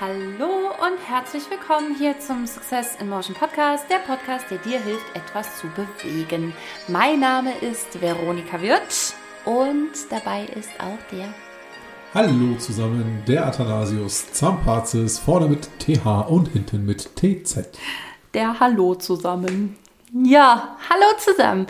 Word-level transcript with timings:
Hallo 0.00 0.70
und 0.80 0.98
herzlich 1.06 1.42
willkommen 1.50 1.94
hier 1.96 2.18
zum 2.18 2.46
Success 2.46 2.96
in 3.00 3.08
Motion 3.08 3.34
Podcast, 3.34 3.84
der 3.90 3.98
Podcast, 3.98 4.46
der 4.50 4.58
dir 4.58 4.80
hilft, 4.80 5.04
etwas 5.14 5.58
zu 5.58 5.66
bewegen. 5.68 6.52
Mein 6.88 7.20
Name 7.20 7.52
ist 7.58 8.00
Veronika 8.00 8.60
Wirtsch 8.60 9.12
und 9.44 9.90
dabei 10.10 10.44
ist 10.44 10.70
auch 10.78 10.98
der. 11.12 11.32
Hallo 12.14 12.56
zusammen, 12.58 13.22
der 13.26 13.46
Athanasius 13.46 14.32
Zampazis, 14.32 15.18
vorne 15.18 15.48
mit 15.48 15.68
TH 15.78 16.28
und 16.28 16.48
hinten 16.48 16.86
mit 16.86 17.16
TZ. 17.16 17.68
Der 18.34 18.58
Hallo 18.58 18.94
zusammen. 18.94 19.76
Ja, 20.12 20.76
hallo 20.90 21.06
zusammen. 21.18 21.68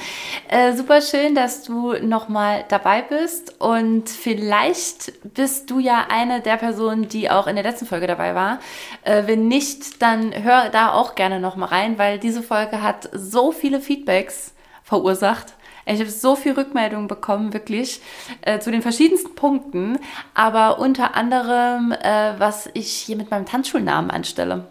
Äh, 0.49 0.73
super 0.73 1.03
schön, 1.03 1.35
dass 1.35 1.63
du 1.63 1.93
nochmal 2.03 2.65
dabei 2.69 3.03
bist. 3.03 3.61
Und 3.61 4.09
vielleicht 4.09 5.13
bist 5.35 5.71
du 5.71 5.79
ja 5.79 6.07
eine 6.09 6.41
der 6.41 6.57
Personen, 6.57 7.07
die 7.07 7.29
auch 7.29 7.47
in 7.47 7.57
der 7.57 7.65
letzten 7.65 7.85
Folge 7.85 8.07
dabei 8.07 8.35
war. 8.35 8.59
Äh, 9.03 9.25
wenn 9.27 9.47
nicht, 9.47 10.01
dann 10.01 10.33
hör 10.43 10.71
da 10.71 10.93
auch 10.95 11.17
gerne 11.17 11.39
nochmal 11.39 11.69
rein, 11.69 11.99
weil 11.99 12.19
diese 12.19 12.43
Folge 12.43 12.83
hat 12.83 13.11
so 13.13 13.53
viele 13.53 13.79
Feedbacks 13.79 14.55
verursacht. 14.85 15.53
Ich 15.85 16.01
habe 16.01 16.09
so 16.09 16.35
viel 16.35 16.53
Rückmeldungen 16.53 17.09
bekommen, 17.09 17.53
wirklich, 17.53 18.01
äh, 18.41 18.59
zu 18.59 18.71
den 18.71 18.81
verschiedensten 18.81 19.35
Punkten, 19.35 19.99
aber 20.33 20.79
unter 20.79 21.15
anderem, 21.15 21.93
äh, 21.93 22.39
was 22.39 22.71
ich 22.73 22.91
hier 22.91 23.17
mit 23.17 23.31
meinem 23.31 23.45
Tanzschulnamen 23.45 24.11
anstelle. 24.11 24.67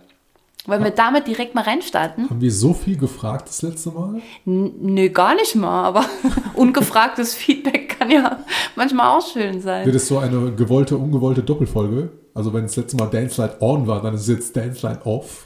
Wollen 0.70 0.84
wir 0.84 0.92
damit 0.92 1.26
direkt 1.26 1.56
mal 1.56 1.64
reinstarten? 1.64 2.30
Haben 2.30 2.42
wir 2.42 2.52
so 2.52 2.74
viel 2.74 2.96
gefragt 2.96 3.50
das 3.50 3.64
letzte 3.64 3.90
Mal? 3.90 4.22
N 4.46 4.72
nö, 4.80 5.10
gar 5.10 5.34
nicht 5.34 5.56
mal, 5.56 5.84
aber 5.84 6.06
ungefragtes 6.54 7.34
Feedback 7.34 7.98
kann 7.98 8.12
ja 8.12 8.40
manchmal 8.76 9.18
auch 9.18 9.26
schön 9.26 9.62
sein. 9.62 9.86
Wird 9.86 9.96
es 9.96 10.08
so 10.08 10.20
eine 10.20 10.52
gewollte, 10.52 10.96
ungewollte 10.96 11.42
Doppelfolge? 11.42 12.12
Also 12.36 12.54
wenn 12.54 12.64
das 12.64 12.76
letzte 12.76 12.98
Mal 12.98 13.08
Dance 13.08 13.42
Light 13.42 13.60
On 13.62 13.88
war, 13.88 14.02
dann 14.02 14.14
ist 14.14 14.22
es 14.22 14.28
jetzt 14.28 14.56
Dance 14.56 14.86
Light 14.86 15.06
Off. 15.06 15.46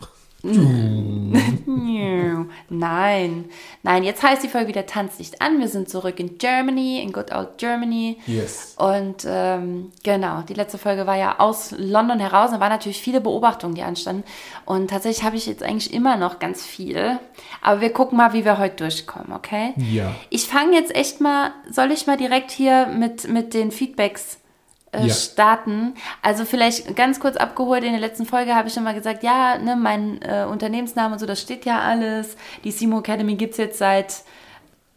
Nein, 2.69 3.45
nein, 3.81 4.03
jetzt 4.03 4.21
heißt 4.23 4.43
die 4.43 4.49
Folge 4.49 4.67
wieder 4.67 4.85
Tanz 4.85 5.17
nicht 5.19 5.41
an. 5.41 5.59
Wir 5.59 5.69
sind 5.69 5.87
zurück 5.87 6.19
in 6.19 6.37
Germany, 6.37 7.01
in 7.01 7.13
Good 7.13 7.31
Old 7.31 7.57
Germany. 7.57 8.17
Yes. 8.27 8.75
Und 8.77 9.25
ähm, 9.25 9.93
genau, 10.03 10.41
die 10.41 10.53
letzte 10.53 10.77
Folge 10.77 11.07
war 11.07 11.15
ja 11.15 11.39
aus 11.39 11.73
London 11.77 12.19
heraus. 12.19 12.51
Da 12.51 12.59
waren 12.59 12.71
natürlich 12.71 13.01
viele 13.01 13.21
Beobachtungen, 13.21 13.75
die 13.75 13.83
anstanden. 13.83 14.25
Und 14.65 14.89
tatsächlich 14.89 15.23
habe 15.23 15.37
ich 15.37 15.45
jetzt 15.45 15.63
eigentlich 15.63 15.93
immer 15.93 16.17
noch 16.17 16.39
ganz 16.39 16.65
viel. 16.65 17.19
Aber 17.61 17.79
wir 17.79 17.93
gucken 17.93 18.17
mal, 18.17 18.33
wie 18.33 18.43
wir 18.43 18.57
heute 18.57 18.75
durchkommen, 18.75 19.31
okay? 19.31 19.73
Ja. 19.77 20.13
Ich 20.29 20.47
fange 20.47 20.75
jetzt 20.75 20.93
echt 20.93 21.21
mal, 21.21 21.51
soll 21.71 21.91
ich 21.91 22.05
mal 22.05 22.17
direkt 22.17 22.51
hier 22.51 22.87
mit, 22.87 23.29
mit 23.29 23.53
den 23.53 23.71
Feedbacks 23.71 24.39
äh, 24.93 25.05
Ja. 25.07 25.13
starten. 25.13 25.95
Also 26.21 26.45
vielleicht 26.45 26.95
ganz 26.95 27.19
kurz 27.19 27.35
abgeholt, 27.35 27.83
in 27.83 27.91
der 27.91 28.01
letzten 28.01 28.25
Folge 28.25 28.55
habe 28.55 28.67
ich 28.67 28.73
schon 28.73 28.83
mal 28.83 28.93
gesagt, 28.93 29.23
ja, 29.23 29.57
ne, 29.57 29.75
mein 29.75 30.21
äh, 30.21 30.45
Unternehmensname 30.49 31.13
und 31.13 31.19
so, 31.19 31.25
das 31.25 31.41
steht 31.41 31.65
ja 31.65 31.79
alles. 31.79 32.35
Die 32.63 32.71
Simo 32.71 32.99
Academy 32.99 33.35
gibt 33.35 33.51
es 33.53 33.57
jetzt 33.57 33.77
seit 33.79 34.23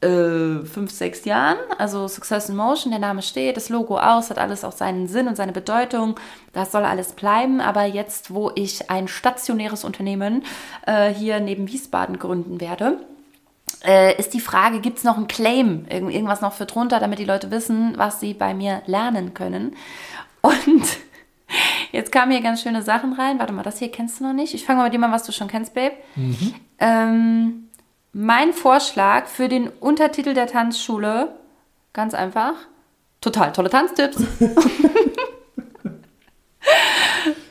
äh, 0.02 0.64
fünf, 0.64 0.90
sechs 0.90 1.24
Jahren. 1.24 1.56
Also 1.78 2.06
Success 2.06 2.48
in 2.50 2.56
Motion, 2.56 2.90
der 2.90 3.00
Name 3.00 3.22
steht, 3.22 3.56
das 3.56 3.70
Logo 3.70 3.98
aus, 3.98 4.28
hat 4.30 4.38
alles 4.38 4.62
auch 4.62 4.72
seinen 4.72 5.08
Sinn 5.08 5.26
und 5.26 5.36
seine 5.36 5.52
Bedeutung. 5.52 6.16
Das 6.52 6.70
soll 6.72 6.84
alles 6.84 7.12
bleiben. 7.12 7.60
Aber 7.60 7.84
jetzt, 7.84 8.32
wo 8.32 8.50
ich 8.54 8.90
ein 8.90 9.08
stationäres 9.08 9.84
Unternehmen 9.84 10.44
äh, 10.86 11.08
hier 11.08 11.40
neben 11.40 11.66
Wiesbaden 11.68 12.18
gründen 12.18 12.60
werde, 12.60 12.98
äh, 13.86 14.18
ist 14.18 14.34
die 14.34 14.40
Frage, 14.40 14.80
gibt 14.80 14.98
es 14.98 15.04
noch 15.04 15.16
einen 15.16 15.28
Claim, 15.28 15.86
irgend, 15.88 16.12
irgendwas 16.12 16.40
noch 16.40 16.52
für 16.52 16.66
drunter, 16.66 16.98
damit 17.00 17.18
die 17.18 17.24
Leute 17.24 17.50
wissen, 17.50 17.94
was 17.96 18.20
sie 18.20 18.34
bei 18.34 18.52
mir 18.52 18.82
lernen 18.86 19.32
können. 19.34 19.76
Und 20.42 20.84
jetzt 21.92 22.12
kamen 22.12 22.32
hier 22.32 22.42
ganz 22.42 22.62
schöne 22.62 22.82
Sachen 22.82 23.12
rein. 23.12 23.38
Warte 23.38 23.52
mal, 23.52 23.62
das 23.62 23.78
hier 23.78 23.90
kennst 23.90 24.20
du 24.20 24.24
noch 24.24 24.32
nicht. 24.32 24.54
Ich 24.54 24.64
fange 24.64 24.78
mal 24.78 24.84
mit 24.84 24.94
dem 24.94 25.04
an, 25.04 25.12
was 25.12 25.24
du 25.24 25.32
schon 25.32 25.48
kennst, 25.48 25.74
Babe. 25.74 25.94
Ähm, 26.78 27.68
mein 28.12 28.52
Vorschlag 28.52 29.26
für 29.26 29.48
den 29.48 29.68
Untertitel 29.68 30.34
der 30.34 30.46
Tanzschule, 30.46 31.34
ganz 31.92 32.14
einfach, 32.14 32.54
total 33.20 33.52
tolle 33.52 33.70
Tanztipps. 33.70 34.16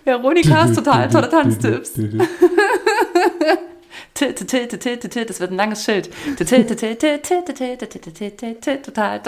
Veronikas 0.04 0.74
total 0.74 1.10
tolle 1.10 1.30
Tanztipps. 1.30 1.94
das 4.16 5.40
wird 5.40 5.52
ein 5.52 5.58
langes 5.58 5.84
Schild. 5.84 6.10
Total. 8.82 9.22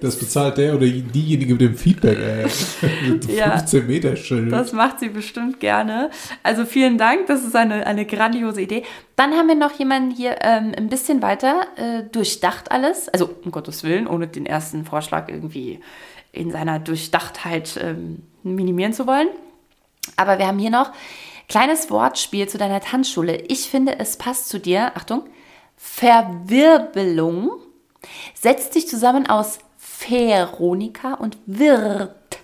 Das 0.00 0.16
bezahlt 0.16 0.58
der 0.58 0.74
oder 0.74 0.86
diejenige 0.86 1.52
mit 1.52 1.60
dem 1.60 1.76
Feedback, 1.76 2.18
ey. 2.18 2.48
15 2.48 3.86
Meter 3.86 4.16
Schild. 4.16 4.52
Das 4.52 4.72
macht 4.72 4.98
sie 4.98 5.08
bestimmt 5.08 5.60
gerne. 5.60 6.10
Also 6.42 6.64
vielen 6.64 6.98
Dank, 6.98 7.26
das 7.28 7.44
ist 7.44 7.54
eine, 7.54 7.86
eine 7.86 8.04
grandiose 8.04 8.62
Idee. 8.62 8.82
Dann 9.14 9.32
haben 9.32 9.46
wir 9.46 9.54
noch 9.54 9.78
jemanden 9.78 10.10
hier 10.10 10.36
ähm, 10.42 10.72
ein 10.76 10.88
bisschen 10.88 11.22
weiter 11.22 11.62
äh, 11.76 12.02
durchdacht 12.10 12.72
alles. 12.72 13.08
Also 13.08 13.30
um 13.44 13.52
Gottes 13.52 13.84
Willen, 13.84 14.08
ohne 14.08 14.26
den 14.26 14.46
ersten 14.46 14.84
Vorschlag 14.84 15.28
irgendwie 15.28 15.78
in 16.32 16.50
seiner 16.50 16.80
Durchdachtheit 16.80 17.78
ähm, 17.80 18.22
minimieren 18.42 18.92
zu 18.92 19.06
wollen. 19.06 19.28
Aber 20.16 20.38
wir 20.38 20.46
haben 20.46 20.58
hier 20.58 20.70
noch 20.70 20.90
kleines 21.48 21.90
Wortspiel 21.90 22.48
zu 22.48 22.58
deiner 22.58 22.80
Tanzschule. 22.80 23.36
Ich 23.48 23.68
finde, 23.68 23.98
es 23.98 24.16
passt 24.16 24.48
zu 24.48 24.58
dir. 24.58 24.92
Achtung. 24.94 25.24
Verwirbelung 25.76 27.50
setzt 28.34 28.72
sich 28.72 28.88
zusammen 28.88 29.28
aus 29.28 29.58
Veronika 29.78 31.14
und 31.14 31.38
Wirt. 31.46 32.38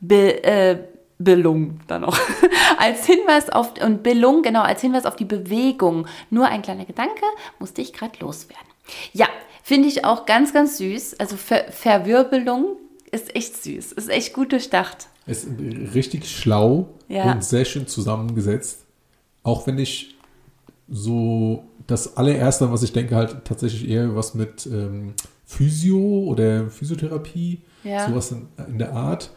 Be, 0.00 0.44
äh, 0.44 0.78
Belung 1.18 1.80
dann 1.86 2.02
noch. 2.02 2.18
als 2.78 3.06
Hinweis 3.06 3.48
auf, 3.48 3.72
und 3.80 4.02
Belung, 4.02 4.42
genau, 4.42 4.62
als 4.62 4.82
Hinweis 4.82 5.06
auf 5.06 5.16
die 5.16 5.24
Bewegung. 5.24 6.06
Nur 6.30 6.46
ein 6.46 6.62
kleiner 6.62 6.84
Gedanke, 6.84 7.24
musste 7.58 7.80
ich 7.80 7.92
gerade 7.92 8.18
loswerden. 8.20 8.66
Ja, 9.12 9.26
finde 9.62 9.88
ich 9.88 10.04
auch 10.04 10.26
ganz, 10.26 10.52
ganz 10.52 10.78
süß. 10.78 11.18
Also 11.18 11.36
Ver 11.36 11.72
Verwirbelung 11.72 12.76
ist 13.10 13.34
echt 13.34 13.62
süß, 13.62 13.92
ist 13.92 14.10
echt 14.10 14.34
gut 14.34 14.52
durchdacht. 14.52 15.08
Ist 15.26 15.48
richtig 15.94 16.28
schlau 16.30 16.88
Ja. 17.08 17.32
und 17.32 17.42
sehr 17.44 17.64
schön 17.64 17.86
zusammengesetzt. 17.86 18.84
Auch 19.42 19.66
wenn 19.66 19.78
ich 19.78 20.14
so 20.88 21.64
das 21.86 22.16
allererste, 22.16 22.70
was 22.72 22.82
ich 22.82 22.92
denke, 22.92 23.16
halt 23.16 23.44
tatsächlich 23.44 23.88
eher 23.88 24.14
was 24.14 24.34
mit 24.34 24.66
ähm, 24.66 25.14
Physio 25.44 25.98
oder 26.26 26.68
Physiotherapie, 26.68 27.62
Ja. 27.84 28.08
sowas 28.08 28.30
in, 28.32 28.48
in 28.68 28.78
der 28.78 28.92
Art. 28.92 29.30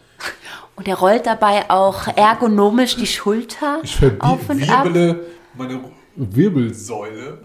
Und 0.76 0.88
er 0.88 0.96
rollt 0.96 1.26
dabei 1.26 1.70
auch 1.70 2.08
ergonomisch 2.16 2.96
die 2.96 3.08
Schulter 3.08 3.80
Ich 3.84 3.98
auf 4.20 4.50
und 4.50 4.70
ab. 4.70 4.88
meine 5.58 5.80
Wirbelsäule 6.16 7.40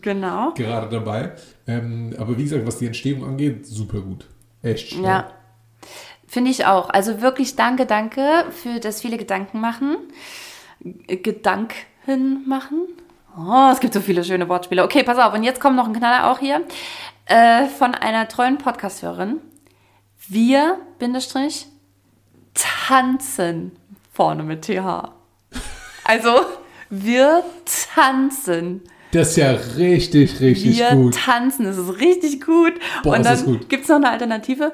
Genau. 0.00 0.52
gerade 0.54 0.88
dabei. 0.88 1.32
Ähm, 1.66 2.14
aber 2.18 2.36
wie 2.38 2.44
gesagt, 2.44 2.66
was 2.66 2.78
die 2.78 2.86
Entstehung 2.86 3.24
angeht, 3.24 3.66
super 3.66 4.00
gut. 4.00 4.26
Echt 4.62 4.90
schnell. 4.90 5.04
Ja. 5.04 5.32
Finde 6.30 6.52
ich 6.52 6.64
auch. 6.64 6.90
Also 6.90 7.22
wirklich 7.22 7.56
danke, 7.56 7.86
danke 7.86 8.44
für 8.52 8.78
das 8.78 9.00
viele 9.00 9.18
Gedanken 9.18 9.58
machen. 9.60 9.96
Gedanken 11.08 12.44
machen. 12.46 12.86
Oh, 13.36 13.68
es 13.72 13.80
gibt 13.80 13.94
so 13.94 14.00
viele 14.00 14.22
schöne 14.22 14.48
Wortspiele. 14.48 14.84
Okay, 14.84 15.02
pass 15.02 15.18
auf. 15.18 15.34
Und 15.34 15.42
jetzt 15.42 15.60
kommt 15.60 15.74
noch 15.74 15.88
ein 15.88 15.92
Knaller 15.92 16.30
auch 16.30 16.38
hier 16.38 16.62
äh, 17.26 17.66
von 17.66 17.96
einer 17.96 18.28
treuen 18.28 18.58
Podcast-Hörerin. 18.58 19.40
Wir, 20.28 20.78
Bindestrich, 21.00 21.66
tanzen. 22.54 23.72
Vorne 24.12 24.44
mit 24.44 24.62
TH. 24.62 25.10
Also, 26.04 26.42
wir 26.90 27.42
tanzen. 27.92 28.82
Das 29.10 29.30
ist 29.30 29.36
ja 29.36 29.50
richtig, 29.50 30.40
richtig 30.40 30.78
Wir 30.78 30.92
gut. 30.94 31.16
tanzen, 31.16 31.64
das 31.64 31.76
ist 31.76 31.98
richtig 31.98 32.40
gut. 32.40 32.74
Boah, 33.02 33.16
und 33.16 33.26
dann 33.26 33.66
gibt 33.68 33.82
es 33.82 33.88
noch 33.88 33.96
eine 33.96 34.10
Alternative. 34.10 34.72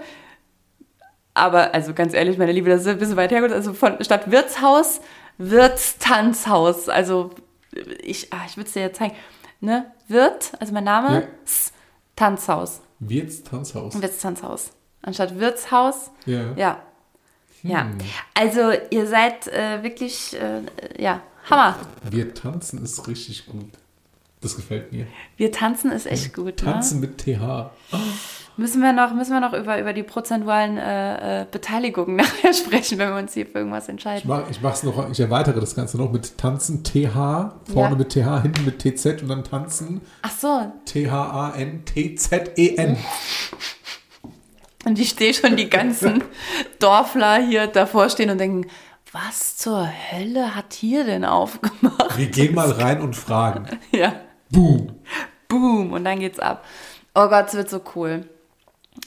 Aber, 1.36 1.74
also 1.74 1.92
ganz 1.94 2.14
ehrlich, 2.14 2.38
meine 2.38 2.52
Liebe, 2.52 2.70
das 2.70 2.80
ist 2.82 2.86
ein 2.88 2.98
bisschen 2.98 3.16
weit 3.16 3.30
hergeholt. 3.30 3.52
Also 3.52 3.72
von 3.74 4.02
statt 4.02 4.30
Wirtshaus, 4.30 5.00
Wirtstanzhaus. 5.38 6.88
Also 6.88 7.30
ich, 8.02 8.32
ah, 8.32 8.40
ich 8.46 8.56
würde 8.56 8.66
es 8.68 8.72
dir 8.72 8.82
jetzt 8.82 8.98
zeigen. 8.98 9.14
Ne? 9.60 9.86
Wirt, 10.08 10.52
also 10.60 10.72
mein 10.72 10.84
Name, 10.84 11.14
Ja. 11.14 11.22
Tanzhaus. 12.14 12.80
Wirts 12.98 13.42
Tanzhaus. 13.42 14.00
Wirtstanzhaus. 14.00 14.70
Anstatt 15.02 15.38
Wirtshaus, 15.38 16.10
Ja. 16.24 16.52
ja. 16.56 16.82
Ja. 17.62 17.82
Hm. 17.82 17.98
Also 18.34 18.70
ihr 18.90 19.06
seid 19.06 19.48
äh, 19.48 19.82
wirklich, 19.82 20.36
äh, 20.40 20.62
ja, 21.02 21.20
Hammer. 21.50 21.76
Wir 22.08 22.32
tanzen 22.34 22.82
ist 22.82 23.06
richtig 23.08 23.46
gut. 23.46 23.66
Das 24.40 24.54
gefällt 24.56 24.92
mir. 24.92 25.06
Wir 25.36 25.50
tanzen 25.50 25.90
ist 25.90 26.06
echt 26.06 26.34
gut. 26.34 26.62
Ne? 26.62 26.72
Tanzen 26.72 27.00
mit 27.00 27.18
TH. 27.18 27.70
Müssen 28.58 28.80
wir 28.80 28.92
noch, 28.94 29.12
müssen 29.12 29.32
wir 29.32 29.40
noch 29.40 29.52
über, 29.52 29.78
über 29.78 29.92
die 29.92 30.02
prozentualen 30.02 30.78
äh, 30.78 31.42
äh, 31.42 31.46
Beteiligungen 31.50 32.16
nachher 32.16 32.54
sprechen, 32.54 32.96
wenn 32.98 33.10
wir 33.10 33.16
uns 33.18 33.34
hier 33.34 33.44
für 33.46 33.58
irgendwas 33.58 33.84
Ich, 33.84 33.90
entscheiden. 33.90 34.22
mach, 34.28 34.48
ich 34.50 34.62
mach's 34.62 34.82
noch, 34.82 35.10
ich 35.10 35.20
erweitere 35.20 35.60
das 35.60 35.74
Ganze 35.76 35.98
noch 35.98 36.10
mit 36.10 36.38
Tanzen 36.38 36.82
TH, 36.82 37.12
vorne 37.70 37.90
Ja. 37.90 37.94
mit 37.96 38.08
TH, 38.10 38.42
hinten 38.42 38.64
mit 38.64 38.78
TZ 38.78 39.20
und 39.22 39.28
dann 39.28 39.44
Tanzen 39.44 40.00
Ach 40.22 40.30
so, 40.30 40.72
T-H-A-N-T-Z-E-N. 41.66 42.96
und 44.86 44.98
ich 44.98 45.10
stehe 45.10 45.34
schon 45.34 45.56
die 45.56 45.68
ganzen 45.68 46.24
Dorfler 46.78 47.36
hier 47.42 47.66
davor 47.66 48.08
stehen 48.08 48.30
und 48.30 48.38
denken, 48.38 48.66
was 49.12 49.56
zur 49.56 49.86
Hölle 50.10 50.54
hat 50.54 50.72
hier 50.74 51.04
denn 51.04 51.24
aufgemacht? 51.24 52.16
Wir 52.16 52.26
gehen 52.26 52.54
mal 52.54 52.70
rein 52.70 53.00
und 53.00 53.14
fragen. 53.16 53.66
Ja. 53.92 54.14
Boom. 54.50 54.92
Boom. 55.48 55.92
Und 55.92 56.04
dann 56.04 56.20
geht's 56.20 56.38
ab. 56.38 56.64
Oh 57.14 57.28
Gott, 57.28 57.48
es 57.48 57.54
wird 57.54 57.68
so 57.70 57.80
cool. 57.94 58.28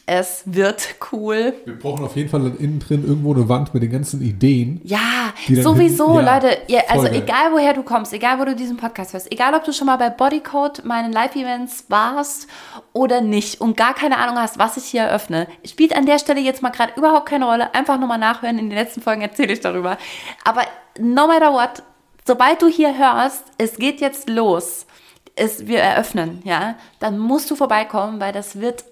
Es 0.05 0.41
wird 0.45 0.95
cool. 1.11 1.53
Wir 1.65 1.77
brauchen 1.77 2.03
auf 2.03 2.15
jeden 2.15 2.29
Fall 2.29 2.41
dann 2.41 2.57
innen 2.57 2.79
drin 2.79 3.03
irgendwo 3.05 3.33
eine 3.33 3.47
Wand 3.47 3.73
mit 3.75 3.83
den 3.83 3.91
ganzen 3.91 4.21
Ideen. 4.23 4.81
Ja, 4.83 5.33
sowieso, 5.61 6.17
hin- 6.17 6.25
ja, 6.25 6.33
Leute. 6.35 6.57
Ja, 6.67 6.81
also 6.89 7.03
geil. 7.05 7.15
egal 7.23 7.51
woher 7.51 7.73
du 7.73 7.83
kommst, 7.83 8.11
egal 8.13 8.39
wo 8.39 8.45
du 8.45 8.55
diesen 8.55 8.77
Podcast 8.77 9.13
hörst, 9.13 9.31
egal 9.31 9.53
ob 9.53 9.63
du 9.65 9.71
schon 9.71 9.85
mal 9.85 9.97
bei 9.97 10.09
Bodycode, 10.09 10.83
meinen 10.83 11.11
Live-Events 11.13 11.85
warst 11.89 12.47
oder 12.93 13.21
nicht 13.21 13.61
und 13.61 13.77
gar 13.77 13.93
keine 13.93 14.17
Ahnung 14.17 14.37
hast, 14.37 14.57
was 14.57 14.77
ich 14.77 14.85
hier 14.85 15.01
eröffne, 15.03 15.47
spielt 15.63 15.95
an 15.95 16.05
der 16.07 16.17
Stelle 16.17 16.39
jetzt 16.41 16.63
mal 16.63 16.69
gerade 16.71 16.93
überhaupt 16.95 17.27
keine 17.29 17.45
Rolle. 17.45 17.73
Einfach 17.75 17.99
nur 17.99 18.07
mal 18.07 18.17
nachhören. 18.17 18.57
In 18.57 18.69
den 18.69 18.77
letzten 18.77 19.01
Folgen 19.01 19.21
erzähle 19.21 19.53
ich 19.53 19.59
darüber. 19.59 19.97
Aber 20.43 20.61
no 20.99 21.27
matter 21.27 21.53
what, 21.53 21.83
sobald 22.25 22.61
du 22.63 22.67
hier 22.67 22.97
hörst, 22.97 23.43
es 23.59 23.77
geht 23.77 24.01
jetzt 24.01 24.27
los, 24.27 24.87
es, 25.35 25.67
wir 25.67 25.79
eröffnen, 25.79 26.41
ja, 26.43 26.75
dann 26.99 27.17
musst 27.19 27.49
du 27.51 27.55
vorbeikommen, 27.55 28.19
weil 28.19 28.33
das 28.33 28.59
wird 28.59 28.83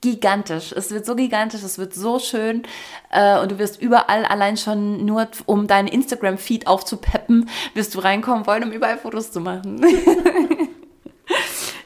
gigantisch. 0.00 0.72
Es 0.72 0.90
wird 0.90 1.04
so 1.04 1.14
gigantisch, 1.14 1.62
es 1.62 1.78
wird 1.78 1.94
so 1.94 2.18
schön 2.18 2.62
äh, 3.10 3.38
und 3.38 3.52
du 3.52 3.58
wirst 3.58 3.80
überall 3.80 4.24
allein 4.24 4.56
schon 4.56 5.04
nur, 5.04 5.28
um 5.46 5.66
deinen 5.66 5.88
Instagram-Feed 5.88 6.66
aufzupeppen, 6.66 7.48
wirst 7.74 7.94
du 7.94 7.98
reinkommen 8.00 8.46
wollen, 8.46 8.64
um 8.64 8.72
überall 8.72 8.98
Fotos 8.98 9.30
zu 9.32 9.40
machen. 9.40 9.84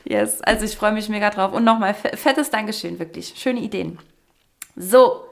yes, 0.04 0.40
also 0.42 0.64
ich 0.64 0.76
freue 0.76 0.92
mich 0.92 1.08
mega 1.08 1.30
drauf. 1.30 1.52
Und 1.52 1.64
nochmal, 1.64 1.94
fe- 1.94 2.16
fettes 2.16 2.50
Dankeschön, 2.50 2.98
wirklich. 2.98 3.34
Schöne 3.36 3.60
Ideen. 3.60 3.98
So. 4.76 5.24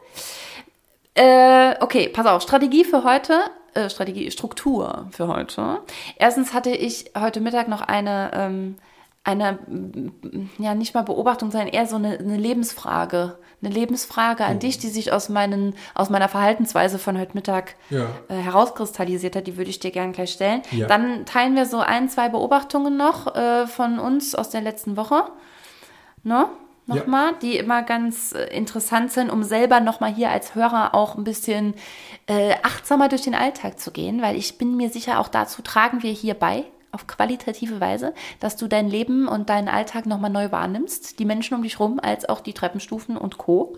Äh, 1.14 1.74
okay, 1.80 2.08
pass 2.08 2.26
auf. 2.26 2.42
Strategie 2.42 2.84
für 2.84 3.04
heute. 3.04 3.40
Äh, 3.74 3.88
Strategie, 3.90 4.30
Struktur 4.30 5.08
für 5.12 5.28
heute. 5.28 5.80
Erstens 6.16 6.52
hatte 6.52 6.70
ich 6.70 7.12
heute 7.18 7.40
Mittag 7.40 7.68
noch 7.68 7.80
eine, 7.80 8.30
ähm, 8.34 8.76
eine, 9.24 9.58
ja, 10.58 10.74
nicht 10.74 10.94
mal 10.94 11.02
Beobachtung, 11.02 11.50
sondern 11.50 11.68
eher 11.68 11.86
so 11.86 11.96
eine, 11.96 12.18
eine 12.18 12.36
Lebensfrage. 12.36 13.38
Eine 13.62 13.72
Lebensfrage 13.72 14.44
an 14.44 14.58
dich, 14.58 14.78
die 14.78 14.88
sich 14.88 15.12
aus, 15.12 15.28
meinen, 15.28 15.76
aus 15.94 16.10
meiner 16.10 16.28
Verhaltensweise 16.28 16.98
von 16.98 17.16
heute 17.16 17.34
Mittag 17.34 17.76
Ja. 17.90 18.06
äh, 18.28 18.34
herauskristallisiert 18.34 19.36
hat. 19.36 19.46
Die 19.46 19.56
würde 19.56 19.70
ich 19.70 19.78
dir 19.78 19.92
gerne 19.92 20.10
gleich 20.12 20.32
stellen. 20.32 20.62
Ja. 20.72 20.88
Dann 20.88 21.24
teilen 21.26 21.54
wir 21.54 21.66
so 21.66 21.78
ein, 21.78 22.08
zwei 22.08 22.28
Beobachtungen 22.28 22.96
noch 22.96 23.32
äh, 23.36 23.68
von 23.68 24.00
uns 24.00 24.34
aus 24.34 24.50
der 24.50 24.62
letzten 24.62 24.96
Woche. 24.96 25.22
Ne? 26.24 26.46
Nochmal, 26.86 27.34
die 27.40 27.56
immer 27.56 27.82
ganz 27.84 28.32
äh, 28.32 28.46
interessant 28.46 29.12
sind, 29.12 29.30
um 29.30 29.44
selber 29.44 29.78
nochmal 29.78 30.12
hier 30.12 30.30
als 30.30 30.56
Hörer 30.56 30.96
auch 30.96 31.16
ein 31.16 31.22
bisschen 31.22 31.74
äh, 32.26 32.54
achtsamer 32.64 33.08
durch 33.08 33.22
den 33.22 33.36
Alltag 33.36 33.78
zu 33.78 33.92
gehen, 33.92 34.20
weil 34.20 34.34
ich 34.34 34.58
bin 34.58 34.76
mir 34.76 34.90
sicher, 34.90 35.20
auch 35.20 35.28
dazu 35.28 35.62
tragen 35.62 36.02
wir 36.02 36.10
hier 36.10 36.34
bei, 36.34 36.64
auf 36.92 37.06
qualitative 37.06 37.80
Weise, 37.80 38.14
dass 38.38 38.56
du 38.56 38.68
dein 38.68 38.88
Leben 38.88 39.26
und 39.26 39.48
deinen 39.48 39.68
Alltag 39.68 40.06
nochmal 40.06 40.30
neu 40.30 40.52
wahrnimmst, 40.52 41.18
die 41.18 41.24
Menschen 41.24 41.54
um 41.54 41.62
dich 41.62 41.80
rum, 41.80 41.98
als 42.00 42.28
auch 42.28 42.40
die 42.40 42.52
Treppenstufen 42.52 43.16
und 43.16 43.38
Co. 43.38 43.76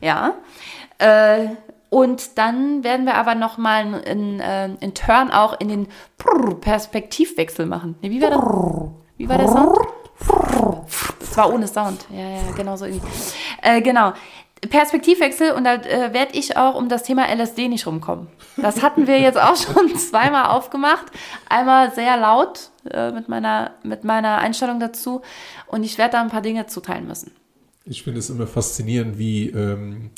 Ja. 0.00 0.34
Äh, 0.98 1.48
und 1.90 2.38
dann 2.38 2.84
werden 2.84 3.04
wir 3.04 3.16
aber 3.16 3.34
nochmal 3.34 3.82
einen, 4.04 4.40
einen, 4.40 4.78
einen 4.80 4.94
Turn 4.94 5.30
auch 5.30 5.60
in 5.60 5.68
den 5.68 5.88
Perspektivwechsel 6.60 7.66
machen. 7.66 7.96
Nee, 8.00 8.10
wie 8.10 8.22
war 8.22 8.30
das? 8.30 8.40
Wie 9.18 9.28
war 9.28 9.36
der 9.36 9.48
Sound? 9.48 9.76
Das 11.20 11.36
war 11.36 11.52
ohne 11.52 11.66
Sound. 11.66 12.06
Ja, 12.10 12.28
ja, 12.28 12.52
genau 12.56 12.76
so. 12.76 12.86
irgendwie. 12.86 13.06
Äh, 13.60 13.82
genau. 13.82 14.12
Perspektivwechsel 14.68 15.52
und 15.52 15.64
da 15.64 15.74
äh, 15.74 16.12
werde 16.12 16.38
ich 16.38 16.56
auch 16.56 16.76
um 16.76 16.88
das 16.88 17.02
Thema 17.02 17.26
LSD 17.32 17.68
nicht 17.68 17.86
rumkommen. 17.86 18.28
Das 18.56 18.82
hatten 18.82 19.06
wir 19.06 19.18
jetzt 19.20 19.38
auch 19.38 19.56
schon 19.56 19.94
zweimal 19.96 20.46
aufgemacht. 20.46 21.06
Einmal 21.48 21.92
sehr 21.94 22.16
laut 22.16 22.70
äh, 22.90 23.10
mit, 23.10 23.28
meiner, 23.28 23.72
mit 23.82 24.04
meiner 24.04 24.38
Einstellung 24.38 24.78
dazu 24.78 25.22
und 25.66 25.82
ich 25.82 25.98
werde 25.98 26.12
da 26.12 26.22
ein 26.22 26.30
paar 26.30 26.42
Dinge 26.42 26.66
zuteilen 26.66 27.06
müssen. 27.06 27.32
Ich 27.84 28.04
finde 28.04 28.20
es 28.20 28.30
immer 28.30 28.46
faszinierend, 28.46 29.18
wie 29.18 29.48
ähm, 29.50 30.10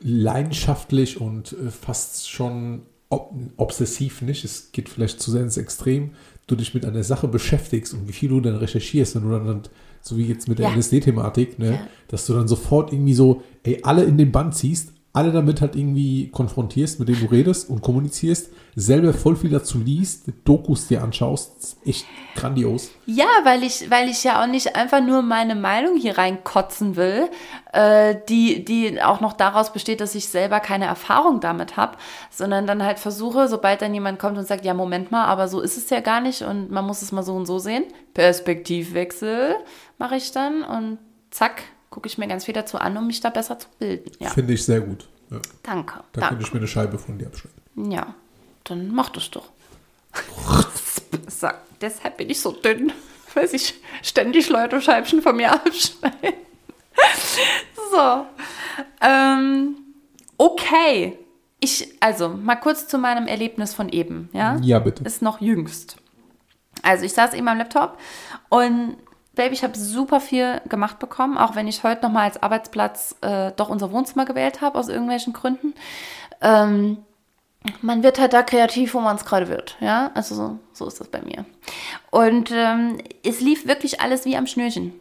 leidenschaftlich 0.00 1.20
und 1.20 1.52
äh, 1.52 1.70
fast 1.70 2.30
schon 2.30 2.86
ob 3.10 3.34
obsessiv 3.58 4.22
nicht, 4.22 4.42
es 4.42 4.72
geht 4.72 4.88
vielleicht 4.88 5.20
zu 5.20 5.30
sehr 5.30 5.42
ins 5.42 5.58
Extrem, 5.58 6.12
du 6.46 6.56
dich 6.56 6.72
mit 6.72 6.86
einer 6.86 7.04
Sache 7.04 7.28
beschäftigst 7.28 7.92
und 7.92 8.08
wie 8.08 8.12
viel 8.12 8.30
du 8.30 8.40
dann 8.40 8.56
recherchierst 8.56 9.16
und 9.16 9.24
du 9.24 9.30
dann 9.30 9.62
so 10.02 10.16
wie 10.18 10.26
jetzt 10.26 10.48
mit 10.48 10.58
der 10.58 10.68
Ja. 10.70 10.74
LSD-Thematik, 10.76 11.58
ne, 11.58 11.70
Ja. 11.72 11.78
dass 12.08 12.26
du 12.26 12.34
dann 12.34 12.48
sofort 12.48 12.92
irgendwie 12.92 13.14
so, 13.14 13.42
ey, 13.62 13.80
alle 13.84 14.02
in 14.04 14.18
den 14.18 14.30
Band 14.32 14.54
ziehst, 14.54 14.90
alle 15.14 15.30
damit 15.30 15.60
halt 15.60 15.76
irgendwie 15.76 16.30
konfrontierst, 16.30 16.98
mit 16.98 17.06
denen 17.08 17.20
du 17.20 17.26
redest 17.26 17.68
und 17.68 17.82
kommunizierst, 17.82 18.48
selber 18.74 19.12
voll 19.12 19.36
viel 19.36 19.50
dazu 19.50 19.76
liest, 19.76 20.24
Dokus 20.46 20.86
dir 20.88 21.02
anschaust, 21.02 21.52
ist 21.60 21.76
echt 21.84 22.06
grandios. 22.34 22.90
Ja, 23.04 23.26
weil 23.44 23.62
ich, 23.62 23.90
weil 23.90 24.08
ich 24.08 24.24
ja 24.24 24.42
auch 24.42 24.46
nicht 24.46 24.74
einfach 24.74 25.02
nur 25.02 25.20
meine 25.20 25.54
Meinung 25.54 25.98
hier 25.98 26.16
reinkotzen 26.16 26.96
will, 26.96 27.28
äh, 27.74 28.14
die, 28.30 28.64
die 28.64 29.02
auch 29.02 29.20
noch 29.20 29.34
daraus 29.34 29.74
besteht, 29.74 30.00
dass 30.00 30.14
ich 30.14 30.28
selber 30.28 30.60
keine 30.60 30.86
Erfahrung 30.86 31.40
damit 31.40 31.76
habe, 31.76 31.98
sondern 32.30 32.66
dann 32.66 32.82
halt 32.82 32.98
versuche, 32.98 33.48
sobald 33.48 33.82
dann 33.82 33.92
jemand 33.92 34.18
kommt 34.18 34.38
und 34.38 34.46
sagt, 34.48 34.64
ja, 34.64 34.72
Moment 34.72 35.10
mal, 35.12 35.26
aber 35.26 35.46
so 35.46 35.60
ist 35.60 35.76
es 35.76 35.90
ja 35.90 36.00
gar 36.00 36.22
nicht 36.22 36.40
und 36.40 36.70
man 36.70 36.86
muss 36.86 37.02
es 37.02 37.12
mal 37.12 37.22
so 37.22 37.34
und 37.34 37.44
so 37.44 37.58
sehen. 37.58 37.84
Perspektivwechsel 38.14 39.56
mache 40.02 40.16
ich 40.16 40.32
dann 40.32 40.64
und 40.64 40.98
zack, 41.30 41.62
gucke 41.88 42.08
ich 42.08 42.18
mir 42.18 42.26
ganz 42.26 42.46
viel 42.46 42.54
dazu 42.54 42.76
an, 42.76 42.96
um 42.96 43.06
mich 43.06 43.20
da 43.20 43.30
besser 43.30 43.56
zu 43.60 43.68
bilden. 43.78 44.10
Ja, 44.18 44.30
Finde 44.30 44.52
ich 44.52 44.64
sehr 44.64 44.80
gut. 44.80 45.06
Ja, 45.30 45.38
danke. 45.62 45.94
da 45.94 46.20
danke. 46.20 46.28
könnte 46.28 46.44
ich 46.44 46.52
mir 46.52 46.58
eine 46.58 46.66
Scheibe 46.66 46.98
von 46.98 47.18
dir 47.18 47.28
abschneiden. 47.28 47.92
Ja, 47.92 48.14
dann 48.64 48.92
mach 48.92 49.10
das 49.10 49.30
doch. 49.30 49.48
Sag, 51.28 51.60
deshalb 51.80 52.16
bin 52.16 52.30
ich 52.30 52.40
so 52.40 52.50
dünn, 52.50 52.92
weil 53.34 53.46
sich 53.46 53.74
ständig 54.02 54.48
Leute 54.48 54.80
Scheibchen 54.80 55.22
von 55.22 55.36
mir 55.36 55.52
abschneiden. 55.52 56.34
so. 57.92 58.26
Ähm, 59.00 59.76
okay. 60.36 61.16
Ich, 61.60 61.94
also, 62.00 62.28
mal 62.28 62.56
kurz 62.56 62.88
zu 62.88 62.98
meinem 62.98 63.28
Erlebnis 63.28 63.72
von 63.72 63.88
eben, 63.88 64.30
ja? 64.32 64.56
Ja, 64.62 64.80
bitte. 64.80 65.04
Ist 65.04 65.22
noch 65.22 65.40
jüngst. 65.40 65.94
Also, 66.82 67.04
ich 67.04 67.12
saß 67.12 67.34
eben 67.34 67.46
am 67.46 67.58
Laptop 67.58 67.98
und 68.48 68.96
Baby, 69.34 69.54
ich 69.54 69.64
habe 69.64 69.78
super 69.78 70.20
viel 70.20 70.60
gemacht 70.68 70.98
bekommen, 70.98 71.38
auch 71.38 71.56
wenn 71.56 71.66
ich 71.66 71.82
heute 71.84 72.02
nochmal 72.02 72.24
als 72.24 72.42
Arbeitsplatz 72.42 73.16
äh, 73.22 73.52
doch 73.56 73.70
unser 73.70 73.90
Wohnzimmer 73.90 74.26
gewählt 74.26 74.60
habe, 74.60 74.78
aus 74.78 74.88
irgendwelchen 74.88 75.32
Gründen. 75.32 75.74
Ähm, 76.42 76.98
man 77.80 78.02
wird 78.02 78.18
halt 78.18 78.32
da 78.32 78.42
kreativ, 78.42 78.94
wo 78.94 79.00
man 79.00 79.16
es 79.16 79.24
gerade 79.24 79.48
wird. 79.48 79.76
Ja, 79.80 80.10
also 80.14 80.34
so, 80.34 80.58
so 80.72 80.86
ist 80.86 81.00
das 81.00 81.08
bei 81.08 81.22
mir. 81.22 81.44
Und 82.10 82.50
ähm, 82.52 82.98
es 83.24 83.40
lief 83.40 83.66
wirklich 83.66 84.00
alles 84.00 84.24
wie 84.24 84.36
am 84.36 84.46
Schnürchen. 84.46 84.92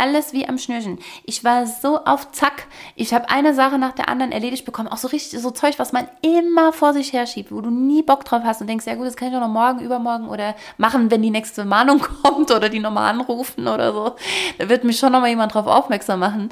Alles 0.00 0.32
wie 0.32 0.48
am 0.48 0.56
Schnürchen. 0.56 0.98
Ich 1.26 1.44
war 1.44 1.66
so 1.66 2.02
auf 2.06 2.32
Zack. 2.32 2.68
Ich 2.96 3.12
habe 3.12 3.28
eine 3.28 3.52
Sache 3.52 3.76
nach 3.76 3.92
der 3.92 4.08
anderen 4.08 4.32
erledigt 4.32 4.64
bekommen. 4.64 4.88
Auch 4.88 4.96
so 4.96 5.08
richtig 5.08 5.38
so 5.38 5.50
Zeug, 5.50 5.78
was 5.78 5.92
man 5.92 6.08
immer 6.22 6.72
vor 6.72 6.94
sich 6.94 7.12
herschiebt, 7.12 7.52
wo 7.52 7.60
du 7.60 7.68
nie 7.68 8.02
Bock 8.02 8.24
drauf 8.24 8.40
hast 8.42 8.62
und 8.62 8.66
denkst, 8.66 8.86
ja 8.86 8.94
gut, 8.94 9.06
das 9.06 9.14
kann 9.14 9.28
ich 9.28 9.34
doch 9.34 9.42
noch 9.42 9.48
morgen, 9.48 9.80
übermorgen 9.80 10.30
oder 10.30 10.54
machen, 10.78 11.10
wenn 11.10 11.20
die 11.20 11.28
nächste 11.28 11.66
Mahnung 11.66 12.00
kommt 12.22 12.50
oder 12.50 12.70
die 12.70 12.80
nochmal 12.80 13.10
anrufen 13.10 13.68
oder 13.68 13.92
so. 13.92 14.16
Da 14.56 14.70
wird 14.70 14.84
mich 14.84 14.98
schon 14.98 15.12
nochmal 15.12 15.28
jemand 15.28 15.52
drauf 15.52 15.66
aufmerksam 15.66 16.20
machen. 16.20 16.48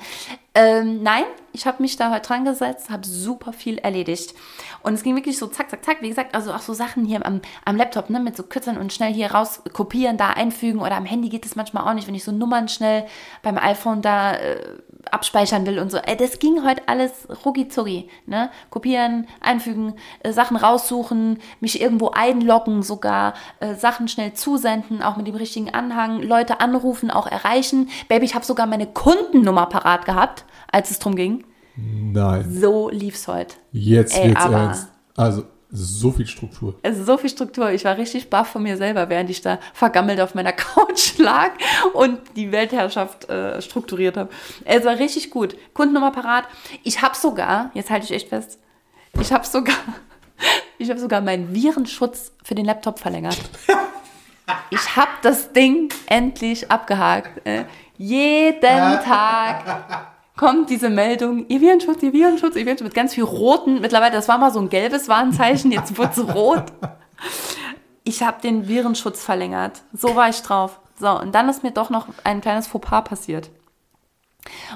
Ähm, 0.58 1.04
nein, 1.04 1.22
ich 1.52 1.68
habe 1.68 1.80
mich 1.80 1.96
da 1.96 2.10
heute 2.10 2.26
dran 2.26 2.44
gesetzt, 2.44 2.90
habe 2.90 3.06
super 3.06 3.52
viel 3.52 3.78
erledigt. 3.78 4.34
Und 4.82 4.94
es 4.94 5.04
ging 5.04 5.14
wirklich 5.14 5.38
so 5.38 5.46
zack, 5.46 5.70
zack, 5.70 5.84
zack. 5.84 6.02
Wie 6.02 6.08
gesagt, 6.08 6.34
also 6.34 6.52
auch 6.52 6.62
so 6.62 6.72
Sachen 6.72 7.04
hier 7.04 7.24
am, 7.24 7.40
am 7.64 7.76
Laptop, 7.76 8.10
ne, 8.10 8.18
mit 8.18 8.36
so 8.36 8.42
Kürzeln 8.42 8.76
und 8.76 8.92
schnell 8.92 9.14
hier 9.14 9.30
raus 9.30 9.62
kopieren, 9.72 10.16
da 10.16 10.30
einfügen. 10.30 10.80
Oder 10.80 10.96
am 10.96 11.04
Handy 11.04 11.28
geht 11.28 11.46
es 11.46 11.54
manchmal 11.54 11.84
auch 11.84 11.94
nicht, 11.94 12.08
wenn 12.08 12.14
ich 12.16 12.24
so 12.24 12.32
Nummern 12.32 12.66
schnell 12.66 13.06
beim 13.44 13.56
iPhone 13.56 14.02
da 14.02 14.34
äh, 14.34 14.58
abspeichern 15.10 15.66
will 15.66 15.78
und 15.78 15.90
so. 15.90 15.98
Ey, 15.98 16.16
das 16.16 16.38
ging 16.38 16.64
heute 16.64 16.82
alles 16.86 17.10
rucki 17.44 17.68
zucki, 17.68 18.08
ne? 18.26 18.50
Kopieren, 18.70 19.26
einfügen, 19.40 19.94
äh, 20.22 20.32
Sachen 20.32 20.56
raussuchen, 20.56 21.38
mich 21.60 21.80
irgendwo 21.80 22.10
einloggen 22.10 22.82
sogar, 22.82 23.34
äh, 23.60 23.74
Sachen 23.74 24.08
schnell 24.08 24.32
zusenden, 24.34 25.02
auch 25.02 25.16
mit 25.16 25.26
dem 25.26 25.36
richtigen 25.36 25.70
Anhang, 25.70 26.22
Leute 26.22 26.60
anrufen, 26.60 27.10
auch 27.10 27.26
erreichen. 27.26 27.88
Baby, 28.08 28.26
ich 28.26 28.34
habe 28.34 28.44
sogar 28.44 28.66
meine 28.66 28.86
Kundennummer 28.86 29.66
parat 29.66 30.04
gehabt, 30.04 30.44
als 30.70 30.90
es 30.90 30.98
drum 30.98 31.14
ging. 31.16 31.44
Nein. 31.76 32.44
So 32.60 32.88
lief's 32.90 33.28
heute. 33.28 33.54
Jetzt 33.72 34.18
Ey, 34.18 34.34
aber- 34.34 34.56
ernst. 34.56 34.88
Also, 35.16 35.44
so 35.70 36.12
viel 36.12 36.26
Struktur. 36.26 36.74
Also 36.82 37.04
so 37.04 37.18
viel 37.18 37.28
Struktur. 37.28 37.70
Ich 37.70 37.84
war 37.84 37.96
richtig 37.98 38.30
baff 38.30 38.48
von 38.48 38.62
mir 38.62 38.76
selber, 38.76 39.08
während 39.08 39.28
ich 39.28 39.42
da 39.42 39.58
vergammelt 39.74 40.20
auf 40.20 40.34
meiner 40.34 40.52
Couch 40.54 41.18
lag 41.18 41.50
und 41.92 42.20
die 42.36 42.52
Weltherrschaft 42.52 43.28
äh, 43.28 43.60
strukturiert 43.60 44.16
habe. 44.16 44.30
Es 44.64 44.84
war 44.84 44.98
richtig 44.98 45.30
gut. 45.30 45.56
Kundennummer 45.74 46.10
parat. 46.10 46.44
Ich 46.84 47.02
habe 47.02 47.14
sogar, 47.14 47.70
jetzt 47.74 47.90
halte 47.90 48.06
ich 48.06 48.12
echt 48.12 48.28
fest, 48.28 48.58
ich 49.20 49.32
habe 49.32 49.46
sogar, 49.46 49.76
ich 50.78 50.88
habe 50.88 51.00
sogar 51.00 51.20
meinen 51.20 51.54
Virenschutz 51.54 52.32
für 52.42 52.54
den 52.54 52.64
Laptop 52.64 52.98
verlängert. 52.98 53.38
Ich 54.70 54.96
habe 54.96 55.10
das 55.20 55.52
Ding 55.52 55.92
endlich 56.06 56.70
abgehakt. 56.70 57.46
Äh, 57.46 57.64
jeden 57.98 58.60
Tag 59.02 60.17
kommt 60.38 60.70
diese 60.70 60.88
Meldung, 60.88 61.46
ihr 61.48 61.60
Virenschutz, 61.60 62.02
ihr 62.02 62.14
Virenschutz, 62.14 62.56
ihr 62.56 62.64
Virenschutz, 62.64 62.84
mit 62.84 62.94
ganz 62.94 63.12
viel 63.12 63.24
roten. 63.24 63.80
Mittlerweile, 63.80 64.12
das 64.12 64.28
war 64.28 64.38
mal 64.38 64.52
so 64.52 64.60
ein 64.60 64.70
gelbes 64.70 65.08
Warnzeichen, 65.08 65.70
jetzt 65.72 65.98
wird 65.98 66.16
es 66.16 66.34
rot. 66.34 66.64
Ich 68.04 68.22
habe 68.22 68.40
den 68.40 68.68
Virenschutz 68.68 69.22
verlängert. 69.22 69.82
So 69.92 70.16
war 70.16 70.30
ich 70.30 70.40
drauf. 70.40 70.80
So, 70.98 71.10
und 71.20 71.34
dann 71.34 71.48
ist 71.48 71.62
mir 71.62 71.72
doch 71.72 71.90
noch 71.90 72.06
ein 72.24 72.40
kleines 72.40 72.68
Fauxpas 72.68 73.02
passiert. 73.02 73.50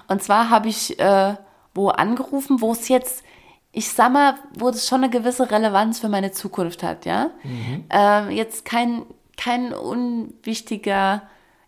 Und 0.08 0.22
zwar 0.22 0.50
habe 0.50 0.68
ich 0.68 0.98
äh, 0.98 1.36
wo 1.74 1.88
angerufen, 1.88 2.60
wo 2.60 2.72
es 2.72 2.88
jetzt, 2.88 3.24
ich 3.70 3.88
sag 3.88 4.12
mal, 4.12 4.34
wo 4.58 4.68
es 4.68 4.86
schon 4.86 5.02
eine 5.02 5.10
gewisse 5.10 5.50
Relevanz 5.50 6.00
für 6.00 6.08
meine 6.08 6.32
Zukunft 6.32 6.82
hat, 6.82 7.06
ja. 7.06 7.30
Mhm. 7.42 7.84
Äh, 7.88 8.34
jetzt 8.34 8.64
kein, 8.64 9.06
kein 9.36 9.72
unwichtiger 9.72 11.22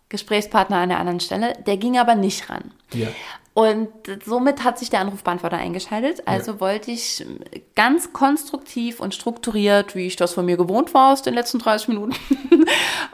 Gesprächspartner 0.09 0.77
an 0.77 0.89
der 0.89 0.99
anderen 0.99 1.19
Stelle, 1.21 1.53
der 1.65 1.77
ging 1.77 1.97
aber 1.97 2.15
nicht 2.15 2.49
ran. 2.49 2.73
Ja. 2.93 3.07
Und 3.55 3.89
somit 4.25 4.65
hat 4.65 4.77
sich 4.77 4.89
der 4.89 4.99
Anrufbeantworter 4.99 5.55
eingeschaltet. 5.55 6.23
Also 6.27 6.51
ja. 6.51 6.59
wollte 6.59 6.91
ich 6.91 7.25
ganz 7.73 8.11
konstruktiv 8.11 8.99
und 8.99 9.15
strukturiert, 9.15 9.95
wie 9.95 10.07
ich 10.07 10.17
das 10.17 10.33
von 10.33 10.45
mir 10.45 10.57
gewohnt 10.57 10.93
war 10.93 11.13
aus 11.13 11.21
den 11.21 11.33
letzten 11.33 11.59
30 11.59 11.87
Minuten, 11.87 12.15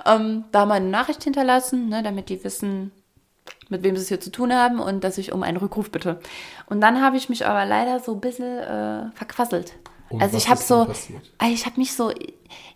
ähm, 0.07 0.45
da 0.51 0.65
meine 0.65 0.87
Nachricht 0.87 1.23
hinterlassen, 1.23 1.89
ne, 1.89 2.01
damit 2.01 2.29
die 2.29 2.43
wissen, 2.43 2.91
mit 3.69 3.83
wem 3.83 3.95
sie 3.95 4.01
es 4.01 4.07
hier 4.07 4.19
zu 4.19 4.31
tun 4.31 4.51
haben 4.51 4.79
und 4.79 5.03
dass 5.03 5.19
ich 5.19 5.31
um 5.31 5.43
einen 5.43 5.57
Rückruf 5.57 5.91
bitte. 5.91 6.19
Und 6.65 6.81
dann 6.81 7.03
habe 7.03 7.17
ich 7.17 7.29
mich 7.29 7.45
aber 7.45 7.63
leider 7.67 7.99
so 7.99 8.15
ein 8.15 8.19
bisschen 8.19 8.57
äh, 8.57 9.11
verquasselt. 9.13 9.73
Und 10.11 10.21
also 10.21 10.37
ich 10.37 10.49
habe 10.49 10.59
so, 10.59 10.87
ich 11.49 11.65
habe 11.65 11.79
mich 11.79 11.93
so, 11.93 12.11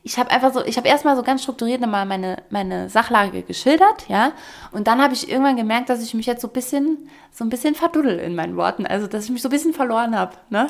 ich 0.03 0.17
habe 0.17 0.31
einfach 0.31 0.53
so, 0.53 0.63
ich 0.63 0.77
habe 0.77 0.87
erstmal 0.87 1.15
so 1.15 1.23
ganz 1.23 1.43
strukturiert 1.43 1.81
nochmal 1.81 2.05
meine, 2.05 2.43
meine 2.49 2.89
Sachlage 2.89 3.41
geschildert, 3.41 4.07
ja. 4.07 4.31
Und 4.71 4.87
dann 4.87 5.01
habe 5.01 5.13
ich 5.13 5.29
irgendwann 5.29 5.57
gemerkt, 5.57 5.89
dass 5.89 6.01
ich 6.01 6.13
mich 6.13 6.25
jetzt 6.25 6.41
so 6.41 6.47
ein 6.47 6.53
bisschen, 6.53 7.09
so 7.31 7.43
ein 7.43 7.49
bisschen 7.49 7.75
verduddel 7.75 8.19
in 8.19 8.35
meinen 8.35 8.55
Worten. 8.55 8.85
Also, 8.85 9.07
dass 9.07 9.25
ich 9.25 9.31
mich 9.31 9.41
so 9.41 9.49
ein 9.49 9.51
bisschen 9.51 9.73
verloren 9.73 10.17
habe, 10.17 10.33
ne? 10.49 10.67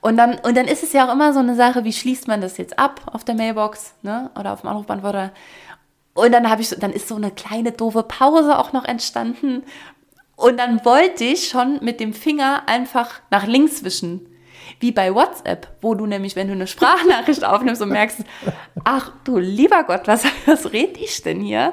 Und 0.00 0.16
dann, 0.18 0.38
und 0.40 0.56
dann 0.56 0.68
ist 0.68 0.82
es 0.82 0.92
ja 0.92 1.08
auch 1.08 1.12
immer 1.12 1.32
so 1.32 1.40
eine 1.40 1.56
Sache, 1.56 1.84
wie 1.84 1.92
schließt 1.92 2.28
man 2.28 2.40
das 2.40 2.58
jetzt 2.58 2.78
ab 2.78 3.00
auf 3.12 3.24
der 3.24 3.34
Mailbox, 3.34 3.94
ne? 4.02 4.30
Oder 4.38 4.52
auf 4.52 4.60
dem 4.60 4.70
Anrufbeantworter. 4.70 5.32
Und 6.14 6.32
dann 6.32 6.48
habe 6.48 6.62
ich, 6.62 6.70
dann 6.70 6.92
ist 6.92 7.08
so 7.08 7.16
eine 7.16 7.30
kleine 7.30 7.72
doofe 7.72 8.02
Pause 8.02 8.58
auch 8.58 8.72
noch 8.72 8.84
entstanden. 8.84 9.64
Und 10.36 10.58
dann 10.58 10.84
wollte 10.84 11.24
ich 11.24 11.48
schon 11.48 11.82
mit 11.82 11.98
dem 11.98 12.12
Finger 12.12 12.62
einfach 12.66 13.20
nach 13.30 13.46
links 13.46 13.82
wischen. 13.84 14.28
Wie 14.78 14.92
bei 14.92 15.14
WhatsApp, 15.14 15.68
wo 15.80 15.94
du 15.94 16.06
nämlich, 16.06 16.36
wenn 16.36 16.48
du 16.48 16.52
eine 16.52 16.66
Sprachnachricht 16.66 17.44
aufnimmst 17.44 17.80
und 17.80 17.88
merkst, 17.88 18.20
ach 18.84 19.12
du 19.24 19.38
lieber 19.38 19.84
Gott, 19.84 20.02
was, 20.06 20.24
was 20.46 20.72
red 20.72 20.96
ich 20.98 21.22
denn 21.22 21.40
hier? 21.40 21.72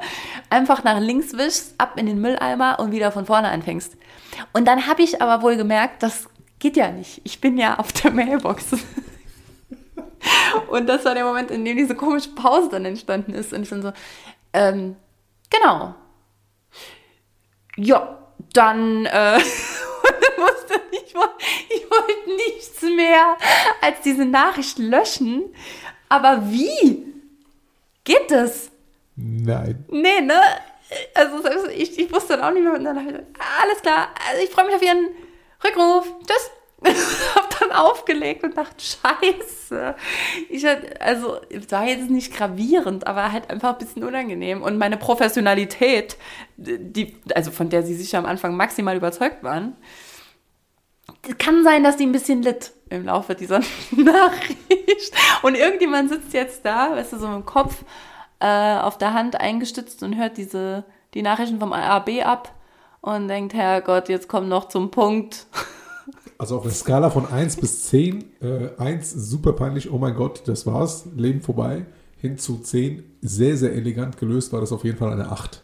Einfach 0.50 0.84
nach 0.84 1.00
links 1.00 1.34
wischst, 1.34 1.76
ab 1.78 1.94
in 1.98 2.06
den 2.06 2.22
Mülleimer 2.22 2.80
und 2.80 2.92
wieder 2.92 3.12
von 3.12 3.26
vorne 3.26 3.50
anfängst. 3.50 3.98
Und 4.54 4.68
dann 4.68 4.88
habe 4.88 5.02
ich 5.02 5.22
aber 5.22 5.42
wohl 5.42 5.58
gemerkt, 5.58 6.02
das 6.02 6.30
geht 6.60 6.78
ja 6.78 6.92
nicht. 6.92 7.22
Ich 7.24 7.42
bin 7.42 7.58
ja 7.58 7.78
auf 7.78 7.92
der 7.92 8.12
Mailbox. 8.12 8.66
Und 10.70 10.88
das 10.88 11.04
war 11.06 11.14
der 11.14 11.26
Moment, 11.26 11.52
in 11.52 11.66
dem 11.66 11.76
diese 11.78 11.96
komische 11.96 12.30
Pause 12.30 12.70
dann 12.70 12.86
entstanden 12.86 13.34
ist. 13.34 13.54
Und 13.54 13.64
ich 13.64 13.70
dann 13.70 13.82
so, 13.82 13.94
ähm, 14.54 14.96
genau. 15.50 15.96
Ja, 17.76 18.18
dann 18.54 19.06
äh, 19.06 19.40
musste 20.38 20.82
ich, 20.92 21.16
ich 21.70 21.92
wollte 21.92 22.36
nichts 22.36 22.82
mehr 22.82 23.38
als 23.82 24.02
diese 24.02 24.26
Nachricht 24.26 24.78
löschen. 24.80 25.54
Aber 26.10 26.52
wie? 26.52 27.06
Geht 28.04 28.30
das? 28.30 28.72
Nein. 29.16 29.86
Nee, 29.90 30.22
ne? 30.22 30.40
Also 31.14 31.70
ich, 31.70 31.98
ich 31.98 32.12
wusste 32.12 32.38
dann 32.38 32.44
auch 32.44 32.54
nicht 32.54 32.64
mehr. 32.64 32.74
Und 32.74 32.84
dann 32.84 32.98
ich, 32.98 33.16
alles 33.62 33.82
klar, 33.82 34.10
also 34.30 34.44
ich 34.44 34.50
freue 34.50 34.66
mich 34.66 34.76
auf 34.76 34.84
Ihren 34.84 35.10
Rückruf. 35.64 36.06
Tschüss. 36.28 36.52
hab 37.36 37.60
dann 37.60 37.72
aufgelegt 37.72 38.44
und 38.44 38.58
dachte, 38.58 38.84
scheiße. 38.84 39.96
Ich 40.50 40.66
hatte, 40.66 41.00
also, 41.00 41.40
es 41.50 41.72
war 41.72 41.86
jetzt 41.86 42.10
nicht 42.10 42.36
gravierend, 42.36 43.08
aber 43.08 43.32
halt 43.32 43.50
einfach 43.50 43.74
ein 43.74 43.78
bisschen 43.78 44.04
unangenehm. 44.04 44.62
Und 44.62 44.78
meine 44.78 44.98
Professionalität, 44.98 46.18
die, 46.58 47.16
also 47.36 47.52
von 47.52 47.70
der 47.70 47.84
sie 47.84 47.96
sicher 47.96 48.20
am 48.20 48.26
Anfang 48.26 48.56
maximal 48.56 48.96
überzeugt 48.96 49.44
waren, 49.44 49.76
kann 51.38 51.64
sein, 51.64 51.84
dass 51.84 51.98
die 51.98 52.06
ein 52.06 52.12
bisschen 52.12 52.42
litt 52.42 52.72
im 52.90 53.06
Laufe 53.06 53.36
dieser 53.36 53.62
Nachricht. 53.92 55.14
Und 55.42 55.56
irgendjemand 55.56 56.10
sitzt 56.10 56.34
jetzt 56.34 56.66
da, 56.66 56.92
weißt 56.92 57.14
du, 57.14 57.20
so 57.20 57.28
im 57.28 57.46
Kopf 57.46 57.84
äh, 58.40 58.78
auf 58.78 58.98
der 58.98 59.14
Hand 59.14 59.40
eingestützt 59.40 60.04
und 60.04 60.18
hört 60.18 60.38
diese, 60.38 60.86
die 61.14 61.22
Nachrichten 61.22 61.60
vom 61.60 61.74
AAB 61.74 62.24
ab 62.24 62.54
und 63.02 63.28
denkt, 63.28 63.54
Herrgott, 63.54 64.10
jetzt 64.10 64.28
komm 64.28 64.48
noch 64.48 64.68
zum 64.68 64.92
Punkt. 64.92 65.48
Also 66.40 66.58
auf 66.58 66.64
einer 66.64 66.74
Skala 66.74 67.10
von 67.10 67.26
1 67.26 67.56
bis 67.58 67.86
10, 67.86 68.42
äh, 68.42 68.70
1 68.78 69.12
super 69.12 69.54
peinlich, 69.54 69.90
oh 69.90 69.98
mein 69.98 70.16
Gott, 70.16 70.42
das 70.46 70.66
war's, 70.66 71.06
Leben 71.16 71.40
vorbei, 71.40 71.86
hin 72.18 72.38
zu 72.38 72.58
10, 72.58 73.18
sehr, 73.22 73.56
sehr 73.56 73.72
elegant 73.72 74.18
gelöst, 74.18 74.52
war 74.52 74.60
das 74.60 74.74
auf 74.74 74.84
jeden 74.84 74.98
Fall 74.98 75.14
eine 75.14 75.32
8. 75.32 75.64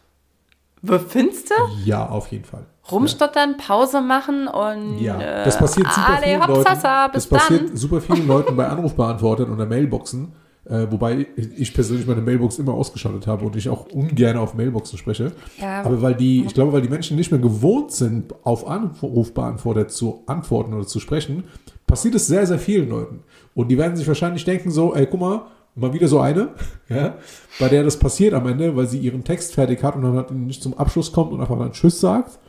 Findest 0.84 1.50
du? 1.50 1.54
Ja, 1.86 2.08
auf 2.08 2.28
jeden 2.28 2.46
Fall. 2.46 2.66
Rumstottern. 2.92 3.58
Pause 3.58 4.02
machen 4.02 4.48
und. 4.48 5.00
Ja, 5.00 5.44
das 5.44 5.58
passiert 5.58 5.88
super 5.92 6.10
alle, 6.10 6.26
vielen 6.26 6.40
Leuten. 6.48 7.12
das 7.14 7.28
passiert 7.28 7.78
super 7.78 8.02
vielen 8.02 8.28
Leuten 8.28 8.56
bei 8.56 8.68
Anrufbeantwortern 8.68 9.52
oder 9.52 9.66
Mailboxen. 9.66 10.34
Äh, 10.66 10.86
wobei 10.92 11.26
ich 11.36 11.74
persönlich 11.74 12.06
meine 12.06 12.22
Mailbox 12.22 12.60
immer 12.60 12.74
ausgeschaltet 12.74 13.26
habe 13.26 13.44
und 13.46 13.56
ich 13.56 13.70
auch 13.70 13.88
ungern 13.88 14.38
auf 14.38 14.54
Mailboxen 14.54 15.00
spreche. 15.00 15.32
Ja. 15.60 15.82
Aber 15.82 16.02
weil 16.02 16.14
die, 16.14 16.46
ich 16.46 16.54
glaube, 16.54 16.74
weil 16.74 16.82
die 16.82 16.90
Menschen 16.90 17.18
nicht 17.18 17.32
mehr 17.32 17.40
gewohnt 17.40 17.92
sind, 17.92 18.36
auf 18.46 18.68
Anrufbeantworter 18.68 19.88
zu 19.88 20.24
antworten 20.28 20.74
oder 20.74 20.86
zu 20.86 21.00
sprechen, 21.00 21.46
passiert 21.88 22.14
es 22.14 22.28
sehr, 22.28 22.46
sehr 22.46 22.60
vielen 22.60 22.90
Leuten. 22.90 23.24
Und 23.56 23.70
die 23.70 23.80
werden 23.80 23.98
sich 23.98 24.08
wahrscheinlich 24.08 24.46
denken 24.46 24.70
so, 24.70 24.94
ey, 24.94 25.08
guck 25.08 25.20
mal, 25.20 25.42
mal 25.80 25.94
wieder 25.94 26.08
so 26.08 26.20
eine, 26.20 26.50
ja, 26.90 27.18
bei 27.60 27.70
der 27.70 27.84
das 27.84 27.98
passiert 27.98 28.34
am 28.34 28.48
Ende, 28.48 28.76
weil 28.76 28.88
sie 28.88 29.00
ihren 29.00 29.24
Text 29.24 29.54
fertig 29.56 29.84
hat 29.84 29.96
und 29.96 30.04
dann 30.04 30.16
halt 30.16 30.32
nicht 30.32 30.62
zum 30.62 30.78
Abschluss 30.78 31.12
kommt 31.12 31.32
und 31.32 31.42
einfach 31.42 31.60
einen 31.60 31.72
Tschüss 31.72 32.00
sagt. 32.00 32.40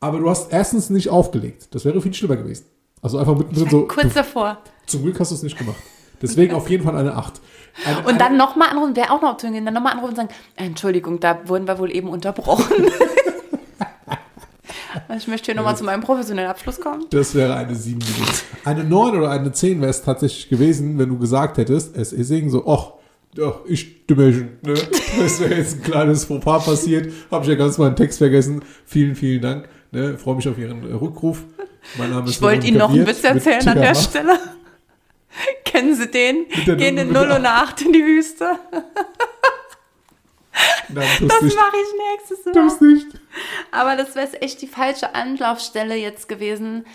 Aber 0.00 0.18
du 0.18 0.30
hast 0.30 0.52
erstens 0.52 0.90
nicht 0.90 1.08
aufgelegt. 1.08 1.74
Das 1.74 1.84
wäre 1.84 2.00
viel 2.00 2.14
schlimmer 2.14 2.36
gewesen. 2.36 2.66
Also 3.02 3.18
einfach 3.18 3.36
mittendrin 3.36 3.68
so. 3.68 3.86
Kurz 3.86 4.14
davor. 4.14 4.58
Zum 4.86 5.02
Glück 5.02 5.18
hast 5.18 5.30
du 5.30 5.34
es 5.34 5.42
nicht 5.42 5.58
gemacht. 5.58 5.76
Deswegen 6.20 6.54
auf 6.54 6.68
jeden 6.68 6.84
Fall 6.84 6.96
eine 6.96 7.14
8. 7.14 7.40
Eine, 7.84 8.08
und 8.08 8.20
dann 8.20 8.36
nochmal 8.36 8.70
anrufen, 8.70 8.96
wäre 8.96 9.10
auch 9.10 9.22
noch 9.22 9.32
Option 9.32 9.52
gehen, 9.52 9.64
dann 9.64 9.74
nochmal 9.74 9.92
anrufen 9.92 10.10
und 10.10 10.16
sagen, 10.16 10.28
Entschuldigung, 10.56 11.20
da 11.20 11.48
wurden 11.48 11.68
wir 11.68 11.78
wohl 11.78 11.94
eben 11.94 12.08
unterbrochen. 12.08 12.86
ich 15.16 15.28
möchte 15.28 15.46
hier 15.46 15.54
nochmal 15.54 15.76
zu 15.76 15.84
meinem 15.84 16.02
professionellen 16.02 16.50
Abschluss 16.50 16.80
kommen. 16.80 17.06
Das 17.10 17.34
wäre 17.34 17.54
eine 17.54 17.74
7 17.74 17.98
gewesen. 17.98 18.44
Eine 18.64 18.84
9 18.84 19.16
oder 19.16 19.30
eine 19.30 19.52
10 19.52 19.80
wäre 19.80 19.90
es 19.90 20.02
tatsächlich 20.02 20.48
gewesen, 20.48 20.98
wenn 20.98 21.08
du 21.08 21.18
gesagt 21.18 21.58
hättest, 21.58 21.96
es 21.96 22.12
ist 22.12 22.30
irgendwie 22.30 22.52
so, 22.52 22.66
ach, 22.66 22.98
ja, 23.36 23.54
ich 23.66 24.00
stimme 24.04 24.32
schon, 24.32 24.48
ne? 24.62 24.74
Das 25.18 25.40
wäre 25.40 25.54
jetzt 25.54 25.76
ein 25.76 25.82
kleines 25.82 26.24
Fauxpas 26.24 26.64
passiert. 26.64 27.12
Habe 27.30 27.44
ich 27.44 27.50
ja 27.50 27.56
ganz 27.56 27.78
meinen 27.78 27.96
Text 27.96 28.18
vergessen. 28.18 28.62
Vielen, 28.84 29.14
vielen 29.14 29.42
Dank. 29.42 29.68
Ne? 29.90 30.18
Freue 30.18 30.36
mich 30.36 30.48
auf 30.48 30.58
Ihren 30.58 30.84
Rückruf. 30.84 31.44
Mein 31.96 32.10
Name 32.10 32.24
ist 32.24 32.36
Ich 32.36 32.42
wollte 32.42 32.66
Ihnen 32.66 32.78
noch 32.78 32.90
einen 32.90 33.06
Witz 33.06 33.22
erzählen 33.22 33.66
an 33.68 33.78
der 33.78 33.94
Stelle. 33.94 34.38
Kennen 35.64 35.94
Sie 35.94 36.10
den? 36.10 36.46
Gehen 36.64 36.98
in 36.98 37.12
0 37.12 37.30
und 37.30 37.46
8 37.46 37.82
in 37.82 37.92
die 37.92 38.04
Wüste. 38.04 38.58
Nein, 40.88 41.08
das 41.20 41.42
mache 41.42 41.76
ich 41.76 42.16
nächstes 42.16 42.44
Mal. 42.46 42.52
Das 42.52 42.80
nicht. 42.80 43.06
Aber 43.70 43.96
das 43.96 44.14
wäre 44.14 44.40
echt 44.42 44.62
die 44.62 44.66
falsche 44.66 45.14
Anlaufstelle 45.14 45.96
jetzt 45.96 46.28
gewesen, 46.28 46.86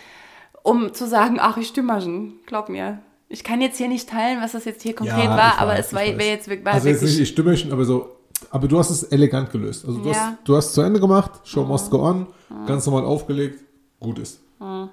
um 0.64 0.94
zu 0.94 1.08
sagen, 1.08 1.38
ach, 1.40 1.58
ich 1.58 1.68
stimme 1.68 2.02
schon. 2.02 2.40
Glaub 2.46 2.70
mir. 2.70 3.00
Ich 3.30 3.44
kann 3.44 3.62
jetzt 3.62 3.78
hier 3.78 3.88
nicht 3.88 4.10
teilen, 4.10 4.42
was 4.42 4.52
das 4.52 4.66
jetzt 4.66 4.84
hier 4.84 4.94
konkret 4.94 5.24
ja, 5.24 5.38
war, 5.38 5.60
aber 5.60 5.72
weiß, 5.72 5.88
es 5.88 5.94
war 5.94 6.04
jetzt 6.04 6.48
wirklich. 6.48 6.74
Also 6.74 6.90
jetzt 6.90 7.02
nicht, 7.02 7.20
ich 7.20 7.30
stimme 7.30 7.58
schon, 7.58 7.72
aber 7.72 7.84
so, 7.84 8.16
aber 8.52 8.68
du 8.68 8.78
hast 8.78 8.90
es 8.90 9.04
elegant 9.04 9.52
gelöst. 9.52 9.86
Also 9.86 10.00
du, 10.00 10.10
ja. 10.10 10.16
hast, 10.16 10.38
du 10.44 10.56
hast 10.56 10.68
es 10.68 10.74
zu 10.74 10.82
Ende 10.82 11.00
gemacht, 11.00 11.32
Show 11.44 11.64
must 11.64 11.90
go 11.90 12.08
on, 12.08 12.28
ganz 12.68 12.86
normal 12.86 13.06
aufgelegt, 13.06 13.64
gut 14.00 14.20
ist. 14.20 14.40
Mhm. 14.60 14.90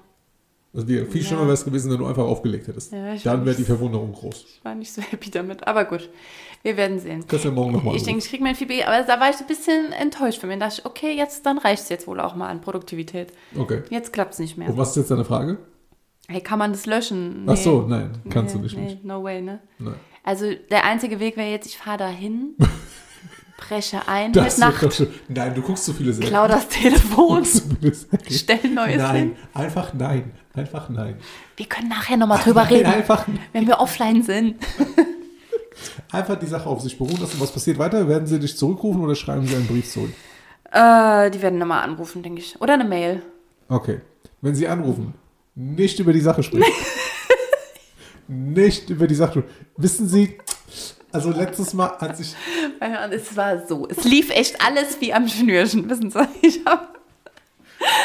Also 0.73 0.87
viel 0.87 1.05
ja. 1.15 1.21
schlimmer 1.21 1.43
wäre 1.43 1.53
es 1.53 1.65
gewesen, 1.65 1.91
wenn 1.91 1.97
du 1.97 2.05
einfach 2.05 2.23
aufgelegt 2.23 2.67
hättest. 2.67 2.93
Ja, 2.93 3.15
Dann 3.15 3.45
wäre 3.45 3.55
die 3.55 3.63
Verwunderung 3.63 4.13
groß. 4.13 4.45
Ich 4.47 4.63
war 4.63 4.73
nicht 4.73 4.91
so 4.91 5.01
happy 5.11 5.29
damit, 5.29 5.67
aber 5.67 5.85
gut. 5.85 6.09
Wir 6.63 6.77
werden 6.77 6.99
sehen. 6.99 7.25
Kannst 7.27 7.45
ja 7.45 7.51
morgen 7.51 7.71
nochmal. 7.71 7.95
Ich 7.95 8.03
denke, 8.03 8.19
ich 8.19 8.29
kriege 8.29 8.43
mein 8.43 8.55
Feedback, 8.55 8.87
aber 8.87 9.01
da 9.01 9.19
war 9.19 9.29
ich 9.29 9.37
ein 9.37 9.47
bisschen 9.47 9.91
enttäuscht 9.93 10.39
von 10.39 10.49
mir. 10.49 10.57
Da 10.57 10.67
dachte 10.67 10.81
ich, 10.81 10.85
okay, 10.85 11.13
jetzt, 11.13 11.45
dann 11.45 11.57
reicht 11.57 11.83
es 11.83 11.89
jetzt 11.89 12.07
wohl 12.07 12.19
auch 12.19 12.35
mal 12.35 12.49
an 12.49 12.61
Produktivität. 12.61 13.33
Okay. 13.57 13.81
Jetzt 13.89 14.13
klappt 14.13 14.33
es 14.33 14.39
nicht 14.39 14.57
mehr. 14.57 14.69
Und 14.69 14.77
was 14.77 14.91
ist 14.91 14.97
jetzt 14.97 15.11
deine 15.11 15.25
Frage? 15.25 15.57
Hey, 16.27 16.41
kann 16.41 16.59
man 16.59 16.71
das 16.71 16.85
löschen? 16.85 17.45
Nee. 17.45 17.51
Ach 17.53 17.57
so, 17.57 17.81
nein, 17.87 18.11
kannst 18.29 18.55
nee, 18.55 18.61
du 18.61 18.63
nicht. 18.63 18.77
Nee, 18.77 18.99
no 19.03 19.23
way, 19.23 19.41
ne? 19.41 19.59
Nein. 19.79 19.95
Also 20.23 20.53
der 20.69 20.85
einzige 20.85 21.19
Weg 21.19 21.35
wäre 21.35 21.49
jetzt, 21.49 21.65
ich 21.65 21.77
fahre 21.77 21.97
da 21.97 22.07
hin. 22.07 22.55
breche 23.57 24.01
ein 24.07 24.31
das 24.31 24.57
mit 24.57 24.67
Nacht. 24.67 25.07
Nein, 25.27 25.55
du 25.55 25.61
guckst 25.61 25.85
zu 25.85 25.93
viele 25.93 26.13
Serien. 26.13 26.29
Klau 26.29 26.47
das 26.47 26.67
Telefon. 26.67 27.43
Stell 28.29 28.59
ein 28.63 28.73
neues 28.75 28.97
nein, 28.97 29.15
hin. 29.15 29.35
Einfach 29.53 29.93
nein. 29.93 30.31
Einfach 30.53 30.89
nein. 30.89 31.15
Wir 31.57 31.65
können 31.65 31.89
nachher 31.89 32.17
nochmal 32.17 32.39
drüber 32.39 32.63
nein, 32.63 32.73
reden. 32.73 32.93
Einfach 32.93 33.25
wenn 33.51 33.65
wir 33.67 33.79
offline 33.79 34.21
sind. 34.21 34.55
einfach 36.11 36.37
die 36.37 36.45
Sache 36.45 36.67
auf 36.67 36.81
sich 36.81 36.97
beruhen 36.97 37.19
lassen. 37.19 37.39
Was 37.39 37.51
passiert 37.51 37.77
weiter? 37.77 38.07
Werden 38.07 38.27
sie 38.27 38.39
dich 38.39 38.57
zurückrufen 38.57 39.03
oder 39.03 39.15
schreiben 39.15 39.47
sie 39.47 39.55
einen 39.55 39.67
Brief 39.67 39.89
zurück? 39.89 40.11
Äh, 40.71 41.29
die 41.31 41.41
werden 41.41 41.59
nochmal 41.59 41.83
anrufen, 41.83 42.23
denke 42.23 42.41
ich. 42.41 42.59
Oder 42.61 42.73
eine 42.73 42.85
Mail. 42.85 43.21
Okay. 43.67 44.01
wenn 44.41 44.53
Sie 44.55 44.67
anrufen, 44.67 45.13
nicht 45.55 45.99
über 45.99 46.11
die 46.13 46.19
Sache 46.19 46.43
sprechen. 46.43 46.65
nicht 48.27 48.89
über 48.89 49.07
die 49.07 49.15
Sache 49.15 49.31
sprechen. 49.39 49.49
Wissen 49.77 50.07
Sie, 50.07 50.37
also 51.11 51.31
letztes 51.31 51.73
Mal, 51.73 51.87
als 51.99 52.19
ich. 52.19 52.35
Es 53.11 53.35
war 53.35 53.65
so. 53.67 53.87
Es 53.87 54.03
lief 54.03 54.29
echt 54.29 54.61
alles 54.65 54.99
wie 55.01 55.13
am 55.13 55.27
Schnürchen, 55.27 55.89
wissen 55.89 56.09
Sie. 56.09 56.27
Ich 56.41 56.61
habe 56.65 56.87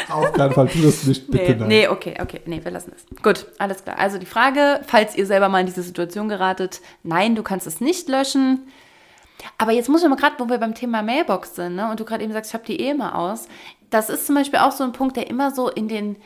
Auf 0.09 0.33
keinen 0.33 0.53
Fall, 0.53 0.67
tu 0.67 0.81
das 0.81 1.03
nicht, 1.03 1.29
bitte 1.29 1.43
Nee, 1.43 1.55
nein. 1.55 1.67
nee, 1.67 1.87
okay, 1.87 2.15
okay, 2.21 2.41
nee, 2.45 2.59
wir 2.63 2.71
lassen 2.71 2.93
es. 2.95 3.05
Gut, 3.21 3.45
alles 3.57 3.83
klar. 3.83 3.99
Also 3.99 4.17
die 4.17 4.25
Frage, 4.25 4.81
falls 4.87 5.15
ihr 5.15 5.25
selber 5.25 5.49
mal 5.49 5.59
in 5.59 5.65
diese 5.65 5.83
Situation 5.83 6.29
geratet, 6.29 6.81
nein, 7.03 7.35
du 7.35 7.43
kannst 7.43 7.67
es 7.67 7.81
nicht 7.81 8.07
löschen. 8.07 8.67
Aber 9.57 9.71
jetzt 9.71 9.89
muss 9.89 10.01
ich 10.01 10.09
mal 10.09 10.15
gerade, 10.15 10.35
wo 10.39 10.49
wir 10.49 10.57
beim 10.57 10.73
Thema 10.75 11.01
Mailbox 11.01 11.55
sind, 11.55 11.75
ne, 11.75 11.89
und 11.89 11.99
du 11.99 12.05
gerade 12.05 12.23
eben 12.23 12.33
sagst, 12.33 12.51
ich 12.51 12.53
habe 12.53 12.65
die 12.65 12.79
eh 12.79 12.91
immer 12.91 13.15
aus. 13.15 13.47
Das 13.89 14.09
ist 14.09 14.25
zum 14.25 14.35
Beispiel 14.35 14.59
auch 14.59 14.71
so 14.71 14.83
ein 14.83 14.91
Punkt, 14.93 15.15
der 15.15 15.29
immer 15.29 15.51
so 15.51 15.69
in 15.69 15.87
den, 15.87 16.17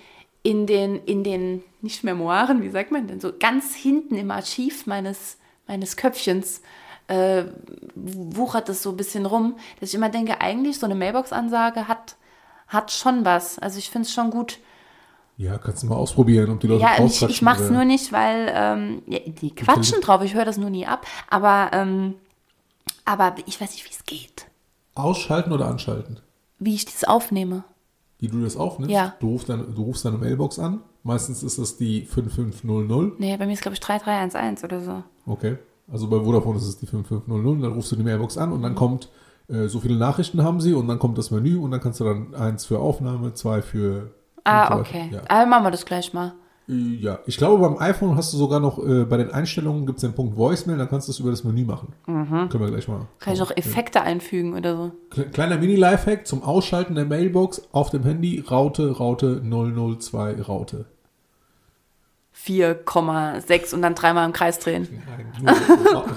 in 0.44 0.66
den, 0.66 1.04
in 1.06 1.24
den, 1.24 1.64
nicht 1.82 2.04
Memoiren, 2.04 2.64
wie 2.64 2.70
sagt 2.70 2.92
man 2.92 3.08
denn, 3.08 3.20
so 3.20 3.32
ganz 3.38 3.76
hinten 3.76 4.16
im 4.16 4.32
Archiv 4.32 4.88
meines, 4.88 5.38
meines 5.68 5.98
Köpfchens 5.98 6.62
äh, 7.08 7.44
wuchert 7.96 8.70
es 8.70 8.84
so 8.84 8.92
ein 8.92 8.98
bisschen 8.98 9.26
rum, 9.26 9.58
dass 9.80 9.90
ich 9.90 9.96
immer 9.96 10.10
denke, 10.10 10.40
eigentlich 10.40 10.80
so 10.80 10.86
eine 10.86 10.96
Mailbox-Ansage 10.96 11.88
hat, 11.88 12.16
hat 12.72 12.92
schon 12.92 13.26
was. 13.26 13.60
Also 13.60 13.78
ich 13.80 13.90
finde 13.90 14.08
es 14.08 14.14
schon 14.14 14.30
gut. 14.32 14.60
Ja, 15.38 15.58
kannst 15.58 15.82
du 15.84 15.88
mal 15.88 15.96
ausprobieren, 15.96 16.52
ob 16.52 16.60
die 16.60 16.68
Leute 16.68 16.82
Ja, 16.84 17.04
ich, 17.04 17.22
ich 17.22 17.42
mache 17.42 17.64
es 17.64 17.70
nur 17.72 17.84
nicht, 17.86 18.12
weil 18.12 18.52
ähm, 18.54 19.02
die 19.08 19.56
quatschen 19.56 20.02
drauf. 20.02 20.22
Ich 20.24 20.34
höre 20.36 20.46
das 20.46 20.58
nur 20.58 20.70
nie 20.70 20.86
ab. 20.86 21.06
Aber, 21.30 21.72
ähm, 21.74 22.16
aber 23.06 23.36
ich 23.46 23.60
weiß 23.60 23.72
nicht, 23.72 23.86
wie 23.86 23.92
es 23.94 24.04
geht. 24.06 24.46
Ausschalten 24.94 25.52
oder 25.52 25.68
anschalten? 25.68 26.20
Wie 26.60 26.76
ich 26.76 26.86
das 26.86 27.04
aufnehme. 27.06 27.64
Wie 28.20 28.28
du 28.28 28.44
das 28.44 28.56
aufnimmst? 28.56 28.92
Ja. 28.94 29.16
Du 29.20 29.30
rufst, 29.30 29.50
deine, 29.50 29.64
du 29.64 29.82
rufst 29.84 30.06
deine 30.06 30.18
Mailbox 30.18 30.60
an. 30.60 30.82
Meistens 31.04 31.42
ist 31.42 31.58
das 31.58 31.78
die 31.78 32.06
5500. 32.06 33.20
Nee, 33.20 33.36
bei 33.38 33.48
mir 33.48 33.54
ist, 33.54 33.62
glaube 33.64 33.74
ich, 33.74 33.80
3311 33.80 34.64
oder 34.64 34.82
so. 34.82 35.04
Okay. 35.26 35.58
Also 35.92 36.08
bei 36.08 36.20
Vodafone 36.20 36.58
ist 36.58 36.66
es 36.68 36.78
die 36.78 36.86
5500. 36.86 37.64
Dann 37.64 37.72
rufst 37.74 37.92
du 37.92 37.96
die 37.96 38.04
Mailbox 38.04 38.38
an 38.38 38.50
Mhm. 38.50 38.56
und 38.56 38.62
dann 38.62 38.76
kommt, 38.76 39.10
äh, 39.52 39.68
so 39.68 39.80
viele 39.80 39.98
Nachrichten 39.98 40.44
haben 40.44 40.62
sie 40.62 40.74
und 40.74 40.88
dann 40.88 41.00
kommt 41.00 41.18
das 41.18 41.32
Menü 41.32 41.58
und 41.58 41.72
dann 41.72 41.82
kannst 41.82 42.00
du 42.00 42.04
dann 42.06 42.34
eins 42.36 42.66
für 42.66 42.80
Aufnahme, 42.80 43.34
zwei 43.34 43.62
für. 43.62 44.12
Ah, 44.44 44.78
okay. 44.80 45.10
Ja. 45.12 45.22
Aber 45.28 45.46
machen 45.46 45.66
wir 45.66 45.72
das 45.72 45.86
gleich 45.86 46.14
mal. 46.14 46.34
Äh, 46.70 46.74
ja. 46.74 47.20
Ich 47.26 47.38
glaube, 47.38 47.62
beim 47.68 47.78
iPhone 47.80 48.16
hast 48.16 48.34
du 48.34 48.38
sogar 48.38 48.60
noch, 48.60 48.80
äh, 48.84 49.04
bei 49.06 49.18
den 49.18 49.32
Einstellungen 49.32 49.86
gibt 49.86 49.98
es 49.98 50.02
den 50.02 50.14
Punkt 50.14 50.36
Voicemail, 50.38 50.78
dann 50.78 50.90
kannst 50.90 51.08
du 51.08 51.12
es 51.12 51.20
über 51.20 51.30
das 51.32 51.44
Menü 51.44 51.64
machen. 51.66 51.94
Können 52.06 52.50
wir 52.60 52.72
gleich 52.72 52.88
mal. 52.88 53.00
Mhm. 53.00 53.08
Kann 53.20 53.34
ich 53.34 53.40
schauen. 53.40 53.50
noch 53.50 53.58
Effekte 53.58 54.02
einfügen 54.02 54.56
oder 54.56 54.76
so? 54.78 54.92
Kle- 55.12 55.30
Kleiner 55.30 55.58
Mini-Lifehack 55.58 56.26
zum 56.26 56.44
Ausschalten 56.44 56.96
der 56.96 57.06
Mailbox 57.06 57.62
auf 57.72 57.90
dem 57.90 58.04
Handy. 58.04 58.44
Raute, 58.50 58.92
Raute, 58.98 59.42
002 59.44 60.42
Raute. 60.42 60.86
4,6 62.36 63.74
und 63.74 63.82
dann 63.82 63.94
dreimal 63.96 64.26
im 64.26 64.34
Kreis 64.34 64.58
drehen. 64.60 64.88
Nein, 65.44 65.56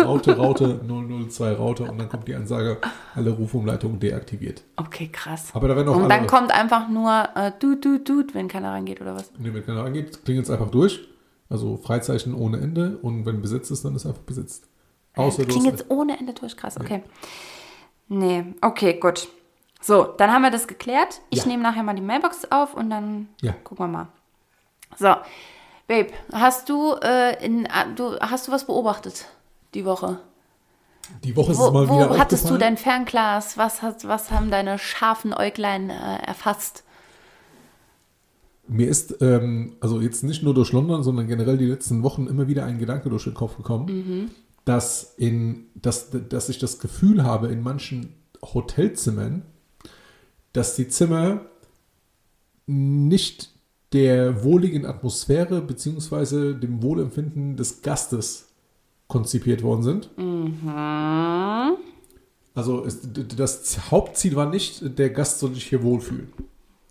Raute, 0.03 0.37
Raute, 0.37 0.81
002 1.29 1.53
Raute 1.55 1.85
und 1.85 1.99
dann 1.99 2.09
kommt 2.09 2.29
die 2.29 2.35
Ansage, 2.35 2.79
alle 3.15 3.31
Rufumleitungen 3.31 3.99
deaktiviert. 4.01 4.63
Okay, 4.77 5.09
krass. 5.09 5.51
Aber 5.55 5.69
da 5.69 5.77
werden 5.77 5.89
auch 5.89 5.97
Und 5.97 6.09
dann 6.09 6.27
kommt 6.27 6.53
einfach 6.53 6.89
nur 6.89 7.29
äh, 7.35 7.53
du, 7.59 7.75
du, 7.77 7.99
du, 7.99 8.25
wenn 8.33 8.49
keiner 8.49 8.71
reingeht 8.71 9.01
oder 9.01 9.15
was? 9.15 9.33
nee, 9.39 9.53
wenn 9.53 9.65
keiner 9.67 9.85
angeht, 9.85 10.25
klingelt 10.25 10.47
es 10.47 10.51
einfach 10.51 10.71
durch. 10.71 11.01
Also 11.51 11.77
Freizeichen 11.77 12.35
ohne 12.35 12.59
Ende 12.59 12.97
und 13.03 13.27
wenn 13.27 13.43
besetzt 13.43 13.71
ist, 13.71 13.85
dann 13.85 13.95
ist 13.95 14.07
einfach 14.07 14.23
besetzt. 14.23 14.67
Außer 15.17 15.45
Klingt 15.45 15.67
jetzt 15.67 15.85
ohne 15.91 16.19
Ende 16.19 16.33
durch, 16.33 16.57
krass, 16.57 16.77
okay. 16.81 17.03
Nee, 18.09 18.45
okay, 18.61 18.95
gut. 18.95 19.29
So, 19.81 20.05
dann 20.05 20.33
haben 20.33 20.43
wir 20.43 20.51
das 20.51 20.67
geklärt. 20.67 21.21
Ich 21.31 21.41
Ja. 21.41 21.47
nehme 21.47 21.63
nachher 21.63 21.83
mal 21.83 21.95
die 21.95 22.03
Mailbox 22.03 22.51
auf 22.51 22.75
und 22.75 22.89
dann 22.91 23.29
Ja. 23.43 23.53
gucken 23.65 23.85
wir 23.85 23.89
mal. 23.89 24.09
So, 24.97 25.15
Babe, 25.87 26.09
hast 26.33 26.69
du, 26.69 26.95
äh, 27.03 27.45
in, 27.45 27.67
ah, 27.71 27.87
du, 27.95 28.19
hast 28.21 28.49
du 28.49 28.53
was 28.53 28.67
beobachtet 28.67 29.27
die 29.75 29.85
Woche? 29.85 30.19
die 31.23 31.37
Woche 31.37 31.53
ist 31.53 31.59
Wo, 31.59 31.67
es 31.67 31.73
mal 31.73 31.89
wo 31.89 31.97
wieder 31.97 32.19
hattest 32.19 32.49
du 32.49 32.57
dein 32.57 32.77
Fernglas? 32.77 33.59
Was, 33.59 33.83
hat, 33.83 34.07
was 34.07 34.31
haben 34.31 34.51
deine 34.51 34.79
scharfen 34.79 35.35
Äuglein 35.35 35.91
äh, 35.91 36.17
erfasst? 36.27 36.85
Mir 38.67 38.89
ist, 38.89 39.21
ähm, 39.21 39.77
also 39.81 40.01
jetzt 40.01 40.25
nicht 40.25 40.43
nur 40.43 40.55
durch 40.55 40.73
London, 40.73 41.03
sondern 41.03 41.27
generell 41.27 41.59
die 41.59 41.67
letzten 41.67 42.03
Wochen 42.03 42.27
immer 42.27 42.49
wieder 42.49 42.65
ein 42.65 42.79
Gedanke 42.79 43.11
durch 43.11 43.25
den 43.25 43.35
Kopf 43.35 43.57
gekommen, 43.57 44.31
dass, 44.65 45.15
in, 45.19 45.67
dass, 45.75 46.09
dass 46.11 46.49
ich 46.49 46.59
das 46.59 46.79
Gefühl 46.79 47.25
habe, 47.25 47.49
in 47.49 47.63
manchen 47.63 48.15
Hotelzimmern, 48.43 49.43
dass 50.55 50.77
die 50.77 50.89
Zimmer 50.89 51.43
nicht 52.67 53.54
der 53.95 54.43
wohligen 54.43 54.85
Atmosphäre 54.85 55.63
beziehungsweise 55.63 56.55
dem 56.55 56.83
Wohlempfinden 56.83 57.57
des 57.57 57.81
Gastes 57.81 58.49
konzipiert 59.07 59.63
worden 59.63 59.83
sind. 59.83 60.11
Also 62.55 62.85
es, 62.85 63.01
das 63.37 63.91
Hauptziel 63.91 64.35
war 64.35 64.51
nicht, 64.51 64.99
der 64.99 65.11
Gast 65.11 65.39
soll 65.39 65.55
sich 65.55 65.67
hier 65.67 65.83
wohlfühlen, 65.85 66.33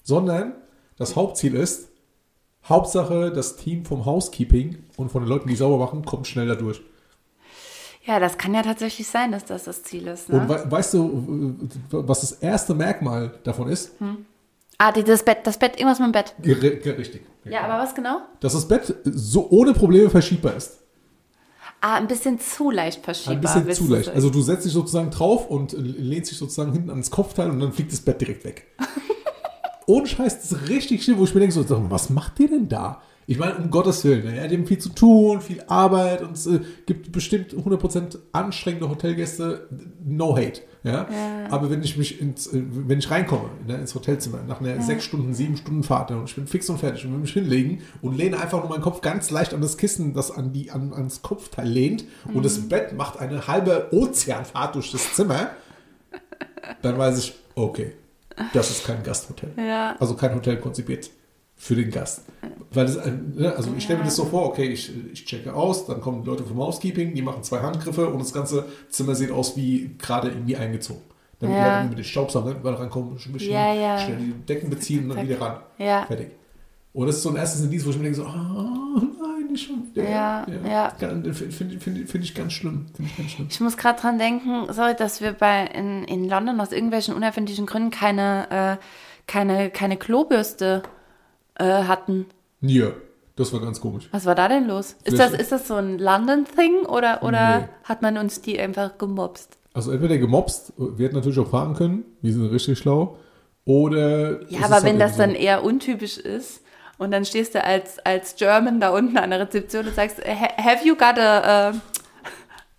sondern 0.04 0.54
das 0.98 1.16
Hauptziel 1.18 1.56
ist, 1.56 1.89
Hauptsache 2.66 3.32
das 3.32 3.58
Team 3.58 3.84
vom 3.84 4.06
Housekeeping 4.06 4.84
und 4.96 5.12
von 5.12 5.24
den 5.24 5.30
Leuten, 5.30 5.50
die 5.50 5.56
sauber 5.56 5.78
machen, 5.78 6.06
kommt 6.06 6.28
schnell 6.28 6.48
da 6.48 6.56
durch. 6.56 6.82
Ja, 8.06 8.20
das 8.20 8.38
kann 8.38 8.54
ja 8.54 8.62
tatsächlich 8.62 9.08
sein, 9.08 9.32
dass 9.32 9.46
das 9.46 9.66
das 9.66 9.84
Ziel 9.84 10.08
ist. 10.08 10.30
Ne? 10.30 10.39
Und 10.39 10.50
we 10.50 10.72
weißt 10.72 10.94
du, 10.94 11.58
was 11.92 12.22
das 12.22 12.34
erste 12.34 12.74
Merkmal 12.74 13.34
davon 13.44 13.70
ist? 13.70 14.00
Ah, 14.88 14.91
die, 14.91 15.04
das 15.04 15.24
Bett, 15.24 15.39
das 15.43 15.58
Bett, 15.58 15.78
irgendwas 15.78 16.00
mit 16.00 16.08
dem 16.08 16.12
Bett. 16.12 16.34
Ger- 16.41 16.82
ger- 16.82 16.98
Richtig. 16.98 17.22
Ja, 17.46 17.62
aber 17.62 17.84
was 17.84 17.93
genau? 17.93 18.22
Dass 18.39 18.54
das 18.54 18.67
Bett 18.67 18.93
so 19.04 19.50
ohne 19.50 19.74
Probleme 19.74 20.10
verschiebbar 20.10 20.56
ist. 20.56 20.80
Ah, 21.82 21.96
ein 21.96 22.08
bisschen 22.08 22.39
zu 22.39 22.72
leicht 22.72 23.04
verschiebbar. 23.04 23.36
Ein 23.56 23.65
bisschen 23.65 23.86
zu 23.88 23.93
leicht. 23.93 24.10
Also 24.10 24.30
du 24.30 24.41
setzt 24.41 24.65
dich 24.65 24.72
sozusagen 24.72 25.12
drauf 25.12 25.50
und 25.50 25.74
lehnst 25.78 26.32
dich 26.32 26.38
sozusagen 26.38 26.72
hinten 26.72 26.89
ans 26.89 27.12
Kopfteil 27.12 27.50
und 27.50 27.60
dann 27.60 27.74
fliegt 27.74 27.91
das 27.91 28.00
Bett 28.00 28.22
direkt 28.22 28.46
weg. 28.46 28.67
Ohne 29.86 30.08
Scheiß, 30.08 30.39
das 30.41 30.52
ist 30.54 30.69
richtig 30.69 31.04
schlimm, 31.04 31.17
wo 31.19 31.26
ich 31.26 31.34
mir 31.34 31.41
denke, 31.41 31.54
so, 31.54 31.65
was 31.91 32.10
macht 32.10 32.39
ihr 32.39 32.50
denn 32.50 32.69
da? 32.69 33.02
Ich 33.26 33.40
meine, 33.40 33.56
um 33.56 33.70
Gottes 33.70 34.04
Willen, 34.04 34.26
ne, 34.26 34.38
er 34.38 34.44
hat 34.46 34.52
eben 34.52 34.66
viel 34.66 34.80
zu 34.80 34.90
tun, 34.90 35.42
viel 35.42 35.64
Arbeit 35.68 36.22
und 36.22 36.34
es 36.34 36.46
äh, 36.48 36.60
gibt 36.86 37.12
bestimmt 37.12 37.54
100% 37.54 38.18
anstrengende 38.32 38.90
Hotelgäste, 38.90 39.68
no 40.04 40.36
hate. 40.36 40.62
Ja? 40.84 41.08
Aber 41.50 41.70
wenn 41.70 41.82
ich 41.82 41.98
mich 41.98 42.20
ins, 42.20 42.48
äh, 42.48 42.62
wenn 42.62 43.00
ich 43.00 43.10
reinkomme 43.10 43.50
ne, 43.66 43.76
ins 43.76 43.96
Hotelzimmer 43.96 44.40
nach 44.48 44.60
einer 44.60 44.82
sechs 44.82 45.06
Stunden, 45.06 45.34
sieben 45.34 45.56
Stunden 45.56 45.84
Fahrt 45.84 46.10
ne, 46.10 46.18
und 46.18 46.30
ich 46.30 46.36
bin 46.36 46.48
fix 46.48 46.70
und 46.70 46.80
fertig 46.80 47.06
und 47.06 47.14
will 47.14 47.20
mich 47.20 47.34
hinlegen 47.34 47.82
und 48.02 48.18
lehne 48.18 48.40
einfach 48.40 48.60
nur 48.60 48.70
meinen 48.70 48.82
Kopf 48.82 49.00
ganz 49.02 49.32
leicht 49.32 49.54
an 49.54 49.62
das 49.62 49.78
Kissen, 49.78 50.14
das 50.14 50.30
an 50.30 50.52
die, 50.52 50.72
an, 50.72 50.94
ans 50.94 51.22
Kopfteil 51.22 51.68
lehnt 51.68 52.04
und 52.34 52.44
das 52.44 52.68
Bett 52.68 52.94
macht 52.94 53.20
eine 53.20 53.48
halbe 53.48 53.88
Ozeanfahrt 53.92 54.76
durch 54.76 54.92
das 54.92 55.14
Zimmer, 55.14 55.52
dann 56.82 56.98
weiß 56.98 57.20
ich, 57.20 57.36
okay, 57.56 57.94
das 58.52 58.70
ist 58.72 58.86
kein 58.86 59.04
Gasthotel. 59.04 59.52
Ja. 59.58 59.96
Also 60.00 60.16
kein 60.16 60.36
Hotel 60.36 60.58
konzipiert 60.58 61.10
für 61.63 61.76
den 61.76 61.91
Gast. 61.91 62.23
Weil 62.71 62.88
das, 62.88 62.97
ne, 63.36 63.54
also 63.56 63.71
ich 63.78 63.86
stelle 63.86 63.99
mir 63.99 64.06
das 64.06 64.17
so 64.17 64.26
vor, 64.26 64.47
okay, 64.47 64.65
ich, 64.65 64.91
ich 65.13 65.23
checke 65.23 65.54
aus, 65.54 65.86
dann 65.86 66.02
kommen 66.02 66.26
Leute 66.26 66.43
vom 66.43 66.58
Housekeeping, 66.58 67.13
die 67.13 67.21
machen 67.21 67.41
zwei 67.41 67.60
Handgriffe 67.60 68.10
und 68.10 68.19
das 68.19 68.34
ganze 68.34 68.65
Zimmer 68.89 69.15
sieht 69.15 69.32
aus 69.32 69.56
wie 69.56 69.95
gerade 69.97 70.28
irgendwie 70.28 70.58
eingezogen. 70.58 71.02
Damit 71.39 71.56
Ja. 71.56 71.63
die 71.63 71.76
Leute 71.78 71.89
mit 71.89 71.97
den 71.99 72.04
Staubsauger 72.04 72.52
überall 72.52 72.76
rankommen, 72.76 73.12
ein 73.12 73.32
bisschen 73.32 73.54
Ja, 73.54 73.73
ja. 73.73 73.97
schnell 73.97 74.17
die 74.17 74.32
Decken 74.45 74.69
beziehen 74.69 75.10
und 75.10 75.15
dann 75.15 75.26
wieder 75.26 75.39
ran. 75.39 75.58
Ja. 75.78 76.06
Fertig. 76.06 76.32
Und 76.91 77.08
das 77.08 77.15
ist 77.15 77.23
so 77.23 77.30
ein 77.30 77.38
erstes 77.38 77.62
Indiz, 77.62 77.86
wo 77.86 77.91
ich 77.91 77.97
mir 77.97 78.04
denke 78.04 78.17
so, 78.17 78.26
ah, 78.26 78.97
nein, 78.97 79.47
nicht 79.49 79.65
schon. 79.65 79.88
wieder. 79.93 80.04
Ja, 80.10 80.45
ja. 80.69 80.89
Finde 80.99 81.34
find, 81.34 81.82
find, 81.82 82.10
find 82.10 82.23
ich 82.26 82.36
ganz 82.36 82.52
schlimm. 82.52 82.88
Ich 82.99 83.15
ganz 83.17 83.32
schlimm. 83.32 83.47
Ich 83.49 83.60
muss 83.62 83.78
gerade 83.78 84.02
dran 84.02 84.19
denken, 84.19 84.65
sorry, 84.73 84.95
dass 84.97 85.21
wir 85.21 85.32
bei 85.32 85.65
in, 85.67 86.04
in 86.04 86.28
London 86.28 86.60
aus 86.60 86.73
irgendwelchen 86.73 87.15
unerfindlichen 87.15 87.65
Gründen 87.65 87.89
keine, 87.89 88.80
äh, 88.80 88.84
keine, 89.28 89.69
keine 89.69 89.95
Klobürste 89.95 90.84
äh, 91.56 91.63
hatten. 91.84 92.26
Ja, 92.62 92.88
das 93.36 93.52
war 93.54 93.60
ganz 93.62 93.82
komisch. 93.82 94.08
Was 94.12 94.26
war 94.26 94.36
da 94.36 94.48
denn 94.48 94.68
los? 94.68 94.96
Ist 95.04 95.20
das, 95.20 95.34
ist 95.34 95.52
das 95.52 95.68
so 95.68 95.76
ein 95.76 95.98
London-Thing 96.00 96.86
oder, 96.86 97.24
oder 97.24 97.60
Nee. 97.60 97.66
hat 97.84 98.02
man 98.02 98.18
uns 98.18 98.42
die 98.42 98.60
einfach 98.60 98.98
gemobst? 98.98 99.58
Also 99.74 99.92
entweder 99.92 100.18
gemobst, 100.18 100.74
wir 100.78 101.06
hätten 101.06 101.16
natürlich 101.16 101.39
auch 101.39 101.50
fragen 101.50 101.74
können, 101.74 102.06
wir 102.22 102.32
sind 102.32 102.46
richtig 102.52 102.78
schlau, 102.78 103.18
oder... 103.66 104.42
Ja, 104.52 104.66
aber 104.66 104.76
halt 104.76 104.84
wenn 104.84 105.00
das 105.00 105.13
eben 105.13 105.20
dann 105.20 105.36
eher 105.36 105.63
untypisch 105.63 106.18
ist 106.18 106.62
und 107.00 107.10
dann 107.12 107.26
stehst 107.26 107.56
du 107.56 107.63
als, 107.63 107.98
als 108.00 108.36
German 108.36 108.80
da 108.80 108.89
unten 108.89 109.18
an 109.18 109.32
der 109.32 109.39
Rezeption 109.39 109.88
und 109.88 109.96
sagst, 109.96 110.20
"Ha- 110.24 110.62
have 110.63 110.86
you 110.88 110.96
got 110.96 111.18
a, 111.18 111.39
a, 111.39 111.70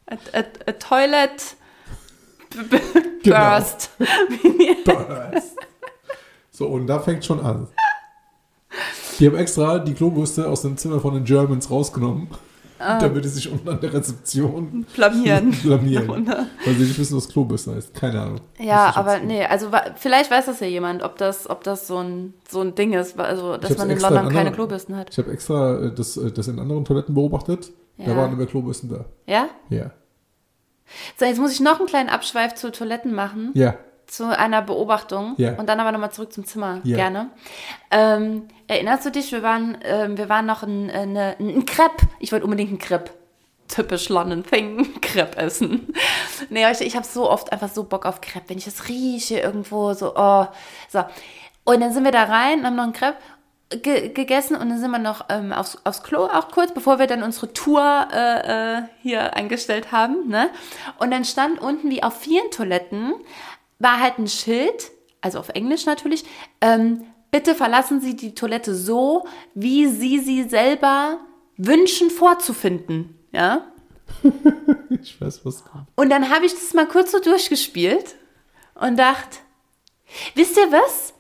a, 0.07 0.15
a, 0.35 0.45
a 0.67 0.73
toilet 0.73 1.57
b- 2.51 2.77
b- 2.77 2.81
Genau. 3.25 3.37
burst? 3.51 3.91
So, 6.51 6.69
und 6.69 6.87
da 6.87 7.01
fängt 7.01 7.25
schon 7.25 7.41
an. 7.41 7.67
Die 9.19 9.27
haben 9.27 9.37
extra 9.37 9.79
die 9.79 9.95
Klobürste 9.95 10.49
aus 10.49 10.63
dem 10.63 10.77
Zimmer 10.77 11.01
von 11.01 11.15
den 11.15 11.25
Germans 11.25 11.71
rausgenommen. 11.71 12.29
Damit 12.79 13.25
es 13.25 13.37
sich 13.37 13.51
unten 13.51 13.69
an 13.69 13.81
der 13.81 13.95
Rezeption 13.95 14.85
Blamieren. 14.95 15.53
blamieren. 15.63 16.27
Weil 16.27 16.75
sie 16.75 16.83
nicht 16.85 16.99
wissen, 16.99 17.17
was 17.17 17.29
Klobürste 17.29 17.75
heißt. 17.75 17.95
Keine 17.95 18.21
Ahnung. 18.21 18.41
Ja, 18.59 18.93
aber 18.97 19.21
nee, 19.21 19.43
also 19.45 19.69
vielleicht 19.97 20.31
weiß 20.31 20.47
das 20.47 20.61
ja 20.61 20.67
jemand, 20.67 21.03
ob 21.03 21.17
das, 21.17 21.49
ob 21.49 21.63
das 21.65 21.87
so 21.87 21.99
ein, 21.99 22.35
so 22.51 22.61
ein 22.61 22.75
Ding 22.75 22.93
ist, 22.93 23.19
also 23.19 23.57
dass 23.57 23.79
man 23.79 23.89
in 23.89 23.99
London 24.01 24.19
in 24.25 24.29
keine 24.29 24.39
anderen- 24.41 24.55
Klobürsten 24.55 24.97
hat. 24.97 25.09
Ich 25.11 25.19
habe 25.19 25.31
extra 25.33 25.79
äh, 25.85 25.95
das, 25.95 26.17
äh, 26.19 26.31
das 26.31 26.49
in 26.49 26.59
anderen 26.59 26.85
Toiletten 26.85 27.15
beobachtet. 27.15 27.71
Da 27.97 28.11
Ja. 28.11 28.17
waren 28.17 28.33
immer 28.33 28.45
Klobürsten 28.45 28.91
da. 28.91 29.05
Ja? 29.27 29.49
Ja. 29.71 29.93
So, 31.17 31.25
jetzt 31.25 31.39
muss 31.41 31.53
ich 31.53 31.61
noch 31.61 31.79
einen 31.79 31.89
kleinen 31.89 32.09
Abschweif 32.11 32.55
zu 32.55 32.71
Toiletten 32.71 33.15
machen. 33.15 33.53
Ja. 33.55 33.77
Zu 34.07 34.37
einer 34.37 34.63
Beobachtung 34.63 35.35
Ja. 35.37 35.55
und 35.55 35.69
dann 35.69 35.81
aber 35.81 35.93
nochmal 35.93 36.13
zurück 36.13 36.33
zum 36.33 36.45
Zimmer. 36.45 36.81
Ja. 36.85 36.97
Gerne. 36.97 37.31
Ähm, 37.91 38.49
erinnerst 38.67 39.05
du 39.07 39.11
dich, 39.11 39.33
wir 39.33 39.43
waren, 39.43 39.79
ähm, 39.85 40.17
wir 40.17 40.29
waren 40.29 40.47
noch 40.47 40.63
ein, 40.63 40.91
eine, 40.91 41.37
ein 41.39 41.67
Crepe. 41.67 42.07
Ich 42.21 42.33
wollte 42.33 42.45
unbedingt 42.45 42.73
ein 42.73 42.79
Crepe. 42.79 43.11
Typisch 43.69 44.09
London 44.11 44.45
Thing, 44.45 44.95
Crepe 45.01 45.39
essen. 45.39 45.93
Nee, 46.51 46.71
ich, 46.71 46.81
ich 46.83 46.97
habe 46.97 47.07
so 47.07 47.31
oft 47.31 47.51
einfach 47.51 47.71
so 47.71 47.85
Bock 47.85 48.05
auf 48.05 48.21
Crepe, 48.21 48.51
wenn 48.51 48.59
ich 48.59 48.67
das 48.67 48.89
rieche 48.89 49.39
irgendwo, 49.41 49.95
so, 49.95 50.13
oh, 50.15 50.47
so. 50.89 51.03
Und 51.65 51.81
dann 51.81 51.93
sind 51.93 52.05
wir 52.05 52.13
da 52.13 52.25
rein, 52.25 52.67
haben 52.67 52.77
noch 52.77 52.85
ein 52.85 52.93
Crepe 52.93 53.17
ge 53.71 54.11
gegessen 54.11 54.55
und 54.57 54.69
dann 54.69 54.79
sind 54.79 54.91
wir 54.91 54.99
noch 54.99 55.25
ähm, 55.31 55.53
aufs, 55.53 55.79
aufs 55.85 56.03
Klo 56.03 56.27
auch 56.27 56.51
kurz, 56.51 56.73
bevor 56.73 56.99
wir 56.99 57.07
dann 57.07 57.23
unsere 57.23 57.53
Tour 57.53 58.09
äh, 58.13 58.77
äh, 58.79 58.83
hier 59.03 59.35
eingestellt 59.35 59.91
haben. 59.91 60.29
Ne? 60.29 60.51
Und 60.99 61.11
dann 61.11 61.25
stand 61.25 61.61
unten 61.61 61.91
wie 61.91 62.03
auf 62.03 62.15
vielen 62.21 62.51
Toiletten, 62.51 63.15
war 63.79 64.01
halt 64.01 64.19
ein 64.19 64.29
Schild, 64.29 64.91
also 65.21 65.39
auf 65.39 65.51
Englisch 65.51 65.87
natürlich, 65.87 66.25
ähm, 66.61 67.05
bitte 67.31 67.55
verlassen 67.55 68.01
Sie 68.01 68.15
die 68.15 68.35
Toilette 68.35 68.75
so, 68.75 69.27
wie 69.55 69.89
Sie 69.89 70.19
sie 70.19 70.45
selber 70.45 71.19
wünschen 71.57 72.11
vorzufinden. 72.11 73.19
Ja? 73.33 73.67
Ich 75.03 75.21
weiß, 75.21 75.45
was 75.45 75.65
kommt. 75.65 75.89
Und 75.97 76.09
dann 76.09 76.31
habe 76.31 76.47
ich 76.47 76.55
das 76.55 76.73
mal 76.73 76.89
kurz 76.89 77.13
so 77.13 77.19
durchgespielt 77.19 78.15
und 78.75 78.97
dachte, 78.97 79.39
wisst 80.35 80.57
ihr 80.57 80.73
was? 80.73 81.13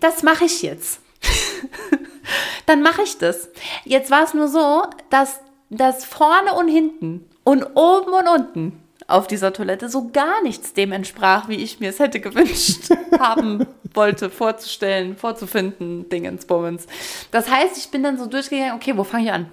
Das 0.00 0.22
mache 0.22 0.44
ich 0.44 0.60
jetzt. 0.60 1.00
dann 2.66 2.82
mache 2.82 3.02
ich 3.02 3.16
das. 3.16 3.48
Jetzt 3.84 4.10
war 4.10 4.24
es 4.24 4.34
nur 4.34 4.48
so, 4.48 4.82
dass 5.08 5.40
das 5.70 6.04
vorne 6.04 6.54
und 6.54 6.68
hinten 6.68 7.28
und 7.44 7.64
oben 7.74 8.12
und 8.12 8.28
unten 8.28 8.81
auf 9.06 9.26
dieser 9.26 9.52
Toilette 9.52 9.88
so 9.88 10.10
gar 10.10 10.42
nichts 10.42 10.72
dem 10.72 10.92
entsprach, 10.92 11.48
wie 11.48 11.56
ich 11.56 11.80
mir 11.80 11.90
es 11.90 11.98
hätte 11.98 12.20
gewünscht 12.20 12.90
haben 13.18 13.66
wollte, 13.94 14.30
vorzustellen, 14.30 15.16
vorzufinden, 15.16 16.08
Dingensbummens. 16.08 16.86
Das 17.30 17.50
heißt, 17.50 17.76
ich 17.76 17.90
bin 17.90 18.02
dann 18.02 18.18
so 18.18 18.26
durchgegangen, 18.26 18.74
okay, 18.74 18.96
wo 18.96 19.04
fange 19.04 19.24
ich 19.24 19.32
an? 19.32 19.46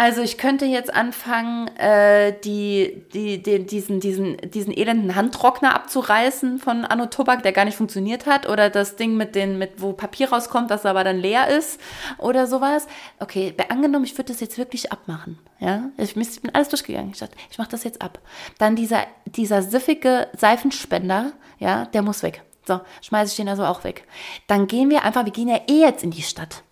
Also 0.00 0.22
ich 0.22 0.38
könnte 0.38 0.64
jetzt 0.64 0.94
anfangen, 0.94 1.68
äh, 1.76 2.32
die, 2.42 3.04
die, 3.12 3.42
den, 3.42 3.66
diesen, 3.66 4.00
diesen, 4.00 4.38
diesen 4.38 4.74
elenden 4.74 5.14
Handtrockner 5.14 5.74
abzureißen 5.74 6.58
von 6.58 6.86
Anno 6.86 7.04
Tobak, 7.04 7.42
der 7.42 7.52
gar 7.52 7.66
nicht 7.66 7.76
funktioniert 7.76 8.24
hat, 8.24 8.48
oder 8.48 8.70
das 8.70 8.96
Ding 8.96 9.18
mit 9.18 9.34
den, 9.34 9.58
mit 9.58 9.82
wo 9.82 9.92
Papier 9.92 10.32
rauskommt, 10.32 10.70
das 10.70 10.86
aber 10.86 11.04
dann 11.04 11.18
leer 11.18 11.48
ist 11.48 11.78
oder 12.16 12.46
sowas. 12.46 12.86
Okay, 13.18 13.54
angenommen, 13.68 14.06
ich 14.06 14.16
würde 14.16 14.32
das 14.32 14.40
jetzt 14.40 14.56
wirklich 14.56 14.90
abmachen. 14.90 15.38
Ja, 15.58 15.90
ich, 15.98 16.16
ich 16.16 16.40
bin 16.40 16.54
alles 16.54 16.70
durchgegangen. 16.70 17.10
Ich 17.10 17.18
dachte, 17.18 17.36
ich 17.50 17.58
mache 17.58 17.68
das 17.68 17.84
jetzt 17.84 18.00
ab. 18.00 18.20
Dann 18.56 18.76
dieser, 18.76 19.02
dieser 19.26 19.60
siffige 19.60 20.28
Seifenspender, 20.34 21.32
ja, 21.58 21.84
der 21.84 22.00
muss 22.00 22.22
weg. 22.22 22.42
So, 22.66 22.80
schmeiße 23.02 23.32
ich 23.32 23.36
den 23.36 23.50
also 23.50 23.66
auch 23.66 23.84
weg. 23.84 24.04
Dann 24.46 24.66
gehen 24.66 24.88
wir 24.88 25.04
einfach, 25.04 25.26
wir 25.26 25.32
gehen 25.32 25.48
ja 25.48 25.60
eh 25.68 25.82
jetzt 25.82 26.02
in 26.02 26.10
die 26.10 26.22
Stadt. 26.22 26.62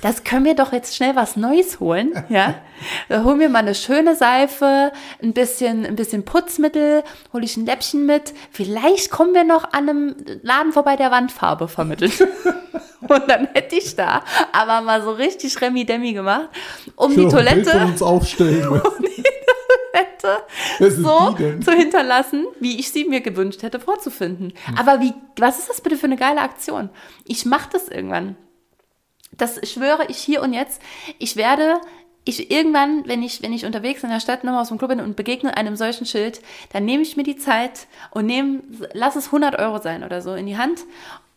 Das 0.00 0.24
können 0.24 0.44
wir 0.44 0.54
doch 0.54 0.72
jetzt 0.72 0.94
schnell 0.94 1.16
was 1.16 1.36
Neues 1.36 1.80
holen, 1.80 2.12
ja? 2.28 2.54
Da 3.08 3.24
holen 3.24 3.40
wir 3.40 3.48
mal 3.48 3.60
eine 3.60 3.74
schöne 3.74 4.14
Seife, 4.14 4.92
ein 5.22 5.32
bisschen, 5.32 5.84
ein 5.84 5.96
bisschen 5.96 6.24
Putzmittel, 6.24 7.02
hole 7.32 7.44
ich 7.44 7.56
ein 7.56 7.66
Läppchen 7.66 8.06
mit. 8.06 8.32
Vielleicht 8.50 9.10
kommen 9.10 9.34
wir 9.34 9.44
noch 9.44 9.72
an 9.72 9.88
einem 9.88 10.16
Laden 10.42 10.72
vorbei, 10.72 10.96
der 10.96 11.10
Wandfarbe 11.10 11.68
vermittelt. 11.68 12.20
Und 13.08 13.28
dann 13.28 13.48
hätte 13.54 13.76
ich 13.76 13.94
da 13.94 14.22
aber 14.52 14.80
mal 14.80 15.02
so 15.02 15.12
richtig 15.12 15.60
Remi-Demi 15.60 16.12
gemacht, 16.12 16.48
um 16.96 17.14
die 17.14 17.24
noch 17.24 17.34
ein 17.34 17.44
Bild 17.44 17.68
von 17.68 17.72
Toilette 17.72 17.86
uns 17.92 18.02
aufstellen. 18.02 18.80
so 20.78 21.36
die 21.38 21.60
zu 21.60 21.72
hinterlassen, 21.72 22.46
wie 22.60 22.78
ich 22.78 22.90
sie 22.90 23.04
mir 23.04 23.20
gewünscht 23.20 23.62
hätte 23.62 23.80
vorzufinden. 23.80 24.52
Aber 24.76 25.00
wie, 25.00 25.12
was 25.38 25.58
ist 25.58 25.68
das 25.68 25.80
bitte 25.80 25.96
für 25.96 26.06
eine 26.06 26.16
geile 26.16 26.40
Aktion? 26.40 26.90
Ich 27.24 27.44
mache 27.44 27.68
das 27.72 27.88
irgendwann. 27.88 28.36
Das 29.32 29.60
schwöre 29.68 30.06
ich 30.08 30.18
hier 30.18 30.42
und 30.42 30.52
jetzt. 30.52 30.80
Ich 31.18 31.36
werde, 31.36 31.80
ich 32.24 32.50
irgendwann, 32.50 33.06
wenn 33.06 33.22
ich, 33.22 33.42
wenn 33.42 33.52
ich 33.52 33.66
unterwegs 33.66 34.02
in 34.02 34.10
der 34.10 34.20
Stadt 34.20 34.44
nochmal 34.44 34.62
aus 34.62 34.68
dem 34.68 34.78
Club 34.78 34.90
bin 34.90 35.00
und 35.00 35.16
begegne 35.16 35.56
einem 35.56 35.76
solchen 35.76 36.06
Schild, 36.06 36.40
dann 36.72 36.84
nehme 36.84 37.02
ich 37.02 37.16
mir 37.16 37.22
die 37.22 37.36
Zeit 37.36 37.86
und 38.10 38.26
nehme, 38.26 38.62
lass 38.92 39.16
es 39.16 39.26
100 39.26 39.58
Euro 39.58 39.80
sein 39.80 40.04
oder 40.04 40.22
so 40.22 40.34
in 40.34 40.46
die 40.46 40.56
Hand, 40.56 40.84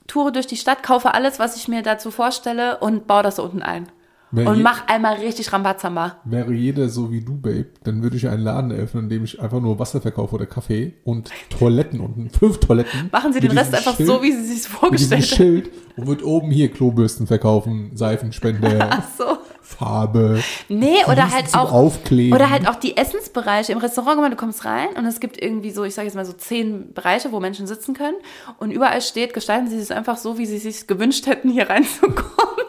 toure 0.08 0.32
durch 0.32 0.47
die 0.47 0.58
Stadt, 0.58 0.84
kaufe 0.84 1.13
alles, 1.13 1.39
was 1.39 1.56
ich 1.56 1.67
mir 1.67 1.84
dazu 1.84 2.12
vorstelle 2.12 2.80
und 2.80 3.08
baue 3.08 3.23
das 3.23 3.36
da 3.36 3.43
unten 3.43 3.62
ein. 3.62 3.88
Wer 4.31 4.47
Und 4.47 4.61
mach 4.61 4.87
einmal 4.87 5.15
richtig 5.15 5.51
Rambazamba. 5.51 6.17
Wäre 6.23 6.53
jeder 6.53 6.89
so 6.89 7.11
wie 7.11 7.21
du, 7.21 7.37
Babe, 7.37 7.67
dann 7.83 8.03
würde 8.03 8.15
ich 8.15 8.27
einen 8.27 8.43
Laden 8.43 8.71
eröffnen, 8.71 9.05
in 9.05 9.09
dem 9.09 9.23
ich 9.23 9.41
einfach 9.41 9.59
nur 9.59 9.79
Wasser 9.79 10.01
verkaufe 10.01 10.35
oder 10.35 10.45
Kaffee 10.45 10.93
und 11.03 11.31
Toiletten 11.49 11.99
unten, 11.99 12.29
fünf 12.29 12.59
Toiletten. 12.59 13.09
Machen 13.11 13.33
Sie 13.33 13.39
den 13.39 13.57
Rest 13.57 13.73
einfach 13.73 13.95
Schild, 13.95 14.07
so, 14.07 14.21
wie 14.21 14.31
Sie 14.31 14.43
sich 14.43 14.67
vorgestellt 14.67 15.23
haben. 15.23 15.35
Schild 15.35 15.71
und 15.95 16.07
wird 16.07 16.23
oben 16.23 16.51
hier 16.51 16.69
Klobürsten 16.71 17.27
verkaufen, 17.27 17.91
Seifenspender, 17.95 18.87
Ach 18.91 19.03
so. 19.17 19.37
Farbe. 19.61 20.41
Nee, 20.67 20.97
oder 21.07 21.31
halt 21.31 21.53
auch. 21.53 21.71
Aufkleben. 21.71 22.33
Oder 22.33 22.49
halt 22.49 22.67
auch 22.67 22.75
die 22.75 22.97
Essensbereiche 22.97 23.71
im 23.71 23.77
Restaurant. 23.77 24.31
Du 24.31 24.35
kommst 24.35 24.65
rein 24.65 24.89
und 24.97 25.05
es 25.05 25.19
gibt 25.19 25.41
irgendwie 25.41 25.69
so, 25.71 25.83
ich 25.83 25.93
sage 25.93 26.07
jetzt 26.07 26.15
mal 26.15 26.25
so 26.25 26.33
zehn 26.33 26.93
Bereiche, 26.93 27.31
wo 27.31 27.39
Menschen 27.39 27.67
sitzen 27.67 27.93
können. 27.93 28.15
Und 28.57 28.71
überall 28.71 29.01
steht, 29.01 29.33
gestalten 29.33 29.67
sie 29.67 29.77
es 29.77 29.91
einfach 29.91 30.17
so, 30.17 30.37
wie 30.37 30.47
sie 30.47 30.57
es 30.57 30.63
sich 30.63 30.87
gewünscht 30.87 31.27
hätten, 31.27 31.49
hier 31.49 31.69
reinzukommen. 31.69 32.65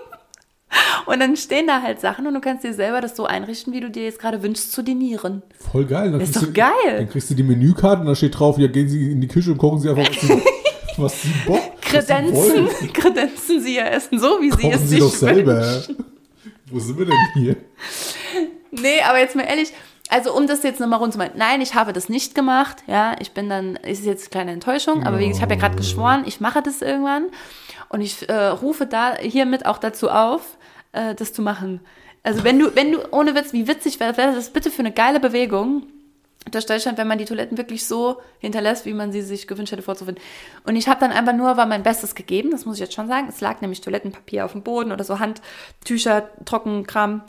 Und 1.06 1.20
dann 1.20 1.36
stehen 1.36 1.66
da 1.66 1.82
halt 1.82 2.00
Sachen 2.00 2.26
und 2.26 2.34
du 2.34 2.40
kannst 2.40 2.62
dir 2.64 2.72
selber 2.72 3.00
das 3.00 3.16
so 3.16 3.24
einrichten, 3.26 3.72
wie 3.72 3.80
du 3.80 3.90
dir 3.90 4.04
jetzt 4.04 4.20
gerade 4.20 4.42
wünschst 4.42 4.72
zu 4.72 4.82
dinieren. 4.82 5.42
Voll 5.72 5.84
geil. 5.86 6.12
Dann 6.12 6.20
Ist 6.20 6.36
doch 6.36 6.42
du, 6.42 6.52
geil. 6.52 6.70
Dann 6.96 7.08
kriegst 7.08 7.30
du 7.30 7.34
die 7.34 7.42
Menükarte 7.42 8.02
und 8.02 8.06
da 8.06 8.14
steht 8.14 8.38
drauf, 8.38 8.58
ja, 8.58 8.68
gehen 8.68 8.88
Sie 8.88 9.10
in 9.10 9.20
die 9.20 9.28
Küche 9.28 9.50
und 9.50 9.58
kochen 9.58 9.80
Sie 9.80 9.88
einfach, 9.88 10.06
was 10.08 10.20
Sie, 10.20 10.42
was 10.96 11.22
Sie 11.22 11.32
Bock 11.46 11.60
was 11.92 12.06
Sie 12.06 12.12
Kredenzen, 12.12 12.68
kredenzen 12.92 13.60
sie 13.62 13.76
ihr 13.76 13.90
Essen 13.90 14.18
so, 14.20 14.40
wie 14.40 14.50
sie 14.50 14.56
Kochen 14.56 14.72
es 14.72 14.80
Sie 14.82 14.86
sich 14.88 14.98
doch 15.00 15.10
selber. 15.10 15.56
wünschen. 15.60 16.04
Wo 16.70 16.78
sind 16.78 16.98
wir 16.98 17.06
denn 17.06 17.16
hier? 17.34 17.56
Nee, 18.70 19.00
aber 19.02 19.18
jetzt 19.18 19.34
mal 19.34 19.42
ehrlich, 19.42 19.72
also 20.10 20.34
um 20.34 20.46
das 20.46 20.62
jetzt 20.62 20.80
nochmal 20.80 20.98
rund 20.98 21.12
zu 21.12 21.18
machen, 21.18 21.32
nein, 21.36 21.60
ich 21.60 21.74
habe 21.74 21.92
das 21.92 22.08
nicht 22.08 22.34
gemacht, 22.34 22.82
ja, 22.86 23.14
ich 23.20 23.32
bin 23.32 23.48
dann, 23.48 23.76
ist 23.76 24.04
jetzt 24.04 24.24
eine 24.24 24.30
kleine 24.30 24.52
Enttäuschung, 24.52 25.06
aber 25.06 25.20
ich 25.20 25.40
habe 25.40 25.54
ja 25.54 25.60
gerade 25.60 25.76
geschworen, 25.76 26.24
ich 26.26 26.40
mache 26.40 26.62
das 26.62 26.82
irgendwann 26.82 27.28
und 27.88 28.00
ich 28.00 28.28
äh, 28.28 28.46
rufe 28.48 28.86
da 28.86 29.14
hiermit 29.16 29.66
auch 29.66 29.78
dazu 29.78 30.10
auf, 30.10 30.58
äh, 30.92 31.14
das 31.14 31.32
zu 31.32 31.42
machen. 31.42 31.80
Also 32.22 32.44
wenn 32.44 32.58
du, 32.58 32.74
wenn 32.74 32.92
du, 32.92 32.98
ohne 33.12 33.34
Witz, 33.34 33.52
wie 33.52 33.66
witzig 33.66 34.00
wäre 34.00 34.16
wäre 34.16 34.34
das 34.34 34.50
bitte 34.50 34.70
für 34.70 34.80
eine 34.80 34.92
geile 34.92 35.20
Bewegung, 35.20 35.84
durch 36.50 36.66
Deutschland, 36.66 36.98
wenn 36.98 37.06
man 37.06 37.18
die 37.18 37.26
Toiletten 37.26 37.58
wirklich 37.58 37.86
so 37.86 38.20
hinterlässt, 38.38 38.86
wie 38.86 38.94
man 38.94 39.12
sie 39.12 39.20
sich 39.22 39.46
gewünscht 39.46 39.72
hätte 39.72 39.82
vorzufinden. 39.82 40.22
Und 40.64 40.74
ich 40.74 40.88
habe 40.88 40.98
dann 40.98 41.12
einfach 41.12 41.34
nur, 41.34 41.56
war 41.56 41.66
mein 41.66 41.82
Bestes 41.82 42.14
gegeben, 42.14 42.50
das 42.50 42.64
muss 42.64 42.76
ich 42.76 42.80
jetzt 42.80 42.94
schon 42.94 43.08
sagen. 43.08 43.26
Es 43.28 43.40
lag 43.40 43.60
nämlich 43.60 43.82
Toilettenpapier 43.82 44.46
auf 44.46 44.52
dem 44.52 44.62
Boden 44.62 44.90
oder 44.90 45.04
so 45.04 45.18
Handtücher, 45.18 46.30
Trockenkram, 46.46 47.22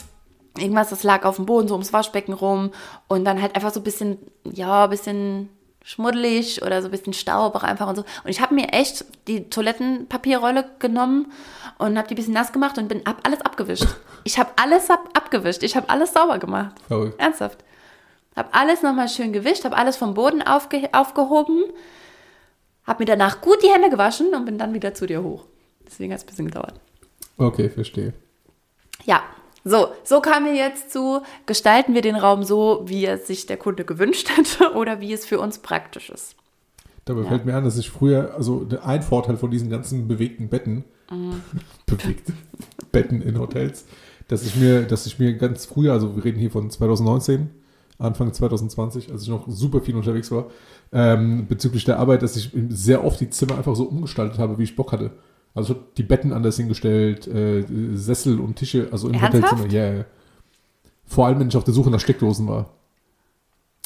irgendwas, 0.58 0.90
das 0.90 1.02
lag 1.02 1.24
auf 1.24 1.36
dem 1.36 1.46
Boden, 1.46 1.68
so 1.68 1.74
ums 1.74 1.92
Waschbecken 1.92 2.34
rum. 2.34 2.72
Und 3.08 3.24
dann 3.24 3.40
halt 3.40 3.54
einfach 3.56 3.72
so 3.72 3.80
ein 3.80 3.84
bisschen, 3.84 4.18
ja, 4.44 4.84
ein 4.84 4.90
bisschen 4.90 5.48
schmuddelig 5.84 6.62
oder 6.62 6.80
so 6.80 6.88
ein 6.88 6.90
bisschen 6.90 7.12
Staub 7.12 7.54
auch 7.54 7.62
einfach 7.62 7.88
und 7.88 7.96
so. 7.96 8.02
Und 8.02 8.30
ich 8.30 8.40
habe 8.40 8.54
mir 8.54 8.68
echt 8.72 9.04
die 9.26 9.50
Toilettenpapierrolle 9.50 10.64
genommen 10.78 11.32
und 11.78 11.98
habe 11.98 12.08
die 12.08 12.14
ein 12.14 12.16
bisschen 12.16 12.34
nass 12.34 12.52
gemacht 12.52 12.78
und 12.78 12.88
bin 12.88 13.04
ab, 13.06 13.18
alles 13.24 13.40
abgewischt. 13.40 13.86
Ich 14.24 14.38
habe 14.38 14.50
alles 14.56 14.88
ab, 14.90 15.08
abgewischt. 15.14 15.62
Ich 15.62 15.76
habe 15.76 15.88
alles 15.88 16.12
sauber 16.12 16.38
gemacht. 16.38 16.76
Verrückt. 16.86 17.20
Ernsthaft. 17.20 17.58
Hab 18.36 18.56
alles 18.56 18.82
nochmal 18.82 19.08
schön 19.08 19.32
gewischt, 19.32 19.64
hab 19.64 19.76
alles 19.76 19.96
vom 19.96 20.14
Boden 20.14 20.40
aufge 20.42 20.88
aufgehoben, 20.92 21.64
hab 22.86 22.98
mir 22.98 23.04
danach 23.04 23.42
gut 23.42 23.62
die 23.62 23.68
Hände 23.68 23.90
gewaschen 23.90 24.34
und 24.34 24.46
bin 24.46 24.56
dann 24.56 24.72
wieder 24.72 24.94
zu 24.94 25.06
dir 25.06 25.22
hoch. 25.22 25.44
Deswegen 25.86 26.12
hat 26.12 26.20
es 26.20 26.24
ein 26.24 26.28
bisschen 26.28 26.46
gedauert. 26.46 26.74
Okay, 27.36 27.68
verstehe. 27.68 28.14
Ja, 29.04 29.22
so, 29.64 29.88
so 30.04 30.20
kamen 30.20 30.46
wir 30.46 30.54
jetzt 30.54 30.92
zu, 30.92 31.22
gestalten 31.46 31.94
wir 31.94 32.02
den 32.02 32.16
Raum 32.16 32.42
so, 32.42 32.82
wie 32.86 33.06
es 33.06 33.26
sich 33.26 33.46
der 33.46 33.56
Kunde 33.56 33.84
gewünscht 33.84 34.30
hätte 34.36 34.72
oder 34.74 35.00
wie 35.00 35.12
es 35.12 35.26
für 35.26 35.40
uns 35.40 35.58
praktisch 35.58 36.10
ist. 36.10 36.36
Dabei 37.04 37.24
fällt 37.24 37.44
mir 37.46 37.56
an, 37.56 37.64
dass 37.64 37.78
ich 37.78 37.90
früher, 37.90 38.32
also 38.36 38.64
ein 38.84 39.02
Vorteil 39.02 39.36
von 39.36 39.50
diesen 39.50 39.68
ganzen 39.70 40.06
bewegten 40.06 40.48
Betten, 40.48 40.84
Mhm. 41.12 41.42
bewegte 41.86 42.32
Betten 42.90 43.22
in 43.22 43.38
Hotels, 43.38 43.84
dass 44.28 44.44
ich 44.44 44.56
mir, 44.56 44.82
dass 44.82 45.06
ich 45.06 45.18
mir 45.18 45.34
ganz 45.34 45.66
früher, 45.66 45.92
also 45.92 46.16
wir 46.16 46.24
reden 46.24 46.38
hier 46.38 46.50
von 46.50 46.70
2019, 46.70 47.50
Anfang 47.98 48.32
2020, 48.32 49.12
als 49.12 49.22
ich 49.22 49.28
noch 49.28 49.46
super 49.48 49.80
viel 49.80 49.94
unterwegs 49.94 50.30
war, 50.30 50.46
ähm, 50.92 51.46
bezüglich 51.46 51.84
der 51.84 51.98
Arbeit, 51.98 52.22
dass 52.22 52.36
ich 52.36 52.50
sehr 52.70 53.04
oft 53.04 53.20
die 53.20 53.30
Zimmer 53.30 53.56
einfach 53.56 53.76
so 53.76 53.84
umgestaltet 53.84 54.38
habe, 54.38 54.58
wie 54.58 54.64
ich 54.64 54.74
Bock 54.74 54.92
hatte. 54.92 55.10
Also 55.54 55.72
ich 55.72 55.78
habe 55.78 55.88
die 55.96 56.02
Betten 56.02 56.32
anders 56.32 56.56
hingestellt, 56.56 57.26
äh, 57.26 57.64
Sessel 57.94 58.40
und 58.40 58.56
Tische, 58.56 58.88
also 58.90 59.08
im 59.08 59.14
Ernsthaft? 59.14 59.52
Hotelzimmer, 59.52 59.72
ja. 59.72 59.92
ja. 59.92 60.04
Vor 61.06 61.26
allem, 61.26 61.40
wenn 61.40 61.48
ich 61.48 61.56
auf 61.56 61.64
der 61.64 61.74
Suche 61.74 61.90
nach 61.90 62.00
Steckdosen 62.00 62.48
war. 62.48 62.70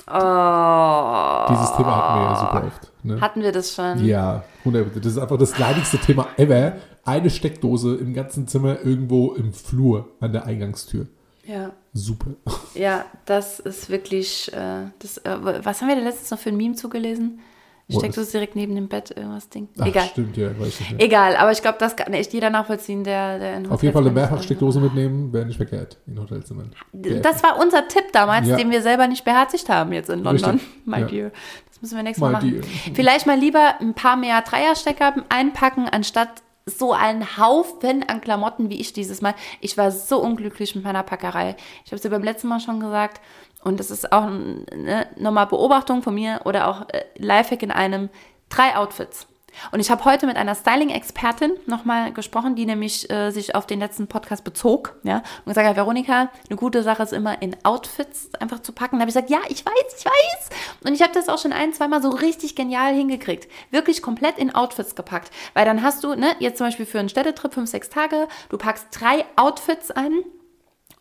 Oh. 0.09 1.53
Dieses 1.53 1.77
Thema 1.77 1.97
hatten 1.97 2.21
wir 2.21 2.27
ja 2.27 2.37
super 2.37 2.67
oft. 2.67 2.93
Ne? 3.03 3.21
Hatten 3.21 3.43
wir 3.43 3.51
das 3.51 3.75
schon? 3.75 4.05
Ja, 4.05 4.45
100 4.61 4.97
Das 4.97 5.07
ist 5.07 5.19
einfach 5.19 5.39
das 5.39 5.59
leidigste 5.59 5.99
Thema 5.99 6.29
ever. 6.37 6.75
Eine 7.05 7.31
Steckdose 7.31 7.97
im 7.97 8.15
ganzen 8.15 8.47
Zimmer 8.47 8.79
irgendwo 8.85 9.33
im 9.33 9.53
Flur 9.53 10.09
an 10.21 10.33
der 10.33 10.45
Eingangstür. 10.45 11.07
Ja. 11.45 11.73
Super. 11.93 12.33
Ja, 12.75 13.05
das 13.25 13.59
ist 13.59 13.91
wirklich. 13.91 14.53
Äh, 14.53 14.91
das, 14.99 15.19
äh, 15.19 15.37
was 15.65 15.81
haben 15.81 15.89
wir 15.89 15.97
da 15.97 16.03
letztens 16.03 16.31
noch 16.31 16.39
für 16.39 16.51
ein 16.51 16.57
Meme 16.57 16.75
zugelesen? 16.75 17.41
Steckt 17.89 18.17
es 18.17 18.33
direkt 18.33 18.57
neben 18.57 18.75
dem 18.75 18.89
Bett, 18.89 19.13
irgendwas 19.17 19.49
Ding. 19.49 19.69
Ach, 19.79 19.87
Egal. 19.87 20.07
stimmt, 20.07 20.37
ja, 20.37 20.49
weiß 20.59 20.81
ich 20.81 20.91
nicht. 20.91 21.03
Egal, 21.03 21.37
aber 21.37 21.53
ich 21.53 21.63
glaube, 21.63 21.79
das 21.79 21.95
kann 21.95 22.13
echt 22.13 22.33
jeder 22.33 22.51
nachvollziehen, 22.51 23.05
der, 23.05 23.39
der 23.39 23.57
in 23.59 23.71
Auf 23.71 23.83
jeden 23.83 23.93
Fall 23.93 24.03
eine 24.03 24.11
Hotels- 24.11 24.31
Mehrfachsteckdose 24.31 24.81
mitnehmen, 24.81 25.33
wäre 25.33 25.47
nicht 25.47 25.57
verkehrt 25.57 25.97
in 26.09 26.19
Hotelzimmern. 26.19 26.73
Das 26.93 27.45
war 27.45 27.61
unser 27.61 27.87
Tipp 27.87 28.07
damals, 28.13 28.49
Ja. 28.49 28.57
den 28.57 28.71
wir 28.73 28.83
selber 28.83 29.07
nicht 29.07 29.25
beherzigt 29.25 29.69
haben 29.69 29.93
jetzt 29.93 30.11
in 30.11 30.25
London. 30.25 30.51
Richtig. 30.57 30.69
My 30.85 31.01
Ja. 31.01 31.07
dear. 31.07 31.31
Das 31.69 31.81
müssen 31.83 31.97
wir 31.97 32.03
nächstes 32.03 32.21
Mal 32.23 32.29
My 32.29 32.33
machen. 32.35 32.51
dear. 32.51 32.95
Vielleicht 32.95 33.27
mal 33.27 33.39
lieber 33.39 33.75
ein 33.81 33.95
paar 33.95 34.17
mehr 34.17 34.43
Dreierstecker 34.43 35.15
einpacken, 35.29 35.89
anstatt 35.89 36.29
so 36.69 36.93
einen 36.93 37.37
Haufen 37.39 38.05
an 38.09 38.21
Klamotten 38.21 38.69
wie 38.71 38.81
ich 38.81 38.93
dieses 38.93 39.23
Mal. 39.23 39.35
Ich 39.61 39.79
war 39.79 39.93
so 39.93 40.19
unglücklich 40.21 40.75
mit 40.75 40.83
meiner 40.83 41.05
Packerei. 41.05 41.55
Ich 41.85 41.93
habe 41.93 41.99
es 41.99 42.03
ja 42.03 42.11
beim 42.11 42.25
letzten 42.25 42.49
Mal 42.49 42.59
schon 42.59 42.81
gesagt. 42.81 43.21
Und 43.67 43.81
das 43.81 43.91
ist 43.91 44.13
auch 44.13 44.23
eine 44.23 45.09
nochmal 45.17 45.49
Beobachtung 45.49 46.01
von 46.01 46.15
mir 46.15 46.43
oder 46.45 46.69
auch 46.69 46.89
äh, 46.91 47.05
Lifehack 47.17 47.65
in 47.65 47.73
einem. 47.73 48.11
Drei 48.49 48.77
Outfits. 48.77 49.27
Und 49.73 49.81
ich 49.81 49.91
habe 49.91 50.05
heute 50.05 50.29
mit 50.29 50.37
einer 50.37 50.55
Styling-Expertin 50.55 51.53
nochmal 51.67 52.13
gesprochen, 52.13 52.55
die 52.55 52.65
nämlich 52.65 53.11
äh, 53.11 53.33
sich 53.33 53.57
auf 53.57 53.67
den 53.67 53.81
letzten 53.81 54.07
Podcast 54.07 54.45
bezog, 54.45 54.95
ja, 55.03 55.17
und 55.17 55.47
gesagt 55.47 55.67
hat, 55.67 55.75
Veronika, 55.75 56.31
eine 56.49 56.57
gute 56.57 56.85
Sache 56.85 57.03
ist 57.03 57.13
immer 57.13 57.43
in 57.43 57.57
Outfits 57.65 58.33
einfach 58.39 58.61
zu 58.61 58.71
packen. 58.71 58.99
Da 58.99 59.01
habe 59.01 59.11
ich 59.11 59.17
gesagt, 59.17 59.31
ja, 59.31 59.41
ich 59.49 59.67
weiß, 59.67 59.99
ich 59.99 60.05
weiß. 60.05 60.51
Und 60.85 60.95
ich 60.95 61.03
habe 61.03 61.13
das 61.13 61.29
auch 61.29 61.39
schon 61.39 61.53
ein, 61.53 61.73
zweimal 61.73 62.01
so 62.01 62.11
richtig 62.11 62.55
genial 62.55 62.95
hingekriegt. 62.95 63.51
Wirklich 63.73 64.01
komplett 64.01 64.39
in 64.39 64.55
Outfits 64.55 64.95
gepackt. 64.95 65.33
Weil 65.55 65.65
dann 65.65 65.83
hast 65.83 66.05
du, 66.05 66.15
ne, 66.15 66.37
jetzt 66.39 66.59
zum 66.59 66.69
Beispiel 66.69 66.87
für 66.87 67.01
einen 67.01 67.09
Städtetrip 67.09 67.53
fünf, 67.53 67.69
sechs 67.69 67.91
Tage, 67.91 68.29
du 68.49 68.59
packst 68.59 68.87
drei 68.93 69.25
Outfits 69.35 69.91
ein 69.91 70.23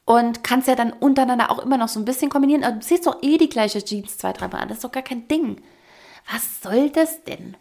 und 0.06 0.44
kannst 0.44 0.68
ja 0.68 0.76
dann 0.76 0.94
untereinander 0.94 1.52
auch 1.52 1.60
immer 1.60 1.78
noch 1.78 1.88
so 1.88 2.00
ein 2.00 2.06
bisschen 2.06 2.30
kombinieren. 2.30 2.64
Aber 2.64 2.76
du 2.76 2.82
ziehst 2.82 3.08
doch 3.08 3.22
eh 3.22 3.38
die 3.38 3.50
gleiche 3.50 3.84
Jeans 3.84 4.18
zwei, 4.18 4.34
dreimal 4.34 4.62
an. 4.62 4.70
Das 4.70 4.78
ist 4.78 4.84
doch 4.84 4.92
gar 4.92 5.04
kein 5.04 5.28
Ding. 5.28 5.58
Was 6.32 6.62
soll 6.62 6.90
das 6.92 7.24
denn? 7.24 7.56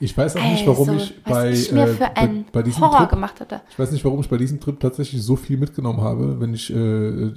Ich 0.00 0.16
weiß 0.16 0.36
auch 0.36 0.42
nicht, 0.42 0.66
warum 0.66 0.88
Also, 0.90 1.04
ich 1.04 1.22
bei, 1.22 1.50
ich 1.50 1.72
äh, 1.72 1.96
bei, 1.98 2.44
bei 2.52 2.62
diesem 2.62 2.82
Horror 2.82 2.98
Trip, 2.98 3.10
gemacht 3.10 3.40
hatte. 3.40 3.62
ich 3.70 3.78
weiß 3.78 3.92
nicht, 3.92 4.04
warum 4.04 4.20
ich 4.20 4.28
bei 4.28 4.36
diesem 4.36 4.60
Trip 4.60 4.78
tatsächlich 4.78 5.22
so 5.22 5.36
viel 5.36 5.56
mitgenommen 5.56 6.00
habe, 6.00 6.40
wenn 6.40 6.52
ich 6.52 6.70
äh, 6.70 6.76
äh, 6.76 7.32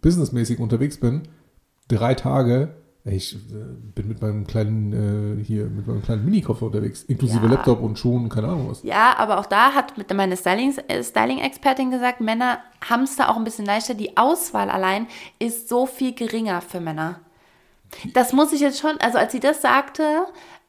businessmäßig 0.00 0.60
unterwegs 0.60 0.98
bin. 0.98 1.22
Drei 1.88 2.14
Tage. 2.14 2.76
Ich 3.10 3.34
äh, 3.34 3.38
bin 3.94 4.08
mit 4.08 4.20
meinem 4.20 4.46
kleinen 4.46 5.40
äh, 5.40 5.44
hier 5.44 5.64
mit 5.66 5.86
meinem 5.86 6.02
kleinen 6.02 6.24
Minikoffer 6.24 6.66
unterwegs, 6.66 7.02
inklusive 7.04 7.46
Ja. 7.46 7.52
Laptop 7.52 7.80
und 7.82 7.98
Schuhen, 7.98 8.28
keine 8.28 8.48
Ahnung 8.48 8.70
was. 8.70 8.82
Ja, 8.82 9.16
aber 9.18 9.38
auch 9.38 9.46
da 9.46 9.72
hat 9.72 9.94
meine 10.14 10.36
Styling- 10.36 10.78
äh, 10.88 11.02
Styling-Expertin 11.02 11.90
gesagt, 11.90 12.20
Männer 12.20 12.58
haben 12.88 13.04
es 13.04 13.16
da 13.16 13.28
auch 13.28 13.36
ein 13.36 13.44
bisschen 13.44 13.66
leichter. 13.66 13.94
Die 13.94 14.16
Auswahl 14.16 14.70
allein 14.70 15.06
ist 15.38 15.68
so 15.68 15.86
viel 15.86 16.14
geringer 16.14 16.60
für 16.60 16.80
Männer. 16.80 17.20
Das 18.12 18.32
muss 18.32 18.52
ich 18.52 18.60
jetzt 18.60 18.80
schon, 18.80 18.98
also 19.00 19.18
als 19.18 19.32
sie 19.32 19.40
das 19.40 19.62
sagte, 19.62 20.02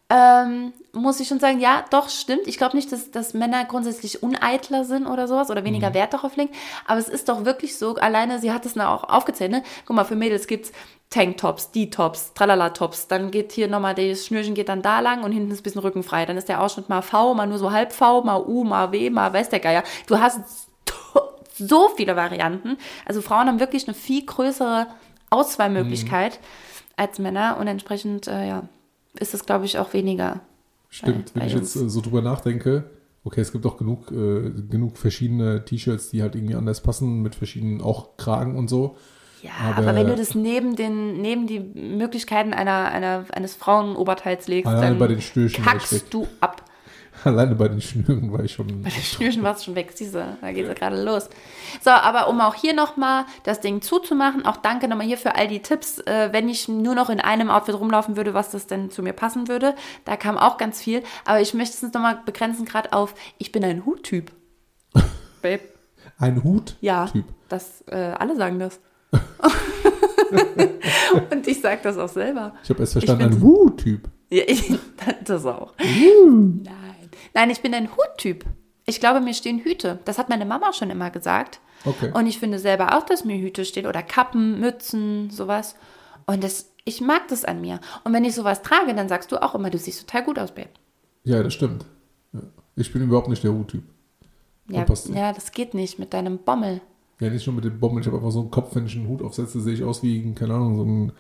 ähm, 0.10 0.73
muss 0.91 1.19
ich 1.19 1.28
schon 1.28 1.39
sagen, 1.39 1.60
ja, 1.60 1.86
doch, 1.91 2.10
stimmt. 2.10 2.47
Ich 2.47 2.58
glaube 2.58 2.75
nicht, 2.75 2.91
dass, 2.91 3.12
dass 3.12 3.36
Männer 3.36 3.65
grundsätzlich 3.65 4.23
uneitler 4.23 4.84
sind 4.84 5.06
oder 5.06 5.28
sowas 5.28 5.52
oder 5.52 5.63
weniger 5.63 5.93
Wert 5.93 6.13
darauf 6.13 6.36
legen. 6.36 6.52
Aber 6.88 6.99
es 6.99 7.10
ist 7.10 7.30
doch 7.30 7.45
wirklich 7.45 7.78
so, 7.78 7.95
alleine, 7.95 8.39
sie 8.39 8.52
hat 8.52 8.65
es 8.65 8.75
auch 8.80 9.04
aufgezählt, 9.04 9.52
ne? 9.52 9.62
Guck 9.86 9.95
mal, 9.95 10.06
für 10.06 10.15
Mädels 10.15 10.47
gibt's 10.47 10.71
Tanktops, 11.10 11.72
D-Tops, 11.72 12.34
Tralala-Tops. 12.34 13.08
Dann 13.08 13.32
geht 13.32 13.52
hier 13.52 13.67
nochmal, 13.67 13.95
das 13.95 14.26
Schnürchen 14.26 14.54
geht 14.54 14.69
dann 14.69 14.82
da 14.82 15.00
lang 15.00 15.24
und 15.24 15.32
hinten 15.32 15.52
ist 15.52 15.62
ein 15.62 15.63
bisschen 15.63 15.82
rückenfrei. 15.82 16.26
Dann 16.26 16.38
ist 16.38 16.50
der 16.50 16.62
Ausschnitt 16.62 16.89
mal 16.89 17.02
V, 17.02 17.34
mal 17.34 17.48
nur 17.48 17.58
so 17.58 17.72
halb 17.72 17.93
V, 17.93 18.22
mal 18.24 18.43
U, 18.45 18.63
mal 18.63 18.91
W, 18.91 19.10
mal 19.10 19.34
weiß 19.34 19.50
der 19.50 19.60
Geier. 19.60 19.84
Du 20.08 20.19
hast 20.19 20.67
so 21.58 21.89
viele 21.95 22.15
Varianten. 22.15 22.78
Also 23.06 23.22
Frauen 23.22 23.48
haben 23.48 23.60
wirklich 23.60 23.88
eine 23.88 23.95
viel 23.95 24.26
größere 24.26 24.88
Auswahlmöglichkeit 25.30 26.39
als 26.95 27.19
Männer 27.19 27.58
und 27.60 27.67
entsprechend, 27.67 28.28
äh, 28.28 28.48
ja, 28.48 28.63
ist 29.19 29.34
es, 29.34 29.45
glaube 29.45 29.65
ich, 29.65 29.78
auch 29.78 29.93
weniger. 29.93 30.41
Stimmt, 30.89 31.34
bei 31.34 31.41
wenn 31.41 31.48
ich 31.48 31.54
jetzt 31.54 31.76
uns. 31.76 31.88
äh, 31.88 31.89
so 31.89 32.02
drüber 32.02 32.22
nachdenke, 32.22 32.89
okay, 33.24 33.41
es 33.41 33.52
gibt 33.52 33.65
auch 33.65 33.78
genug, 33.78 34.12
äh, 34.12 34.52
genug 34.69 34.98
verschiedene 34.98 35.65
T-Shirts, 35.65 36.10
die 36.10 36.22
halt 36.22 36.36
irgendwie 36.36 36.56
anders 36.56 36.82
passen, 36.82 37.22
mit 37.22 37.36
verschiedenen 37.36 37.82
auch 37.82 38.17
Kragen 38.17 38.58
und 38.58 38.69
so. 38.69 38.95
Ja, 39.41 39.52
Aber- 39.69 39.78
aber, 39.80 39.95
wenn 39.95 40.08
du 40.08 40.15
das 40.15 40.36
neben 40.36 40.75
den 40.75 41.21
neben 41.21 41.47
die 41.47 41.60
Möglichkeiten 41.60 42.54
einer, 42.54 42.91
einer 42.91 43.25
eines 43.34 43.56
Frauenoberteils 43.56 44.47
legst, 44.47 44.71
dann 44.71 44.99
bei 44.99 45.08
den 45.08 45.21
Stürchen 45.21 45.63
kackst 45.63 46.13
du 46.13 46.28
ab. 46.41 46.63
Alleine 47.25 47.54
bei 47.56 47.67
den 47.67 47.82
Schnüren 47.82 48.32
war 48.32 48.41
ich 48.45 48.54
schon. 48.54 48.67
Bei 48.82 48.89
den 48.89 49.02
Schnürchen 49.04 49.43
war 49.43 49.54
es 49.54 49.65
schon 49.65 49.75
weg, 49.75 49.91
siehst 49.93 50.15
du, 50.15 50.38
da 50.39 50.52
geht 50.54 50.65
es 50.65 50.75
gerade 50.75 51.02
los. 51.04 51.30
So, 51.82 51.89
aber 51.89 52.30
um 52.30 52.39
auch 52.39 52.56
hier 52.56 52.73
nochmal 52.73 53.25
das 53.43 53.60
Ding 53.60 53.82
zuzumachen, 53.82 54.45
auch 54.45 54.56
danke 54.58 54.88
nochmal 54.88 55.06
hier 55.06 55.17
für 55.17 55.36
all 55.36 55.49
die 55.49 55.60
Tipps. 55.62 55.99
Äh, 55.99 56.30
wenn 56.32 56.47
ich 56.47 56.69
nur 56.69 56.95
noch 56.95 57.10
in 57.10 57.19
einem 57.19 57.49
Outfit 57.49 57.75
rumlaufen 57.75 58.15
würde, 58.15 58.34
was 58.34 58.52
das 58.52 58.67
denn 58.67 58.89
zu 58.89 59.04
mir 59.04 59.12
passen 59.12 59.49
würde, 59.49 59.75
da 60.06 60.15
kam 60.15 60.38
auch 60.38 60.58
ganz 60.58 60.82
viel. 60.82 61.04
Aber 61.25 61.41
ich 61.41 61.54
möchte 61.54 61.75
es 61.86 61.93
nochmal 61.93 62.19
begrenzen, 62.25 62.63
gerade 62.65 62.93
auf, 62.93 63.13
ich 63.38 63.52
bin 63.52 63.65
ein 63.65 63.86
Huttyp. 63.86 64.32
Babe, 65.41 65.62
Ein 66.19 66.41
Hut-Typ. 66.43 66.78
ja, 66.82 67.10
das, 67.49 67.84
äh, 67.88 67.95
alle 68.17 68.36
sagen 68.38 68.60
das. 68.60 68.80
Und 71.32 71.48
ich 71.48 71.62
sage 71.62 71.80
das 71.84 71.98
auch 71.98 72.10
selber. 72.10 72.54
Ich 72.63 72.69
habe 72.69 72.82
erst 72.82 72.93
verstanden, 72.93 73.24
ein 73.24 73.41
Hut-Typ. 73.41 74.10
Ja, 74.30 74.43
ich, 74.48 74.72
das 75.26 75.45
auch. 75.45 75.74
Nein. 75.78 76.67
Nein, 77.34 77.50
ich 77.50 77.62
bin 77.62 77.74
ein 77.74 77.89
Huttyp. 77.95 78.45
Ich 78.86 79.00
glaube, 79.00 79.22
mir 79.22 79.34
stehen 79.34 79.60
Hüte. 79.60 80.00
Das 80.06 80.17
hat 80.17 80.30
meine 80.30 80.45
Mama 80.45 80.74
schon 80.74 80.89
immer 80.89 81.10
gesagt. 81.10 81.60
Okay. 81.86 82.12
Und 82.13 82.28
ich 82.28 82.39
finde 82.39 82.60
selber 82.60 82.98
auch, 82.98 83.06
dass 83.06 83.24
mir 83.24 83.38
Hüte 83.38 83.65
stehen 83.65 83.86
oder 83.86 84.04
Kappen, 84.04 84.60
Mützen, 84.60 85.30
sowas. 85.30 85.76
Und 86.26 86.43
das, 86.43 86.72
ich 86.86 87.02
mag 87.02 87.28
das 87.28 87.45
an 87.45 87.62
mir. 87.62 87.80
Und 88.04 88.13
wenn 88.13 88.26
ich 88.26 88.36
sowas 88.36 88.62
trage, 88.62 88.93
dann 88.93 89.08
sagst 89.08 89.32
du 89.32 89.41
auch 89.41 89.56
immer, 89.56 89.69
du 89.69 89.78
siehst 89.78 90.08
total 90.08 90.24
gut 90.24 90.39
aus, 90.39 90.52
Babe. 90.52 90.69
Ja, 91.24 91.41
das 91.43 91.54
stimmt. 91.54 91.86
Ich 92.76 92.91
bin 92.91 93.04
überhaupt 93.04 93.30
nicht 93.30 93.43
der 93.43 93.54
Hut-Typ. 93.54 93.84
Ja, 94.69 94.86
ja, 95.13 95.34
das 95.34 95.52
geht 95.52 95.74
nicht 95.74 95.98
mit 95.98 96.13
deinem 96.13 96.39
Bommel. 96.39 96.82
Ja, 97.19 97.29
nicht 97.29 97.45
nur 97.45 97.55
mit 97.55 97.65
dem 97.65 97.79
Bomben, 97.79 97.99
ich 97.99 98.08
habe 98.08 98.17
einfach 98.17 98.32
so 98.32 98.39
einen 98.39 98.51
Kopf, 98.51 98.75
wenn 98.75 98.86
ich 98.86 98.95
einen 98.95 99.08
Hut 99.08 99.21
aufsetze, 99.21 99.60
sehe 99.60 99.73
ich 99.73 99.84
aus 99.84 100.03
wie, 100.03 100.34
keine 100.34 100.53
Ahnung, 100.53 100.77
so 100.77 100.84
ein 100.84 101.12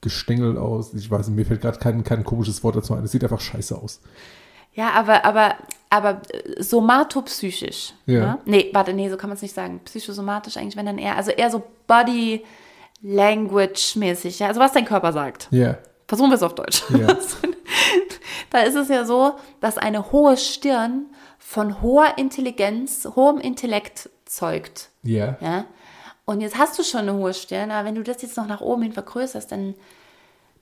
Gestängel 0.00 0.56
aus. 0.56 0.94
Ich 0.94 1.10
weiß 1.10 1.28
nicht, 1.28 1.36
mir 1.36 1.44
fällt 1.44 1.60
gerade 1.60 1.78
kein, 1.78 2.02
kein 2.02 2.24
komisches 2.24 2.62
Wort 2.64 2.76
dazu 2.76 2.94
ein. 2.94 3.04
Es 3.04 3.12
sieht 3.12 3.22
einfach 3.22 3.40
scheiße 3.40 3.76
aus. 3.76 4.00
Ja, 4.72 4.90
aber, 4.90 5.24
aber, 5.24 5.54
aber 5.90 6.22
somatopsychisch. 6.58 7.94
Ja. 8.06 8.20
Ne? 8.20 8.38
Nee, 8.44 8.70
warte, 8.72 8.92
nee, 8.92 9.08
so 9.10 9.16
kann 9.16 9.28
man 9.28 9.36
es 9.36 9.42
nicht 9.42 9.54
sagen. 9.54 9.80
Psychosomatisch 9.84 10.56
eigentlich, 10.56 10.76
wenn 10.76 10.86
dann 10.86 10.98
eher, 10.98 11.16
also 11.16 11.30
eher 11.30 11.50
so 11.50 11.62
Body 11.86 12.44
Language 13.02 13.96
mäßig, 13.96 14.38
ja, 14.38 14.48
also 14.48 14.60
was 14.60 14.72
dein 14.72 14.84
Körper 14.84 15.12
sagt. 15.12 15.48
Ja. 15.50 15.78
Versuchen 16.08 16.30
wir 16.30 16.36
es 16.36 16.42
auf 16.42 16.54
Deutsch. 16.54 16.82
Ja. 16.90 17.08
da 18.50 18.60
ist 18.60 18.76
es 18.76 18.88
ja 18.88 19.04
so, 19.04 19.34
dass 19.60 19.76
eine 19.76 20.12
hohe 20.12 20.36
Stirn 20.36 21.06
von 21.38 21.82
hoher 21.82 22.16
Intelligenz, 22.16 23.08
hohem 23.16 23.38
Intellekt 23.38 24.10
zeugt. 24.26 24.90
Ja. 25.02 25.36
Ja? 25.40 25.64
Und 26.24 26.40
jetzt 26.40 26.58
hast 26.58 26.78
du 26.78 26.82
schon 26.82 27.00
eine 27.00 27.14
hohe 27.14 27.32
Stirn, 27.34 27.70
aber 27.70 27.86
wenn 27.88 27.94
du 27.94 28.02
das 28.02 28.20
jetzt 28.22 28.36
noch 28.36 28.46
nach 28.48 28.60
oben 28.60 28.82
hin 28.82 28.92
vergrößerst, 28.92 29.50
dann, 29.50 29.74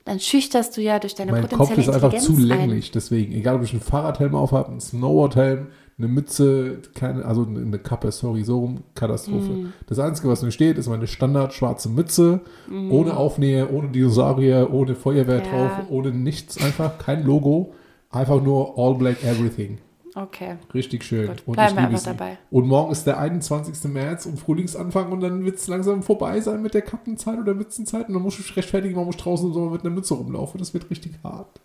dann 0.04 0.20
schüchterst 0.20 0.76
du 0.76 0.82
ja 0.82 0.98
durch 0.98 1.14
deine 1.14 1.32
Mein 1.32 1.48
Kopf 1.48 1.70
potenzielle 1.70 1.96
ist 1.96 2.04
einfach 2.04 2.18
zu 2.18 2.32
ein. 2.32 2.38
länglich, 2.40 2.90
deswegen. 2.90 3.32
Egal, 3.32 3.56
ob 3.56 3.62
ich 3.62 3.72
einen 3.72 3.80
Fahrradhelm 3.80 4.34
aufhabe, 4.34 4.68
einen 4.68 4.80
Snowboardhelm, 4.80 5.68
eine 5.96 6.08
Mütze, 6.08 6.82
keine, 6.94 7.24
also 7.24 7.46
eine 7.46 7.78
Kappe, 7.78 8.10
sorry, 8.12 8.42
so 8.44 8.58
rum, 8.58 8.82
Katastrophe. 8.94 9.48
Mm. 9.48 9.72
Das 9.86 10.00
Einzige, 10.00 10.28
was 10.28 10.42
mir 10.42 10.50
steht, 10.50 10.76
ist 10.76 10.88
meine 10.88 11.06
Standard 11.06 11.54
schwarze 11.54 11.88
Mütze, 11.88 12.40
Mm. 12.68 12.90
ohne 12.90 13.16
Aufnäher, 13.16 13.72
ohne 13.72 13.88
Dinosaurier, 13.88 14.68
ohne 14.72 14.96
Feuerwehr 14.96 15.38
Ja. 15.42 15.50
drauf, 15.50 15.70
ohne 15.90 16.10
nichts, 16.10 16.58
einfach 16.62 16.98
kein 16.98 17.24
Logo, 17.24 17.74
einfach 18.10 18.42
nur 18.42 18.76
all 18.76 18.96
black 18.96 19.22
everything. 19.22 19.78
Okay. 20.14 20.58
Richtig 20.72 21.02
schön. 21.02 21.26
Gut, 21.26 21.42
und 21.46 21.54
bleiben 21.54 21.70
ich 21.70 21.76
wir 21.76 21.82
liebe 21.88 21.94
einfach 21.94 22.12
dabei. 22.12 22.38
Und 22.50 22.68
morgen 22.68 22.92
ist 22.92 23.04
der 23.04 23.18
21. 23.18 23.84
März 23.92 24.26
und 24.26 24.38
Frühlingsanfang 24.38 25.10
und 25.10 25.20
dann 25.20 25.44
wird 25.44 25.56
es 25.56 25.66
langsam 25.66 26.02
vorbei 26.02 26.40
sein 26.40 26.62
mit 26.62 26.74
der 26.74 26.82
Kappenzeit 26.82 27.38
oder 27.38 27.52
Mützenzeit 27.54 28.08
und 28.08 28.14
dann 28.14 28.22
muss 28.22 28.38
ich 28.38 28.56
rechtfertigen, 28.56 28.94
warum 28.94 29.10
ich 29.10 29.16
draußen 29.16 29.52
so 29.52 29.70
mit 29.70 29.80
einer 29.80 29.90
Mütze 29.90 30.14
rumlaufe. 30.14 30.56
Das 30.56 30.72
wird 30.72 30.88
richtig 30.90 31.14
hart. 31.24 31.60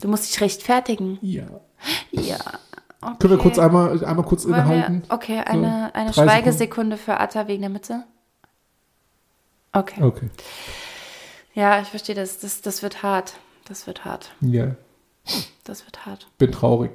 Du 0.00 0.08
musst 0.08 0.28
dich 0.28 0.40
rechtfertigen. 0.40 1.18
Ja. 1.22 1.46
Ja. 2.10 2.38
Okay. 3.00 3.16
Können 3.20 3.36
wir 3.36 3.38
kurz 3.38 3.58
einmal, 3.58 4.04
einmal 4.04 4.24
kurz 4.24 4.44
Wollen 4.44 4.54
innehalten? 4.54 5.02
Wir, 5.06 5.14
okay, 5.14 5.38
eine, 5.38 5.90
So, 5.92 5.98
eine 5.98 6.12
Schweigesekunde 6.12 6.96
für 6.96 7.20
Atta 7.20 7.46
wegen 7.46 7.60
der 7.60 7.70
Mütze. 7.70 8.04
Okay. 9.72 10.02
Okay. 10.02 10.30
Ja, 11.54 11.80
ich 11.80 11.88
verstehe 11.88 12.14
das. 12.14 12.38
das. 12.38 12.60
Das 12.60 12.82
wird 12.82 13.02
hart. 13.02 13.34
Das 13.66 13.86
wird 13.86 14.04
hart. 14.04 14.32
Ja. 14.40 14.74
Das 15.64 15.84
wird 15.86 16.06
hart. 16.06 16.26
Bin 16.38 16.52
traurig. 16.52 16.90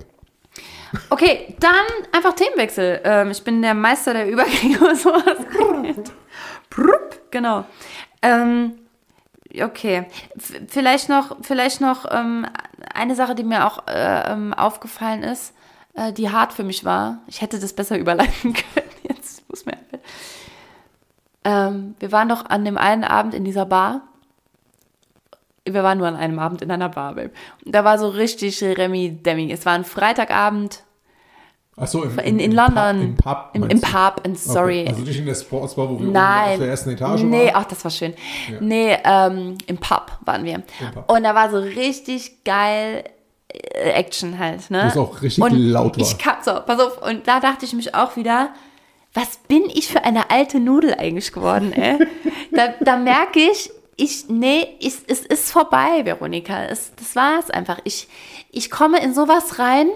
Okay, 1.09 1.55
dann 1.59 1.85
einfach 2.11 2.33
Themenwechsel. 2.33 3.01
Ähm, 3.03 3.31
ich 3.31 3.43
bin 3.43 3.61
der 3.61 3.73
Meister 3.73 4.13
der 4.13 4.27
Übergänge 4.27 4.79
und 4.79 4.97
sowas. 4.97 5.23
Prupp, 6.69 7.31
genau. 7.31 7.65
Ähm, 8.21 8.73
okay, 9.61 10.05
F 10.35 10.53
vielleicht 10.67 11.09
noch, 11.09 11.37
vielleicht 11.41 11.81
noch 11.81 12.05
ähm, 12.11 12.47
eine 12.93 13.15
Sache, 13.15 13.35
die 13.35 13.43
mir 13.43 13.65
auch 13.65 13.87
äh, 13.87 14.31
ähm, 14.31 14.53
aufgefallen 14.53 15.23
ist, 15.23 15.53
äh, 15.93 16.11
die 16.11 16.31
hart 16.31 16.53
für 16.53 16.63
mich 16.63 16.85
war. 16.85 17.19
Ich 17.27 17.41
hätte 17.41 17.59
das 17.59 17.73
besser 17.73 17.97
überleiten 17.97 18.53
können. 18.73 18.89
Jetzt 19.03 19.47
muss 19.49 19.65
mir 19.65 19.77
ähm, 21.43 21.95
Wir 21.99 22.11
waren 22.11 22.29
doch 22.29 22.45
an 22.45 22.65
dem 22.65 22.77
einen 22.77 23.03
Abend 23.03 23.33
in 23.33 23.43
dieser 23.43 23.65
Bar. 23.65 24.01
Wir 25.65 25.83
waren 25.83 25.97
nur 25.97 26.07
an 26.07 26.15
einem 26.15 26.39
Abend 26.39 26.61
in 26.61 26.71
einer 26.71 26.89
Bar, 26.89 27.15
Babe. 27.15 27.31
Und 27.65 27.73
da 27.73 27.83
war 27.83 27.97
so 27.97 28.09
richtig 28.09 28.63
Remi 28.63 29.11
Demi. 29.11 29.51
Es 29.51 29.65
war 29.65 29.73
ein 29.73 29.85
Freitagabend 29.85 30.83
Achso, 31.79 32.03
im, 32.03 32.19
in, 32.19 32.39
in 32.39 32.51
im 32.51 32.51
London. 32.51 33.01
Im 33.01 33.15
Pub. 33.15 33.49
Im, 33.53 33.63
im? 33.63 33.81
Pub, 33.81 34.21
and 34.25 34.37
sorry. 34.37 34.81
Okay. 34.81 34.89
Also 34.89 35.01
nicht 35.01 35.19
in 35.19 35.25
der 35.25 35.35
Sportsbar, 35.35 35.89
wo 35.89 35.99
wir 35.99 36.07
Nein. 36.07 36.53
auf 36.53 36.59
der 36.59 36.67
ersten 36.67 36.89
Etage 36.89 37.23
nee, 37.23 37.45
waren. 37.45 37.51
ach, 37.55 37.65
das 37.65 37.83
war 37.83 37.91
schön. 37.91 38.13
Nee, 38.59 38.97
ähm, 39.03 39.57
im 39.65 39.77
Pub 39.77 40.11
waren 40.25 40.43
wir. 40.43 40.61
Pub. 40.93 41.09
Und 41.09 41.23
da 41.23 41.35
war 41.35 41.49
so 41.49 41.57
richtig 41.57 42.43
geil 42.43 43.05
äh, 43.47 43.91
Action 43.91 44.37
halt, 44.37 44.69
ne? 44.69 44.87
Es 44.87 44.97
auch 44.97 45.21
richtig 45.21 45.43
und 45.43 45.53
laut 45.53 45.97
war. 45.97 46.05
Ich 46.05 46.17
kam 46.17 46.35
so, 46.43 46.51
pass 46.65 46.79
auf, 46.79 47.01
und 47.01 47.27
da 47.27 47.39
dachte 47.39 47.65
ich 47.65 47.73
mich 47.73 47.95
auch 47.95 48.17
wieder, 48.17 48.49
was 49.13 49.37
bin 49.47 49.63
ich 49.73 49.87
für 49.87 50.03
eine 50.03 50.29
alte 50.29 50.59
Nudel 50.59 50.93
eigentlich 50.95 51.31
geworden, 51.31 51.71
ey? 51.71 51.97
da, 52.51 52.73
da 52.81 52.97
merke 52.97 53.39
ich, 53.39 53.71
ich, 53.99 54.29
nee, 54.29 54.75
ich, 54.79 54.95
es 55.07 55.21
ist 55.21 55.51
vorbei, 55.51 56.05
Veronika. 56.05 56.63
Es, 56.63 56.91
das 56.95 57.15
war's 57.15 57.49
einfach. 57.49 57.79
Ich, 57.83 58.07
ich 58.51 58.71
komme 58.71 59.01
in 59.01 59.13
sowas 59.13 59.59
rein 59.59 59.89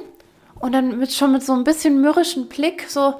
und 0.60 0.74
dann 0.74 1.00
mit, 1.00 1.14
schon 1.14 1.32
mit 1.32 1.44
so 1.44 1.54
ein 1.54 1.64
bisschen 1.64 2.02
mürrischen 2.02 2.50
Blick, 2.50 2.86
so, 2.90 3.16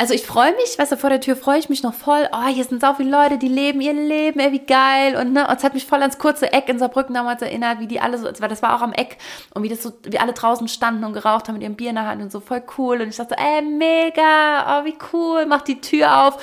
also 0.00 0.14
ich 0.14 0.22
freue 0.22 0.52
mich, 0.56 0.78
weißt 0.78 0.92
du, 0.92 0.96
vor 0.96 1.10
der 1.10 1.20
Tür 1.20 1.36
freue 1.36 1.58
ich 1.58 1.68
mich 1.68 1.82
noch 1.82 1.92
voll. 1.92 2.26
Oh, 2.32 2.46
hier 2.46 2.64
sind 2.64 2.80
so 2.80 2.94
viele 2.94 3.10
Leute, 3.10 3.36
die 3.36 3.48
leben 3.48 3.82
ihr 3.82 3.92
Leben, 3.92 4.40
ey, 4.40 4.50
wie 4.50 4.64
geil. 4.64 5.14
Und, 5.14 5.34
ne, 5.34 5.46
es 5.54 5.62
hat 5.62 5.74
mich 5.74 5.84
voll 5.84 6.00
ans 6.00 6.16
kurze 6.16 6.50
Eck 6.54 6.70
in 6.70 6.78
Saarbrücken 6.78 7.14
damals 7.14 7.42
erinnert, 7.42 7.80
wie 7.80 7.86
die 7.86 8.00
alle 8.00 8.16
so, 8.16 8.24
weil 8.24 8.48
das 8.48 8.62
war 8.62 8.74
auch 8.74 8.80
am 8.80 8.94
Eck 8.94 9.18
und 9.52 9.62
wie 9.62 9.68
das 9.68 9.82
so, 9.82 9.92
wie 10.04 10.18
alle 10.18 10.32
draußen 10.32 10.68
standen 10.68 11.04
und 11.04 11.12
geraucht 11.12 11.48
haben 11.48 11.56
mit 11.56 11.62
ihrem 11.62 11.76
Bier 11.76 11.90
in 11.90 11.96
der 11.96 12.06
Hand 12.06 12.22
und 12.22 12.32
so 12.32 12.40
voll 12.40 12.62
cool. 12.78 13.02
Und 13.02 13.10
ich 13.10 13.16
dachte 13.16 13.36
so, 13.38 13.44
ey, 13.44 13.60
mega, 13.60 14.80
oh, 14.80 14.86
wie 14.86 14.96
cool, 15.12 15.44
mach 15.44 15.60
die 15.60 15.82
Tür 15.82 16.28
auf. 16.28 16.38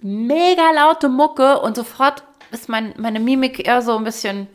Mega 0.00 0.70
laute 0.72 1.08
Mucke 1.08 1.60
und 1.60 1.76
sofort 1.76 2.22
ist 2.50 2.68
mein, 2.68 2.94
meine 2.96 3.20
Mimik 3.20 3.66
eher 3.66 3.82
so 3.82 3.96
ein 3.96 4.04
bisschen 4.04 4.48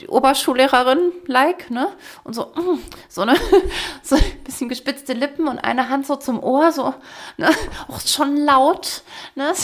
die 0.00 0.08
Oberschullehrerin 0.08 1.12
like, 1.26 1.70
ne? 1.70 1.88
Und 2.24 2.34
so, 2.34 2.52
mm, 2.54 2.80
so 3.08 3.22
eine 3.22 3.34
so 4.02 4.16
ein 4.16 4.22
bisschen 4.44 4.68
gespitzte 4.68 5.12
Lippen 5.12 5.48
und 5.48 5.58
eine 5.58 5.88
Hand 5.88 6.06
so 6.06 6.16
zum 6.16 6.42
Ohr, 6.42 6.72
so, 6.72 6.94
ne? 7.36 7.50
Auch 7.88 8.00
schon 8.00 8.36
laut, 8.36 9.02
ne? 9.34 9.52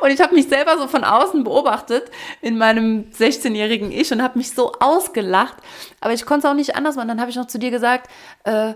Und 0.00 0.10
ich 0.10 0.20
habe 0.20 0.34
mich 0.34 0.48
selber 0.48 0.78
so 0.78 0.86
von 0.86 1.02
außen 1.02 1.42
beobachtet 1.42 2.10
in 2.40 2.58
meinem 2.58 3.10
16-jährigen 3.10 3.90
Ich 3.90 4.12
und 4.12 4.22
habe 4.22 4.38
mich 4.38 4.52
so 4.52 4.72
ausgelacht. 4.78 5.56
Aber 6.00 6.12
ich 6.12 6.24
konnte 6.24 6.46
es 6.46 6.50
auch 6.50 6.56
nicht 6.56 6.76
anders 6.76 6.96
machen. 6.96 7.08
Dann 7.08 7.20
habe 7.20 7.30
ich 7.30 7.36
noch 7.36 7.48
zu 7.48 7.58
dir 7.58 7.72
gesagt, 7.72 8.08
äh, 8.44 8.74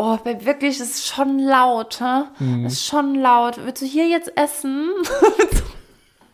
oh, 0.00 0.18
wirklich, 0.24 0.80
es 0.80 0.90
ist 0.96 1.06
schon 1.06 1.38
laut, 1.38 2.00
hä? 2.00 2.22
Es 2.66 2.74
ist 2.74 2.86
schon 2.86 3.14
laut. 3.16 3.58
Willst 3.64 3.82
du 3.82 3.86
hier 3.86 4.08
jetzt 4.08 4.32
essen? 4.36 4.88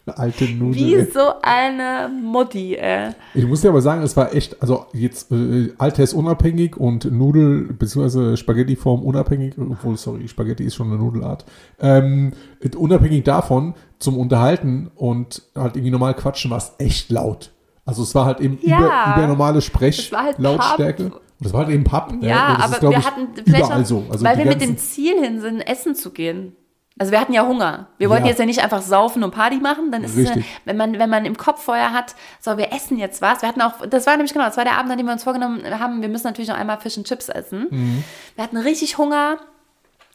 Eine 0.06 0.18
alte 0.18 0.44
Nudel. 0.44 0.74
Wie 0.76 0.94
ey. 0.94 1.10
so 1.12 1.32
eine 1.42 2.08
Mutti, 2.08 2.76
ey. 2.76 3.10
Ich 3.34 3.44
muss 3.44 3.62
dir 3.62 3.70
aber 3.70 3.82
sagen, 3.82 4.02
es 4.02 4.16
war 4.16 4.32
echt, 4.32 4.62
also 4.62 4.86
jetzt 4.92 5.32
äh, 5.32 5.72
Alters 5.78 6.14
unabhängig 6.14 6.76
und 6.76 7.10
Nudel 7.10 7.72
bzw. 7.72 8.36
Spaghettiform 8.36 9.02
unabhängig, 9.02 9.54
obwohl, 9.58 9.96
sorry, 9.96 10.28
Spaghetti 10.28 10.62
ist 10.62 10.76
schon 10.76 10.92
eine 10.92 10.98
Nudelart. 10.98 11.44
Ähm, 11.80 12.34
unabhängig 12.76 13.24
davon 13.24 13.74
zum 13.98 14.16
Unterhalten 14.16 14.92
und 14.94 15.42
halt 15.56 15.74
irgendwie 15.74 15.90
normal 15.90 16.14
quatschen 16.14 16.52
war 16.52 16.58
es 16.58 16.72
echt 16.78 17.10
laut. 17.10 17.50
Also 17.84 18.04
es 18.04 18.14
war 18.14 18.26
halt 18.26 18.40
eben 18.40 18.58
Ja. 18.62 18.78
über, 18.78 19.16
über 19.16 19.26
normale 19.26 19.58
Es 19.58 19.72
war 19.74 19.80
halt 20.22 20.34
Sprechlautstärke. 20.34 21.04
Pub. 21.10 21.20
Das 21.40 21.52
war 21.52 21.60
halt 21.64 21.74
eben 21.74 21.84
Pub. 21.84 22.14
Ja, 22.20 22.52
und 22.54 22.58
das 22.58 22.64
aber 22.64 22.76
ist, 22.76 22.82
wir 22.82 22.98
ich, 22.98 23.06
hatten 23.06 23.28
vielleicht 23.44 23.86
so. 23.86 24.04
Also 24.10 24.24
weil 24.24 24.38
wir 24.38 24.46
mit 24.46 24.60
dem 24.60 24.78
Ziel 24.78 25.20
hin 25.22 25.40
sind, 25.40 25.60
essen 25.60 25.94
zu 25.94 26.10
gehen. 26.10 26.56
Also 26.98 27.12
wir 27.12 27.20
hatten 27.20 27.34
ja 27.34 27.46
Hunger. 27.46 27.88
Wir 27.98 28.08
wollten 28.08 28.24
Ja. 28.24 28.30
jetzt 28.30 28.38
ja 28.38 28.46
nicht 28.46 28.60
einfach 28.62 28.80
saufen 28.80 29.22
und 29.22 29.30
Party 29.30 29.56
machen, 29.56 29.92
dann 29.92 30.02
ist 30.02 30.16
es 30.16 30.30
ja, 30.30 30.36
wenn 30.64 30.78
man 30.78 30.98
wenn 30.98 31.10
man 31.10 31.26
im 31.26 31.36
Kopf 31.36 31.62
vorher 31.62 31.92
hat, 31.92 32.14
so 32.40 32.56
wir 32.56 32.72
essen 32.72 32.96
jetzt 32.96 33.20
was. 33.20 33.42
Wir 33.42 33.50
hatten 33.50 33.60
auch, 33.60 33.84
das 33.86 34.06
war 34.06 34.16
nämlich 34.16 34.32
genau, 34.32 34.46
das 34.46 34.56
war 34.56 34.64
der 34.64 34.78
Abend, 34.78 34.90
an 34.92 34.96
dem 34.96 35.06
wir 35.06 35.12
uns 35.12 35.24
vorgenommen 35.24 35.62
haben, 35.78 36.00
wir 36.00 36.08
müssen 36.08 36.26
natürlich 36.26 36.48
noch 36.48 36.56
einmal 36.56 36.78
Fish 36.80 36.96
und 36.96 37.06
Chips 37.06 37.28
essen. 37.28 37.66
Mhm. 37.70 38.04
Wir 38.34 38.44
hatten 38.44 38.56
richtig 38.56 38.96
Hunger 38.96 39.36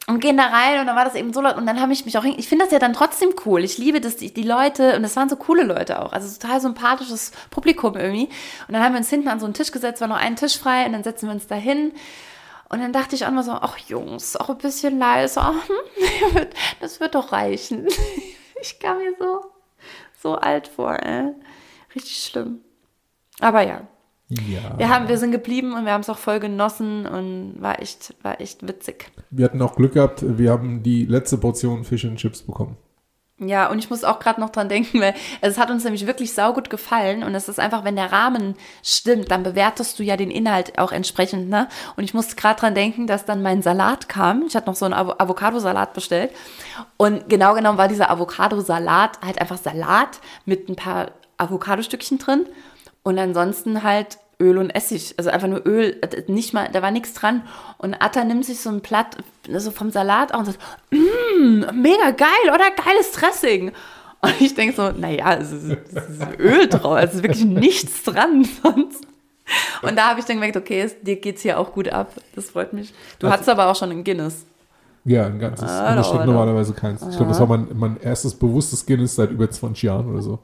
und 0.08 0.20
gehen 0.20 0.36
da 0.36 0.46
rein 0.46 0.80
und 0.80 0.86
dann 0.86 0.96
war 0.96 1.04
das 1.04 1.14
eben 1.14 1.32
so 1.32 1.40
laut 1.40 1.56
und 1.56 1.66
dann 1.66 1.80
habe 1.80 1.92
ich 1.92 2.04
mich 2.04 2.18
auch, 2.18 2.24
ich 2.24 2.48
finde 2.48 2.64
das 2.64 2.72
ja 2.72 2.78
dann 2.78 2.92
trotzdem 2.92 3.30
cool. 3.46 3.62
Ich 3.62 3.78
liebe 3.78 4.00
das, 4.00 4.16
die, 4.16 4.34
die 4.34 4.42
Leute 4.42 4.96
und 4.96 5.02
das 5.02 5.14
waren 5.16 5.28
so 5.28 5.36
coole 5.36 5.62
Leute 5.62 6.02
auch, 6.02 6.12
also 6.12 6.28
total 6.38 6.60
sympathisches 6.60 7.30
Publikum 7.50 7.96
irgendwie. 7.96 8.28
Und 8.66 8.74
dann 8.74 8.82
haben 8.82 8.92
wir 8.94 8.98
uns 8.98 9.10
hinten 9.10 9.28
an 9.28 9.38
so 9.38 9.46
einen 9.46 9.54
Tisch 9.54 9.70
gesetzt, 9.70 10.00
war 10.00 10.08
noch 10.08 10.16
ein 10.16 10.36
Tisch 10.36 10.58
frei 10.58 10.86
und 10.86 10.92
dann 10.92 11.04
setzen 11.04 11.28
wir 11.28 11.34
uns 11.34 11.46
da 11.46 11.54
hin. 11.54 11.92
Und 12.68 12.80
dann 12.80 12.92
dachte 12.92 13.14
ich 13.14 13.26
auch 13.26 13.30
mal 13.30 13.44
so, 13.44 13.52
ach 13.52 13.76
Jungs, 13.78 14.34
auch 14.36 14.48
ein 14.48 14.58
bisschen 14.58 14.98
leiser, 14.98 15.54
hm, 15.66 16.46
das 16.80 17.00
wird 17.00 17.14
doch 17.14 17.32
reichen. 17.32 17.86
Ich 18.64 18.78
kam 18.78 18.98
mir 18.98 19.12
so, 19.18 19.40
so 20.22 20.36
alt 20.36 20.68
vor, 20.68 20.92
ey. 20.92 21.34
Richtig 21.96 22.24
schlimm. 22.24 22.60
Aber 23.40 23.62
ja, 23.62 23.88
ja. 24.48 24.78
wir, 24.78 24.88
haben, 24.88 25.08
wir 25.08 25.18
sind 25.18 25.32
geblieben 25.32 25.74
und 25.74 25.84
wir 25.84 25.92
haben 25.92 26.00
es 26.02 26.10
auch 26.10 26.18
voll 26.18 26.40
genossen 26.40 27.06
und 27.06 27.54
war 27.60 27.80
echt, 27.80 28.14
war 28.22 28.40
echt 28.40 28.66
witzig. 28.66 29.10
Wir 29.30 29.44
hatten 29.44 29.62
auch 29.62 29.76
Glück 29.76 29.94
gehabt, 29.94 30.24
wir 30.38 30.50
haben 30.50 30.82
die 30.82 31.04
letzte 31.06 31.38
Portion 31.38 31.84
Fish 31.84 32.04
and 32.04 32.18
Chips 32.18 32.42
bekommen. 32.42 32.76
Ja, 33.44 33.70
und 33.70 33.78
ich 33.78 33.90
muss 33.90 34.04
auch 34.04 34.20
gerade 34.20 34.40
noch 34.40 34.50
dran 34.50 34.68
denken, 34.68 35.00
weil 35.00 35.14
es 35.40 35.58
hat 35.58 35.70
uns 35.70 35.82
nämlich 35.82 36.06
wirklich 36.06 36.32
saugut 36.32 36.70
gefallen 36.70 37.24
und 37.24 37.34
es 37.34 37.48
ist 37.48 37.58
einfach, 37.58 37.82
wenn 37.82 37.96
der 37.96 38.12
Rahmen 38.12 38.54
stimmt, 38.82 39.30
dann 39.30 39.42
bewertest 39.42 39.98
du 39.98 40.04
ja 40.04 40.16
den 40.16 40.30
Inhalt 40.30 40.78
auch 40.78 40.92
entsprechend, 40.92 41.48
ne? 41.48 41.68
Und 41.96 42.04
ich 42.04 42.14
musste 42.14 42.36
gerade 42.36 42.60
dran 42.60 42.74
denken, 42.74 43.06
dass 43.06 43.24
dann 43.24 43.42
mein 43.42 43.62
Salat 43.62 44.08
kam. 44.08 44.44
Ich 44.46 44.54
hatte 44.54 44.68
noch 44.68 44.76
so 44.76 44.84
einen 44.84 44.94
Avo 44.94 45.14
Avocado-Salat 45.18 45.92
bestellt 45.92 46.30
und 46.96 47.28
genau 47.28 47.54
genommen 47.54 47.78
war 47.78 47.88
dieser 47.88 48.10
Avocado-Salat 48.10 49.20
halt 49.24 49.40
einfach 49.40 49.58
Salat 49.58 50.20
mit 50.44 50.68
ein 50.68 50.76
paar 50.76 51.10
Avocadostückchen 51.36 52.18
drin 52.18 52.46
und 53.02 53.18
ansonsten 53.18 53.82
halt 53.82 54.18
Öl 54.42 54.58
und 54.58 54.70
Essig, 54.70 55.14
also 55.16 55.30
einfach 55.30 55.48
nur 55.48 55.64
Öl, 55.66 55.96
äh, 56.02 56.30
nicht 56.30 56.52
mal, 56.52 56.68
da 56.72 56.82
war 56.82 56.90
nichts 56.90 57.14
dran. 57.14 57.42
Und 57.78 57.94
Atta 57.94 58.24
nimmt 58.24 58.44
sich 58.44 58.60
so 58.60 58.68
ein 58.70 58.80
Blatt 58.80 59.16
so 59.56 59.70
vom 59.70 59.90
Salat 59.90 60.34
auf 60.34 60.40
und 60.40 60.46
sagt, 60.46 60.58
mmm, 60.90 61.66
mega 61.80 62.10
geil, 62.10 62.28
oder? 62.48 62.64
Geiles 62.84 63.12
Dressing. 63.12 63.72
Und 64.20 64.40
ich 64.40 64.54
denke 64.54 64.74
so, 64.76 64.90
naja, 64.90 65.34
es 65.34 65.50
ist, 65.52 65.64
es 65.94 66.08
ist 66.10 66.38
Öl 66.38 66.68
drauf, 66.68 66.98
es 67.02 67.14
ist 67.14 67.22
wirklich 67.22 67.44
nichts 67.44 68.02
dran 68.02 68.44
sonst. 68.62 69.06
Und 69.82 69.96
da 69.96 70.10
habe 70.10 70.20
ich 70.20 70.26
dann 70.26 70.36
gemerkt, 70.36 70.56
okay, 70.56 70.80
es, 70.82 71.00
dir 71.00 71.16
geht's 71.16 71.42
hier 71.42 71.58
auch 71.58 71.72
gut 71.72 71.88
ab. 71.88 72.12
Das 72.36 72.50
freut 72.50 72.72
mich. 72.72 72.92
Du 73.18 73.26
Also- 73.26 73.32
hattest 73.32 73.48
aber 73.48 73.66
auch 73.68 73.76
schon 73.76 73.90
ein 73.90 74.04
Guinness. 74.04 74.46
Ja, 75.04 75.26
ein 75.26 75.40
ganzes. 75.40 75.68
Ah, 75.68 76.02
stimmt 76.04 76.20
da. 76.20 76.26
normalerweise 76.26 76.72
keins. 76.74 77.02
Ich 77.02 77.16
glaube, 77.16 77.30
das 77.30 77.40
war 77.40 77.48
mein, 77.48 77.66
mein 77.74 77.96
erstes 78.00 78.34
bewusstes 78.34 78.86
Guinness 78.86 79.16
seit 79.16 79.32
über 79.32 79.50
20 79.50 79.82
Jahren 79.82 80.08
oder 80.08 80.22
so. 80.22 80.38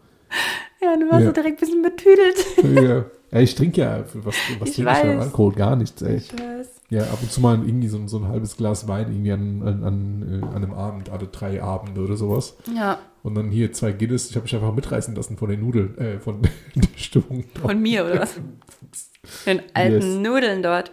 Ja, 0.82 0.96
du 0.96 1.08
warst 1.08 1.20
Ja. 1.20 1.26
so 1.26 1.32
direkt 1.32 1.58
ein 1.62 1.66
bisschen 1.66 1.82
betüdelt. 1.82 2.36
ja. 2.84 3.04
Ja, 3.30 3.40
ich 3.40 3.54
trinke 3.54 3.80
ja, 3.80 4.04
was, 4.14 4.34
was 4.58 4.68
Ich 4.70 4.74
trinke 4.76 4.92
ich 4.92 4.98
denn 4.98 5.18
weiß. 5.18 5.24
Alkohol? 5.26 5.52
Gar 5.54 5.76
nichts, 5.76 6.02
ey. 6.02 6.16
Ich 6.16 6.32
weiß. 6.32 6.68
Ja, 6.90 7.02
ab 7.02 7.18
und 7.20 7.30
zu 7.30 7.40
mal 7.40 7.54
irgendwie 7.56 7.88
so, 7.88 7.98
ein- 7.98 8.08
so 8.08 8.18
ein 8.18 8.28
halbes 8.28 8.56
Glas 8.56 8.88
Wein 8.88 9.08
irgendwie 9.12 9.32
an, 9.32 9.62
an, 9.62 9.84
an, 9.84 10.40
äh, 10.42 10.46
an 10.46 10.56
einem 10.56 10.72
Abend, 10.72 11.10
alle 11.10 11.26
drei 11.26 11.62
Abende 11.62 12.00
oder 12.00 12.16
sowas. 12.16 12.56
Ja, 12.74 12.98
Und 13.22 13.34
dann 13.34 13.50
hier 13.50 13.72
zwei 13.72 13.92
Guinness. 13.92 14.30
Ich 14.30 14.36
habe 14.36 14.44
mich 14.44 14.54
einfach 14.54 14.72
mitreißen 14.74 15.14
lassen 15.14 15.36
von 15.36 15.50
den 15.50 15.60
Nudeln, 15.60 15.98
äh, 15.98 16.18
von 16.18 16.40
der 16.74 16.88
Stimmung. 16.96 17.44
von 17.60 17.78
mir, 17.82 18.06
oder 18.06 18.20
was? 18.20 18.34
Den 19.44 19.60
alten 19.74 19.92
Yes. 19.94 20.26
Nudeln 20.28 20.62
dort. 20.62 20.90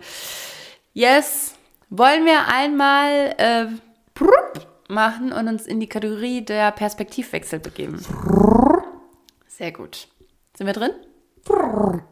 Yes. 0.94 1.56
Wollen 1.90 2.26
wir 2.26 2.48
einmal 2.54 3.34
äh, 3.38 3.66
machen 4.90 5.32
und 5.32 5.48
uns 5.48 5.66
in 5.66 5.80
die 5.80 5.88
Kategorie 5.88 6.44
der 6.44 6.72
Perspektivwechsel 6.72 7.60
begeben? 7.60 8.00
Sehr 9.48 9.72
gut. 9.72 10.10
Sind 10.58 10.68
wir 10.68 10.74
drin? 10.74 10.92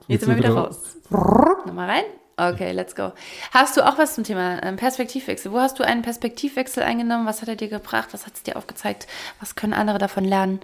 Jetzt 0.07 0.25
sind 0.25 0.29
wir 0.29 0.37
wieder 0.37 0.53
raus. 0.53 0.97
Nochmal 1.09 1.89
rein? 1.89 2.03
Okay, 2.35 2.71
let's 2.71 2.95
go. 2.95 3.11
Hast 3.51 3.77
du 3.77 3.87
auch 3.87 3.97
was 3.97 4.15
zum 4.15 4.23
Thema 4.23 4.61
ähm, 4.63 4.75
Perspektivwechsel? 4.75 5.51
Wo 5.51 5.59
hast 5.59 5.77
du 5.79 5.83
einen 5.83 6.01
Perspektivwechsel 6.01 6.81
eingenommen? 6.83 7.27
Was 7.27 7.41
hat 7.41 7.49
er 7.49 7.55
dir 7.55 7.67
gebracht? 7.67 8.09
Was 8.11 8.25
hat 8.25 8.33
es 8.35 8.43
dir 8.43 8.57
aufgezeigt? 8.57 9.07
Was 9.39 9.55
können 9.55 9.73
andere 9.73 9.99
davon 9.99 10.23
lernen? 10.25 10.59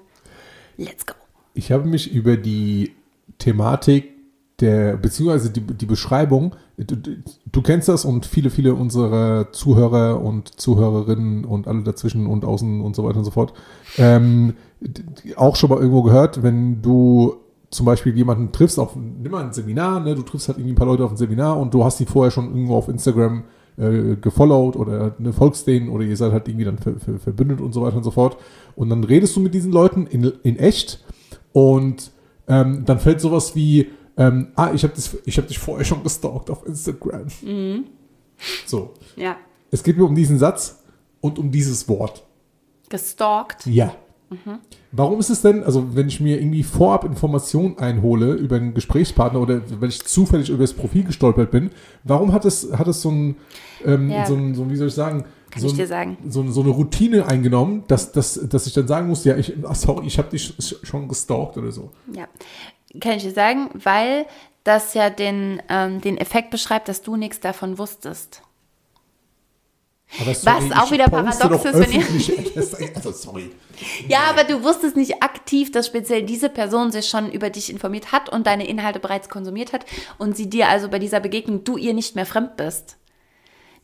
Let's 0.78 1.06
go. 1.06 1.14
Ich 1.54 1.72
habe 1.72 1.86
mich 1.86 2.12
über 2.12 2.38
die 2.38 2.96
Thematik 3.38 4.10
der, 4.62 4.98
beziehungsweise 4.98 5.52
die, 5.52 5.62
die 5.62 5.86
Beschreibung, 5.86 6.56
du, 6.78 6.96
du- 6.96 7.62
kennst 7.62 7.88
das 7.88 8.04
und 8.04 8.26
viele, 8.26 8.50
viele 8.50 8.74
unserer 8.74 9.52
Zuhörer 9.54 10.22
und 10.22 10.60
Zuhörerinnen 10.60 11.46
und 11.46 11.68
alle 11.68 11.84
dazwischen 11.84 12.26
und 12.28 12.44
außen 12.44 12.82
und 12.82 12.96
so 12.96 13.06
weiter 13.06 13.20
und 13.20 13.26
so 13.26 13.32
fort, 13.32 13.54
ähm, 13.98 14.56
auch 15.38 15.56
schon 15.56 15.70
mal 15.70 15.78
irgendwo 15.78 16.04
gehört, 16.04 16.44
wenn 16.44 16.82
du 16.82 17.38
zum 17.72 17.86
Beispiel 17.86 18.16
jemanden 18.16 18.52
triffst 18.52 18.80
auf, 18.80 18.96
nimm 18.96 19.32
mal 19.32 19.44
ein 19.44 19.54
Seminar, 19.54 20.00
ne, 20.00 20.16
du 20.16 20.24
triffst 20.24 20.48
halt 20.48 20.58
irgendwie 20.58 20.74
ein 20.74 20.78
paar 20.78 20.88
Leute 20.88 21.06
auf 21.06 21.12
ein 21.12 21.18
Seminar 21.18 21.60
und 21.60 21.74
du 21.74 21.84
hast 21.84 22.00
die 22.00 22.06
vorher 22.06 22.32
schon 22.32 22.48
irgendwo 22.48 22.76
auf 22.76 22.88
Instagram 22.88 23.44
äh, 23.78 24.16
gefollowt 24.16 24.76
oder 24.76 25.16
ne, 25.20 25.34
folgst 25.34 25.68
denen 25.68 25.90
oder 25.90 26.04
ihr 26.04 26.18
seid 26.18 26.32
halt 26.32 26.48
irgendwie 26.48 26.66
dann 26.66 26.80
ver, 26.80 27.00
ver, 27.00 27.20
verbündet 27.20 27.62
und 27.62 27.74
so 27.74 27.82
weiter 27.82 27.98
und 27.98 28.04
so 28.04 28.12
fort. 28.12 28.38
Und 28.76 28.90
dann 28.90 29.04
redest 29.04 29.36
du 29.36 29.40
mit 29.40 29.54
diesen 29.54 29.72
Leuten 29.72 30.08
in, 30.08 30.32
in 30.44 30.58
echt 30.58 31.04
und 31.54 32.12
ähm, 32.48 32.86
dann 32.86 33.00
fällt 33.00 33.22
sowas 33.22 33.56
wie, 33.56 33.90
ähm, 34.18 34.48
ah, 34.56 34.72
ich 34.74 34.84
habe 34.84 34.94
hab 34.96 35.48
dich 35.48 35.60
vorher 35.60 35.86
schon 35.86 36.04
gestalkt 36.04 36.50
auf 36.50 36.66
Instagram. 36.66 37.28
So. 38.66 38.94
Ja. 39.16 39.38
Es 39.72 39.84
geht 39.84 39.98
mir 39.98 40.06
um 40.06 40.16
diesen 40.16 40.40
Satz 40.40 40.84
und 41.22 41.38
um 41.38 41.52
dieses 41.52 41.88
Wort. 41.88 42.26
Gestalkt. 42.90 43.66
Ja. 43.68 43.94
Warum 44.92 45.20
ist 45.20 45.30
es 45.30 45.42
denn, 45.42 45.64
also 45.64 45.96
wenn 45.96 46.08
ich 46.08 46.20
mir 46.20 46.40
irgendwie 46.40 46.64
vorab 46.64 47.04
Informationen 47.04 47.78
einhole 47.80 48.34
über 48.34 48.56
einen 48.58 48.74
Gesprächspartner 48.74 49.40
oder 49.42 49.62
wenn 49.80 49.90
ich 49.90 50.04
zufällig 50.06 50.50
über 50.50 50.64
das 50.64 50.74
Profil 50.74 51.04
gestolpert 51.04 51.52
bin, 51.52 51.72
warum 52.04 52.32
hat 52.34 52.46
es, 52.46 52.72
hat 52.74 52.88
es 52.88 53.02
so 53.02 53.10
ein, 53.12 53.36
ähm, 53.86 54.10
Ja. 54.10 54.26
so 54.26 54.36
ein, 54.36 54.56
so, 54.56 54.70
wie 54.70 54.76
soll 54.76 54.88
ich 54.88 54.94
sagen, 54.94 55.26
Kann 55.52 55.62
so, 55.62 55.68
ich 55.68 55.74
ein- 55.74 55.78
dir 55.78 55.88
sagen. 55.88 56.18
So, 56.28 56.50
so 56.52 56.62
eine 56.62 56.70
Routine 56.70 57.26
eingenommen, 57.26 57.84
dass, 57.88 58.12
dass, 58.12 58.40
dass 58.50 58.68
ich 58.68 58.74
dann 58.74 58.88
sagen 58.88 59.08
muss, 59.08 59.24
ja, 59.26 59.36
ich, 59.36 59.54
ach, 59.68 59.76
sorry, 59.76 60.06
ich 60.08 60.18
habe 60.18 60.30
dich 60.30 60.54
sch- 60.60 60.86
schon 60.86 61.08
gestalkt 61.08 61.58
oder 61.58 61.72
so. 61.72 61.92
Ja. 62.16 62.28
Kann 63.00 63.14
ich 63.18 63.24
dir 63.24 63.32
sagen, 63.32 63.70
weil 63.84 64.26
das 64.64 64.94
ja 64.94 65.10
den, 65.10 65.62
ähm, 65.70 66.02
den 66.02 66.18
Effekt 66.18 66.50
beschreibt, 66.52 66.88
dass 66.90 67.02
du 67.02 67.16
nichts 67.16 67.40
davon 67.40 67.78
wusstest. 67.78 68.42
Aber 70.20 70.32
Was 70.32 70.72
auch 70.78 70.92
wieder 70.92 71.08
paradox 71.08 71.66
ist, 71.66 71.74
wenn 71.80 71.92
ihr- 71.92 72.96
Also, 72.96 73.12
sorry. 73.12 73.52
Ja, 74.08 74.22
aber 74.30 74.44
du 74.44 74.64
wusstest 74.64 74.98
nicht 74.98 75.22
aktiv, 75.24 75.72
dass 75.72 75.86
speziell 75.88 76.24
diese 76.24 76.50
Person 76.50 76.92
sich 76.92 77.08
schon 77.08 77.32
über 77.32 77.50
dich 77.50 77.70
informiert 77.72 78.12
hat 78.12 78.28
und 78.30 78.48
deine 78.48 78.68
Inhalte 78.68 79.00
bereits 79.00 79.30
konsumiert 79.30 79.72
hat 79.72 79.86
und 80.18 80.36
sie 80.36 80.50
dir 80.50 80.68
also 80.68 80.90
bei 80.90 81.00
dieser 81.00 81.20
Begegnung, 81.20 81.64
du 81.64 81.78
ihr 81.78 81.94
nicht 81.94 82.16
mehr 82.16 82.26
fremd 82.26 82.58
bist. 82.58 82.98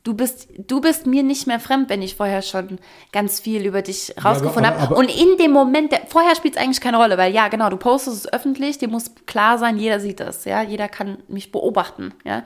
Du 0.03 0.13
bist, 0.13 0.49
du 0.59 0.81
bist 0.81 1.07
mir 1.07 1.23
nicht 1.23 1.47
mehr 1.47 1.59
fremd, 1.59 1.89
wenn 1.89 2.03
ich 2.03 2.15
vorher 2.15 2.43
schon 2.43 2.77
ganz 3.11 3.39
viel 3.39 3.65
über 3.65 3.81
dich 3.81 4.13
rausgefunden 4.23 4.71
habe. 4.79 4.93
Und 4.95 5.09
in 5.09 5.37
dem 5.39 5.51
Moment, 5.51 5.91
der, 5.91 6.01
vorher 6.07 6.35
spielt 6.35 6.55
es 6.55 6.61
eigentlich 6.61 6.79
keine 6.79 6.97
Rolle, 6.97 7.17
weil 7.17 7.33
ja, 7.33 7.47
genau, 7.47 7.69
du 7.71 7.77
postest 7.77 8.17
es 8.25 8.31
öffentlich, 8.33 8.77
dir 8.77 8.87
muss 8.87 9.11
klar 9.25 9.57
sein, 9.57 9.77
jeder 9.79 9.99
sieht 9.99 10.19
es, 10.19 10.45
ja, 10.45 10.61
jeder 10.61 10.89
kann 10.89 11.17
mich 11.27 11.51
beobachten, 11.51 12.13
ja, 12.23 12.43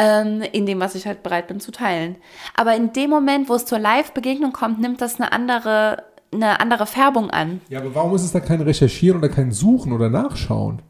ähm, 0.00 0.40
in 0.52 0.64
dem, 0.64 0.80
was 0.80 0.94
ich 0.94 1.06
halt 1.06 1.22
bereit 1.22 1.46
bin 1.46 1.60
zu 1.60 1.70
teilen. 1.72 2.16
Aber 2.56 2.74
in 2.74 2.92
dem 2.94 3.10
Moment, 3.10 3.50
wo 3.50 3.54
es 3.54 3.66
zur 3.66 3.78
Live-Begegnung 3.78 4.52
kommt, 4.52 4.80
nimmt 4.80 5.02
das 5.02 5.20
eine 5.20 5.30
andere, 5.30 6.04
eine 6.32 6.58
andere 6.58 6.86
Färbung 6.86 7.28
an. 7.30 7.60
Ja, 7.68 7.80
aber 7.80 7.94
warum 7.94 8.14
ist 8.14 8.22
es 8.22 8.32
da 8.32 8.40
kein 8.40 8.62
Recherchieren 8.62 9.18
oder 9.18 9.28
kein 9.28 9.52
Suchen 9.52 9.92
oder 9.92 10.08
Nachschauen? 10.08 10.80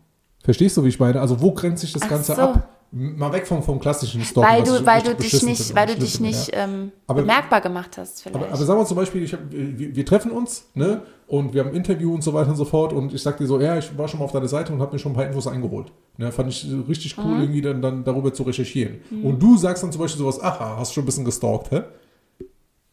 Verstehst 0.45 0.77
du, 0.77 0.85
wie 0.85 0.89
ich 0.89 1.01
meine? 1.01 1.21
Also, 1.21 1.43
wo 1.43 1.53
grenzt 1.53 1.81
sich 1.83 1.93
das 1.93 2.03
Ach 2.05 2.09
Ganze 2.09 2.35
so. 2.37 2.43
ab? 2.43 2.69
Mal 2.93 3.33
weg 3.33 3.47
vom, 3.47 3.63
vom 3.63 3.79
klassischen 3.79 4.23
Stalking. 4.25 4.53
Weil 4.53 4.63
du, 4.65 4.85
weil 4.87 5.03
du 5.03 5.15
dich 5.15 5.43
nicht, 5.45 5.75
weil 5.77 5.87
du 5.87 5.95
dich 5.95 6.19
nicht 6.19 6.51
ähm, 6.53 6.91
Aber- 7.07 7.21
bemerkbar 7.21 7.61
gemacht 7.61 7.97
hast, 7.97 8.23
vielleicht. 8.23 8.37
Aber, 8.45 8.53
aber 8.53 8.65
sagen 8.65 8.81
wir 8.81 8.85
zum 8.87 8.97
Beispiel, 8.97 9.29
hab, 9.29 9.39
wir, 9.51 9.95
wir 9.95 10.05
treffen 10.07 10.33
uns, 10.33 10.67
ne? 10.75 11.03
Und 11.29 11.55
wir 11.55 11.61
haben 11.63 11.71
ein 11.71 11.77
Interview 11.77 12.13
und 12.13 12.25
so 12.25 12.35
weiter 12.35 12.51
und 12.51 12.57
so 12.57 12.65
fort. 12.65 12.93
Und 12.93 13.15
ich 13.15 13.23
sag 13.23 13.37
dir 13.39 13.47
so, 13.47 13.61
ja, 13.61 13.79
ich 13.79 13.97
war 13.97 14.09
schon 14.09 14.19
mal 14.19 14.25
auf 14.25 14.33
deiner 14.33 14.49
Seite 14.49 14.73
und 14.73 14.81
habe 14.81 14.93
mir 14.93 14.99
schon 14.99 15.13
ein 15.13 15.15
paar 15.15 15.27
Infos 15.27 15.47
eingeholt. 15.47 15.93
Ne, 16.17 16.33
fand 16.33 16.49
ich 16.49 16.67
richtig 16.89 17.17
cool, 17.19 17.27
Mhm. 17.37 17.41
irgendwie 17.43 17.63
dann, 17.63 17.81
dann 17.81 18.03
darüber 18.03 18.35
zu 18.35 18.43
recherchieren. 18.43 18.99
Und 19.23 19.41
du 19.41 19.57
sagst 19.57 19.85
dann 19.85 19.93
zum 19.93 20.01
Beispiel 20.01 20.19
sowas, 20.19 20.41
aha, 20.43 20.77
hast 20.79 20.93
schon 20.93 21.05
ein 21.05 21.07
bisschen 21.07 21.25
gestalkt, 21.25 21.71
hä? 21.71 21.83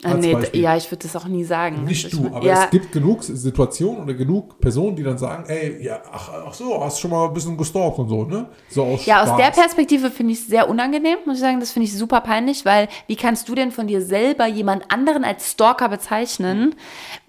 Als 0.04 0.22
nee, 0.22 0.28
d- 0.30 0.34
Beispiel. 0.34 0.62
ja, 0.62 0.78
ich 0.78 0.92
würde 0.92 1.02
das 1.08 1.16
auch 1.16 1.26
nie 1.28 1.44
sagen. 1.44 1.84
Nicht 1.84 2.06
Ich 2.06 2.12
du, 2.12 2.28
aber 2.28 2.46
ja, 2.46 2.66
es 2.66 2.70
gibt 2.70 2.92
genug 2.92 3.24
Situationen 3.24 4.04
oder 4.04 4.14
genug 4.14 4.60
Personen, 4.62 4.96
die 4.96 5.02
dann 5.02 5.18
sagen, 5.18 5.46
ey, 5.48 5.84
ja, 5.84 6.02
ach, 6.12 6.30
ach 6.48 6.54
so, 6.54 6.84
hast 6.84 7.00
schon 7.00 7.10
mal 7.10 7.28
ein 7.28 7.34
bisschen 7.34 7.58
gestalkt 7.58 7.98
und 7.98 8.08
so, 8.08 8.24
ne? 8.24 8.48
So 8.70 8.84
aus 8.84 9.06
Ja, 9.08 9.24
aus 9.24 9.30
Spaß. 9.30 9.38
der 9.38 9.52
Perspektive 9.62 10.12
finde 10.12 10.34
ich 10.34 10.40
es 10.42 10.48
sehr 10.48 10.70
unangenehm, 10.70 11.18
muss 11.26 11.38
ich 11.38 11.42
sagen. 11.42 11.60
Das 11.60 11.72
finde 11.72 11.88
ich 11.88 11.98
super 11.98 12.22
peinlich, 12.22 12.64
weil 12.64 12.90
wie 13.08 13.16
kannst 13.16 13.50
du 13.50 13.56
denn 13.56 13.72
von 13.72 13.88
dir 13.88 14.04
selber 14.04 14.46
jemand 14.46 14.92
anderen 14.92 15.24
als 15.24 15.50
Stalker 15.52 15.90
bezeichnen, 15.90 16.76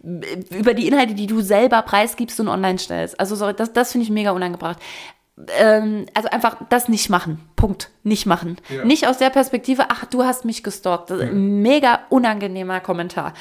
b- 0.02 0.26
über 0.50 0.74
die 0.74 0.86
Inhalte, 0.88 1.14
die 1.14 1.26
du 1.26 1.40
selber 1.40 1.80
preisgibst 1.80 2.38
und 2.38 2.48
online 2.48 2.78
stellst? 2.78 3.18
Also 3.18 3.34
sorry, 3.34 3.54
das, 3.54 3.72
das 3.72 3.92
finde 3.92 4.04
ich 4.04 4.10
mega 4.10 4.32
unangebracht. 4.32 4.78
Ähm, 5.56 6.06
also 6.14 6.28
einfach 6.30 6.56
das 6.68 6.88
nicht 6.88 7.10
machen. 7.10 7.40
Punkt. 7.54 7.90
Nicht 8.02 8.26
machen. 8.26 8.56
Ja. 8.68 8.84
Nicht 8.84 9.06
aus 9.06 9.18
der 9.18 9.30
Perspektive, 9.30 9.84
ach, 9.88 10.04
du 10.06 10.24
hast 10.24 10.44
mich 10.44 10.62
gestalkt. 10.62 11.10
Das 11.10 11.18
ist 11.18 11.28
ein 11.28 11.62
mega 11.62 12.00
unangenehmer 12.08 12.80
Kommentar. 12.80 13.34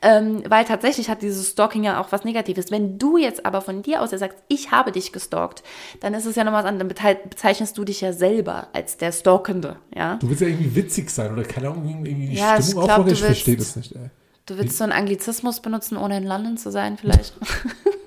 Ähm, 0.00 0.42
weil 0.48 0.64
tatsächlich 0.64 1.10
hat 1.10 1.22
dieses 1.22 1.50
Stalking 1.50 1.84
ja 1.84 2.00
auch 2.00 2.10
was 2.10 2.24
Negatives. 2.24 2.70
Wenn 2.70 2.98
du 2.98 3.16
jetzt 3.16 3.44
aber 3.44 3.60
von 3.60 3.82
dir 3.82 4.00
aus 4.00 4.12
ja 4.12 4.18
sagst, 4.18 4.38
ich 4.48 4.70
habe 4.70 4.92
dich 4.92 5.12
gestalkt, 5.12 5.62
dann 6.00 6.14
ist 6.14 6.26
es 6.26 6.36
ja 6.36 6.44
noch 6.44 6.52
was 6.52 6.64
anderes. 6.64 6.94
Dann 6.96 7.22
bezeichnest 7.28 7.76
du 7.76 7.84
dich 7.84 8.00
ja 8.00 8.12
selber 8.12 8.68
als 8.72 8.96
der 8.96 9.12
Stalkende. 9.12 9.76
Ja? 9.94 10.16
Du 10.16 10.28
willst 10.28 10.40
ja 10.42 10.48
irgendwie 10.48 10.74
witzig 10.74 11.10
sein 11.10 11.32
oder 11.32 11.44
keine 11.44 11.68
Ahnung, 11.68 11.86
irgendwie 12.06 12.28
die 12.28 12.36
Ja, 12.36 12.60
Stimmung 12.62 12.84
glaub, 12.84 12.98
aufmachen. 12.98 13.12
Ich 13.12 13.22
verstehe 13.22 13.56
das 13.56 13.76
nicht, 13.76 13.92
ey. 13.92 14.10
Du 14.46 14.58
willst 14.58 14.76
so 14.76 14.84
einen 14.84 14.92
Anglizismus 14.92 15.60
benutzen, 15.60 15.96
ohne 15.96 16.16
in 16.16 16.24
London 16.24 16.56
zu 16.56 16.70
sein, 16.70 16.96
vielleicht. 16.98 17.34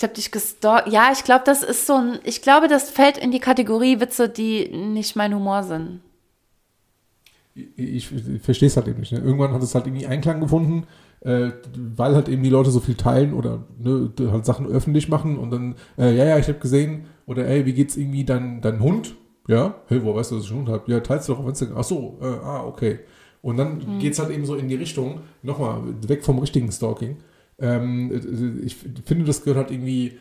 ich 0.00 0.02
habe 0.02 0.14
dich 0.14 0.30
gestalkt. 0.30 0.88
Ja, 0.88 1.10
ich 1.12 1.24
glaube, 1.24 1.42
das 1.44 1.62
ist 1.62 1.86
so 1.86 1.96
ein. 1.96 2.20
Ich 2.24 2.40
glaube, 2.40 2.68
das 2.68 2.88
fällt 2.88 3.18
in 3.18 3.30
die 3.30 3.38
Kategorie 3.38 4.00
Witze, 4.00 4.30
die 4.30 4.70
nicht 4.70 5.14
mein 5.14 5.34
Humor 5.34 5.62
sind. 5.62 6.00
ich 7.54 8.08
verstehe 8.40 8.68
es 8.68 8.78
halt 8.78 8.88
eben 8.88 9.00
nicht. 9.00 9.12
Ne? 9.12 9.18
Irgendwann 9.18 9.52
hat 9.52 9.62
es 9.62 9.74
halt 9.74 9.86
irgendwie 9.86 10.06
Einklang 10.06 10.40
gefunden, 10.40 10.86
äh, 11.20 11.50
weil 11.76 12.14
halt 12.14 12.30
eben 12.30 12.42
die 12.42 12.48
Leute 12.48 12.70
so 12.70 12.80
viel 12.80 12.94
teilen 12.94 13.34
oder 13.34 13.66
ne, 13.78 14.10
halt 14.32 14.46
Sachen 14.46 14.66
öffentlich 14.66 15.10
machen 15.10 15.38
und 15.38 15.50
dann, 15.50 15.74
äh, 15.98 16.16
ja, 16.16 16.24
ja, 16.24 16.38
ich 16.38 16.48
habe 16.48 16.60
gesehen, 16.60 17.04
oder 17.26 17.46
ey, 17.46 17.66
wie 17.66 17.74
geht's 17.74 17.98
irgendwie 17.98 18.24
dein, 18.24 18.62
dein 18.62 18.80
Hund? 18.80 19.16
Ja, 19.48 19.82
hey, 19.88 20.02
wo 20.02 20.14
weißt 20.14 20.30
du, 20.30 20.36
dass 20.36 20.44
ich 20.44 20.50
einen 20.50 20.60
Hund 20.60 20.70
habe? 20.70 20.90
Ja, 20.90 21.00
teilst 21.00 21.28
du 21.28 21.34
doch 21.34 21.40
auf 21.40 21.48
Instagram. 21.48 21.76
Ach 21.78 21.84
so, 21.84 22.18
äh, 22.22 22.24
ah, 22.24 22.64
okay. 22.64 23.00
Und 23.42 23.58
dann 23.58 23.98
geht's 23.98 24.18
halt 24.18 24.30
eben 24.30 24.46
so 24.46 24.54
in 24.54 24.68
die 24.68 24.76
Richtung, 24.76 25.20
nochmal, 25.42 25.82
weg 26.08 26.24
vom 26.24 26.38
richtigen 26.38 26.72
Stalking. 26.72 27.18
Ähm, 27.60 28.10
äh, 28.12 28.64
ich 28.66 28.76
finde, 28.76 29.24
das 29.24 29.42
gehört 29.42 29.58
halt 29.58 29.70
irgendwie 29.70 30.12
ge- 30.12 30.14
ge- 30.14 30.18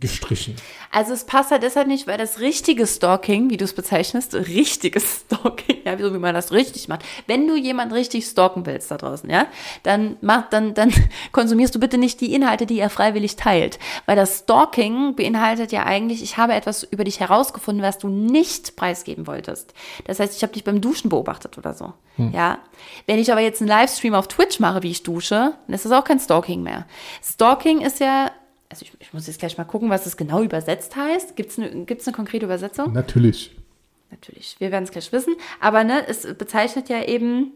gestrichen. 0.00 0.54
Also 0.92 1.12
es 1.12 1.24
passt 1.24 1.50
halt 1.50 1.62
deshalb 1.62 1.88
nicht, 1.88 2.06
weil 2.06 2.18
das 2.18 2.38
richtige 2.38 2.86
Stalking, 2.86 3.50
wie 3.50 3.56
du 3.56 3.64
es 3.64 3.72
bezeichnest, 3.72 4.34
richtiges 4.34 5.20
Stalking, 5.26 5.78
ja, 5.84 5.98
so 5.98 6.14
wie 6.14 6.18
man 6.18 6.34
das 6.34 6.52
richtig 6.52 6.86
macht. 6.88 7.04
Wenn 7.26 7.48
du 7.48 7.56
jemanden 7.56 7.94
richtig 7.94 8.26
stalken 8.26 8.64
willst 8.66 8.90
da 8.90 8.96
draußen, 8.96 9.28
ja, 9.28 9.46
dann 9.82 10.16
mach, 10.20 10.48
dann, 10.50 10.74
dann 10.74 10.92
konsumierst 11.32 11.74
du 11.74 11.80
bitte 11.80 11.98
nicht 11.98 12.20
die 12.20 12.34
Inhalte, 12.34 12.66
die 12.66 12.78
er 12.78 12.90
freiwillig 12.90 13.36
teilt. 13.36 13.78
Weil 14.06 14.16
das 14.16 14.40
Stalking 14.40 15.16
beinhaltet 15.16 15.72
ja 15.72 15.84
eigentlich, 15.84 16.22
ich 16.22 16.36
habe 16.36 16.54
etwas 16.54 16.84
über 16.84 17.04
dich 17.04 17.18
herausgefunden, 17.20 17.82
was 17.82 17.98
du 17.98 18.08
nicht 18.08 18.76
preisgeben 18.76 19.26
wolltest. 19.26 19.74
Das 20.04 20.20
heißt, 20.20 20.36
ich 20.36 20.42
habe 20.42 20.52
dich 20.52 20.64
beim 20.64 20.80
Duschen 20.80 21.08
beobachtet 21.08 21.58
oder 21.58 21.74
so. 21.74 21.92
Ja. 22.16 22.60
Wenn 23.06 23.18
ich 23.18 23.30
aber 23.30 23.42
jetzt 23.42 23.60
einen 23.60 23.68
Livestream 23.68 24.14
auf 24.14 24.28
Twitch 24.28 24.58
mache, 24.58 24.82
wie 24.82 24.90
ich 24.90 25.02
dusche, 25.02 25.54
dann 25.66 25.74
ist 25.74 25.84
das 25.84 25.92
auch 25.92 26.04
kein 26.04 26.18
Stalking 26.18 26.62
mehr. 26.62 26.86
Stalking 27.22 27.82
ist 27.82 28.00
ja 28.00 28.30
also 28.76 28.84
ich, 28.84 28.92
ich 29.00 29.12
muss 29.14 29.26
jetzt 29.26 29.38
gleich 29.38 29.56
mal 29.56 29.64
gucken, 29.64 29.88
was 29.90 30.04
das 30.04 30.16
genau 30.16 30.42
übersetzt 30.42 30.96
heißt. 30.96 31.34
Gibt 31.36 31.50
es 31.50 31.58
eine, 31.58 31.84
gibt's 31.84 32.06
eine 32.06 32.14
konkrete 32.14 32.44
Übersetzung? 32.44 32.92
Natürlich. 32.92 33.56
Natürlich, 34.10 34.56
wir 34.58 34.70
werden 34.70 34.84
es 34.84 34.90
gleich 34.90 35.10
wissen. 35.12 35.34
Aber 35.60 35.82
ne, 35.82 36.06
es 36.06 36.26
bezeichnet 36.34 36.88
ja 36.88 37.02
eben 37.02 37.52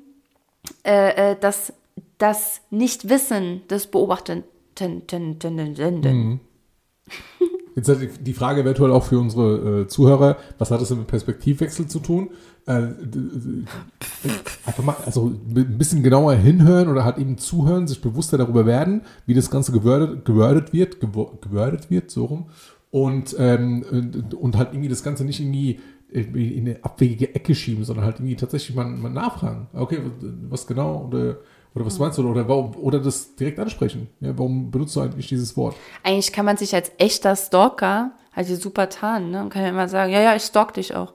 äh, 0.85 1.33
äh, 1.33 1.37
das, 1.41 1.73
das 2.19 2.63
Nichtwissen 2.71 3.67
des 3.69 3.87
Beobachtenden. 3.87 4.45
Jetzt 7.77 7.89
hat 7.89 7.99
die- 8.21 8.33
Frage 8.33 8.63
eventuell 8.63 8.91
auch 8.93 9.05
für 9.05 9.19
unsere 9.19 9.83
äh, 9.83 9.87
Zuhörer, 9.89 10.39
was 10.59 10.71
hat 10.71 10.81
das 10.81 10.89
denn 10.89 10.99
mit 10.99 11.07
Perspektivwechsel 11.07 11.87
zu 11.87 12.01
tun? 12.01 12.31
Äh, 12.71 12.95
einfach 14.65 14.85
mal, 14.85 14.97
also 15.05 15.27
ein 15.27 15.77
bisschen 15.79 16.03
genauer 16.03 16.35
hinhören 16.35 16.89
oder 16.89 17.05
halt 17.05 17.19
eben 17.19 17.37
zuhören, 17.37 17.89
sich 17.89 18.01
bewusster 18.01 18.39
darüber 18.39 18.65
werden, 18.65 19.03
wie 19.27 19.35
das 19.35 19.51
Ganze 19.51 19.73
gewordet, 19.73 20.25
gewordet 20.25 20.73
wird, 20.73 20.97
gewo- 21.03 21.41
gewordet 21.41 21.91
wird, 21.91 22.11
so 22.11 22.27
rum. 22.27 22.47
Und, 22.91 23.35
ähm, 23.39 23.85
und, 23.91 24.35
und 24.35 24.57
halt 24.57 24.73
irgendwie 24.73 24.89
das 24.89 25.03
Ganze 25.03 25.25
nicht 25.25 25.41
irgendwie 25.41 25.81
in 26.13 26.69
eine 26.69 26.85
abwegige 26.85 27.35
Ecke 27.35 27.55
schieben, 27.55 27.85
sondern 27.85 28.05
halt 28.05 28.17
irgendwie 28.17 28.37
tatsächlich 28.37 28.77
mal, 28.77 28.85
mal 28.85 29.11
nachfragen. 29.11 29.69
Okay, 29.73 29.99
was 30.49 30.67
genau 30.67 31.07
oder, 31.07 31.39
oder 31.75 31.87
was 31.87 31.99
meinst 31.99 32.19
du 32.19 32.29
oder 32.29 32.49
warum 32.49 32.75
oder 32.77 32.99
das 32.99 33.37
direkt 33.37 33.59
ansprechen. 33.59 34.09
Ja, 34.21 34.37
warum 34.37 34.71
benutzt 34.71 34.95
du 34.97 35.01
eigentlich 35.01 35.29
dieses 35.29 35.57
Wort? 35.57 35.77
Eigentlich 36.03 36.33
kann 36.33 36.45
man 36.45 36.57
sich 36.57 36.75
als 36.75 36.91
echter 36.99 37.35
Stalker 37.37 38.13
halt 38.33 38.47
super 38.49 38.89
tarnen. 38.89 39.31
Ne? 39.31 39.43
Und 39.43 39.51
kann 39.51 39.63
ja 39.63 39.69
immer 39.69 39.89
sagen, 39.89 40.13
ja, 40.13 40.21
ja, 40.21 40.37
ich 40.37 40.43
stalk 40.43 40.75
dich 40.75 40.95
auch. 40.95 41.15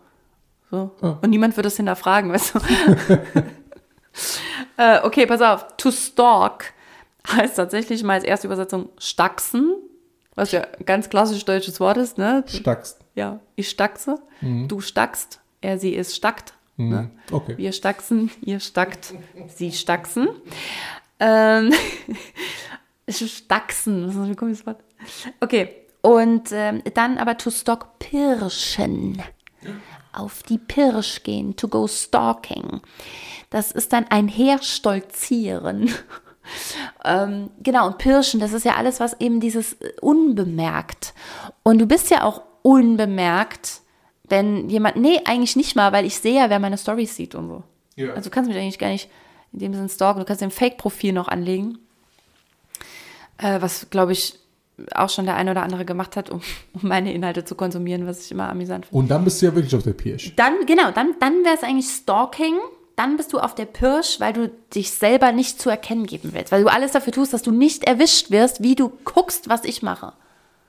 So. 0.72 0.92
Ah. 1.02 1.18
Und 1.22 1.30
niemand 1.30 1.56
wird 1.56 1.66
es 1.66 1.78
hinterfragen, 1.78 2.32
weißt 2.32 2.56
du. 2.56 2.60
äh, 4.78 5.02
okay, 5.04 5.26
pass 5.26 5.42
auf. 5.42 5.68
To 5.78 5.92
stalk 5.92 6.74
heißt 7.28 7.56
tatsächlich 7.56 8.04
mal 8.04 8.14
als 8.14 8.24
erste 8.24 8.48
Übersetzung 8.48 8.90
staxen, 8.98 9.76
was 10.36 10.52
ja 10.52 10.62
ein 10.62 10.86
ganz 10.86 11.10
klassisch 11.10 11.46
deutsches 11.46 11.80
Wort 11.80 11.98
ist, 11.98 12.18
ne? 12.18 12.44
Stackst. 12.48 13.00
Ja, 13.16 13.40
ich 13.56 13.70
staxe, 13.70 14.18
du 14.42 14.82
stackst, 14.82 15.40
er, 15.62 15.80
sie, 15.80 15.96
es 15.96 16.16
stackt. 16.16 16.54
Ne? 16.78 17.10
Okay. 17.32 17.58
Wir 17.58 17.72
staxen, 17.72 18.30
ihr 18.42 18.60
stackt, 18.60 19.14
sie 19.48 19.72
staxen. 19.72 20.28
Ähm, 21.22 21.72
staxen, 23.10 24.10
ist 24.10 24.18
das 24.18 24.26
für 24.26 24.32
ein 24.32 24.36
komisches 24.36 24.66
Wort? 24.66 24.84
Okay, 25.40 25.70
und 26.02 26.52
ähm, 26.52 26.84
dann 26.94 27.18
aber 27.18 27.38
to 27.38 27.50
stalk 27.50 27.98
Pirschen. 28.00 29.22
Auf 30.16 30.44
die 30.44 30.58
Pirsch 30.58 31.24
gehen, 31.24 31.56
to 31.56 31.68
go 31.68 31.88
stalking. 31.88 32.82
Das 33.50 33.72
ist 33.72 33.94
dann 33.94 34.06
ein 34.10 34.28
Herstolzieren. 34.28 35.90
ähm, 37.06 37.50
genau, 37.62 37.88
und 37.88 37.98
Pirschen, 37.98 38.40
das 38.40 38.54
ist 38.54 38.66
ja 38.66 38.76
alles, 38.76 39.00
was 39.00 39.20
eben 39.20 39.40
dieses 39.40 39.74
äh, 39.74 39.94
unbemerkt. 40.02 41.14
Und 41.64 41.80
du 41.80 41.86
bist 41.86 42.10
ja 42.10 42.24
auch 42.24 42.42
unbemerkt, 42.62 43.82
wenn 44.28 44.70
jemand, 44.70 44.98
nee, 44.98 45.22
eigentlich 45.26 45.56
nicht 45.56 45.76
mal, 45.76 45.92
weil 45.92 46.06
ich 46.06 46.18
sehe 46.20 46.36
ja, 46.36 46.50
wer 46.50 46.60
meine 46.60 46.78
Stories 46.78 47.16
sieht 47.16 47.36
und 47.36 47.48
so. 47.48 47.64
Ja. 47.96 48.12
Also 48.12 48.30
du 48.30 48.34
kannst 48.34 48.50
mich 48.50 48.58
eigentlich 48.58 48.80
gar 48.80 48.90
nicht 48.90 49.10
in 49.54 49.60
dem 49.60 49.74
Sinne 49.74 49.90
stalken. 49.90 50.20
Du 50.20 50.26
kannst 50.26 50.44
ein 50.44 50.52
Fake-Profil 50.52 51.14
noch 51.14 51.28
anlegen. 51.28 51.80
Äh, 53.38 53.62
was, 53.62 53.90
glaube 53.90 54.14
ich, 54.14 54.40
auch 54.94 55.10
schon 55.10 55.26
der 55.26 55.36
eine 55.36 55.52
oder 55.52 55.64
andere 55.64 55.86
gemacht 55.86 56.16
hat, 56.16 56.30
um, 56.30 56.42
um 56.74 56.88
meine 56.90 57.14
Inhalte 57.14 57.46
zu 57.46 57.56
konsumieren, 57.56 58.06
was 58.08 58.26
ich 58.26 58.32
immer 58.32 58.50
amüsant 58.50 58.86
finde. 58.86 58.98
Und 58.98 59.10
dann 59.10 59.24
bist 59.24 59.42
du 59.42 59.48
ja 59.48 59.56
wirklich 59.56 59.76
auf 59.76 59.84
der 59.84 59.94
Pirsch. 59.94 60.34
Dann, 60.36 60.66
genau, 60.66 60.92
dann, 60.92 61.16
dann 61.20 61.44
wäre 61.44 61.56
es 61.56 61.64
eigentlich 61.64 61.88
Stalking. 61.88 62.56
Dann 62.96 63.18
bist 63.18 63.34
du 63.34 63.40
auf 63.40 63.54
der 63.56 63.66
Pirsch, 63.66 64.20
weil 64.20 64.32
du 64.32 64.50
dich 64.74 64.92
selber 64.92 65.34
nicht 65.34 65.62
zu 65.62 65.70
erkennen 65.70 66.06
geben 66.06 66.30
willst. 66.34 66.52
Weil 66.52 66.64
du 66.64 66.72
alles 66.72 66.94
dafür 66.94 67.12
tust, 67.12 67.34
dass 67.34 67.42
du 67.42 67.52
nicht 67.52 67.84
erwischt 67.84 68.32
wirst, 68.32 68.64
wie 68.64 68.76
du 68.76 68.92
guckst, 69.04 69.50
was 69.50 69.66
ich 69.66 69.82
mache. 69.82 70.14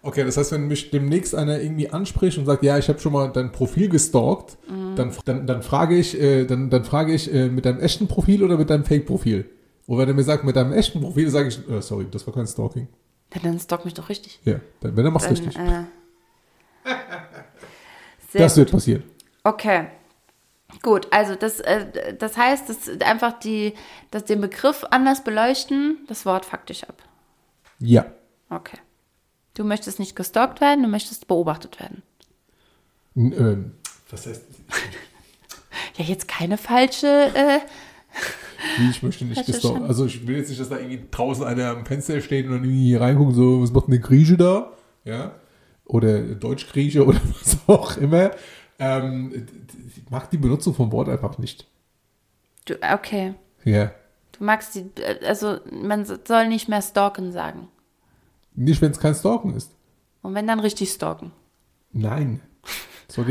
Okay, 0.02 0.24
das 0.24 0.36
heißt, 0.36 0.52
wenn 0.52 0.68
mich 0.68 0.90
demnächst 0.90 1.34
einer 1.34 1.61
irgendwie 1.61 1.90
anspricht 1.90 2.38
und 2.38 2.46
sagt, 2.46 2.62
ja, 2.62 2.78
ich 2.78 2.88
habe 2.88 3.00
schon 3.00 3.12
mal 3.12 3.28
dein 3.28 3.50
Profil 3.50 3.88
gestalkt, 3.88 4.57
dann, 4.94 5.12
dann, 5.24 5.46
dann 5.46 5.62
frage 5.62 5.96
ich, 5.96 6.20
äh, 6.20 6.44
dann, 6.44 6.70
dann 6.70 6.84
frage 6.84 7.12
ich 7.12 7.32
äh, 7.32 7.48
mit 7.48 7.64
deinem 7.64 7.80
echten 7.80 8.07
Profil 8.07 8.44
oder 8.44 8.57
mit 8.57 8.70
deinem 8.70 8.84
Fake-Profil? 8.84 9.46
Und 9.86 9.98
wenn 9.98 10.09
er 10.09 10.14
mir 10.14 10.22
sagt, 10.22 10.44
mit 10.44 10.57
deinem 10.57 10.72
echten 10.72 11.00
Profil, 11.00 11.30
sage 11.30 11.48
ich, 11.48 11.59
äh, 11.68 11.80
sorry, 11.80 12.07
das 12.11 12.26
war 12.26 12.34
kein 12.34 12.46
Stalking. 12.46 12.88
Ja, 13.34 13.40
dann 13.42 13.58
stalk 13.60 13.84
mich 13.84 13.94
doch 13.94 14.08
richtig. 14.08 14.40
Ja, 14.44 14.60
dann, 14.80 14.96
wenn 14.96 15.04
er 15.04 15.10
macht's 15.10 15.26
Dann, 15.26 15.36
richtig. 15.36 15.56
äh, 15.58 15.84
Das 18.32 18.52
gut. 18.52 18.58
wird 18.58 18.70
passieren. 18.72 19.02
Okay. 19.44 19.86
Gut, 20.82 21.06
also 21.12 21.36
das, 21.36 21.60
äh, 21.60 22.14
das 22.14 22.36
heißt, 22.36 22.68
dass 22.68 22.88
einfach 23.00 23.38
die, 23.38 23.74
dass 24.10 24.24
den 24.24 24.40
Begriff 24.40 24.84
anders 24.90 25.22
beleuchten, 25.24 25.98
das 26.08 26.26
Wort 26.26 26.44
faktisch 26.44 26.84
ab. 26.84 27.02
Ja. 27.78 28.06
Okay. 28.50 28.78
Du 29.54 29.64
möchtest 29.64 29.98
nicht 29.98 30.16
gestalkt 30.16 30.60
werden, 30.60 30.82
du 30.82 30.88
möchtest 30.88 31.28
beobachtet 31.28 31.80
werden. 31.80 32.02
N- 33.14 33.32
ähm, 33.32 33.74
was 34.10 34.26
heißt, 34.26 34.42
Ja, 35.96 36.04
jetzt 36.04 36.28
keine 36.28 36.58
falsche. 36.58 37.06
Äh, 37.34 37.60
wie, 38.78 38.90
ich 38.90 39.02
möchte 39.02 39.24
nicht 39.24 39.44
gestalkt. 39.46 39.82
Also 39.82 40.07
ich 40.07 40.26
will 40.26 40.36
jetzt 40.36 40.48
nicht, 40.48 40.61
dass 40.61 40.68
da 40.68 40.78
irgendwie 40.78 41.00
draußen 41.11 41.44
einer 41.44 41.70
am 41.70 41.86
Fenster 41.86 42.20
steht 42.20 42.46
und 42.46 42.52
dann 42.52 42.64
irgendwie 42.64 42.86
hier 42.86 43.00
reinguckt, 43.00 43.34
so, 43.34 43.62
was 43.62 43.72
macht 43.72 43.88
der 43.88 43.98
Grieche 43.98 44.36
da? 44.36 44.72
Ja. 45.04 45.32
Oder 45.84 46.20
Deutsch-Grieche 46.22 47.04
oder 47.07 47.20
was 47.42 47.59
auch 47.66 47.96
immer. 47.96 48.30
Ähm, 48.78 49.46
ich 49.96 50.11
mag 50.11 50.30
die 50.30 50.36
Benutzung 50.38 50.74
vom 50.74 50.92
Wort 50.92 51.09
einfach 51.09 51.38
nicht. 51.38 51.66
du, 52.66 52.74
okay. 52.82 53.34
Ja. 53.64 53.92
Du 54.38 54.44
magst 54.44 54.74
die. 54.74 54.90
äh, 55.00 55.24
Also, 55.26 55.59
man 55.70 56.04
soll 56.04 56.48
nicht 56.48 56.68
mehr 56.68 56.82
stalken 56.82 57.32
sagen. 57.32 57.68
Nicht, 58.54 58.80
wenn 58.82 58.90
es 58.90 58.98
kein 59.00 59.14
Stalken 59.14 59.54
ist. 59.54 59.70
Und 60.22 60.34
wenn 60.34 60.46
dann 60.46 60.61
richtig 60.61 60.90
stalken. 60.90 61.32
Nein. 61.92 62.40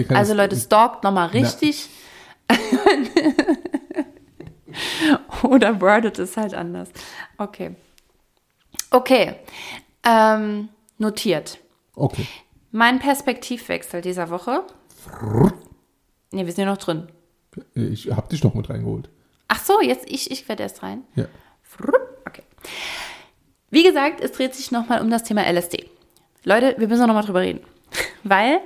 Also, 0.09 0.33
Leute, 0.33 0.55
stalkt 0.55 1.03
nochmal 1.03 1.27
richtig. 1.29 1.89
Oder 5.43 5.81
wordet 5.81 6.19
es 6.19 6.37
halt 6.37 6.53
anders. 6.53 6.89
Okay. 7.37 7.75
Okay. 8.91 9.35
Ähm, 10.03 10.69
notiert. 10.97 11.59
Okay. 11.95 12.27
Mein 12.71 12.99
Perspektivwechsel 12.99 14.01
dieser 14.01 14.29
Woche. 14.29 14.63
Ne, 16.31 16.45
wir 16.45 16.51
sind 16.51 16.65
ja 16.65 16.71
noch 16.71 16.77
drin. 16.77 17.07
Ich 17.73 18.11
hab 18.11 18.29
dich 18.29 18.41
doch 18.41 18.53
mit 18.53 18.69
reingeholt. 18.69 19.09
Ach 19.47 19.63
so, 19.63 19.81
jetzt 19.81 20.09
ich, 20.09 20.31
ich 20.31 20.47
werde 20.49 20.63
erst 20.63 20.83
rein. 20.83 21.03
Ja. 21.15 21.25
Okay. 22.27 22.43
Wie 23.69 23.83
gesagt, 23.83 24.21
es 24.21 24.31
dreht 24.33 24.53
sich 24.53 24.71
nochmal 24.71 25.01
um 25.01 25.09
das 25.09 25.23
Thema 25.23 25.49
LSD. 25.49 25.89
Leute, 26.43 26.75
wir 26.77 26.87
müssen 26.87 27.07
noch 27.07 27.13
mal 27.13 27.23
drüber 27.23 27.41
reden. 27.41 27.61
Weil, 28.23 28.59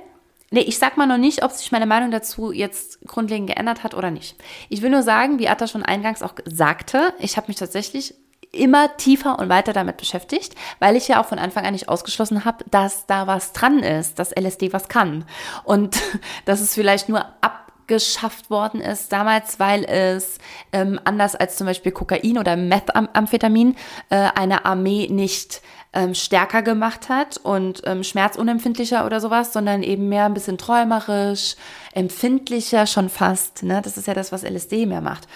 nee, 0.50 0.60
ich 0.60 0.78
sag 0.78 0.96
mal 0.96 1.06
noch 1.06 1.18
nicht, 1.18 1.42
ob 1.44 1.52
sich 1.52 1.72
meine 1.72 1.86
Meinung 1.86 2.10
dazu 2.10 2.52
jetzt 2.52 3.00
grundlegend 3.06 3.48
geändert 3.48 3.82
hat 3.82 3.94
oder 3.94 4.10
nicht. 4.10 4.36
Ich 4.68 4.82
will 4.82 4.90
nur 4.90 5.02
sagen, 5.02 5.38
wie 5.38 5.48
Atta 5.48 5.66
schon 5.66 5.84
eingangs 5.84 6.22
auch 6.22 6.34
sagte, 6.44 7.14
ich 7.18 7.36
habe 7.36 7.48
mich 7.48 7.56
tatsächlich 7.56 8.14
immer 8.52 8.96
tiefer 8.96 9.38
und 9.38 9.48
weiter 9.48 9.72
damit 9.72 9.96
beschäftigt, 9.96 10.54
weil 10.80 10.96
ich 10.96 11.08
ja 11.08 11.20
auch 11.20 11.26
von 11.26 11.38
Anfang 11.38 11.64
an 11.64 11.72
nicht 11.72 11.88
ausgeschlossen 11.88 12.44
habe, 12.44 12.64
dass 12.70 13.06
da 13.06 13.26
was 13.26 13.52
dran 13.52 13.78
ist, 13.80 14.18
dass 14.18 14.32
LSD 14.32 14.72
was 14.72 14.88
kann. 14.88 15.24
Und 15.64 16.00
dass 16.44 16.60
es 16.60 16.74
vielleicht 16.74 17.08
nur 17.08 17.24
abgeschafft 17.40 18.50
worden 18.50 18.80
ist 18.80 19.12
damals, 19.12 19.60
weil 19.60 19.84
es 19.84 20.38
ähm, 20.72 20.98
anders 21.04 21.36
als 21.36 21.56
zum 21.56 21.66
Beispiel 21.66 21.92
Kokain 21.92 22.38
oder 22.38 22.56
Methamphetamin 22.56 23.76
äh, 24.08 24.16
eine 24.34 24.64
Armee 24.64 25.06
nicht 25.08 25.62
ähm, 25.92 26.14
stärker 26.14 26.62
gemacht 26.62 27.08
hat 27.08 27.36
und 27.38 27.82
ähm, 27.84 28.04
schmerzunempfindlicher 28.04 29.04
oder 29.06 29.20
sowas, 29.20 29.52
sondern 29.52 29.82
eben 29.82 30.08
mehr 30.08 30.26
ein 30.26 30.34
bisschen 30.34 30.58
träumerisch, 30.58 31.56
empfindlicher 31.92 32.86
schon 32.86 33.08
fast. 33.08 33.62
Ne? 33.62 33.80
Das 33.82 33.96
ist 33.96 34.06
ja 34.06 34.14
das, 34.14 34.30
was 34.30 34.44
LSD 34.44 34.86
mehr 34.86 35.00
macht. 35.00 35.26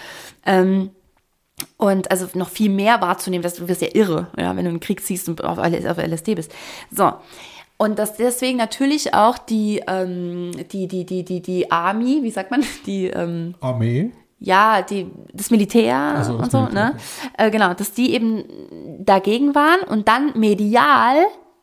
Ähm, 0.47 0.91
und 1.77 2.11
also 2.11 2.27
noch 2.35 2.49
viel 2.49 2.71
mehr 2.71 3.01
wahrzunehmen, 3.01 3.43
dass 3.43 3.55
du 3.55 3.69
wirst 3.69 3.83
ja 3.83 3.89
irre, 3.93 4.29
ja, 4.37 4.57
wenn 4.57 4.65
du 4.65 4.71
in 4.71 4.77
den 4.77 4.81
Krieg 4.81 5.05
ziehst 5.05 5.29
und 5.29 5.43
auf, 5.43 5.59
auf 5.59 5.99
LSD 5.99 6.35
bist. 6.35 6.53
So. 6.91 7.13
Und 7.77 7.99
dass 7.99 8.17
deswegen 8.17 8.57
natürlich 8.57 9.15
auch 9.15 9.39
die, 9.39 9.83
ähm, 9.87 10.53
die, 10.73 10.87
die, 10.87 11.05
die, 11.05 11.25
die, 11.25 11.43
die 11.43 11.71
Army, 11.71 12.21
wie 12.23 12.31
sagt 12.31 12.51
man, 12.51 12.65
die, 12.87 13.07
ähm, 13.07 13.55
Armee. 13.61 14.13
Ja, 14.45 14.83
die, 14.83 15.11
das 15.33 15.51
Militär 15.51 15.97
Ach 16.19 16.25
so, 16.25 16.33
das 16.39 16.45
und 16.47 16.53
so, 16.53 16.59
Militär, 16.63 16.85
ne? 16.93 16.97
Äh, 17.39 17.51
genau, 17.51 17.75
dass 17.75 17.93
die 17.93 18.13
eben 18.15 18.45
dagegen 19.01 19.55
waren 19.55 19.81
und 19.81 20.07
dann 20.09 20.39
medial, 20.39 21.17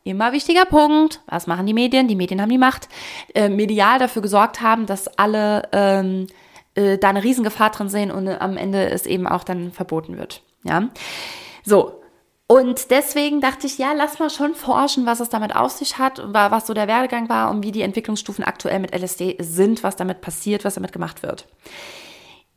immer 0.04 0.32
wichtiger 0.32 0.64
Punkt, 0.64 1.20
was 1.26 1.46
machen 1.46 1.66
die 1.66 1.74
Medien? 1.74 2.08
Die 2.08 2.16
Medien 2.16 2.40
haben 2.42 2.48
die 2.50 2.58
Macht, 2.58 2.88
äh, 3.34 3.48
medial 3.48 3.98
dafür 3.98 4.22
gesorgt 4.22 4.60
haben, 4.60 4.86
dass 4.86 5.06
alle 5.16 5.68
ähm, 5.72 6.26
äh, 6.74 6.98
da 6.98 7.10
eine 7.10 7.22
Riesengefahr 7.22 7.70
drin 7.70 7.88
sehen 7.88 8.10
und 8.10 8.28
am 8.28 8.56
Ende 8.56 8.90
es 8.90 9.06
eben 9.06 9.26
auch 9.28 9.44
dann 9.44 9.70
verboten 9.72 10.18
wird. 10.18 10.42
Ja. 10.64 10.88
So. 11.64 12.00
Und 12.48 12.90
deswegen 12.90 13.40
dachte 13.40 13.66
ich, 13.66 13.78
ja, 13.78 13.92
lass 13.96 14.18
mal 14.18 14.28
schon 14.28 14.54
forschen, 14.54 15.06
was 15.06 15.20
es 15.20 15.30
damit 15.30 15.56
auf 15.56 15.70
sich 15.70 15.96
hat, 15.96 16.20
wa- 16.34 16.50
was 16.50 16.66
so 16.66 16.74
der 16.74 16.86
Werdegang 16.88 17.28
war 17.30 17.50
und 17.50 17.62
wie 17.64 17.72
die 17.72 17.80
Entwicklungsstufen 17.82 18.44
aktuell 18.44 18.78
mit 18.80 18.92
LSD 18.94 19.36
sind, 19.40 19.82
was 19.82 19.96
damit 19.96 20.20
passiert, 20.20 20.64
was 20.64 20.74
damit 20.74 20.92
gemacht 20.92 21.22
wird. 21.22 21.46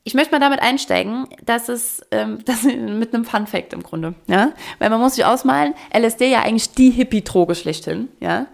Ich 0.08 0.14
möchte 0.14 0.32
mal 0.32 0.40
damit 0.40 0.62
einsteigen, 0.62 1.28
dass 1.44 1.68
es 1.68 2.02
ähm, 2.12 2.38
das 2.46 2.64
mit 2.64 3.14
einem 3.14 3.26
Fun 3.26 3.48
Fact 3.48 3.74
im 3.74 3.82
Grunde, 3.84 4.14
ja, 4.28 4.54
weil 4.80 4.90
man 4.92 5.02
muss 5.02 5.16
sich 5.16 5.26
ausmalen, 5.26 5.74
LSD 5.94 6.30
ja 6.32 6.42
eigentlich 6.42 6.72
die 6.72 6.92
Hippie-Droge 6.92 7.56
schlechthin, 7.56 8.08
ja. 8.20 8.46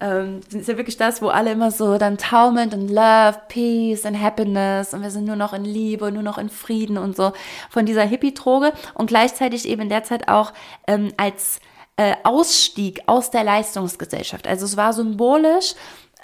Ähm, 0.00 0.40
ist 0.50 0.66
ja 0.68 0.76
wirklich 0.76 0.96
das, 0.96 1.22
wo 1.22 1.28
alle 1.28 1.52
immer 1.52 1.70
so 1.70 1.98
dann 1.98 2.18
taumelnd 2.18 2.74
und 2.74 2.88
Love, 2.88 3.36
Peace 3.48 4.04
and 4.04 4.20
Happiness 4.20 4.92
und 4.92 5.02
wir 5.02 5.10
sind 5.10 5.24
nur 5.24 5.36
noch 5.36 5.52
in 5.52 5.64
Liebe, 5.64 6.10
nur 6.10 6.22
noch 6.22 6.36
in 6.38 6.48
Frieden 6.48 6.98
und 6.98 7.14
so 7.14 7.32
von 7.70 7.86
dieser 7.86 8.02
Hippie-Droge 8.02 8.72
und 8.94 9.06
gleichzeitig 9.06 9.68
eben 9.68 9.82
in 9.82 9.88
der 9.90 10.04
Zeit 10.04 10.28
auch 10.28 10.52
ähm, 10.88 11.12
als 11.16 11.60
äh, 11.96 12.16
Ausstieg 12.24 13.02
aus 13.06 13.30
der 13.30 13.44
Leistungsgesellschaft. 13.44 14.48
Also 14.48 14.64
es 14.64 14.76
war 14.76 14.92
symbolisch 14.92 15.74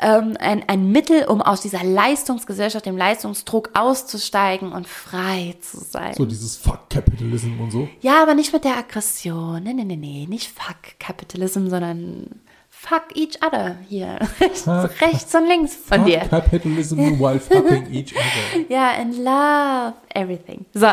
ähm, 0.01 0.37
ein, 0.41 0.69
ein 0.69 0.91
Mittel, 0.91 1.25
um 1.25 1.43
aus 1.43 1.61
dieser 1.61 1.85
Leistungsgesellschaft, 1.85 2.87
dem 2.87 2.97
Leistungsdruck 2.97 3.71
auszusteigen 3.75 4.73
und 4.73 4.89
frei 4.89 5.55
zu 5.61 5.79
sein. 5.79 6.15
So 6.15 6.25
dieses 6.25 6.57
Fuck 6.57 6.91
Capitalism 6.91 7.61
und 7.61 7.71
so. 7.71 7.89
Ja, 8.01 8.23
aber 8.23 8.35
nicht 8.35 8.53
mit 8.53 8.65
der 8.65 8.77
Aggression. 8.79 9.63
Nee, 9.63 9.75
nee, 9.75 9.85
nee, 9.85 9.97
nee. 9.97 10.27
Nicht 10.29 10.49
fuck 10.51 10.99
Capitalism, 10.99 11.69
sondern 11.69 12.41
fuck 12.69 13.15
each 13.15 13.43
other 13.47 13.77
hier. 13.89 14.19
Rechts, 14.41 14.67
rechts 15.01 15.35
und 15.35 15.47
links 15.47 15.75
von 15.77 15.99
Fuck 15.99 16.07
dir. 16.07 16.21
Capitalism 16.21 17.21
while 17.21 17.39
fucking 17.39 17.93
each 17.93 18.15
other. 18.15 18.65
Ja, 18.69 18.93
and 18.93 19.17
love 19.19 19.95
everything. 20.15 20.65
So. 20.73 20.89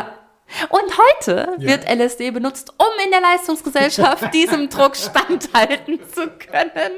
Und 0.70 0.98
heute 0.98 1.56
Ja. 1.58 1.68
wird 1.68 1.84
LSD 1.88 2.30
benutzt, 2.30 2.72
um 2.78 2.86
in 3.04 3.10
der 3.10 3.20
Leistungsgesellschaft 3.20 4.32
diesem 4.34 4.68
Druck 4.70 4.96
standhalten 4.96 6.00
zu 6.12 6.22
können. 6.28 6.92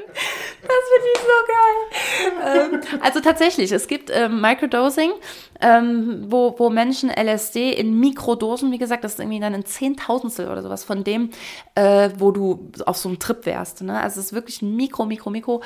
Das 0.61 0.81
finde 0.89 1.09
ich 1.13 1.19
so 1.21 2.41
geil. 2.47 2.71
ähm, 2.71 2.81
also 3.01 3.19
tatsächlich, 3.19 3.71
es 3.71 3.87
gibt 3.87 4.09
ähm, 4.09 4.39
Microdosing, 4.41 5.11
ähm, 5.59 6.25
wo, 6.27 6.55
wo 6.57 6.69
Menschen 6.69 7.09
LSD 7.09 7.71
in 7.73 7.99
Mikrodosen, 7.99 8.71
wie 8.71 8.77
gesagt, 8.77 9.03
das 9.03 9.13
ist 9.13 9.19
irgendwie 9.19 9.39
dann 9.39 9.53
ein 9.53 9.65
Zehntausendstel 9.65 10.49
oder 10.49 10.61
sowas 10.63 10.83
von 10.83 11.03
dem, 11.03 11.29
äh, 11.75 12.09
wo 12.17 12.31
du 12.31 12.71
auf 12.85 12.97
so 12.97 13.09
einem 13.09 13.19
Trip 13.19 13.45
wärst. 13.45 13.81
Ne? 13.81 13.99
Also 13.99 14.19
es 14.19 14.27
ist 14.27 14.33
wirklich 14.33 14.61
ein 14.61 14.75
Mikro, 14.75 15.05
Mikro, 15.05 15.29
Mikro 15.29 15.61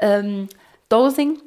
ähm, 0.00 0.48
Dosing 0.88 1.38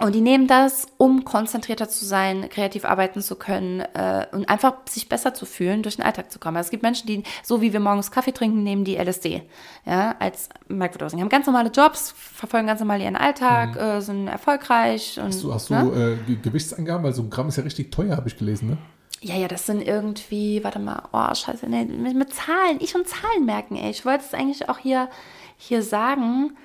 Und 0.00 0.12
die 0.12 0.20
nehmen 0.20 0.48
das, 0.48 0.88
um 0.96 1.24
konzentrierter 1.24 1.88
zu 1.88 2.04
sein, 2.04 2.48
kreativ 2.48 2.84
arbeiten 2.84 3.20
zu 3.20 3.36
können 3.36 3.78
äh, 3.78 4.26
und 4.32 4.48
einfach 4.48 4.74
sich 4.88 5.08
besser 5.08 5.34
zu 5.34 5.46
fühlen, 5.46 5.84
durch 5.84 5.96
den 5.96 6.04
Alltag 6.04 6.32
zu 6.32 6.40
kommen. 6.40 6.56
Also 6.56 6.66
es 6.66 6.70
gibt 6.72 6.82
Menschen, 6.82 7.06
die, 7.06 7.22
so 7.44 7.62
wie 7.62 7.72
wir 7.72 7.78
morgens 7.78 8.10
Kaffee 8.10 8.32
trinken, 8.32 8.64
nehmen 8.64 8.82
die 8.82 8.96
LSD, 8.96 9.42
ja, 9.86 10.16
als 10.18 10.48
Microdosing. 10.66 11.20
Haben 11.20 11.28
ganz 11.28 11.46
normale 11.46 11.70
Jobs, 11.70 12.12
verfolgen 12.16 12.66
ganz 12.66 12.80
normal 12.80 13.00
ihren 13.00 13.14
Alltag, 13.14 13.76
mhm. 13.76 13.80
äh, 13.80 14.00
sind 14.00 14.26
erfolgreich. 14.26 15.20
Und, 15.20 15.26
hast 15.26 15.42
du, 15.44 15.54
hast 15.54 15.70
ne? 15.70 16.18
du 16.26 16.32
äh, 16.32 16.36
Gewichtsangaben? 16.42 17.04
Weil 17.04 17.12
so 17.12 17.22
ein 17.22 17.30
Gramm 17.30 17.46
ist 17.46 17.56
ja 17.56 17.62
richtig 17.62 17.92
teuer, 17.92 18.16
habe 18.16 18.28
ich 18.28 18.36
gelesen, 18.36 18.70
ne? 18.70 18.78
Ja, 19.20 19.36
ja, 19.36 19.46
das 19.46 19.64
sind 19.64 19.80
irgendwie, 19.80 20.62
warte 20.64 20.80
mal, 20.80 21.04
oh, 21.12 21.32
scheiße, 21.32 21.66
nee, 21.68 21.84
mit, 21.84 22.16
mit 22.16 22.34
Zahlen, 22.34 22.78
ich 22.80 22.96
und 22.96 23.06
Zahlen 23.06 23.46
merken, 23.46 23.76
ey. 23.76 23.90
Ich 23.90 24.04
wollte 24.04 24.24
es 24.24 24.34
eigentlich 24.34 24.68
auch 24.68 24.78
hier, 24.78 25.08
hier 25.56 25.84
sagen. 25.84 26.56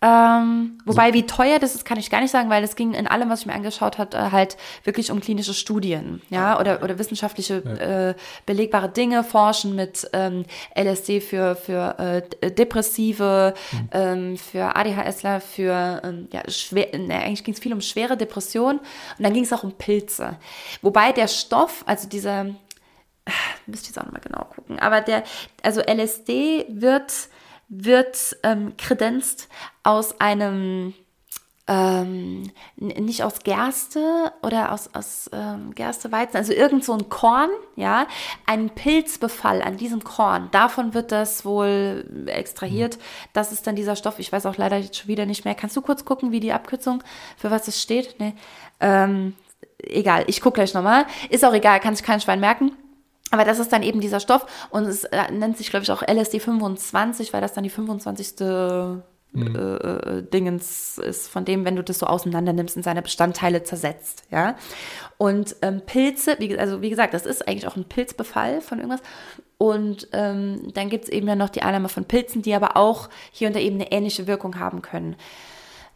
Ähm, 0.00 0.78
wobei, 0.84 1.08
so. 1.08 1.14
wie 1.14 1.26
teuer 1.26 1.58
das 1.58 1.74
ist, 1.74 1.84
kann 1.84 1.98
ich 1.98 2.08
gar 2.08 2.20
nicht 2.20 2.30
sagen, 2.30 2.50
weil 2.50 2.62
es 2.62 2.76
ging 2.76 2.94
in 2.94 3.08
allem, 3.08 3.30
was 3.30 3.40
ich 3.40 3.46
mir 3.46 3.54
angeschaut 3.54 3.98
habe, 3.98 4.30
halt 4.30 4.56
wirklich 4.84 5.10
um 5.10 5.20
klinische 5.20 5.54
Studien, 5.54 6.22
ja, 6.30 6.60
oder, 6.60 6.84
oder 6.84 7.00
wissenschaftliche 7.00 7.62
ja. 7.64 8.10
äh, 8.10 8.14
belegbare 8.46 8.88
Dinge, 8.88 9.24
forschen 9.24 9.74
mit 9.74 10.08
ähm, 10.12 10.44
LSD 10.76 11.20
für, 11.20 11.56
für 11.56 12.22
äh, 12.40 12.50
Depressive, 12.52 13.54
mhm. 13.72 13.88
ähm, 13.90 14.36
für 14.36 14.76
ADHSler, 14.76 15.40
für, 15.40 16.00
ähm, 16.04 16.28
ja, 16.32 16.48
schwer, 16.48 16.96
ne, 16.96 17.16
eigentlich 17.16 17.42
ging 17.42 17.54
es 17.54 17.60
viel 17.60 17.72
um 17.72 17.80
schwere 17.80 18.16
Depressionen 18.16 18.78
und 18.78 19.24
dann 19.24 19.34
ging 19.34 19.42
es 19.42 19.52
auch 19.52 19.64
um 19.64 19.72
Pilze. 19.72 20.36
Wobei 20.80 21.10
der 21.10 21.26
Stoff, 21.26 21.82
also 21.86 22.08
dieser, 22.08 22.42
äh, 22.42 23.32
müsste 23.66 23.90
ich 23.90 23.96
jetzt 23.96 23.98
auch 23.98 24.04
nochmal 24.04 24.22
genau 24.22 24.44
gucken, 24.44 24.78
aber 24.78 25.00
der, 25.00 25.24
also 25.64 25.80
LSD 25.80 26.66
wird 26.68 27.12
wird 27.68 28.36
ähm, 28.42 28.76
kredenzt 28.78 29.48
aus 29.82 30.20
einem, 30.20 30.94
ähm, 31.66 32.50
nicht 32.76 33.22
aus 33.22 33.40
Gerste 33.40 34.32
oder 34.42 34.72
aus, 34.72 34.88
aus 34.94 35.28
ähm, 35.32 35.74
Gerste, 35.74 36.10
Weizen, 36.10 36.36
also 36.36 36.52
irgend 36.52 36.84
so 36.84 36.94
ein 36.94 37.10
Korn, 37.10 37.50
ja, 37.76 38.06
ein 38.46 38.70
Pilzbefall 38.70 39.60
an 39.60 39.76
diesem 39.76 40.02
Korn, 40.02 40.48
davon 40.50 40.94
wird 40.94 41.12
das 41.12 41.44
wohl 41.44 42.24
extrahiert. 42.26 42.96
Mhm. 42.96 43.02
Das 43.34 43.52
ist 43.52 43.66
dann 43.66 43.76
dieser 43.76 43.96
Stoff, 43.96 44.18
ich 44.18 44.32
weiß 44.32 44.46
auch 44.46 44.56
leider 44.56 44.78
jetzt 44.78 44.96
schon 44.96 45.08
wieder 45.08 45.26
nicht 45.26 45.44
mehr. 45.44 45.54
Kannst 45.54 45.76
du 45.76 45.82
kurz 45.82 46.06
gucken, 46.06 46.32
wie 46.32 46.40
die 46.40 46.52
Abkürzung, 46.52 47.02
für 47.36 47.50
was 47.50 47.68
es 47.68 47.82
steht? 47.82 48.16
Nee. 48.18 48.34
Ähm, 48.80 49.34
egal, 49.78 50.24
ich 50.26 50.40
gucke 50.40 50.54
gleich 50.54 50.72
nochmal. 50.72 51.04
Ist 51.28 51.44
auch 51.44 51.54
egal, 51.54 51.80
kann 51.80 51.94
sich 51.94 52.04
kein 52.04 52.20
Schwein 52.20 52.40
merken. 52.40 52.72
Aber 53.30 53.44
das 53.44 53.58
ist 53.58 53.72
dann 53.72 53.82
eben 53.82 54.00
dieser 54.00 54.20
Stoff 54.20 54.46
und 54.70 54.84
es 54.84 55.04
äh, 55.04 55.30
nennt 55.30 55.58
sich, 55.58 55.70
glaube 55.70 55.84
ich, 55.84 55.90
auch 55.90 56.02
LSD 56.02 56.40
25, 56.40 57.32
weil 57.32 57.40
das 57.40 57.52
dann 57.52 57.64
die 57.64 57.70
25. 57.70 58.34
Mhm. 59.32 59.54
Äh, 59.54 59.58
äh, 59.58 60.22
Dingens 60.22 60.96
ist, 60.96 61.28
von 61.28 61.44
dem, 61.44 61.66
wenn 61.66 61.76
du 61.76 61.84
das 61.84 61.98
so 61.98 62.06
auseinander 62.06 62.54
nimmst 62.54 62.76
und 62.78 62.82
seine 62.82 63.02
Bestandteile 63.02 63.62
zersetzt, 63.62 64.22
ja. 64.30 64.56
Und 65.18 65.56
ähm, 65.60 65.82
Pilze, 65.84 66.36
wie, 66.38 66.58
also 66.58 66.80
wie 66.80 66.88
gesagt, 66.88 67.12
das 67.12 67.26
ist 67.26 67.46
eigentlich 67.46 67.66
auch 67.66 67.76
ein 67.76 67.84
Pilzbefall 67.84 68.62
von 68.62 68.78
irgendwas. 68.78 69.02
Und 69.58 70.08
ähm, 70.12 70.72
dann 70.72 70.88
gibt 70.88 71.04
es 71.04 71.10
eben 71.10 71.28
ja 71.28 71.36
noch 71.36 71.50
die 71.50 71.62
Annahme 71.62 71.90
von 71.90 72.06
Pilzen, 72.06 72.40
die 72.40 72.54
aber 72.54 72.76
auch 72.76 73.10
hier 73.30 73.48
und 73.48 73.54
da 73.54 73.60
eben 73.60 73.76
eine 73.76 73.92
ähnliche 73.92 74.26
Wirkung 74.26 74.58
haben 74.58 74.80
können. 74.80 75.16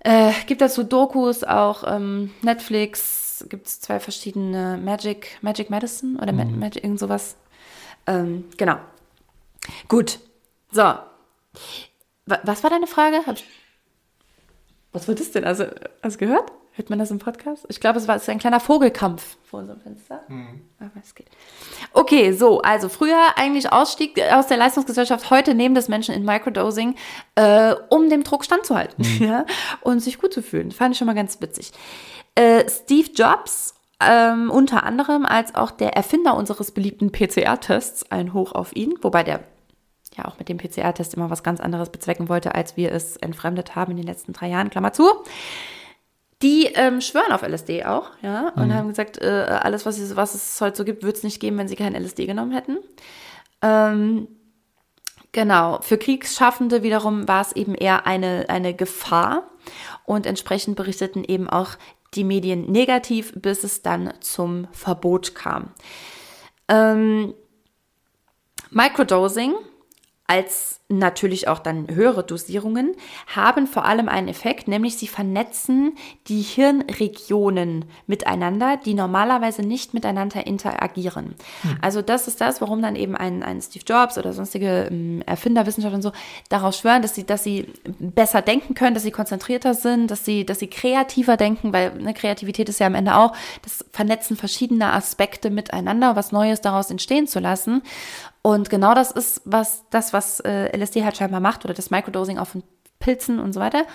Äh, 0.00 0.32
gibt 0.46 0.60
dazu 0.60 0.82
Dokus, 0.82 1.44
auch 1.44 1.84
ähm, 1.86 2.32
Netflix, 2.42 3.21
gibt 3.48 3.66
es 3.66 3.80
zwei 3.80 4.00
verschiedene 4.00 4.78
Magic, 4.82 5.38
Magic 5.42 5.70
Medicine 5.70 6.20
oder 6.20 6.32
mhm. 6.32 6.58
Magic, 6.58 6.82
irgend 6.82 6.98
sowas. 6.98 7.36
Ähm, 8.06 8.44
genau. 8.56 8.78
Gut. 9.88 10.18
So. 10.70 10.94
Was 12.26 12.62
war 12.62 12.70
deine 12.70 12.86
Frage? 12.86 13.20
Was 14.92 15.08
war 15.08 15.14
das 15.14 15.30
denn? 15.32 15.44
Also, 15.44 15.66
hast 16.02 16.14
du 16.16 16.26
gehört? 16.26 16.52
Hört 16.74 16.88
man 16.88 16.98
das 16.98 17.10
im 17.10 17.18
Podcast? 17.18 17.66
Ich 17.68 17.80
glaube, 17.80 17.98
es 17.98 18.08
war 18.08 18.16
es 18.16 18.26
ein 18.30 18.38
kleiner 18.38 18.58
Vogelkampf 18.58 19.36
vor 19.44 19.60
unserem 19.60 19.80
Fenster. 19.80 20.22
Mhm. 20.28 20.62
Aber 20.80 20.90
es 21.02 21.14
geht. 21.14 21.26
Okay, 21.92 22.32
so, 22.32 22.62
also 22.62 22.88
früher 22.88 23.18
eigentlich 23.36 23.70
Ausstieg 23.70 24.18
aus 24.32 24.46
der 24.46 24.56
Leistungsgesellschaft, 24.56 25.30
heute 25.30 25.54
nehmen 25.54 25.74
das 25.74 25.88
Menschen 25.88 26.14
in 26.14 26.24
Microdosing, 26.24 26.94
äh, 27.34 27.74
um 27.90 28.08
dem 28.08 28.24
Druck 28.24 28.44
standzuhalten 28.44 29.04
mhm. 29.04 29.24
ja, 29.26 29.44
und 29.82 30.00
sich 30.00 30.18
gut 30.18 30.32
zu 30.32 30.42
fühlen. 30.42 30.70
Fand 30.70 30.94
ich 30.94 30.98
schon 30.98 31.06
mal 31.06 31.14
ganz 31.14 31.40
witzig. 31.42 31.72
Äh, 32.34 32.64
Steve 32.70 33.10
Jobs, 33.14 33.74
ähm, 34.00 34.50
unter 34.50 34.84
anderem 34.84 35.26
als 35.26 35.54
auch 35.54 35.70
der 35.72 35.94
Erfinder 35.94 36.34
unseres 36.34 36.70
beliebten 36.70 37.12
PCR-Tests, 37.12 38.10
ein 38.10 38.32
Hoch 38.32 38.52
auf 38.52 38.74
ihn, 38.74 38.94
wobei 39.02 39.24
der 39.24 39.40
ja 40.16 40.26
auch 40.26 40.38
mit 40.38 40.48
dem 40.48 40.58
PCR-Test 40.58 41.14
immer 41.14 41.30
was 41.30 41.42
ganz 41.42 41.60
anderes 41.60 41.90
bezwecken 41.90 42.28
wollte, 42.28 42.54
als 42.54 42.76
wir 42.76 42.92
es 42.92 43.16
entfremdet 43.16 43.76
haben 43.76 43.92
in 43.92 43.96
den 43.98 44.06
letzten 44.06 44.32
drei 44.32 44.48
Jahren, 44.48 44.70
Klammer 44.70 44.92
zu. 44.92 45.04
Die 46.42 46.66
ähm, 46.74 47.00
schwören 47.00 47.32
auf 47.32 47.42
LSD 47.42 47.84
auch, 47.84 48.10
ja, 48.20 48.48
und 48.56 48.68
mhm. 48.68 48.74
haben 48.74 48.88
gesagt, 48.88 49.18
äh, 49.18 49.58
alles, 49.62 49.86
was 49.86 49.98
es, 49.98 50.16
was 50.16 50.34
es 50.34 50.60
heute 50.60 50.76
so 50.76 50.84
gibt, 50.84 51.04
würde 51.04 51.16
es 51.16 51.22
nicht 51.22 51.40
geben, 51.40 51.56
wenn 51.56 51.68
sie 51.68 51.76
kein 51.76 51.94
LSD 51.94 52.26
genommen 52.26 52.50
hätten. 52.50 52.78
Ähm, 53.62 54.26
genau, 55.30 55.80
für 55.82 55.98
Kriegsschaffende 55.98 56.82
wiederum 56.82 57.28
war 57.28 57.42
es 57.42 57.52
eben 57.52 57.76
eher 57.76 58.06
eine, 58.06 58.46
eine 58.48 58.74
Gefahr 58.74 59.48
und 60.04 60.26
entsprechend 60.26 60.76
berichteten 60.76 61.22
eben 61.22 61.48
auch 61.48 61.76
die 62.14 62.24
Medien 62.24 62.70
negativ, 62.70 63.32
bis 63.36 63.62
es 63.62 63.82
dann 63.82 64.12
zum 64.20 64.66
Verbot 64.72 65.34
kam. 65.36 65.70
Ähm, 66.68 67.34
Microdosing 68.70 69.54
als 70.32 70.80
natürlich 70.88 71.48
auch 71.48 71.58
dann 71.58 71.88
höhere 71.90 72.24
Dosierungen, 72.24 72.94
haben 73.26 73.66
vor 73.66 73.84
allem 73.84 74.08
einen 74.08 74.28
Effekt, 74.28 74.66
nämlich 74.66 74.96
sie 74.96 75.06
vernetzen 75.06 75.94
die 76.28 76.40
Hirnregionen 76.40 77.84
miteinander, 78.06 78.78
die 78.82 78.94
normalerweise 78.94 79.62
nicht 79.62 79.94
miteinander 79.94 80.46
interagieren. 80.46 81.34
Hm. 81.62 81.76
Also 81.80 82.02
das 82.02 82.28
ist 82.28 82.40
das, 82.40 82.60
warum 82.60 82.80
dann 82.80 82.96
eben 82.96 83.14
ein, 83.14 83.42
ein 83.42 83.60
Steve 83.60 83.84
Jobs 83.86 84.16
oder 84.16 84.32
sonstige 84.32 84.88
ähm, 84.90 85.22
Erfinder, 85.26 85.66
Wissenschaftler 85.66 85.96
und 85.96 86.02
so 86.02 86.12
darauf 86.48 86.74
schwören, 86.74 87.02
dass 87.02 87.14
sie, 87.14 87.24
dass 87.24 87.44
sie 87.44 87.66
besser 87.98 88.40
denken 88.40 88.74
können, 88.74 88.94
dass 88.94 89.02
sie 89.02 89.10
konzentrierter 89.10 89.74
sind, 89.74 90.10
dass 90.10 90.24
sie, 90.24 90.46
dass 90.46 90.58
sie 90.58 90.68
kreativer 90.68 91.36
denken, 91.36 91.72
weil 91.72 91.92
eine 91.92 92.14
Kreativität 92.14 92.68
ist 92.68 92.80
ja 92.80 92.86
am 92.86 92.94
Ende 92.94 93.16
auch 93.16 93.34
das 93.62 93.84
Vernetzen 93.92 94.36
verschiedener 94.36 94.94
Aspekte 94.94 95.50
miteinander, 95.50 96.16
was 96.16 96.32
Neues 96.32 96.60
daraus 96.62 96.90
entstehen 96.90 97.26
zu 97.26 97.38
lassen. 97.38 97.82
Und 98.42 98.70
genau 98.70 98.94
das 98.94 99.12
ist 99.12 99.40
was 99.44 99.84
das, 99.90 100.12
was 100.12 100.40
äh, 100.40 100.76
LSD 100.76 101.04
halt 101.04 101.16
scheinbar 101.16 101.40
macht 101.40 101.64
oder 101.64 101.74
das 101.74 101.90
Microdosing 101.90 102.38
auf 102.38 102.56
Pilzen 102.98 103.38
und 103.38 103.52
so 103.52 103.60
weiter. 103.60 103.86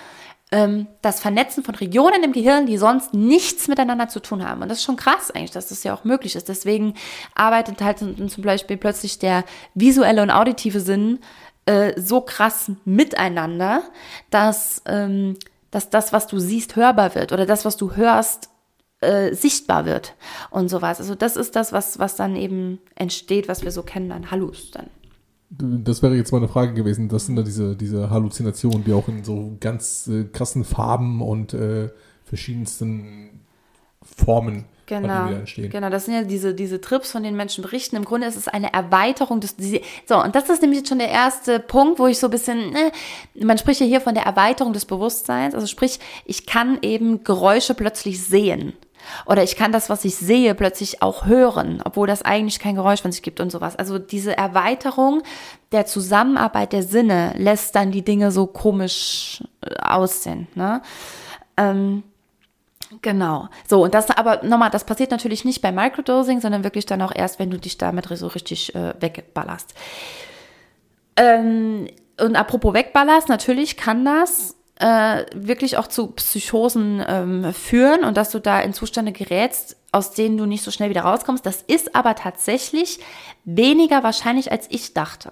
Ähm, 0.50 0.86
das 1.02 1.20
Vernetzen 1.20 1.62
von 1.62 1.74
Regionen 1.74 2.22
im 2.24 2.32
Gehirn, 2.32 2.64
die 2.64 2.78
sonst 2.78 3.12
nichts 3.12 3.68
miteinander 3.68 4.08
zu 4.08 4.20
tun 4.20 4.48
haben. 4.48 4.62
Und 4.62 4.70
das 4.70 4.78
ist 4.78 4.84
schon 4.84 4.96
krass 4.96 5.30
eigentlich, 5.30 5.50
dass 5.50 5.68
das 5.68 5.84
ja 5.84 5.92
auch 5.92 6.04
möglich 6.04 6.36
ist. 6.36 6.48
Deswegen 6.48 6.94
arbeitet 7.34 7.82
halt 7.82 7.98
zum 7.98 8.42
Beispiel 8.42 8.78
plötzlich 8.78 9.18
der 9.18 9.44
visuelle 9.74 10.22
und 10.22 10.30
auditive 10.30 10.80
Sinn 10.80 11.18
äh, 11.66 12.00
so 12.00 12.22
krass 12.22 12.72
miteinander, 12.86 13.82
dass, 14.30 14.82
ähm, 14.86 15.36
dass 15.70 15.90
das, 15.90 16.14
was 16.14 16.26
du 16.26 16.38
siehst, 16.38 16.76
hörbar 16.76 17.14
wird 17.14 17.32
oder 17.32 17.44
das, 17.44 17.66
was 17.66 17.76
du 17.76 17.94
hörst, 17.94 18.48
äh, 19.00 19.34
sichtbar 19.34 19.84
wird 19.84 20.14
und 20.50 20.68
sowas. 20.68 21.00
Also 21.00 21.14
das 21.14 21.36
ist 21.36 21.56
das, 21.56 21.72
was, 21.72 21.98
was 21.98 22.16
dann 22.16 22.36
eben 22.36 22.80
entsteht, 22.94 23.48
was 23.48 23.62
wir 23.62 23.70
so 23.70 23.82
kennen 23.82 24.12
an 24.12 24.30
Hallus 24.30 24.70
dann. 24.70 24.86
Das 25.50 26.02
wäre 26.02 26.14
jetzt 26.14 26.30
mal 26.32 26.38
eine 26.38 26.48
Frage 26.48 26.74
gewesen. 26.74 27.08
Das 27.08 27.26
sind 27.26 27.36
da 27.36 27.42
diese, 27.42 27.74
diese 27.74 28.10
Halluzinationen, 28.10 28.84
die 28.84 28.92
auch 28.92 29.08
in 29.08 29.24
so 29.24 29.56
ganz 29.60 30.06
äh, 30.08 30.24
krassen 30.24 30.64
Farben 30.64 31.22
und 31.22 31.54
äh, 31.54 31.88
verschiedensten 32.24 33.40
Formen 34.02 34.66
genau, 34.88 35.28
Genau, 35.54 35.90
das 35.90 36.06
sind 36.06 36.14
ja 36.14 36.22
diese, 36.22 36.54
diese 36.54 36.80
Trips, 36.80 37.12
von 37.12 37.22
denen 37.22 37.36
Menschen 37.36 37.62
berichten. 37.62 37.96
Im 37.96 38.04
Grunde 38.04 38.26
ist 38.26 38.36
es 38.36 38.48
eine 38.48 38.72
Erweiterung 38.72 39.40
des. 39.40 39.56
Diese, 39.56 39.80
so, 40.06 40.22
und 40.22 40.34
das 40.34 40.48
ist 40.48 40.62
nämlich 40.62 40.80
jetzt 40.80 40.88
schon 40.88 40.98
der 40.98 41.10
erste 41.10 41.60
Punkt, 41.60 41.98
wo 41.98 42.06
ich 42.06 42.18
so 42.18 42.26
ein 42.26 42.30
bisschen. 42.30 42.70
Ne, 42.70 42.90
man 43.40 43.58
spricht 43.58 43.80
ja 43.80 43.86
hier 43.86 44.00
von 44.00 44.14
der 44.14 44.24
Erweiterung 44.24 44.72
des 44.72 44.86
Bewusstseins. 44.86 45.54
Also 45.54 45.66
sprich, 45.66 46.00
ich 46.24 46.46
kann 46.46 46.78
eben 46.82 47.22
Geräusche 47.22 47.74
plötzlich 47.74 48.22
sehen. 48.24 48.72
Oder 49.26 49.42
ich 49.42 49.56
kann 49.56 49.72
das, 49.72 49.90
was 49.90 50.04
ich 50.04 50.16
sehe, 50.16 50.54
plötzlich 50.54 51.02
auch 51.02 51.26
hören, 51.26 51.82
obwohl 51.84 52.06
das 52.06 52.22
eigentlich 52.22 52.58
kein 52.58 52.74
Geräusch 52.74 53.02
von 53.02 53.12
sich 53.12 53.22
gibt 53.22 53.40
und 53.40 53.50
sowas. 53.50 53.76
Also 53.76 53.98
diese 53.98 54.36
Erweiterung 54.36 55.22
der 55.72 55.86
Zusammenarbeit 55.86 56.72
der 56.72 56.82
Sinne 56.82 57.34
lässt 57.36 57.74
dann 57.74 57.90
die 57.90 58.02
Dinge 58.02 58.30
so 58.30 58.46
komisch 58.46 59.42
äh, 59.62 59.74
aussehen. 59.80 60.48
Ne? 60.54 60.82
Ähm, 61.56 62.02
Genau. 63.02 63.48
So, 63.68 63.84
und 63.84 63.94
das 63.94 64.10
aber 64.10 64.42
nochmal, 64.44 64.70
das 64.70 64.84
passiert 64.84 65.10
natürlich 65.10 65.44
nicht 65.44 65.60
bei 65.60 65.72
Microdosing, 65.72 66.40
sondern 66.40 66.64
wirklich 66.64 66.86
dann 66.86 67.02
auch 67.02 67.12
erst, 67.14 67.38
wenn 67.38 67.50
du 67.50 67.58
dich 67.58 67.76
damit 67.76 68.06
so 68.08 68.26
richtig 68.28 68.74
äh, 68.74 68.94
wegballerst. 68.98 69.74
Ähm, 71.16 71.88
und 72.18 72.36
apropos 72.36 72.72
wegballerst, 72.72 73.28
natürlich 73.28 73.76
kann 73.76 74.04
das 74.04 74.56
äh, 74.78 75.24
wirklich 75.34 75.76
auch 75.76 75.88
zu 75.88 76.08
Psychosen 76.08 77.04
ähm, 77.06 77.52
führen 77.52 78.04
und 78.04 78.16
dass 78.16 78.30
du 78.30 78.38
da 78.38 78.60
in 78.60 78.72
Zustände 78.72 79.12
gerätst, 79.12 79.76
aus 79.92 80.12
denen 80.12 80.36
du 80.36 80.46
nicht 80.46 80.62
so 80.62 80.70
schnell 80.70 80.90
wieder 80.90 81.02
rauskommst. 81.02 81.44
Das 81.44 81.62
ist 81.62 81.94
aber 81.94 82.14
tatsächlich 82.14 83.00
weniger 83.44 84.02
wahrscheinlich, 84.02 84.52
als 84.52 84.66
ich 84.70 84.94
dachte. 84.94 85.30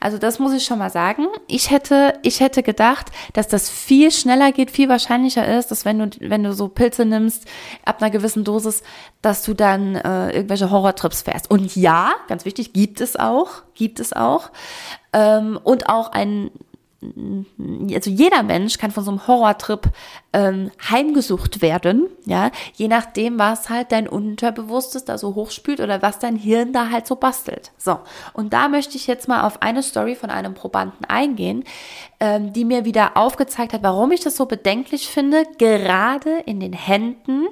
Also 0.00 0.18
das 0.18 0.38
muss 0.38 0.52
ich 0.52 0.64
schon 0.64 0.78
mal 0.78 0.90
sagen. 0.90 1.26
Ich 1.46 1.70
hätte, 1.70 2.14
ich 2.22 2.40
hätte 2.40 2.62
gedacht, 2.62 3.06
dass 3.32 3.48
das 3.48 3.68
viel 3.68 4.10
schneller 4.10 4.52
geht, 4.52 4.70
viel 4.70 4.88
wahrscheinlicher 4.88 5.58
ist, 5.58 5.70
dass 5.70 5.84
wenn 5.84 5.98
du, 5.98 6.10
wenn 6.20 6.44
du 6.44 6.52
so 6.52 6.68
Pilze 6.68 7.04
nimmst, 7.04 7.46
ab 7.84 8.00
einer 8.00 8.10
gewissen 8.10 8.44
Dosis, 8.44 8.82
dass 9.20 9.42
du 9.42 9.54
dann 9.54 9.96
äh, 9.96 10.30
irgendwelche 10.30 10.70
Horrortrips 10.70 11.22
fährst. 11.22 11.50
Und 11.50 11.74
ja, 11.74 12.12
ganz 12.28 12.44
wichtig, 12.44 12.72
gibt 12.72 13.00
es 13.00 13.16
auch, 13.16 13.62
gibt 13.74 14.00
es 14.00 14.12
auch. 14.12 14.50
Ähm, 15.12 15.58
und 15.62 15.88
auch 15.88 16.12
ein 16.12 16.50
also 17.00 18.10
jeder 18.10 18.42
Mensch 18.42 18.76
kann 18.76 18.90
von 18.90 19.04
so 19.04 19.12
einem 19.12 19.26
Horrortrip 19.28 19.88
ähm, 20.32 20.72
heimgesucht 20.90 21.62
werden, 21.62 22.08
ja, 22.24 22.50
je 22.74 22.88
nachdem, 22.88 23.38
was 23.38 23.70
halt 23.70 23.92
dein 23.92 24.08
Unterbewusstes 24.08 25.04
da 25.04 25.16
so 25.16 25.36
hochspült 25.36 25.78
oder 25.78 26.02
was 26.02 26.18
dein 26.18 26.34
Hirn 26.34 26.72
da 26.72 26.90
halt 26.90 27.06
so 27.06 27.14
bastelt. 27.14 27.70
So, 27.78 28.00
und 28.32 28.52
da 28.52 28.68
möchte 28.68 28.96
ich 28.96 29.06
jetzt 29.06 29.28
mal 29.28 29.44
auf 29.44 29.62
eine 29.62 29.84
Story 29.84 30.16
von 30.16 30.30
einem 30.30 30.54
Probanden 30.54 31.04
eingehen, 31.04 31.62
ähm, 32.18 32.52
die 32.52 32.64
mir 32.64 32.84
wieder 32.84 33.16
aufgezeigt 33.16 33.74
hat, 33.74 33.84
warum 33.84 34.10
ich 34.10 34.20
das 34.20 34.36
so 34.36 34.46
bedenklich 34.46 35.08
finde, 35.08 35.44
gerade 35.56 36.40
in 36.46 36.58
den 36.58 36.72
Händen 36.72 37.46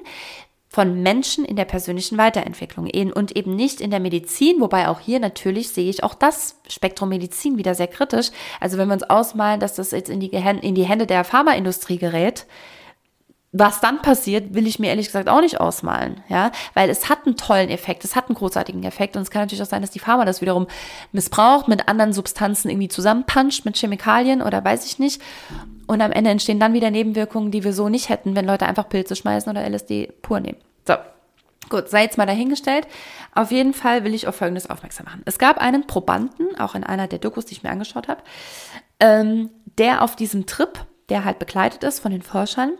von 0.77 1.03
Menschen 1.03 1.47
in 1.47 1.57
der 1.57 1.64
persönlichen 1.64 2.18
Weiterentwicklung 2.18 2.91
und 3.14 3.35
eben 3.35 3.57
nicht 3.57 3.81
in 3.81 3.91
der 3.91 3.99
Medizin, 3.99 4.61
wobei 4.61 4.89
auch 4.89 5.01
hier 5.01 5.20
natürlich 5.20 5.70
sehe 5.70 5.89
ich 5.89 6.05
auch 6.05 6.12
das 6.12 6.61
Spektrum 6.68 7.09
Medizin 7.09 7.57
wieder 7.57 7.74
sehr 7.74 7.87
kritisch. 7.87 8.31
Also 8.61 8.77
wenn 8.77 8.89
wir 8.89 8.93
uns 8.93 9.03
ausmalen, 9.03 9.59
dass 9.59 9.77
das 9.77 9.93
jetzt 9.93 10.11
in 10.11 10.20
die, 10.20 10.27
in 10.27 10.74
die 10.74 10.85
Hände 10.85 11.07
der 11.07 11.24
Pharmaindustrie 11.24 11.97
gerät, 11.97 12.45
was 13.53 13.81
dann 13.81 14.03
passiert, 14.03 14.53
will 14.53 14.66
ich 14.66 14.79
mir 14.79 14.89
ehrlich 14.89 15.07
gesagt 15.07 15.31
auch 15.31 15.41
nicht 15.41 15.59
ausmalen, 15.59 16.20
ja, 16.29 16.53
weil 16.74 16.91
es 16.91 17.09
hat 17.09 17.24
einen 17.24 17.39
tollen 17.39 17.70
Effekt, 17.70 18.05
es 18.05 18.14
hat 18.14 18.29
einen 18.29 18.37
großartigen 18.37 18.85
Effekt 18.85 19.16
und 19.16 19.22
es 19.22 19.31
kann 19.31 19.41
natürlich 19.41 19.62
auch 19.62 19.66
sein, 19.66 19.81
dass 19.81 19.93
die 19.93 19.99
Pharma 19.99 20.27
das 20.27 20.43
wiederum 20.43 20.66
missbraucht, 21.11 21.68
mit 21.68 21.89
anderen 21.89 22.12
Substanzen 22.12 22.68
irgendwie 22.68 22.89
zusammenpuncht, 22.89 23.64
mit 23.64 23.79
Chemikalien 23.79 24.43
oder 24.43 24.62
weiß 24.62 24.85
ich 24.85 24.99
nicht. 24.99 25.22
Und 25.87 26.03
am 26.03 26.12
Ende 26.12 26.29
entstehen 26.29 26.61
dann 26.61 26.74
wieder 26.74 26.91
Nebenwirkungen, 26.91 27.51
die 27.51 27.64
wir 27.64 27.72
so 27.72 27.89
nicht 27.89 28.11
hätten, 28.11 28.37
wenn 28.37 28.45
Leute 28.45 28.66
einfach 28.66 28.91
Pilze 28.91 29.16
schmeißen 29.16 29.51
oder 29.51 29.66
LSD 29.66 30.12
pur 30.20 30.41
nehmen. 30.41 30.59
So, 30.87 30.95
gut, 31.68 31.89
sei 31.89 32.03
jetzt 32.03 32.18
mal 32.18 32.26
dahingestellt. 32.26 32.87
Auf 33.34 33.51
jeden 33.51 33.74
Fall 33.74 34.05
will 34.05 34.14
ich 34.14 34.26
auf 34.26 34.37
Folgendes 34.37 34.70
aufmerksam 34.70 35.05
machen. 35.07 35.22
Es 35.24 35.39
gab 35.39 35.59
einen 35.59 35.87
Probanden, 35.87 36.59
auch 36.59 36.74
in 36.74 36.84
einer 36.84 37.09
der 37.09 37.18
Dokus, 37.18 37.47
die 37.47 37.55
ich 37.55 37.62
mir 37.62 37.70
angeschaut 37.70 38.09
habe, 38.09 38.22
ähm, 39.01 39.51
der 39.78 40.03
auf 40.03 40.16
diesem 40.16 40.47
Trip, 40.47 40.78
der 41.09 41.24
halt 41.24 41.39
begleitet 41.39 41.84
ist 41.84 42.01
von 42.01 42.12
den 42.12 42.22
Forschern, 42.22 42.72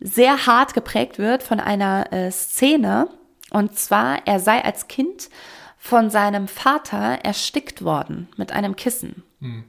sehr 0.00 0.46
hart 0.46 0.74
geprägt 0.74 1.18
wird 1.18 1.42
von 1.42 1.60
einer 1.60 2.12
äh, 2.12 2.30
Szene. 2.30 3.08
Und 3.50 3.78
zwar, 3.78 4.26
er 4.26 4.40
sei 4.40 4.64
als 4.64 4.88
Kind 4.88 5.28
von 5.76 6.10
seinem 6.10 6.48
Vater 6.48 7.20
erstickt 7.22 7.82
worden 7.84 8.28
mit 8.36 8.52
einem 8.52 8.76
Kissen. 8.76 9.22
Hm. 9.40 9.64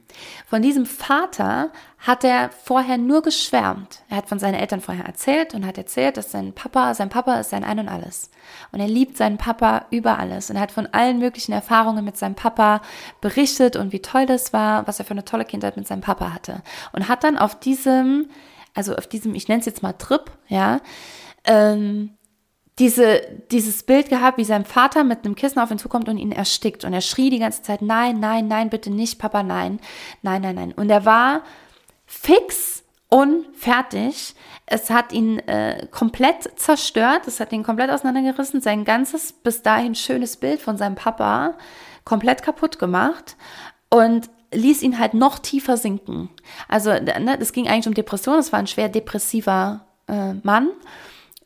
Von 0.48 0.62
diesem 0.62 0.84
Vater 0.84 1.70
hat 1.98 2.24
er 2.24 2.50
vorher 2.50 2.98
nur 2.98 3.22
geschwärmt. 3.22 4.02
Er 4.08 4.16
hat 4.16 4.28
von 4.28 4.40
seinen 4.40 4.54
Eltern 4.54 4.80
vorher 4.80 5.04
erzählt 5.04 5.54
und 5.54 5.64
hat 5.64 5.78
erzählt, 5.78 6.16
dass 6.16 6.32
sein 6.32 6.52
Papa, 6.54 6.94
sein 6.94 7.08
Papa 7.08 7.38
ist 7.38 7.50
sein 7.50 7.62
Ein 7.62 7.78
und 7.78 7.88
Alles. 7.88 8.30
Und 8.72 8.80
er 8.80 8.88
liebt 8.88 9.16
seinen 9.16 9.38
Papa 9.38 9.86
über 9.90 10.18
alles. 10.18 10.50
Und 10.50 10.56
er 10.56 10.62
hat 10.62 10.72
von 10.72 10.88
allen 10.88 11.20
möglichen 11.20 11.52
Erfahrungen 11.52 12.04
mit 12.04 12.16
seinem 12.16 12.34
Papa 12.34 12.82
berichtet 13.20 13.76
und 13.76 13.92
wie 13.92 14.02
toll 14.02 14.26
das 14.26 14.52
war, 14.52 14.88
was 14.88 14.98
er 14.98 15.04
für 15.04 15.12
eine 15.12 15.24
tolle 15.24 15.44
Kindheit 15.44 15.76
mit 15.76 15.86
seinem 15.86 16.00
Papa 16.00 16.32
hatte. 16.32 16.62
Und 16.92 17.08
hat 17.08 17.22
dann 17.22 17.38
auf 17.38 17.58
diesem, 17.60 18.28
also 18.74 18.96
auf 18.96 19.06
diesem, 19.06 19.36
ich 19.36 19.46
nenne 19.46 19.60
es 19.60 19.66
jetzt 19.66 19.84
mal 19.84 19.92
Trip, 19.92 20.32
ja, 20.48 20.80
ähm, 21.44 22.16
diese, 22.80 23.20
dieses 23.50 23.82
Bild 23.82 24.08
gehabt, 24.08 24.38
wie 24.38 24.44
sein 24.44 24.64
Vater 24.64 25.04
mit 25.04 25.24
einem 25.24 25.34
Kissen 25.34 25.60
auf 25.60 25.70
ihn 25.70 25.78
zukommt 25.78 26.08
und 26.08 26.16
ihn 26.16 26.32
erstickt. 26.32 26.84
Und 26.84 26.94
er 26.94 27.02
schrie 27.02 27.28
die 27.28 27.38
ganze 27.38 27.62
Zeit, 27.62 27.82
nein, 27.82 28.18
nein, 28.18 28.48
nein, 28.48 28.70
bitte 28.70 28.90
nicht, 28.90 29.18
Papa, 29.18 29.42
nein, 29.42 29.80
nein, 30.22 30.40
nein, 30.40 30.54
nein. 30.54 30.72
Und 30.72 30.88
er 30.88 31.04
war 31.04 31.42
fix 32.06 32.82
und 33.10 33.44
fertig. 33.54 34.34
Es 34.64 34.88
hat 34.88 35.12
ihn 35.12 35.40
äh, 35.40 35.88
komplett 35.90 36.58
zerstört, 36.58 37.26
es 37.26 37.38
hat 37.38 37.52
ihn 37.52 37.64
komplett 37.64 37.90
auseinandergerissen, 37.90 38.62
sein 38.62 38.84
ganzes 38.84 39.34
bis 39.34 39.62
dahin 39.62 39.94
schönes 39.94 40.38
Bild 40.38 40.62
von 40.62 40.78
seinem 40.78 40.94
Papa 40.94 41.58
komplett 42.04 42.42
kaputt 42.42 42.78
gemacht 42.78 43.36
und 43.90 44.30
ließ 44.52 44.82
ihn 44.82 44.98
halt 44.98 45.12
noch 45.12 45.38
tiefer 45.38 45.76
sinken. 45.76 46.30
Also 46.66 46.90
ne, 46.90 47.36
es 47.40 47.52
ging 47.52 47.68
eigentlich 47.68 47.88
um 47.88 47.94
Depression, 47.94 48.38
es 48.38 48.52
war 48.52 48.58
ein 48.58 48.66
schwer 48.66 48.88
depressiver 48.88 49.84
äh, 50.08 50.32
Mann 50.42 50.70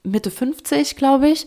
Mitte 0.04 0.30
50, 0.30 0.96
glaube 0.96 1.28
ich. 1.28 1.46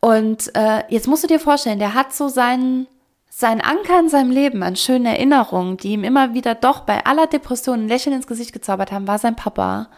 Und 0.00 0.54
äh, 0.54 0.84
jetzt 0.88 1.08
musst 1.08 1.24
du 1.24 1.28
dir 1.28 1.40
vorstellen, 1.40 1.78
der 1.78 1.94
hat 1.94 2.12
so 2.12 2.28
seinen, 2.28 2.86
seinen 3.30 3.60
Anker 3.60 3.98
in 3.98 4.08
seinem 4.08 4.30
Leben 4.30 4.62
an 4.62 4.76
schönen 4.76 5.06
Erinnerungen, 5.06 5.78
die 5.78 5.92
ihm 5.92 6.04
immer 6.04 6.34
wieder 6.34 6.54
doch 6.54 6.80
bei 6.80 7.04
aller 7.06 7.26
Depression 7.26 7.80
ein 7.80 7.88
Lächeln 7.88 8.14
ins 8.14 8.26
Gesicht 8.26 8.52
gezaubert 8.52 8.92
haben, 8.92 9.08
war 9.08 9.18
sein 9.18 9.36
Papa. 9.36 9.88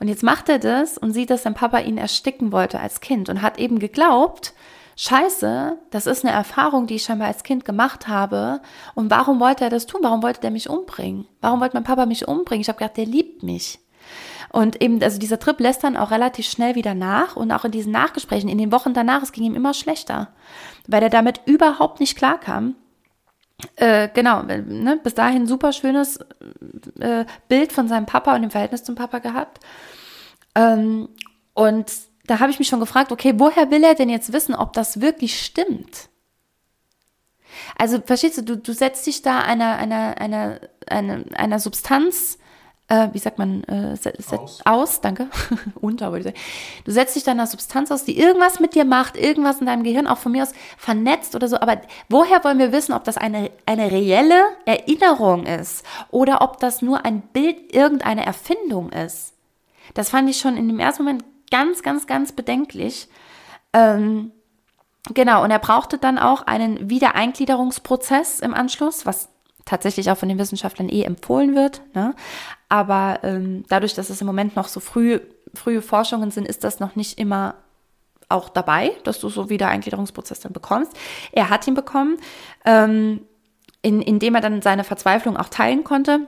Und 0.00 0.08
jetzt 0.08 0.22
macht 0.22 0.48
er 0.48 0.58
das 0.58 0.96
und 0.96 1.12
sieht, 1.12 1.30
dass 1.30 1.42
sein 1.42 1.54
Papa 1.54 1.80
ihn 1.80 1.98
ersticken 1.98 2.52
wollte 2.52 2.80
als 2.80 3.00
Kind 3.00 3.28
und 3.28 3.42
hat 3.42 3.58
eben 3.58 3.78
geglaubt, 3.78 4.54
Scheiße, 5.00 5.78
das 5.90 6.08
ist 6.08 6.24
eine 6.24 6.34
Erfahrung, 6.34 6.88
die 6.88 6.96
ich 6.96 7.04
scheinbar 7.04 7.28
als 7.28 7.44
Kind 7.44 7.64
gemacht 7.64 8.08
habe. 8.08 8.60
Und 8.96 9.12
warum 9.12 9.38
wollte 9.38 9.62
er 9.62 9.70
das 9.70 9.86
tun? 9.86 10.00
Warum 10.02 10.24
wollte 10.24 10.42
er 10.42 10.50
mich 10.50 10.68
umbringen? 10.68 11.28
Warum 11.40 11.60
wollte 11.60 11.76
mein 11.76 11.84
Papa 11.84 12.04
mich 12.04 12.26
umbringen? 12.26 12.62
Ich 12.62 12.68
habe 12.68 12.78
gedacht, 12.80 12.96
der 12.96 13.06
liebt 13.06 13.44
mich. 13.44 13.78
Und 14.50 14.80
eben, 14.82 15.02
also 15.02 15.18
dieser 15.18 15.38
Trip 15.38 15.60
lässt 15.60 15.84
dann 15.84 15.96
auch 15.96 16.10
relativ 16.10 16.46
schnell 16.46 16.74
wieder 16.74 16.94
nach 16.94 17.36
und 17.36 17.52
auch 17.52 17.64
in 17.64 17.70
diesen 17.70 17.92
Nachgesprächen, 17.92 18.48
in 18.48 18.58
den 18.58 18.72
Wochen 18.72 18.94
danach, 18.94 19.22
es 19.22 19.32
ging 19.32 19.44
ihm 19.44 19.54
immer 19.54 19.74
schlechter, 19.74 20.28
weil 20.86 21.02
er 21.02 21.10
damit 21.10 21.42
überhaupt 21.44 22.00
nicht 22.00 22.16
klarkam. 22.16 22.74
Äh, 23.76 24.08
genau, 24.14 24.42
ne, 24.42 25.00
bis 25.02 25.14
dahin 25.14 25.46
super 25.46 25.72
schönes 25.72 26.18
äh, 27.00 27.24
Bild 27.48 27.72
von 27.72 27.88
seinem 27.88 28.06
Papa 28.06 28.34
und 28.34 28.42
dem 28.42 28.50
Verhältnis 28.50 28.84
zum 28.84 28.94
Papa 28.94 29.18
gehabt. 29.18 29.58
Ähm, 30.54 31.08
und 31.54 31.92
da 32.26 32.40
habe 32.40 32.50
ich 32.50 32.58
mich 32.58 32.68
schon 32.68 32.80
gefragt, 32.80 33.10
okay, 33.10 33.34
woher 33.36 33.70
will 33.70 33.82
er 33.82 33.94
denn 33.94 34.10
jetzt 34.10 34.32
wissen, 34.32 34.54
ob 34.54 34.74
das 34.74 35.00
wirklich 35.00 35.42
stimmt? 35.42 36.08
Also, 37.76 38.00
verstehst 38.04 38.38
du, 38.38 38.42
du, 38.42 38.56
du 38.56 38.72
setzt 38.72 39.06
dich 39.06 39.22
da 39.22 39.40
einer, 39.40 39.76
einer, 39.76 40.18
einer, 40.18 40.60
einer, 40.86 41.24
einer 41.34 41.58
Substanz 41.58 42.38
äh, 42.88 43.08
wie 43.12 43.18
sagt 43.18 43.38
man, 43.38 43.62
äh, 43.64 43.96
aus. 44.34 44.60
aus, 44.64 45.00
danke, 45.00 45.28
unter 45.80 46.10
würde 46.10 46.20
ich 46.20 46.24
sagen. 46.24 46.38
Du 46.84 46.90
setzt 46.90 47.16
dich 47.16 47.24
deiner 47.24 47.46
Substanz 47.46 47.90
aus, 47.90 48.04
die 48.04 48.18
irgendwas 48.18 48.60
mit 48.60 48.74
dir 48.74 48.84
macht, 48.84 49.16
irgendwas 49.16 49.60
in 49.60 49.66
deinem 49.66 49.82
Gehirn, 49.82 50.06
auch 50.06 50.18
von 50.18 50.32
mir 50.32 50.42
aus 50.42 50.52
vernetzt 50.78 51.34
oder 51.34 51.48
so. 51.48 51.60
Aber 51.60 51.80
woher 52.08 52.42
wollen 52.44 52.58
wir 52.58 52.72
wissen, 52.72 52.94
ob 52.94 53.04
das 53.04 53.18
eine, 53.18 53.50
eine 53.66 53.90
reelle 53.90 54.40
Erinnerung 54.64 55.44
ist 55.44 55.84
oder 56.10 56.40
ob 56.40 56.58
das 56.60 56.80
nur 56.80 57.04
ein 57.04 57.20
Bild, 57.20 57.74
irgendeine 57.74 58.24
Erfindung 58.24 58.90
ist? 58.90 59.34
Das 59.94 60.10
fand 60.10 60.28
ich 60.30 60.38
schon 60.38 60.56
in 60.56 60.68
dem 60.68 60.80
ersten 60.80 61.04
Moment 61.04 61.24
ganz, 61.50 61.82
ganz, 61.82 62.06
ganz 62.06 62.32
bedenklich. 62.32 63.08
Ähm, 63.74 64.32
genau, 65.12 65.44
und 65.44 65.50
er 65.50 65.58
brauchte 65.58 65.98
dann 65.98 66.18
auch 66.18 66.42
einen 66.42 66.88
Wiedereingliederungsprozess 66.88 68.40
im 68.40 68.54
Anschluss, 68.54 69.04
was 69.04 69.28
tatsächlich 69.68 70.10
auch 70.10 70.16
von 70.16 70.28
den 70.28 70.38
Wissenschaftlern 70.38 70.88
eh 70.88 71.02
empfohlen 71.02 71.54
wird. 71.54 71.82
Ne? 71.94 72.14
Aber 72.68 73.20
ähm, 73.22 73.64
dadurch, 73.68 73.94
dass 73.94 74.10
es 74.10 74.20
im 74.20 74.26
Moment 74.26 74.56
noch 74.56 74.68
so 74.68 74.80
früh, 74.80 75.20
frühe 75.54 75.82
Forschungen 75.82 76.30
sind, 76.30 76.46
ist 76.46 76.64
das 76.64 76.80
noch 76.80 76.96
nicht 76.96 77.18
immer 77.18 77.54
auch 78.28 78.48
dabei, 78.48 78.92
dass 79.04 79.20
du 79.20 79.28
so 79.28 79.48
wieder 79.48 79.68
Eingliederungsprozess 79.68 80.40
dann 80.40 80.52
bekommst. 80.52 80.92
Er 81.32 81.48
hat 81.48 81.66
ihn 81.66 81.74
bekommen, 81.74 82.18
ähm, 82.64 83.22
in, 83.80 84.02
indem 84.02 84.34
er 84.34 84.40
dann 84.40 84.60
seine 84.60 84.84
Verzweiflung 84.84 85.36
auch 85.36 85.48
teilen 85.48 85.84
konnte. 85.84 86.26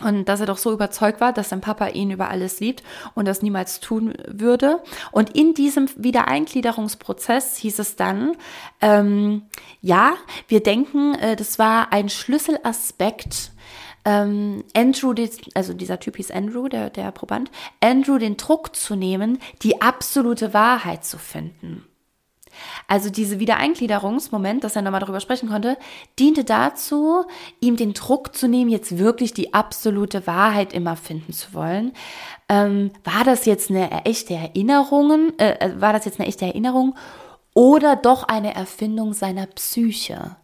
Und 0.00 0.24
dass 0.24 0.40
er 0.40 0.46
doch 0.46 0.58
so 0.58 0.72
überzeugt 0.72 1.20
war, 1.20 1.32
dass 1.32 1.50
sein 1.50 1.60
Papa 1.60 1.88
ihn 1.88 2.10
über 2.10 2.28
alles 2.28 2.60
liebt 2.60 2.82
und 3.14 3.28
das 3.28 3.42
niemals 3.42 3.78
tun 3.78 4.14
würde. 4.26 4.82
Und 5.12 5.36
in 5.36 5.54
diesem 5.54 5.88
Wiedereingliederungsprozess 5.96 7.56
hieß 7.58 7.78
es 7.78 7.94
dann, 7.94 8.32
ähm, 8.80 9.42
ja, 9.80 10.14
wir 10.48 10.62
denken, 10.62 11.14
äh, 11.14 11.36
das 11.36 11.58
war 11.58 11.92
ein 11.92 12.08
Schlüsselaspekt 12.08 13.52
ähm, 14.04 14.64
Andrew, 14.74 15.14
also 15.54 15.74
dieser 15.74 16.00
Typ 16.00 16.16
hieß 16.16 16.30
Andrew, 16.30 16.68
der, 16.68 16.90
der 16.90 17.12
Proband, 17.12 17.50
Andrew 17.80 18.18
den 18.18 18.36
Druck 18.36 18.74
zu 18.74 18.96
nehmen, 18.96 19.38
die 19.62 19.80
absolute 19.80 20.52
Wahrheit 20.54 21.04
zu 21.04 21.18
finden. 21.18 21.84
Also 22.86 23.10
diese 23.10 23.38
Wiedereingliederungsmoment, 23.38 24.64
dass 24.64 24.76
er 24.76 24.82
nochmal 24.82 25.00
darüber 25.00 25.20
sprechen 25.20 25.48
konnte, 25.48 25.78
diente 26.18 26.44
dazu, 26.44 27.24
ihm 27.60 27.76
den 27.76 27.94
Druck 27.94 28.36
zu 28.36 28.48
nehmen, 28.48 28.70
jetzt 28.70 28.98
wirklich 28.98 29.32
die 29.32 29.54
absolute 29.54 30.26
Wahrheit 30.26 30.72
immer 30.72 30.96
finden 30.96 31.32
zu 31.32 31.54
wollen. 31.54 31.92
Ähm, 32.48 32.90
war 33.04 33.24
das 33.24 33.46
jetzt 33.46 33.70
eine 33.70 34.04
echte 34.04 34.34
Erinnerung? 34.34 35.32
Äh, 35.38 35.52
äh, 35.60 35.80
war 35.80 35.92
das 35.92 36.04
jetzt 36.04 36.20
eine 36.20 36.28
echte 36.28 36.44
Erinnerung 36.44 36.94
oder 37.54 37.96
doch 37.96 38.24
eine 38.24 38.54
Erfindung 38.54 39.12
seiner 39.12 39.46
Psyche? 39.46 40.36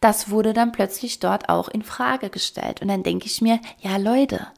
Das 0.00 0.30
wurde 0.30 0.52
dann 0.52 0.72
plötzlich 0.72 1.18
dort 1.20 1.48
auch 1.48 1.68
in 1.68 1.82
Frage 1.82 2.30
gestellt. 2.30 2.82
Und 2.82 2.88
dann 2.88 3.02
denke 3.02 3.26
ich 3.26 3.40
mir, 3.40 3.60
ja 3.80 3.96
Leute, 3.96 4.48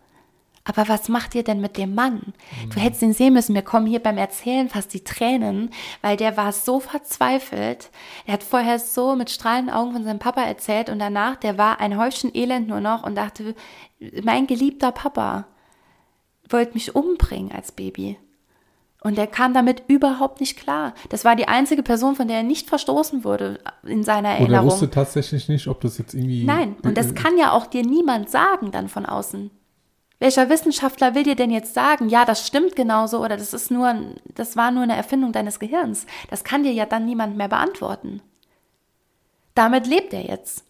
Aber 0.69 0.87
was 0.87 1.09
macht 1.09 1.35
ihr 1.35 1.43
denn 1.43 1.63
mit 1.63 1.79
dem 1.79 1.95
Mann? 1.95 2.35
Du 2.75 2.79
hättest 2.79 3.01
ihn 3.01 3.15
sehen 3.15 3.33
müssen. 3.33 3.55
Mir 3.55 3.63
kommen 3.63 3.87
hier 3.87 4.03
beim 4.03 4.19
Erzählen 4.19 4.69
fast 4.69 4.93
die 4.93 5.03
Tränen, 5.03 5.71
weil 6.03 6.19
der 6.19 6.37
war 6.37 6.53
so 6.53 6.79
verzweifelt. 6.79 7.91
Er 8.27 8.35
hat 8.35 8.43
vorher 8.43 8.79
so 8.79 9.17
mit 9.17 9.31
strahlenden 9.31 9.75
Augen 9.75 9.93
von 9.95 10.05
seinem 10.05 10.19
Papa 10.19 10.43
erzählt 10.43 10.91
und 10.91 10.99
danach, 10.99 11.37
der 11.37 11.57
war 11.57 11.81
ein 11.81 11.97
Häufchen 11.97 12.35
Elend 12.35 12.69
nur 12.69 12.81
noch 12.81 13.03
und 13.03 13.15
dachte, 13.15 13.55
mein 14.23 14.47
geliebter 14.47 14.93
Papa 14.93 15.47
wollte 16.51 16.75
mich 16.75 16.95
umbringen 16.95 17.51
als 17.51 17.73
Baby. 17.73 18.19
Und 19.01 19.17
er 19.17 19.29
kam 19.29 19.55
damit 19.55 19.85
überhaupt 19.87 20.41
nicht 20.41 20.59
klar. 20.59 20.93
Das 21.09 21.25
war 21.25 21.37
die 21.37 21.47
einzige 21.47 21.85
Person, 21.85 22.17
von 22.17 22.27
der 22.27 22.39
er 22.39 22.43
nicht 22.43 22.69
verstoßen 22.69 23.23
wurde 23.23 23.61
in 23.85 24.03
seiner 24.03 24.31
Erinnerung. 24.31 24.49
Und 24.49 24.55
er 24.55 24.65
wusste 24.65 24.91
tatsächlich 24.91 25.49
nicht, 25.49 25.69
ob 25.69 25.81
das 25.81 25.99
jetzt 25.99 26.15
irgendwie. 26.15 26.45
Nein, 26.45 26.75
und 26.83 26.99
das 26.99 27.15
kann 27.15 27.39
ja 27.39 27.53
auch 27.53 27.67
dir 27.67 27.85
niemand 27.85 28.29
sagen 28.29 28.73
dann 28.73 28.89
von 28.89 29.07
außen. 29.07 29.51
Welcher 30.21 30.51
Wissenschaftler 30.51 31.15
will 31.15 31.23
dir 31.23 31.37
denn 31.37 31.53
jetzt 31.53 31.75
sagen, 31.75 32.09
ja, 32.09 32.25
das 32.25 32.45
stimmt 32.45 32.75
genauso 32.75 33.25
oder 33.25 33.37
das 33.37 33.55
ist 33.55 33.71
nur, 33.71 33.95
das 34.35 34.57
war 34.57 34.73
nur 34.73 34.83
eine 34.83 34.97
Erfindung 34.97 35.33
deines 35.33 35.61
Gehirns? 35.61 36.07
Das 36.29 36.43
kann 36.43 36.65
dir 36.65 36.73
ja 36.73 36.87
dann 36.87 37.07
niemand 37.07 37.37
mehr 37.37 37.49
beantworten. 37.49 38.21
Damit 39.55 39.87
lebt 39.87 40.13
er 40.13 40.27
jetzt. 40.27 40.65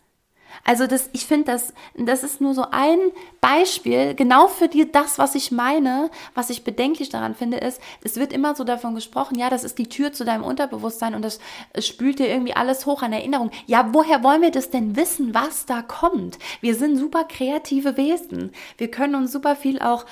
Also 0.65 0.87
das, 0.87 1.09
ich 1.13 1.27
finde, 1.27 1.53
das, 1.53 1.73
das 1.97 2.23
ist 2.23 2.41
nur 2.41 2.55
so 2.55 2.67
ein 2.71 2.99
Beispiel, 3.41 4.15
genau 4.15 4.49
für 4.49 4.69
die, 4.69 4.91
das, 4.91 5.19
was 5.19 5.35
ich 5.35 5.51
meine, 5.51 6.11
was 6.35 6.51
ich 6.51 6.65
bedenklich 6.65 7.09
daran 7.09 7.35
finde, 7.35 7.59
ist, 7.59 7.81
es 8.03 8.17
wird 8.17 8.33
immer 8.33 8.55
so 8.55 8.65
davon 8.65 8.95
gesprochen, 8.95 9.39
ja, 9.39 9.51
das 9.51 9.65
ist 9.65 9.79
die 9.79 9.89
Tür 9.89 10.13
zu 10.13 10.25
deinem 10.25 10.45
Unterbewusstsein 10.45 11.15
und 11.15 11.23
das 11.23 11.41
spült 11.79 12.19
dir 12.19 12.29
irgendwie 12.29 12.55
alles 12.55 12.87
hoch 12.87 13.03
an 13.03 13.13
Erinnerung. 13.13 13.51
Ja, 13.67 13.89
woher 13.93 14.23
wollen 14.23 14.43
wir 14.43 14.51
das 14.51 14.71
denn 14.71 14.97
wissen, 14.97 15.35
was 15.35 15.67
da 15.67 15.83
kommt? 15.83 16.39
Wir 16.61 16.75
sind 16.75 16.97
super 16.97 17.25
kreative 17.25 17.97
Wesen. 17.97 18.53
Wir 18.77 18.91
können 18.91 19.15
uns 19.15 19.33
super 19.33 19.57
viel 19.57 19.81
auch 19.81 20.05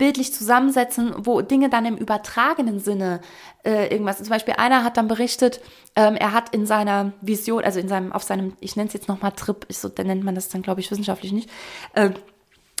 bildlich 0.00 0.32
zusammensetzen, 0.32 1.12
wo 1.18 1.42
Dinge 1.42 1.68
dann 1.68 1.84
im 1.84 1.98
übertragenen 1.98 2.80
Sinne 2.80 3.20
äh, 3.66 3.92
irgendwas. 3.92 4.16
Zum 4.16 4.30
Beispiel 4.30 4.54
einer 4.56 4.82
hat 4.82 4.96
dann 4.96 5.08
berichtet, 5.08 5.60
ähm, 5.94 6.16
er 6.16 6.32
hat 6.32 6.54
in 6.54 6.64
seiner 6.64 7.12
Vision, 7.20 7.62
also 7.62 7.78
in 7.78 7.86
seinem, 7.86 8.10
auf 8.10 8.22
seinem, 8.22 8.54
ich 8.60 8.76
nenne 8.76 8.86
es 8.86 8.94
jetzt 8.94 9.08
nochmal 9.08 9.32
Trip, 9.32 9.66
ist 9.68 9.82
so, 9.82 9.90
dann 9.90 10.06
nennt 10.06 10.24
man 10.24 10.34
das 10.34 10.48
dann, 10.48 10.62
glaube 10.62 10.80
ich, 10.80 10.90
wissenschaftlich 10.90 11.32
nicht. 11.32 11.50
Äh, 11.92 12.12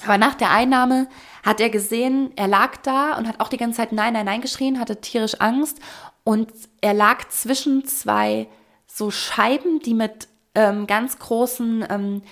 aber 0.02 0.16
nach 0.16 0.34
der 0.34 0.50
Einnahme 0.50 1.08
hat 1.44 1.60
er 1.60 1.68
gesehen, 1.68 2.32
er 2.36 2.48
lag 2.48 2.78
da 2.78 3.18
und 3.18 3.28
hat 3.28 3.38
auch 3.38 3.48
die 3.48 3.58
ganze 3.58 3.76
Zeit 3.76 3.92
Nein, 3.92 4.14
Nein, 4.14 4.24
Nein 4.24 4.40
geschrien, 4.40 4.80
hatte 4.80 5.02
tierisch 5.02 5.34
Angst 5.40 5.78
und 6.24 6.50
er 6.80 6.94
lag 6.94 7.28
zwischen 7.28 7.84
zwei 7.84 8.48
so 8.86 9.10
Scheiben, 9.10 9.80
die 9.80 9.92
mit 9.92 10.26
ähm, 10.54 10.86
ganz 10.86 11.18
großen 11.18 11.84
ähm, 11.90 12.22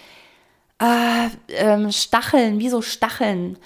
äh, 0.80 1.28
ähm, 1.49 1.93
Stacheln, 1.93 2.59
wie 2.59 2.70
so 2.70 2.80
Stacheln 2.80 3.59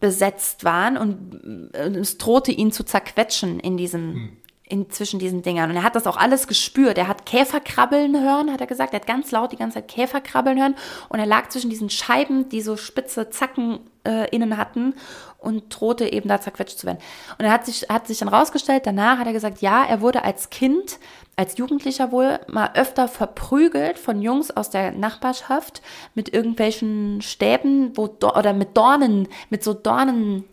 besetzt 0.00 0.64
waren 0.64 0.96
und 0.96 1.74
es 1.74 2.18
drohte 2.18 2.52
ihn 2.52 2.72
zu 2.72 2.84
zerquetschen 2.84 3.58
in 3.60 3.76
diesem, 3.76 4.14
hm. 4.14 4.36
in, 4.64 4.90
zwischen 4.90 5.18
diesen 5.18 5.42
Dingern. 5.42 5.70
Und 5.70 5.76
er 5.76 5.82
hat 5.82 5.96
das 5.96 6.06
auch 6.06 6.16
alles 6.16 6.46
gespürt. 6.46 6.98
Er 6.98 7.08
hat 7.08 7.26
Käfer 7.26 7.60
krabbeln 7.60 8.20
hören, 8.20 8.52
hat 8.52 8.60
er 8.60 8.66
gesagt. 8.66 8.92
Er 8.92 9.00
hat 9.00 9.06
ganz 9.06 9.30
laut 9.30 9.52
die 9.52 9.56
ganze 9.56 9.74
Zeit 9.74 9.88
Käfer 9.88 10.20
krabbeln 10.20 10.58
hören. 10.58 10.76
Und 11.08 11.18
er 11.18 11.26
lag 11.26 11.48
zwischen 11.48 11.70
diesen 11.70 11.90
Scheiben, 11.90 12.48
die 12.48 12.60
so 12.60 12.76
spitze 12.76 13.30
Zacken 13.30 13.80
äh, 14.08 14.28
innen 14.34 14.56
hatten 14.56 14.94
und 15.38 15.64
drohte 15.68 16.12
eben 16.12 16.28
da 16.28 16.40
zerquetscht 16.40 16.78
zu 16.78 16.86
werden. 16.86 16.98
Und 17.38 17.44
er 17.44 17.52
hat 17.52 17.66
sich, 17.66 17.82
hat 17.88 18.06
sich 18.06 18.18
dann 18.18 18.28
rausgestellt, 18.28 18.86
danach 18.86 19.18
hat 19.18 19.26
er 19.26 19.32
gesagt, 19.32 19.60
ja, 19.60 19.84
er 19.84 20.00
wurde 20.00 20.24
als 20.24 20.50
Kind 20.50 20.98
als 21.36 21.56
Jugendlicher 21.56 22.10
wohl 22.10 22.40
mal 22.48 22.72
öfter 22.74 23.06
verprügelt 23.06 23.96
von 23.96 24.20
Jungs 24.20 24.50
aus 24.50 24.70
der 24.70 24.90
Nachbarschaft 24.90 25.82
mit 26.16 26.34
irgendwelchen 26.34 27.22
Stäben 27.22 27.96
wo, 27.96 28.06
oder 28.36 28.52
mit 28.52 28.76
Dornen, 28.76 29.28
mit 29.48 29.62
so 29.62 29.72
Dornen, 29.72 30.44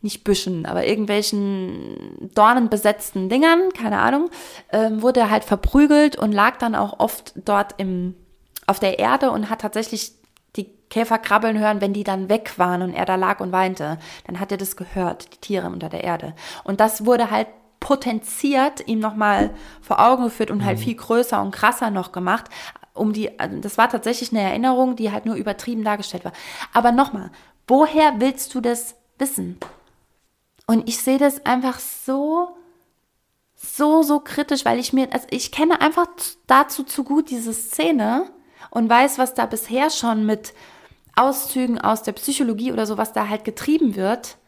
nicht 0.00 0.24
Büschen, 0.24 0.64
aber 0.64 0.86
irgendwelchen 0.86 2.30
dornenbesetzten 2.34 3.28
Dingern, 3.28 3.70
keine 3.74 3.98
Ahnung, 3.98 4.30
ähm, 4.72 5.02
wurde 5.02 5.20
er 5.20 5.30
halt 5.30 5.44
verprügelt 5.44 6.16
und 6.16 6.32
lag 6.32 6.56
dann 6.56 6.74
auch 6.74 6.98
oft 6.98 7.34
dort 7.36 7.74
im, 7.76 8.14
auf 8.66 8.80
der 8.80 8.98
Erde 8.98 9.30
und 9.30 9.50
hat 9.50 9.60
tatsächlich 9.60 10.12
Käfer 10.92 11.16
krabbeln 11.16 11.58
hören, 11.58 11.80
wenn 11.80 11.94
die 11.94 12.04
dann 12.04 12.28
weg 12.28 12.58
waren 12.58 12.82
und 12.82 12.92
er 12.92 13.06
da 13.06 13.14
lag 13.14 13.40
und 13.40 13.50
weinte. 13.50 13.96
Dann 14.26 14.38
hat 14.38 14.52
er 14.52 14.58
das 14.58 14.76
gehört, 14.76 15.32
die 15.32 15.38
Tiere 15.38 15.68
unter 15.68 15.88
der 15.88 16.04
Erde. 16.04 16.34
Und 16.64 16.80
das 16.80 17.06
wurde 17.06 17.30
halt 17.30 17.48
potenziert, 17.80 18.86
ihm 18.86 18.98
nochmal 18.98 19.54
vor 19.80 20.00
Augen 20.00 20.24
geführt 20.24 20.50
und 20.50 20.66
halt 20.66 20.78
mhm. 20.78 20.82
viel 20.82 20.94
größer 20.94 21.40
und 21.40 21.50
krasser 21.50 21.90
noch 21.90 22.12
gemacht. 22.12 22.44
Um 22.92 23.14
die, 23.14 23.40
also 23.40 23.58
das 23.58 23.78
war 23.78 23.88
tatsächlich 23.88 24.32
eine 24.32 24.42
Erinnerung, 24.42 24.94
die 24.94 25.10
halt 25.10 25.24
nur 25.24 25.34
übertrieben 25.34 25.82
dargestellt 25.82 26.26
war. 26.26 26.32
Aber 26.74 26.92
nochmal, 26.92 27.30
woher 27.66 28.20
willst 28.20 28.54
du 28.54 28.60
das 28.60 28.94
wissen? 29.16 29.58
Und 30.66 30.86
ich 30.86 30.98
sehe 30.98 31.16
das 31.16 31.46
einfach 31.46 31.78
so, 31.78 32.54
so, 33.56 34.02
so 34.02 34.20
kritisch, 34.20 34.66
weil 34.66 34.78
ich 34.78 34.92
mir, 34.92 35.10
also 35.10 35.26
ich 35.30 35.52
kenne 35.52 35.80
einfach 35.80 36.06
dazu 36.46 36.82
zu 36.82 37.02
gut 37.02 37.30
diese 37.30 37.54
Szene 37.54 38.30
und 38.68 38.90
weiß, 38.90 39.16
was 39.16 39.32
da 39.32 39.46
bisher 39.46 39.88
schon 39.88 40.26
mit 40.26 40.52
Auszügen 41.16 41.78
aus 41.78 42.02
der 42.02 42.12
Psychologie 42.12 42.72
oder 42.72 42.86
so, 42.86 42.98
was 42.98 43.12
da 43.12 43.28
halt 43.28 43.44
getrieben 43.44 43.96
wird 43.96 44.38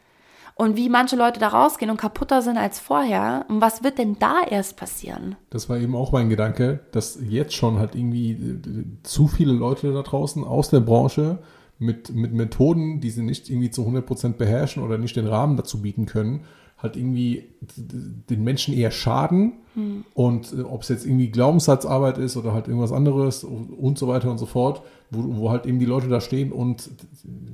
und 0.55 0.77
wie 0.77 0.89
manche 0.89 1.15
Leute 1.15 1.39
da 1.39 1.49
rausgehen 1.49 1.91
und 1.91 1.97
kaputter 1.97 2.41
sind 2.41 2.57
als 2.57 2.79
vorher. 2.79 3.45
Und 3.49 3.61
was 3.61 3.83
wird 3.83 3.97
denn 3.97 4.17
da 4.19 4.41
erst 4.49 4.77
passieren? 4.77 5.35
Das 5.49 5.69
war 5.69 5.77
eben 5.77 5.95
auch 5.95 6.11
mein 6.11 6.29
Gedanke, 6.29 6.79
dass 6.91 7.19
jetzt 7.21 7.53
schon 7.53 7.77
halt 7.77 7.93
irgendwie 7.93 8.31
äh, 8.31 8.85
zu 9.03 9.27
viele 9.27 9.53
Leute 9.53 9.91
da 9.91 10.01
draußen 10.01 10.43
aus 10.43 10.69
der 10.69 10.79
Branche 10.79 11.39
mit, 11.77 12.15
mit 12.15 12.33
Methoden, 12.33 13.01
die 13.01 13.09
sie 13.09 13.23
nicht 13.23 13.49
irgendwie 13.49 13.69
zu 13.69 13.83
100% 13.83 14.33
beherrschen 14.33 14.81
oder 14.81 14.97
nicht 14.97 15.17
den 15.17 15.27
Rahmen 15.27 15.57
dazu 15.57 15.81
bieten 15.81 16.05
können, 16.05 16.45
halt 16.85 16.95
irgendwie 16.95 17.49
den 17.65 18.43
Menschen 18.43 18.73
eher 18.73 18.91
schaden. 18.91 19.53
Hm. 19.73 20.05
Und 20.13 20.53
äh, 20.53 20.61
ob 20.61 20.83
es 20.83 20.89
jetzt 20.89 21.05
irgendwie 21.05 21.29
Glaubenssatzarbeit 21.29 22.17
ist 22.17 22.37
oder 22.37 22.53
halt 22.53 22.67
irgendwas 22.67 22.91
anderes 22.91 23.43
und 23.43 23.97
so 23.97 24.07
weiter 24.07 24.31
und 24.31 24.37
so 24.37 24.45
fort, 24.45 24.81
wo, 25.09 25.37
wo 25.37 25.49
halt 25.49 25.65
eben 25.65 25.79
die 25.79 25.85
Leute 25.85 26.07
da 26.07 26.21
stehen 26.21 26.51
und 26.51 26.89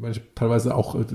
ich 0.10 0.22
teilweise 0.36 0.76
auch 0.76 0.96
äh, 0.96 1.06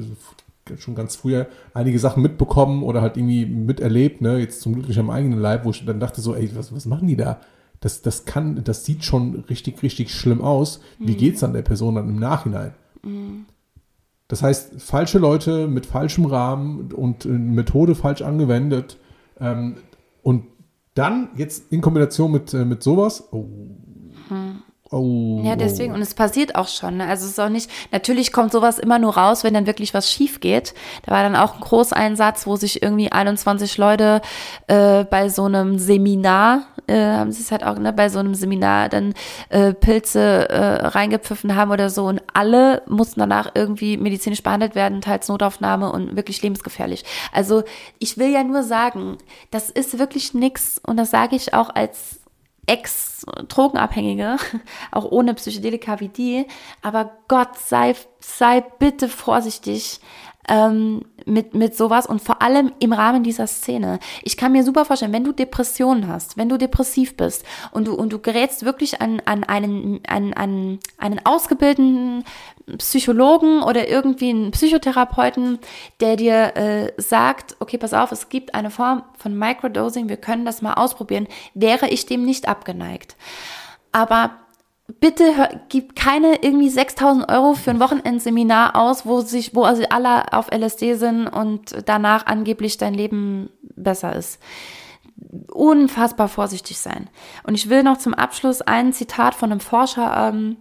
schon 0.79 0.95
ganz 0.95 1.15
früher 1.15 1.47
einige 1.75 1.99
Sachen 1.99 2.23
mitbekommen 2.23 2.83
oder 2.83 3.01
halt 3.01 3.17
irgendwie 3.17 3.47
miterlebt, 3.47 4.21
ne, 4.21 4.39
jetzt 4.39 4.61
zum 4.61 4.75
Glück 4.75 4.89
nicht 4.89 4.99
am 4.99 5.11
eigenen 5.11 5.39
Leib, 5.39 5.65
wo 5.65 5.71
ich 5.71 5.85
dann 5.85 6.01
dachte 6.01 6.21
so, 6.21 6.35
ey, 6.35 6.51
was, 6.55 6.75
was 6.75 6.87
machen 6.87 7.07
die 7.07 7.17
da? 7.17 7.41
Das, 7.81 8.03
das 8.03 8.25
kann, 8.25 8.65
das 8.65 8.85
sieht 8.85 9.05
schon 9.05 9.45
richtig, 9.51 9.83
richtig 9.83 10.13
schlimm 10.13 10.41
aus. 10.41 10.81
Wie 10.99 11.13
mhm. 11.13 11.19
geht's 11.19 11.41
dann 11.41 11.53
der 11.53 11.63
Person 11.63 11.95
dann 11.95 12.09
im 12.09 12.19
Nachhinein? 12.19 12.75
Mhm. 13.05 13.47
Das 14.29 14.43
heißt, 14.43 14.83
falsche 14.83 15.19
Leute 15.19 15.69
mit 15.69 15.87
falschem 15.87 16.27
Rahmen 16.27 16.93
und 16.93 17.25
Methode 17.25 17.95
falsch 17.95 18.23
angewendet 18.23 18.99
ähm, 19.41 19.77
und 20.23 20.47
dann 20.95 21.29
jetzt 21.37 21.71
in 21.73 21.81
Kombination 21.81 22.33
mit, 22.33 22.53
äh, 22.55 22.65
mit 22.65 22.83
sowas, 22.83 23.29
oh, 23.33 23.45
mhm. 24.31 24.63
Oh. 24.91 25.43
Ja, 25.45 25.57
deswegen. 25.57 25.95
Und 25.95 26.01
es 26.01 26.15
passiert 26.15 26.55
auch 26.55 26.69
schon. 26.69 26.99
Ne? 26.99 27.09
Also 27.09 27.25
es 27.25 27.33
ist 27.33 27.41
auch 27.41 27.49
nicht, 27.49 27.71
natürlich 27.91 28.33
kommt 28.33 28.53
sowas 28.53 28.79
immer 28.79 28.99
nur 28.99 29.17
raus, 29.17 29.43
wenn 29.43 29.55
dann 29.55 29.67
wirklich 29.67 29.95
was 29.95 30.11
schief 30.11 30.41
geht. 30.41 30.75
Da 31.05 31.13
war 31.13 31.23
dann 31.23 31.35
auch 31.35 31.55
ein 31.55 31.61
Großeinsatz, 31.61 32.47
wo 32.47 32.57
sich 32.57 32.83
irgendwie 32.83 33.11
21 33.11 33.79
Leute 33.79 34.21
äh, 34.69 35.05
bei 35.05 35.29
so 35.29 35.45
einem 35.45 35.79
Seminar, 35.79 36.67
äh, 36.87 37.17
haben 37.17 37.33
sie 37.33 37.43
es 37.43 37.51
halt 37.51 37.65
auch, 37.65 37.79
ne, 37.79 37.93
bei 37.93 38.09
so 38.09 38.19
einem 38.19 38.35
Seminar 38.35 38.89
dann 38.89 39.15
äh, 39.49 39.73
Pilze 39.73 40.49
äh, 40.49 40.87
reingepfiffen 40.87 41.57
haben 41.57 41.71
oder 41.71 41.91
so. 41.91 42.07
Und 42.07 42.23
alle 42.33 42.83
mussten 42.87 43.21
danach 43.21 43.51
irgendwie 43.55 43.97
medizinisch 43.97 44.43
behandelt 44.43 44.75
werden, 44.75 45.01
teils 45.01 45.29
Notaufnahme 45.29 45.91
und 45.91 46.17
wirklich 46.17 46.43
lebensgefährlich. 46.43 47.05
Also 47.33 47.65
ich 47.99 48.19
will 48.19 48.31
ja 48.31 48.45
nur 48.45 48.63
sagen, 48.63 49.19
das 49.51 49.71
ist 49.71 49.99
wirklich 49.99 50.35
nix. 50.35 50.81
Und 50.85 50.97
das 50.97 51.11
sage 51.11 51.37
ich 51.37 51.55
auch 51.55 51.71
als 51.75 52.21
Ex-Drogenabhängige, 52.67 54.37
auch 54.91 55.05
ohne 55.05 55.35
Psychedelika 55.35 56.01
wie 56.01 56.09
die. 56.09 56.47
Aber 56.83 57.13
Gott 57.29 57.57
sei, 57.59 57.95
sei 58.21 58.61
bitte 58.61 59.09
vorsichtig 59.09 60.01
ähm, 60.49 61.03
mit, 61.25 61.55
mit 61.55 61.77
sowas 61.77 62.07
und 62.07 62.23
vor 62.23 62.41
allem 62.41 62.73
im 62.79 62.93
Rahmen 62.93 63.23
dieser 63.23 63.47
Szene. 63.47 63.99
Ich 64.23 64.37
kann 64.37 64.53
mir 64.53 64.63
super 64.63 64.85
vorstellen, 64.85 65.13
wenn 65.13 65.25
du 65.25 65.33
Depressionen 65.33 66.09
hast, 66.09 66.37
wenn 66.37 66.49
du 66.49 66.57
depressiv 66.57 67.17
bist 67.17 67.45
und 67.73 67.89
du, 67.89 67.95
und 67.95 68.13
du 68.13 68.21
gerätst 68.21 68.65
wirklich 68.65 69.01
an, 69.01 69.21
an, 69.25 69.45
einen, 69.45 70.01
an, 70.07 70.33
an 70.35 70.79
einen 70.99 71.21
ausgebildeten 71.25 72.25
Psychologen 72.79 73.63
oder 73.63 73.89
irgendwie 73.89 74.31
einen 74.31 74.51
Psychotherapeuten, 74.51 75.59
der 76.01 76.17
dir 76.17 76.57
äh, 76.57 76.93
sagt, 76.97 77.57
okay, 77.61 77.79
pass 77.79 77.95
auf, 77.95 78.13
es 78.13 78.29
gibt 78.29 78.55
eine 78.55 78.71
Form 78.71 79.03
von 79.19 79.37
Microdosing, 79.37 80.09
wir 80.09 80.17
können 80.17 80.45
das 80.45 80.63
mal 80.63 80.75
ausprobieren, 80.75 81.29
wäre 81.55 81.89
ich 81.89 82.07
dem 82.07 82.25
nicht 82.25 82.49
abgeneigt. 82.49 83.17
Aber 83.93 84.46
bitte 85.01 85.37
hör, 85.37 85.61
gib 85.69 85.97
keine 85.97 86.43
irgendwie 86.43 86.69
6000 86.69 87.29
Euro 87.29 87.55
für 87.55 87.71
ein 87.71 87.81
Wochenendseminar 87.81 88.77
aus, 88.77 89.07
wo 89.07 89.21
sich, 89.21 89.55
wo 89.55 89.65
also 89.65 89.83
alle 89.91 90.33
auf 90.33 90.51
LSD 90.51 90.95
sind 90.95 91.27
und 91.27 91.77
danach 91.87 92.27
angeblich 92.27 92.79
dein 92.79 92.95
Leben 92.95 93.51
besser 93.75 94.15
ist. 94.15 94.41
Unfassbar 95.53 96.29
vorsichtig 96.29 96.79
sein. 96.79 97.09
Und 97.45 97.55
ich 97.55 97.69
will 97.69 97.83
noch 97.83 97.99
zum 97.99 98.15
Abschluss 98.15 98.63
ein 98.63 98.93
Zitat 98.93 99.35
von 99.35 99.51
einem 99.51 99.61
Forscher 99.61 100.29
ähm, 100.29 100.57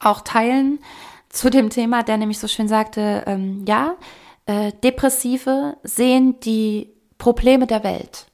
auch 0.00 0.20
teilen, 0.20 0.80
zu 1.28 1.50
dem 1.50 1.70
Thema, 1.70 2.02
der 2.02 2.16
nämlich 2.16 2.38
so 2.38 2.48
schön 2.48 2.68
sagte, 2.68 3.24
ähm, 3.26 3.64
ja, 3.68 3.96
äh, 4.46 4.72
Depressive 4.82 5.76
sehen 5.82 6.40
die 6.40 6.90
Probleme 7.18 7.66
der 7.66 7.84
Welt. 7.84 8.26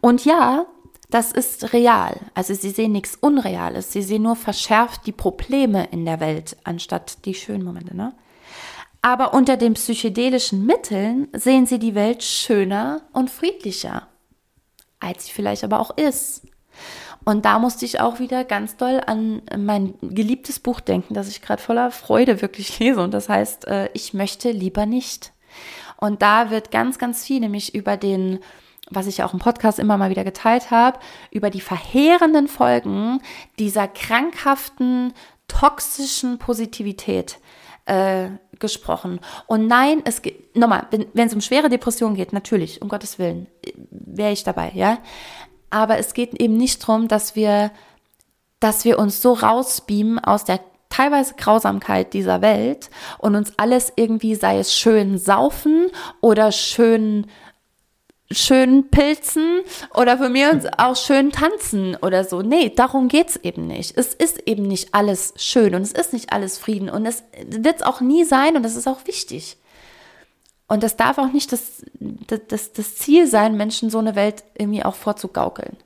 Und 0.00 0.24
ja, 0.24 0.66
das 1.10 1.32
ist 1.32 1.72
real. 1.72 2.18
Also 2.34 2.54
sie 2.54 2.70
sehen 2.70 2.92
nichts 2.92 3.16
Unreales. 3.16 3.92
Sie 3.92 4.02
sehen 4.02 4.22
nur 4.22 4.36
verschärft 4.36 5.06
die 5.06 5.12
Probleme 5.12 5.86
in 5.90 6.04
der 6.04 6.20
Welt, 6.20 6.56
anstatt 6.64 7.24
die 7.24 7.34
schönen 7.34 7.64
Momente. 7.64 7.96
Ne? 7.96 8.14
Aber 9.02 9.34
unter 9.34 9.56
den 9.56 9.74
psychedelischen 9.74 10.66
Mitteln 10.66 11.28
sehen 11.32 11.66
sie 11.66 11.78
die 11.78 11.94
Welt 11.94 12.24
schöner 12.24 13.02
und 13.12 13.30
friedlicher, 13.30 14.08
als 14.98 15.26
sie 15.26 15.32
vielleicht 15.32 15.62
aber 15.62 15.78
auch 15.78 15.96
ist. 15.96 16.42
Und 17.24 17.44
da 17.44 17.58
musste 17.58 17.84
ich 17.84 18.00
auch 18.00 18.20
wieder 18.20 18.44
ganz 18.44 18.76
doll 18.76 19.00
an 19.04 19.42
mein 19.56 19.94
geliebtes 20.00 20.60
Buch 20.60 20.80
denken, 20.80 21.14
das 21.14 21.28
ich 21.28 21.42
gerade 21.42 21.62
voller 21.62 21.90
Freude 21.90 22.42
wirklich 22.42 22.78
lese. 22.80 23.00
Und 23.00 23.14
das 23.14 23.28
heißt, 23.28 23.66
äh, 23.66 23.90
ich 23.94 24.14
möchte 24.14 24.50
lieber 24.50 24.86
nicht. 24.86 25.32
Und 25.98 26.22
da 26.22 26.50
wird 26.50 26.70
ganz, 26.70 26.98
ganz 26.98 27.24
viel 27.24 27.40
nämlich 27.40 27.74
über 27.74 27.96
den, 27.96 28.40
was 28.90 29.06
ich 29.06 29.22
auch 29.22 29.32
im 29.32 29.38
Podcast 29.38 29.78
immer 29.78 29.96
mal 29.96 30.10
wieder 30.10 30.24
geteilt 30.24 30.70
habe, 30.70 30.98
über 31.30 31.50
die 31.50 31.60
verheerenden 31.60 32.48
Folgen 32.48 33.20
dieser 33.58 33.88
krankhaften, 33.88 35.12
toxischen 35.48 36.38
Positivität 36.38 37.38
äh, 37.86 38.28
gesprochen. 38.58 39.20
Und 39.46 39.66
nein, 39.66 40.02
es 40.04 40.22
geht, 40.22 40.56
nochmal, 40.56 40.86
wenn, 40.90 41.26
es 41.26 41.34
um 41.34 41.40
schwere 41.40 41.68
Depressionen 41.68 42.16
geht, 42.16 42.32
natürlich, 42.32 42.82
um 42.82 42.88
Gottes 42.88 43.18
Willen, 43.18 43.46
wäre 43.90 44.32
ich 44.32 44.44
dabei, 44.44 44.72
ja. 44.74 44.98
Aber 45.70 45.98
es 45.98 46.14
geht 46.14 46.40
eben 46.40 46.56
nicht 46.56 46.82
darum, 46.82 47.08
dass 47.08 47.36
wir, 47.36 47.70
dass 48.60 48.84
wir 48.84 48.98
uns 48.98 49.20
so 49.20 49.32
rausbeamen 49.32 50.18
aus 50.18 50.44
der 50.44 50.60
teilweise 50.88 51.34
Grausamkeit 51.34 52.14
dieser 52.14 52.40
Welt 52.40 52.90
und 53.18 53.34
uns 53.34 53.52
alles 53.56 53.92
irgendwie, 53.96 54.34
sei 54.34 54.58
es 54.58 54.74
schön 54.74 55.18
saufen 55.18 55.90
oder 56.20 56.52
schön 56.52 57.26
schön 58.30 58.90
pilzen 58.90 59.60
oder 59.94 60.18
für 60.18 60.24
uns 60.24 60.66
auch 60.78 60.96
schön 60.96 61.30
tanzen 61.30 61.96
oder 61.96 62.24
so. 62.24 62.42
Nee, 62.42 62.70
darum 62.70 63.08
geht's 63.08 63.36
eben 63.36 63.66
nicht. 63.66 63.96
Es 63.96 64.14
ist 64.14 64.40
eben 64.46 64.64
nicht 64.64 64.94
alles 64.94 65.34
schön 65.36 65.74
und 65.74 65.82
es 65.82 65.92
ist 65.92 66.12
nicht 66.12 66.32
alles 66.32 66.58
Frieden 66.58 66.90
und 66.90 67.06
es 67.06 67.22
wird 67.46 67.76
es 67.76 67.82
auch 67.82 68.00
nie 68.00 68.24
sein 68.24 68.56
und 68.56 68.62
das 68.62 68.76
ist 68.76 68.88
auch 68.88 69.06
wichtig. 69.06 69.56
Und 70.68 70.82
das 70.82 70.96
darf 70.96 71.18
auch 71.18 71.32
nicht 71.32 71.52
das, 71.52 71.84
das, 72.00 72.72
das 72.72 72.96
Ziel 72.96 73.28
sein, 73.28 73.56
Menschen 73.56 73.88
so 73.88 73.98
eine 73.98 74.16
Welt 74.16 74.42
irgendwie 74.54 74.84
auch 74.84 74.96
vorzugaukeln. 74.96 75.76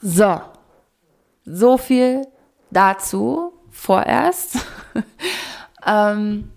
So, 0.00 0.40
so 1.44 1.76
viel 1.76 2.26
dazu 2.70 3.52
vorerst. 3.70 4.56
ähm, 5.86 6.50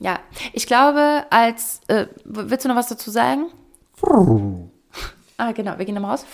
ja, 0.00 0.18
ich 0.52 0.66
glaube, 0.66 1.26
als, 1.30 1.82
äh, 1.88 2.06
willst 2.24 2.64
du 2.64 2.68
noch 2.68 2.76
was 2.76 2.88
dazu 2.88 3.10
sagen? 3.10 3.46
ah, 5.36 5.52
genau, 5.52 5.78
wir 5.78 5.84
gehen 5.84 5.94
nochmal 5.94 6.12
raus. 6.12 6.24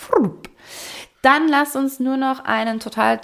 Dann 1.27 1.49
lass 1.49 1.75
uns 1.75 1.99
nur 1.99 2.15
noch 2.15 2.45
einen 2.45 2.79
total. 2.79 3.19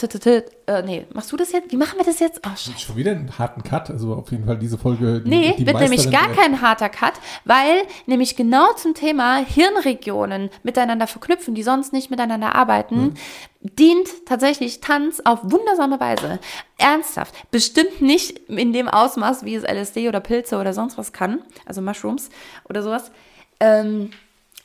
Äh, 0.65 0.81
nee, 0.83 1.05
machst 1.13 1.31
du 1.31 1.37
das 1.37 1.53
jetzt? 1.53 1.71
Wie 1.71 1.77
machen 1.77 1.97
wir 1.97 2.03
das 2.03 2.19
jetzt? 2.19 2.41
Oh, 2.45 2.49
scheiße. 2.49 2.77
Schon 2.77 2.97
wieder 2.97 3.11
einen 3.11 3.39
harten 3.39 3.63
Cut. 3.63 3.89
Also 3.89 4.15
auf 4.15 4.29
jeden 4.29 4.45
Fall 4.45 4.57
diese 4.57 4.77
Folge. 4.77 5.21
Die, 5.21 5.29
nee, 5.29 5.55
die 5.57 5.65
wird 5.65 5.79
nämlich 5.79 6.11
gar 6.11 6.27
kein 6.33 6.59
harter 6.59 6.89
Cut, 6.89 7.13
weil 7.45 7.83
nämlich 8.05 8.35
genau 8.35 8.73
zum 8.73 8.93
Thema 8.93 9.37
Hirnregionen 9.37 10.49
miteinander 10.63 11.07
verknüpfen, 11.07 11.55
die 11.55 11.63
sonst 11.63 11.93
nicht 11.93 12.11
miteinander 12.11 12.55
arbeiten, 12.55 12.97
hm. 12.97 13.13
dient 13.61 14.25
tatsächlich 14.25 14.81
Tanz 14.81 15.21
auf 15.23 15.39
wundersame 15.41 15.97
Weise. 16.01 16.39
Ernsthaft. 16.77 17.33
Bestimmt 17.51 18.01
nicht 18.01 18.37
in 18.49 18.73
dem 18.73 18.89
Ausmaß, 18.89 19.45
wie 19.45 19.55
es 19.55 19.63
LSD 19.63 20.09
oder 20.09 20.19
Pilze 20.19 20.57
oder 20.57 20.73
sonst 20.73 20.97
was 20.97 21.13
kann. 21.13 21.39
Also 21.65 21.81
Mushrooms 21.81 22.31
oder 22.67 22.83
sowas. 22.83 23.13
Ähm, 23.61 24.09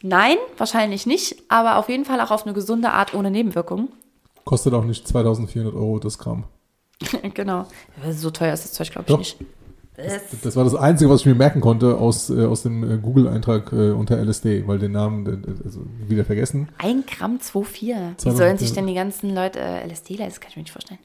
Nein, 0.02 0.36
wahrscheinlich 0.56 1.06
nicht, 1.06 1.36
aber 1.48 1.76
auf 1.76 1.88
jeden 1.88 2.04
Fall 2.04 2.20
auch 2.20 2.30
auf 2.30 2.44
eine 2.44 2.54
gesunde 2.54 2.90
Art 2.90 3.14
ohne 3.14 3.30
Nebenwirkungen. 3.30 3.88
Kostet 4.44 4.72
auch 4.74 4.84
nicht 4.84 5.06
2400 5.06 5.74
Euro 5.74 5.98
das 5.98 6.18
Gramm. 6.18 6.44
genau. 7.34 7.66
So 8.10 8.30
teuer 8.30 8.54
ist 8.54 8.64
das 8.64 8.72
Zeug, 8.72 8.90
glaube 8.90 9.06
ich, 9.06 9.08
Doch. 9.08 9.18
nicht. 9.18 9.36
Das, 9.96 10.40
das, 10.42 10.54
war 10.54 10.62
das 10.62 10.76
Einzige, 10.76 11.10
was 11.10 11.20
ich 11.20 11.26
mir 11.26 11.34
merken 11.34 11.60
konnte 11.60 11.96
aus, 11.96 12.30
äh, 12.30 12.44
aus 12.44 12.62
dem 12.62 12.88
äh, 12.88 12.98
Google-Eintrag 12.98 13.72
äh, 13.72 13.90
unter 13.90 14.16
LSD, 14.16 14.68
weil 14.68 14.78
den 14.78 14.92
Namen 14.92 15.26
äh, 15.26 15.64
also 15.64 15.80
wieder 16.06 16.24
vergessen. 16.24 16.68
Ein 16.78 17.04
Gramm 17.04 17.38
2,4. 17.38 18.24
Wie 18.24 18.30
sollen 18.30 18.58
sich 18.58 18.72
denn 18.72 18.86
die 18.86 18.94
ganzen 18.94 19.34
Leute 19.34 19.58
äh, 19.58 19.84
LSD 19.84 20.14
leisten? 20.14 20.34
Das 20.34 20.40
kann 20.40 20.50
ich 20.50 20.56
mir 20.56 20.62
nicht 20.62 20.72
vorstellen. 20.72 21.00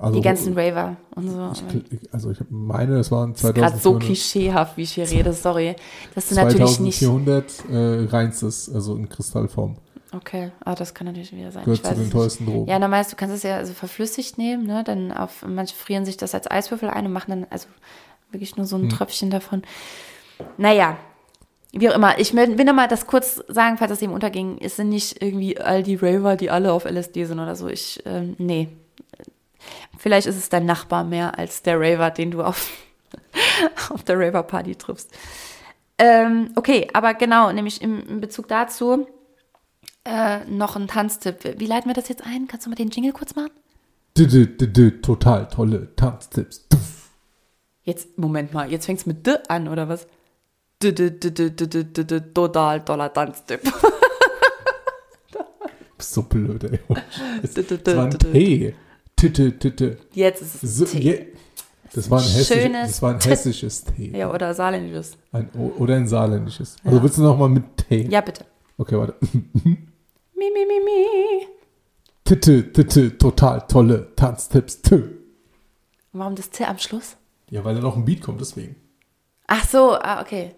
Also, 0.00 0.14
die 0.14 0.22
ganzen 0.22 0.58
Raver 0.58 0.96
und 1.14 1.28
so. 1.28 1.52
Ich, 1.90 2.00
also 2.10 2.30
ich 2.30 2.38
meine, 2.48 2.96
das 2.96 3.10
waren 3.10 3.34
2000. 3.34 3.54
Gerade 3.54 3.78
so 3.78 3.98
klischeehaft, 3.98 4.78
wie 4.78 4.82
ich 4.82 4.92
hier 4.92 5.08
rede, 5.08 5.34
sorry. 5.34 5.76
Das 6.14 6.30
sind 6.30 6.42
natürlich 6.42 6.80
nicht. 6.80 7.00
2400 7.00 7.64
äh, 7.70 8.06
reinstes, 8.10 8.72
also 8.72 8.96
in 8.96 9.10
Kristallform. 9.10 9.76
Okay, 10.12 10.52
ah, 10.64 10.74
das 10.74 10.94
kann 10.94 11.06
natürlich 11.06 11.32
wieder 11.32 11.52
sein. 11.52 11.64
Gehört 11.64 11.84
zu 11.84 11.94
den 11.94 12.10
teuersten 12.10 12.46
Drogen. 12.46 12.66
Ja, 12.66 12.78
normal, 12.78 13.04
du 13.08 13.14
kannst 13.14 13.36
es 13.36 13.42
ja 13.42 13.58
also 13.58 13.74
verflüssigt 13.74 14.38
nehmen, 14.38 14.66
ne? 14.66 14.82
Dann 14.84 15.12
auf, 15.12 15.44
manche 15.46 15.76
frieren 15.76 16.06
sich 16.06 16.16
das 16.16 16.34
als 16.34 16.50
Eiswürfel 16.50 16.88
ein 16.88 17.04
und 17.04 17.12
machen 17.12 17.30
dann 17.30 17.46
also 17.50 17.68
wirklich 18.30 18.56
nur 18.56 18.64
so 18.64 18.76
ein 18.76 18.84
hm. 18.84 18.88
Tröpfchen 18.88 19.28
davon. 19.28 19.62
Naja, 20.56 20.96
wie 21.72 21.90
auch 21.90 21.94
immer. 21.94 22.18
Ich 22.18 22.34
will, 22.34 22.56
will 22.56 22.64
nochmal 22.64 22.88
das 22.88 23.06
kurz 23.06 23.42
sagen, 23.48 23.76
falls 23.76 23.90
das 23.90 24.00
eben 24.00 24.14
unterging. 24.14 24.58
Es 24.62 24.76
sind 24.76 24.88
nicht 24.88 25.22
irgendwie 25.22 25.60
all 25.60 25.82
die 25.82 25.96
Raver, 25.96 26.36
die 26.36 26.50
alle 26.50 26.72
auf 26.72 26.86
LSD 26.86 27.26
sind 27.26 27.38
oder 27.38 27.54
so. 27.54 27.68
Ich, 27.68 28.02
ähm, 28.06 28.34
nee, 28.38 28.68
Vielleicht 29.98 30.26
ist 30.26 30.36
es 30.36 30.48
dein 30.48 30.66
Nachbar 30.66 31.04
mehr 31.04 31.38
als 31.38 31.62
der 31.62 31.78
Raver, 31.80 32.10
den 32.10 32.30
du 32.30 32.42
auf, 32.42 32.70
auf 33.90 34.02
der 34.02 34.18
Raver-Party 34.18 34.76
triffst. 34.76 35.10
Ähm, 35.98 36.50
okay, 36.56 36.88
aber 36.92 37.14
genau, 37.14 37.52
nämlich 37.52 37.82
im, 37.82 38.06
in 38.08 38.20
Bezug 38.20 38.48
dazu 38.48 39.06
äh, 40.04 40.44
noch 40.46 40.76
ein 40.76 40.88
Tanztipp. 40.88 41.58
Wie 41.58 41.66
leiten 41.66 41.88
wir 41.88 41.94
das 41.94 42.08
jetzt 42.08 42.24
ein? 42.24 42.48
Kannst 42.48 42.66
du 42.66 42.70
mal 42.70 42.76
den 42.76 42.90
Jingle 42.90 43.12
kurz 43.12 43.34
machen? 43.34 43.50
Total 45.02 45.48
tolle 45.48 45.94
Tanztipps. 45.96 46.66
Jetzt, 47.82 48.18
Moment 48.18 48.52
mal, 48.52 48.70
jetzt 48.70 48.86
fängt 48.86 49.00
es 49.00 49.06
mit 49.06 49.26
D 49.26 49.36
an, 49.48 49.68
oder 49.68 49.88
was? 49.88 50.06
Total 52.34 52.84
toller 52.84 53.12
Tanztipp. 53.12 53.60
So 55.98 56.22
blöd, 56.22 56.64
ey. 56.64 56.80
Das 57.42 57.96
war 57.96 58.06
ein 58.06 58.18
T. 58.18 58.74
Titte, 59.20 59.58
Titte. 59.58 59.98
Jetzt 60.14 60.40
ist 60.40 60.62
es 60.62 60.76
so, 60.78 60.96
je, 60.96 61.26
das, 61.92 62.10
war 62.10 62.20
ein 62.20 62.24
hessisch, 62.24 62.72
das 62.72 63.02
war 63.02 63.12
ein 63.12 63.20
hessisches 63.20 63.84
T. 63.84 64.16
Ja, 64.16 64.32
oder 64.32 64.54
saarländisches. 64.54 65.18
Ein, 65.30 65.50
oder 65.50 65.96
ein 65.96 66.08
saarländisches. 66.08 66.76
Also 66.82 66.96
ja. 66.96 67.02
willst 67.02 67.18
du 67.18 67.22
noch 67.22 67.36
mal 67.36 67.50
mit 67.50 67.64
T? 67.76 68.08
Ja, 68.08 68.22
bitte. 68.22 68.46
Okay, 68.78 68.96
warte. 68.96 69.16
mi, 69.32 69.76
mi, 70.34 70.66
mi, 70.66 70.80
mi. 70.82 71.46
Titte, 72.24 72.72
Titte, 72.72 73.18
total 73.18 73.66
tolle 73.68 74.14
Tanztipps. 74.16 74.80
Tö. 74.80 75.02
Warum 76.14 76.34
das 76.34 76.48
T 76.48 76.64
am 76.64 76.78
Schluss? 76.78 77.18
Ja, 77.50 77.62
weil 77.62 77.74
da 77.74 77.82
noch 77.82 77.96
ein 77.96 78.06
Beat 78.06 78.22
kommt, 78.22 78.40
deswegen. 78.40 78.76
Ach 79.48 79.68
so, 79.68 79.98
ah, 80.00 80.22
okay. 80.22 80.54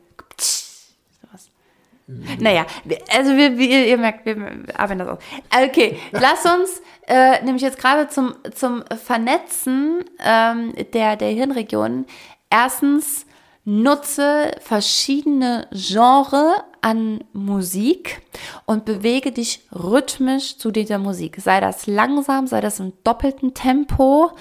Naja, 2.38 2.66
also 3.10 3.36
wir, 3.36 3.56
wir, 3.56 3.86
ihr 3.86 3.96
merkt, 3.96 4.26
wir 4.26 4.36
arbeiten 4.78 4.98
das 4.98 5.08
aus. 5.08 5.18
Okay, 5.50 5.98
lass 6.12 6.44
uns 6.44 6.82
äh, 7.07 7.42
nämlich 7.44 7.62
jetzt 7.62 7.78
gerade 7.78 8.09
zum, 8.09 8.34
zum 8.55 8.84
Vernetzen 9.03 10.05
ähm, 10.24 10.72
der, 10.92 11.16
der 11.16 11.28
Hirnregionen 11.30 12.07
erstens 12.50 13.26
nutze 13.64 14.53
verschiedene 14.61 15.68
Genres 15.70 16.62
an 16.80 17.22
Musik 17.32 18.22
und 18.66 18.84
bewege 18.84 19.30
dich 19.30 19.61
rhythmisch 19.72 20.59
zu 20.59 20.72
dieser 20.72 20.98
Musik. 20.98 21.36
Sei 21.40 21.61
das 21.61 21.86
langsam, 21.86 22.48
sei 22.48 22.61
das 22.61 22.80
im 22.80 22.92
doppelten 23.05 23.55
Tempo. 23.55 24.32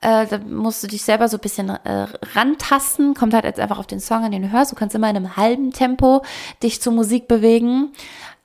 Äh, 0.00 0.28
da 0.28 0.38
musst 0.38 0.84
du 0.84 0.86
dich 0.86 1.02
selber 1.02 1.28
so 1.28 1.38
ein 1.38 1.40
bisschen 1.40 1.70
äh, 1.70 2.06
rantasten. 2.34 3.14
Kommt 3.14 3.34
halt 3.34 3.44
jetzt 3.44 3.58
einfach 3.58 3.80
auf 3.80 3.88
den 3.88 3.98
Song, 3.98 4.22
an 4.22 4.30
den 4.30 4.42
du 4.42 4.52
hörst. 4.52 4.70
Du 4.70 4.76
kannst 4.76 4.94
immer 4.94 5.10
in 5.10 5.16
einem 5.16 5.36
halben 5.36 5.72
Tempo 5.72 6.22
dich 6.62 6.80
zur 6.80 6.92
Musik 6.92 7.26
bewegen. 7.26 7.92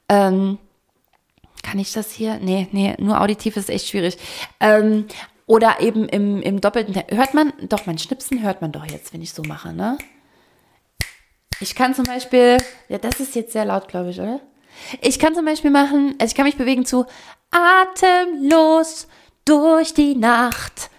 Ähm, 0.09 0.57
kann 1.63 1.79
ich 1.79 1.91
das 1.93 2.11
hier? 2.11 2.37
Nee, 2.39 2.67
nee, 2.71 2.95
nur 2.99 3.19
auditiv 3.19 3.57
ist 3.57 3.69
echt 3.69 3.87
schwierig. 3.87 4.17
Ähm, 4.59 5.07
oder 5.45 5.81
eben 5.81 6.07
im, 6.07 6.41
im 6.41 6.61
doppelten. 6.61 6.95
Hört 7.09 7.33
man, 7.33 7.53
doch, 7.67 7.85
mein 7.85 7.97
Schnipsen 7.97 8.43
hört 8.43 8.61
man 8.61 8.71
doch 8.71 8.85
jetzt, 8.85 9.13
wenn 9.13 9.21
ich 9.21 9.33
so 9.33 9.41
mache, 9.43 9.73
ne? 9.73 9.97
Ich 11.59 11.75
kann 11.75 11.95
zum 11.95 12.05
Beispiel, 12.05 12.57
ja, 12.89 12.97
das 12.97 13.19
ist 13.19 13.35
jetzt 13.35 13.53
sehr 13.53 13.65
laut, 13.65 13.87
glaube 13.87 14.09
ich, 14.11 14.19
oder? 14.19 14.39
Ich 15.01 15.19
kann 15.19 15.35
zum 15.35 15.45
Beispiel 15.45 15.71
machen, 15.71 16.15
also 16.19 16.31
ich 16.31 16.35
kann 16.35 16.45
mich 16.45 16.57
bewegen 16.57 16.85
zu 16.85 17.05
Atemlos 17.51 19.07
durch 19.45 19.93
die 19.93 20.15
Nacht. 20.15 20.89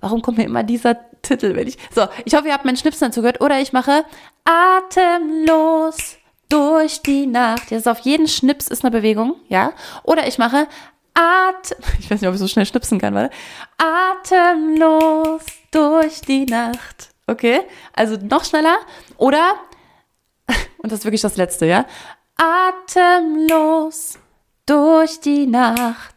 Warum 0.00 0.22
kommt 0.22 0.38
mir 0.38 0.44
immer 0.44 0.62
dieser 0.62 0.96
Titel, 1.22 1.56
wenn 1.56 1.66
ich. 1.66 1.78
So, 1.94 2.06
ich 2.24 2.34
hoffe, 2.34 2.48
ihr 2.48 2.54
habt 2.54 2.64
meinen 2.64 2.76
Schnipsen 2.76 3.08
dazu 3.08 3.20
gehört. 3.20 3.40
Oder 3.40 3.60
ich 3.60 3.72
mache 3.72 4.04
Atemlos 4.44 6.16
durch 6.48 7.02
die 7.02 7.26
Nacht. 7.26 7.72
Ist 7.72 7.88
auf 7.88 8.00
jeden 8.00 8.28
Schnips 8.28 8.68
ist 8.68 8.84
eine 8.84 8.90
Bewegung, 8.90 9.36
ja. 9.48 9.72
Oder 10.04 10.26
ich 10.26 10.38
mache 10.38 10.68
Atem, 11.14 11.78
ich 11.98 12.10
weiß 12.10 12.20
nicht, 12.20 12.28
ob 12.28 12.34
ich 12.34 12.40
so 12.40 12.48
schnell 12.48 12.66
schnipsen 12.66 12.98
kann, 13.00 13.14
warte. 13.14 13.34
Atemlos 13.78 15.42
durch 15.70 16.20
die 16.20 16.44
Nacht. 16.46 17.10
Okay, 17.26 17.60
also 17.92 18.16
noch 18.16 18.44
schneller. 18.44 18.78
Oder, 19.16 19.54
und 20.78 20.92
das 20.92 21.00
ist 21.00 21.04
wirklich 21.04 21.22
das 21.22 21.36
letzte, 21.36 21.66
ja? 21.66 21.86
Atemlos 22.36 24.18
durch 24.66 25.20
die 25.20 25.46
Nacht. 25.46 26.14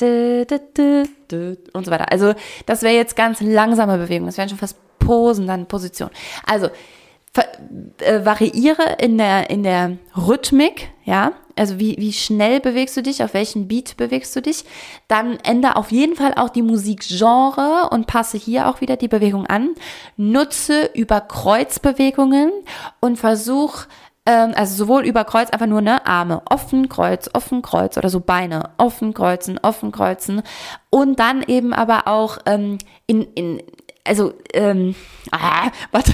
Und 0.00 1.84
so 1.84 1.90
weiter. 1.90 2.10
Also, 2.10 2.34
das 2.64 2.82
wäre 2.82 2.94
jetzt 2.94 3.16
ganz 3.16 3.40
langsame 3.42 3.98
Bewegung. 3.98 4.26
Das 4.26 4.38
wären 4.38 4.48
schon 4.48 4.56
fast 4.56 4.76
Posen, 4.98 5.46
dann 5.46 5.66
Position. 5.66 6.10
Also, 6.46 6.70
äh, 7.34 8.24
variiere 8.24 8.96
in 8.98 9.16
der, 9.16 9.50
in 9.50 9.62
der 9.62 9.98
Rhythmik, 10.16 10.90
ja, 11.04 11.32
also 11.56 11.78
wie, 11.78 11.96
wie 11.98 12.12
schnell 12.12 12.58
bewegst 12.58 12.96
du 12.96 13.02
dich, 13.02 13.22
auf 13.22 13.34
welchen 13.34 13.68
Beat 13.68 13.96
bewegst 13.96 14.34
du 14.34 14.42
dich, 14.42 14.64
dann 15.06 15.38
ändere 15.40 15.76
auf 15.76 15.92
jeden 15.92 16.16
Fall 16.16 16.34
auch 16.34 16.48
die 16.48 16.62
Musikgenre 16.62 17.88
und 17.90 18.06
passe 18.06 18.36
hier 18.36 18.66
auch 18.66 18.80
wieder 18.80 18.96
die 18.96 19.08
Bewegung 19.08 19.46
an, 19.46 19.74
nutze 20.16 20.90
über 20.94 21.20
Kreuzbewegungen 21.20 22.50
und 23.00 23.16
versuch 23.16 23.84
ähm, 24.26 24.52
also 24.54 24.74
sowohl 24.74 25.06
über 25.06 25.24
Kreuz 25.24 25.50
einfach 25.50 25.66
nur 25.66 25.80
ne 25.80 26.06
Arme 26.06 26.42
offen 26.48 26.88
Kreuz 26.88 27.30
offen 27.32 27.62
Kreuz 27.62 27.96
oder 27.96 28.10
so 28.10 28.20
Beine 28.20 28.70
offen 28.76 29.14
kreuzen 29.14 29.58
offen 29.62 29.92
kreuzen. 29.92 30.42
Und 30.90 31.18
dann 31.18 31.42
eben 31.42 31.72
aber 31.72 32.06
auch 32.06 32.38
ähm, 32.46 32.78
in, 33.06 33.22
in 33.34 33.62
also 34.04 34.32
ähm, 34.54 34.94
ah, 35.30 35.70
warte, 35.90 36.12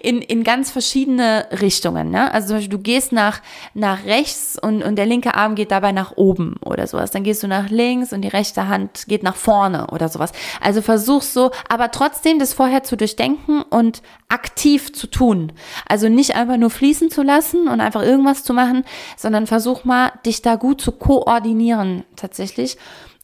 in, 0.00 0.20
in 0.20 0.44
ganz 0.44 0.70
verschiedene 0.70 1.46
Richtungen. 1.60 2.10
Ne? 2.10 2.32
Also 2.32 2.48
zum 2.48 2.56
Beispiel, 2.56 2.76
du 2.76 2.82
gehst 2.82 3.12
nach, 3.12 3.40
nach 3.72 4.04
rechts 4.04 4.58
und, 4.60 4.82
und 4.82 4.96
der 4.96 5.06
linke 5.06 5.34
Arm 5.34 5.54
geht 5.54 5.70
dabei 5.70 5.92
nach 5.92 6.12
oben 6.16 6.56
oder 6.64 6.86
sowas. 6.86 7.10
Dann 7.10 7.24
gehst 7.24 7.42
du 7.42 7.48
nach 7.48 7.70
links 7.70 8.12
und 8.12 8.22
die 8.22 8.28
rechte 8.28 8.68
Hand 8.68 9.06
geht 9.08 9.22
nach 9.22 9.36
vorne 9.36 9.86
oder 9.88 10.08
sowas. 10.08 10.32
Also 10.60 10.82
versuch 10.82 11.22
so, 11.22 11.50
aber 11.68 11.90
trotzdem 11.90 12.38
das 12.38 12.52
vorher 12.52 12.82
zu 12.82 12.96
durchdenken 12.96 13.62
und 13.62 14.02
aktiv 14.28 14.92
zu 14.92 15.06
tun. 15.06 15.52
Also 15.88 16.08
nicht 16.08 16.36
einfach 16.36 16.56
nur 16.56 16.70
fließen 16.70 17.10
zu 17.10 17.22
lassen 17.22 17.68
und 17.68 17.80
einfach 17.80 18.02
irgendwas 18.02 18.44
zu 18.44 18.52
machen, 18.52 18.84
sondern 19.16 19.46
versuch 19.46 19.84
mal, 19.84 20.12
dich 20.26 20.42
da 20.42 20.56
gut 20.56 20.80
zu 20.80 20.92
koordinieren 20.92 22.04
tatsächlich. 22.16 22.76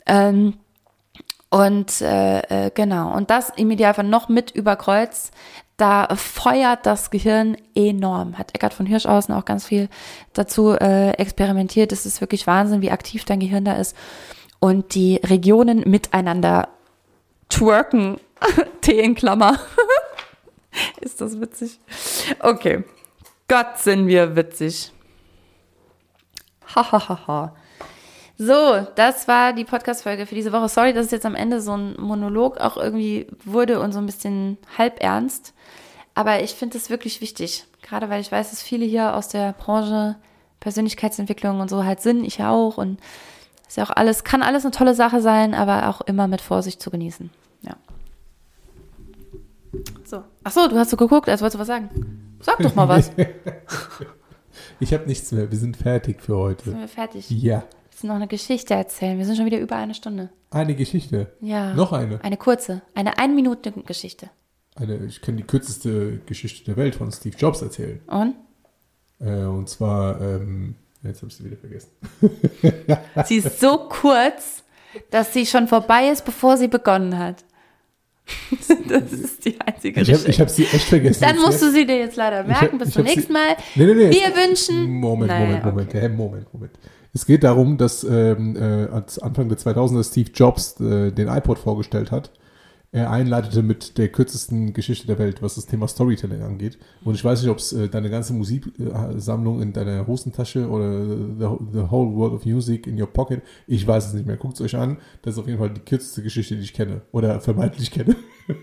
Ähm, 0.07 0.55
und 1.51 2.01
äh, 2.01 2.67
äh, 2.67 2.71
genau, 2.73 3.13
und 3.13 3.29
das 3.31 3.51
im 3.51 3.71
Idealfall 3.73 4.05
noch 4.05 4.29
mit 4.29 4.53
überkreuz, 4.53 5.33
da 5.77 6.15
feuert 6.15 6.87
das 6.87 7.11
Gehirn 7.11 7.57
enorm. 7.75 8.39
Hat 8.39 8.55
Eckart 8.55 8.75
von 8.75 8.87
Hirschhausen 8.87 9.35
auch 9.35 9.45
ganz 9.45 9.67
viel 9.67 9.89
dazu 10.33 10.73
äh, 10.73 11.11
experimentiert. 11.13 11.91
Es 11.91 12.07
ist 12.07 12.21
wirklich 12.21 12.47
Wahnsinn, 12.47 12.83
wie 12.83 12.91
aktiv 12.91 13.25
dein 13.25 13.41
Gehirn 13.41 13.65
da 13.65 13.75
ist. 13.75 13.97
Und 14.61 14.95
die 14.95 15.17
Regionen 15.25 15.89
miteinander 15.89 16.69
twerken. 17.49 18.21
T 18.83 19.01
in 19.01 19.15
Klammer. 19.15 19.59
ist 21.01 21.21
das 21.21 21.41
witzig? 21.41 21.81
Okay. 22.41 22.85
Gott 23.49 23.79
sind 23.79 24.07
wir 24.07 24.37
witzig. 24.37 24.93
Hahaha. 26.75 27.55
So, 28.43 28.87
das 28.95 29.29
war 29.29 29.53
die 29.53 29.67
Podcast-Folge 29.67 30.25
für 30.25 30.35
diese 30.35 30.51
Woche. 30.51 30.71
Sorry, 30.71 30.95
dass 30.95 31.05
es 31.05 31.13
jetzt 31.13 31.27
am 31.27 31.35
Ende 31.35 31.61
so 31.61 31.77
ein 31.77 31.95
Monolog 32.01 32.57
auch 32.57 32.79
irgendwie 32.79 33.27
wurde 33.45 33.81
und 33.81 33.93
so 33.93 33.99
ein 33.99 34.07
bisschen 34.07 34.57
halb 34.79 35.03
ernst. 35.03 35.53
Aber 36.15 36.43
ich 36.43 36.53
finde 36.53 36.79
es 36.79 36.89
wirklich 36.89 37.21
wichtig. 37.21 37.67
Gerade 37.83 38.09
weil 38.09 38.23
ich 38.23 38.33
weiß, 38.33 38.49
dass 38.49 38.63
viele 38.63 38.87
hier 38.87 39.15
aus 39.15 39.29
der 39.29 39.53
Branche 39.53 40.17
Persönlichkeitsentwicklung 40.59 41.61
und 41.61 41.69
so 41.69 41.85
halt 41.85 42.01
sind. 42.01 42.25
Ich 42.25 42.43
auch. 42.43 42.79
Und 42.79 42.99
ist 43.69 43.77
ja 43.77 43.85
auch 43.85 43.91
alles, 43.91 44.25
kann 44.25 44.43
alles 44.43 44.65
eine 44.65 44.73
tolle 44.73 44.95
Sache 44.95 45.21
sein, 45.21 45.53
aber 45.53 45.91
auch 45.91 46.01
immer 46.01 46.27
mit 46.27 46.41
Vorsicht 46.41 46.81
zu 46.81 46.91
genießen. 46.91 47.29
Ja. 47.61 47.77
So. 50.07 50.25
Ach 50.45 50.53
so, 50.53 50.67
du 50.67 50.79
hast 50.79 50.89
so 50.89 50.97
geguckt, 50.97 51.29
als 51.29 51.43
wolltest 51.43 51.57
du 51.57 51.59
was 51.59 51.67
sagen. 51.67 51.91
Sag 52.41 52.57
doch 52.61 52.75
mal 52.75 52.89
was. 52.89 53.11
ich 54.81 54.95
habe 54.95 55.05
nichts 55.05 55.31
mehr. 55.31 55.51
Wir 55.51 55.59
sind 55.59 55.77
fertig 55.77 56.23
für 56.23 56.39
heute. 56.39 56.71
Sind 56.71 56.81
wir 56.81 56.89
fertig? 56.89 57.29
Ja 57.29 57.65
jetzt 58.01 58.09
noch 58.09 58.15
eine 58.15 58.29
Geschichte 58.29 58.75
erzählen. 58.75 59.19
Wir 59.19 59.27
sind 59.27 59.37
schon 59.37 59.45
wieder 59.45 59.59
über 59.59 59.77
eine 59.77 59.95
Stunde. 59.95 60.31
Eine 60.51 60.75
Geschichte? 60.75 61.35
Ja. 61.41 61.75
Noch 61.75 61.93
eine? 61.93 62.23
Eine 62.25 62.39
kurze. 62.39 62.83
Eine 62.95 63.19
Ein-Minuten-Geschichte. 63.19 64.31
Eine, 64.75 65.05
ich 65.05 65.21
kann 65.21 65.37
die 65.37 65.43
kürzeste 65.43 66.21
Geschichte 66.25 66.65
der 66.65 66.77
Welt 66.77 66.95
von 66.95 67.13
Steve 67.13 67.37
Jobs 67.37 67.61
erzählen. 67.61 68.01
Und? 68.07 68.37
Äh, 69.21 69.45
und 69.45 69.69
zwar, 69.69 70.19
ähm, 70.21 70.77
jetzt 71.03 71.19
habe 71.19 71.29
ich 71.29 71.37
sie 71.37 71.45
wieder 71.45 71.59
vergessen. 71.59 71.91
sie 73.27 73.37
ist 73.37 73.61
so 73.61 73.89
kurz, 73.91 74.65
dass 75.11 75.35
sie 75.35 75.45
schon 75.45 75.69
vorbei 75.69 76.09
ist, 76.09 76.25
bevor 76.25 76.57
sie 76.57 76.69
begonnen 76.69 77.19
hat. 77.19 77.45
das 78.89 79.13
ist 79.13 79.45
die 79.45 79.61
einzige 79.61 80.01
Ich 80.01 80.13
habe 80.13 80.33
hab 80.33 80.49
sie 80.49 80.65
echt 80.65 80.89
vergessen. 80.89 81.21
Dann 81.21 81.37
musst 81.39 81.61
du 81.61 81.71
sie 81.71 81.85
dir 81.85 81.99
jetzt 81.99 82.17
leider 82.17 82.45
merken. 82.45 82.79
Bis 82.79 82.93
zum 82.93 83.03
nächsten 83.03 83.33
Mal. 83.33 83.57
Nee, 83.75 83.87
nee, 83.87 83.95
nee. 83.95 84.11
Wir 84.11 84.35
wünschen. 84.35 84.89
Moment, 84.89 85.33
Moment, 85.33 85.65
Moment, 85.65 85.89
okay. 85.89 86.09
Moment, 86.09 86.55
Moment. 86.55 86.73
Es 87.13 87.27
geht 87.27 87.43
darum, 87.43 87.77
dass 87.77 88.05
ähm, 88.05 88.57
äh, 88.57 88.87
als 88.87 89.19
Anfang 89.19 89.49
der 89.49 89.59
2000er 89.59 90.05
Steve 90.05 90.31
Jobs 90.33 90.81
äh, 90.81 91.11
den 91.11 91.29
iPod 91.29 91.59
vorgestellt 91.59 92.11
hat. 92.11 92.31
Er 92.93 93.11
einleitete 93.11 93.63
mit 93.63 93.99
der 93.99 94.09
kürzesten 94.09 94.73
Geschichte 94.73 95.07
der 95.07 95.19
Welt, 95.21 95.43
was 95.43 95.55
das 95.55 95.67
Thema 95.67 95.87
Storytelling 95.87 96.43
angeht. 96.43 96.77
Und 97.05 97.15
ich 97.15 97.25
weiß 97.25 97.41
nicht, 97.41 97.51
ob 97.51 97.59
es 97.59 97.73
äh, 97.73 97.89
deine 97.89 98.11
ganze 98.11 98.33
Musiksammlung 98.33 99.63
in 99.63 99.73
deiner 99.73 100.09
Hosentasche 100.09 100.69
oder 100.69 101.07
the, 101.07 101.47
the, 101.73 101.91
Whole 101.91 102.17
World 102.17 102.35
of 102.35 102.45
Music 102.45 102.89
in 102.89 103.01
your 103.01 103.07
Pocket, 103.07 103.43
ich 103.69 103.87
weiß 103.87 104.09
es 104.09 104.15
nicht 104.15 104.27
mehr. 104.27 104.37
Guckt 104.37 104.55
es 104.55 104.61
euch 104.61 104.75
an. 104.75 104.97
Das 105.23 105.35
ist 105.35 105.39
auf 105.39 105.47
jeden 105.47 105.61
Fall 105.61 105.71
die 105.71 105.81
kürzeste 105.81 106.23
Geschichte, 106.23 106.57
die 106.57 106.63
ich 106.63 106.75
kenne. 106.75 107.03
Oder 107.13 107.41
vermeintlich 107.41 107.93
kenne. 107.93 108.17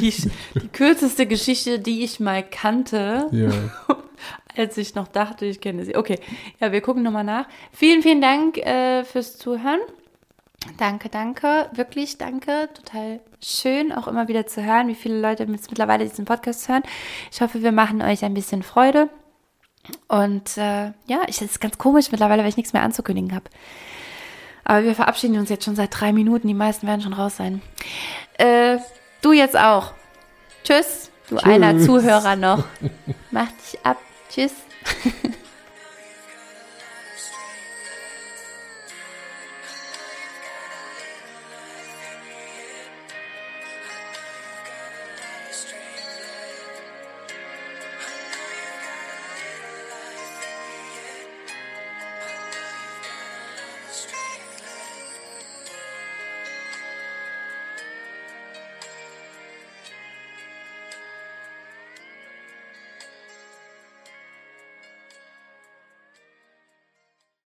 Die, 0.00 0.10
die 0.10 0.68
kürzeste 0.68 1.26
Geschichte, 1.26 1.78
die 1.78 2.02
ich 2.02 2.18
mal 2.18 2.42
kannte. 2.42 3.26
Ja. 3.30 3.50
als 4.56 4.78
ich 4.78 4.94
noch 4.94 5.08
dachte, 5.08 5.44
ich 5.44 5.60
kenne 5.60 5.84
sie. 5.84 5.96
Okay, 5.96 6.18
ja, 6.60 6.72
wir 6.72 6.80
gucken 6.80 7.02
nochmal 7.02 7.24
nach. 7.24 7.46
Vielen, 7.72 8.00
vielen 8.00 8.22
Dank 8.22 8.56
äh, 8.58 9.04
fürs 9.04 9.36
Zuhören. 9.36 9.80
Danke, 10.78 11.08
danke, 11.08 11.68
wirklich 11.72 12.18
danke. 12.18 12.68
Total 12.74 13.20
schön, 13.42 13.92
auch 13.92 14.08
immer 14.08 14.28
wieder 14.28 14.46
zu 14.46 14.64
hören, 14.64 14.88
wie 14.88 14.94
viele 14.94 15.20
Leute 15.20 15.46
mittlerweile 15.46 16.08
diesen 16.08 16.24
Podcast 16.24 16.68
hören. 16.68 16.82
Ich 17.30 17.40
hoffe, 17.40 17.62
wir 17.62 17.72
machen 17.72 18.02
euch 18.02 18.24
ein 18.24 18.34
bisschen 18.34 18.62
Freude. 18.62 19.08
Und 20.08 20.56
äh, 20.56 20.92
ja, 21.06 21.22
es 21.28 21.42
ist 21.42 21.60
ganz 21.60 21.78
komisch 21.78 22.10
mittlerweile, 22.10 22.42
weil 22.42 22.48
ich 22.48 22.56
nichts 22.56 22.72
mehr 22.72 22.82
anzukündigen 22.82 23.34
habe. 23.34 23.44
Aber 24.64 24.84
wir 24.84 24.94
verabschieden 24.94 25.38
uns 25.38 25.50
jetzt 25.50 25.64
schon 25.64 25.76
seit 25.76 25.98
drei 25.98 26.12
Minuten. 26.12 26.48
Die 26.48 26.54
meisten 26.54 26.86
werden 26.86 27.02
schon 27.02 27.12
raus 27.12 27.36
sein. 27.36 27.60
Äh, 28.38 28.78
du 29.20 29.32
jetzt 29.32 29.56
auch. 29.56 29.92
Tschüss, 30.64 31.10
du 31.28 31.36
Tschüss. 31.36 31.44
einer 31.44 31.78
Zuhörer 31.78 32.36
noch. 32.36 32.64
Mach 33.30 33.50
dich 33.52 33.78
ab. 33.84 33.98
Tschüss. 34.30 34.54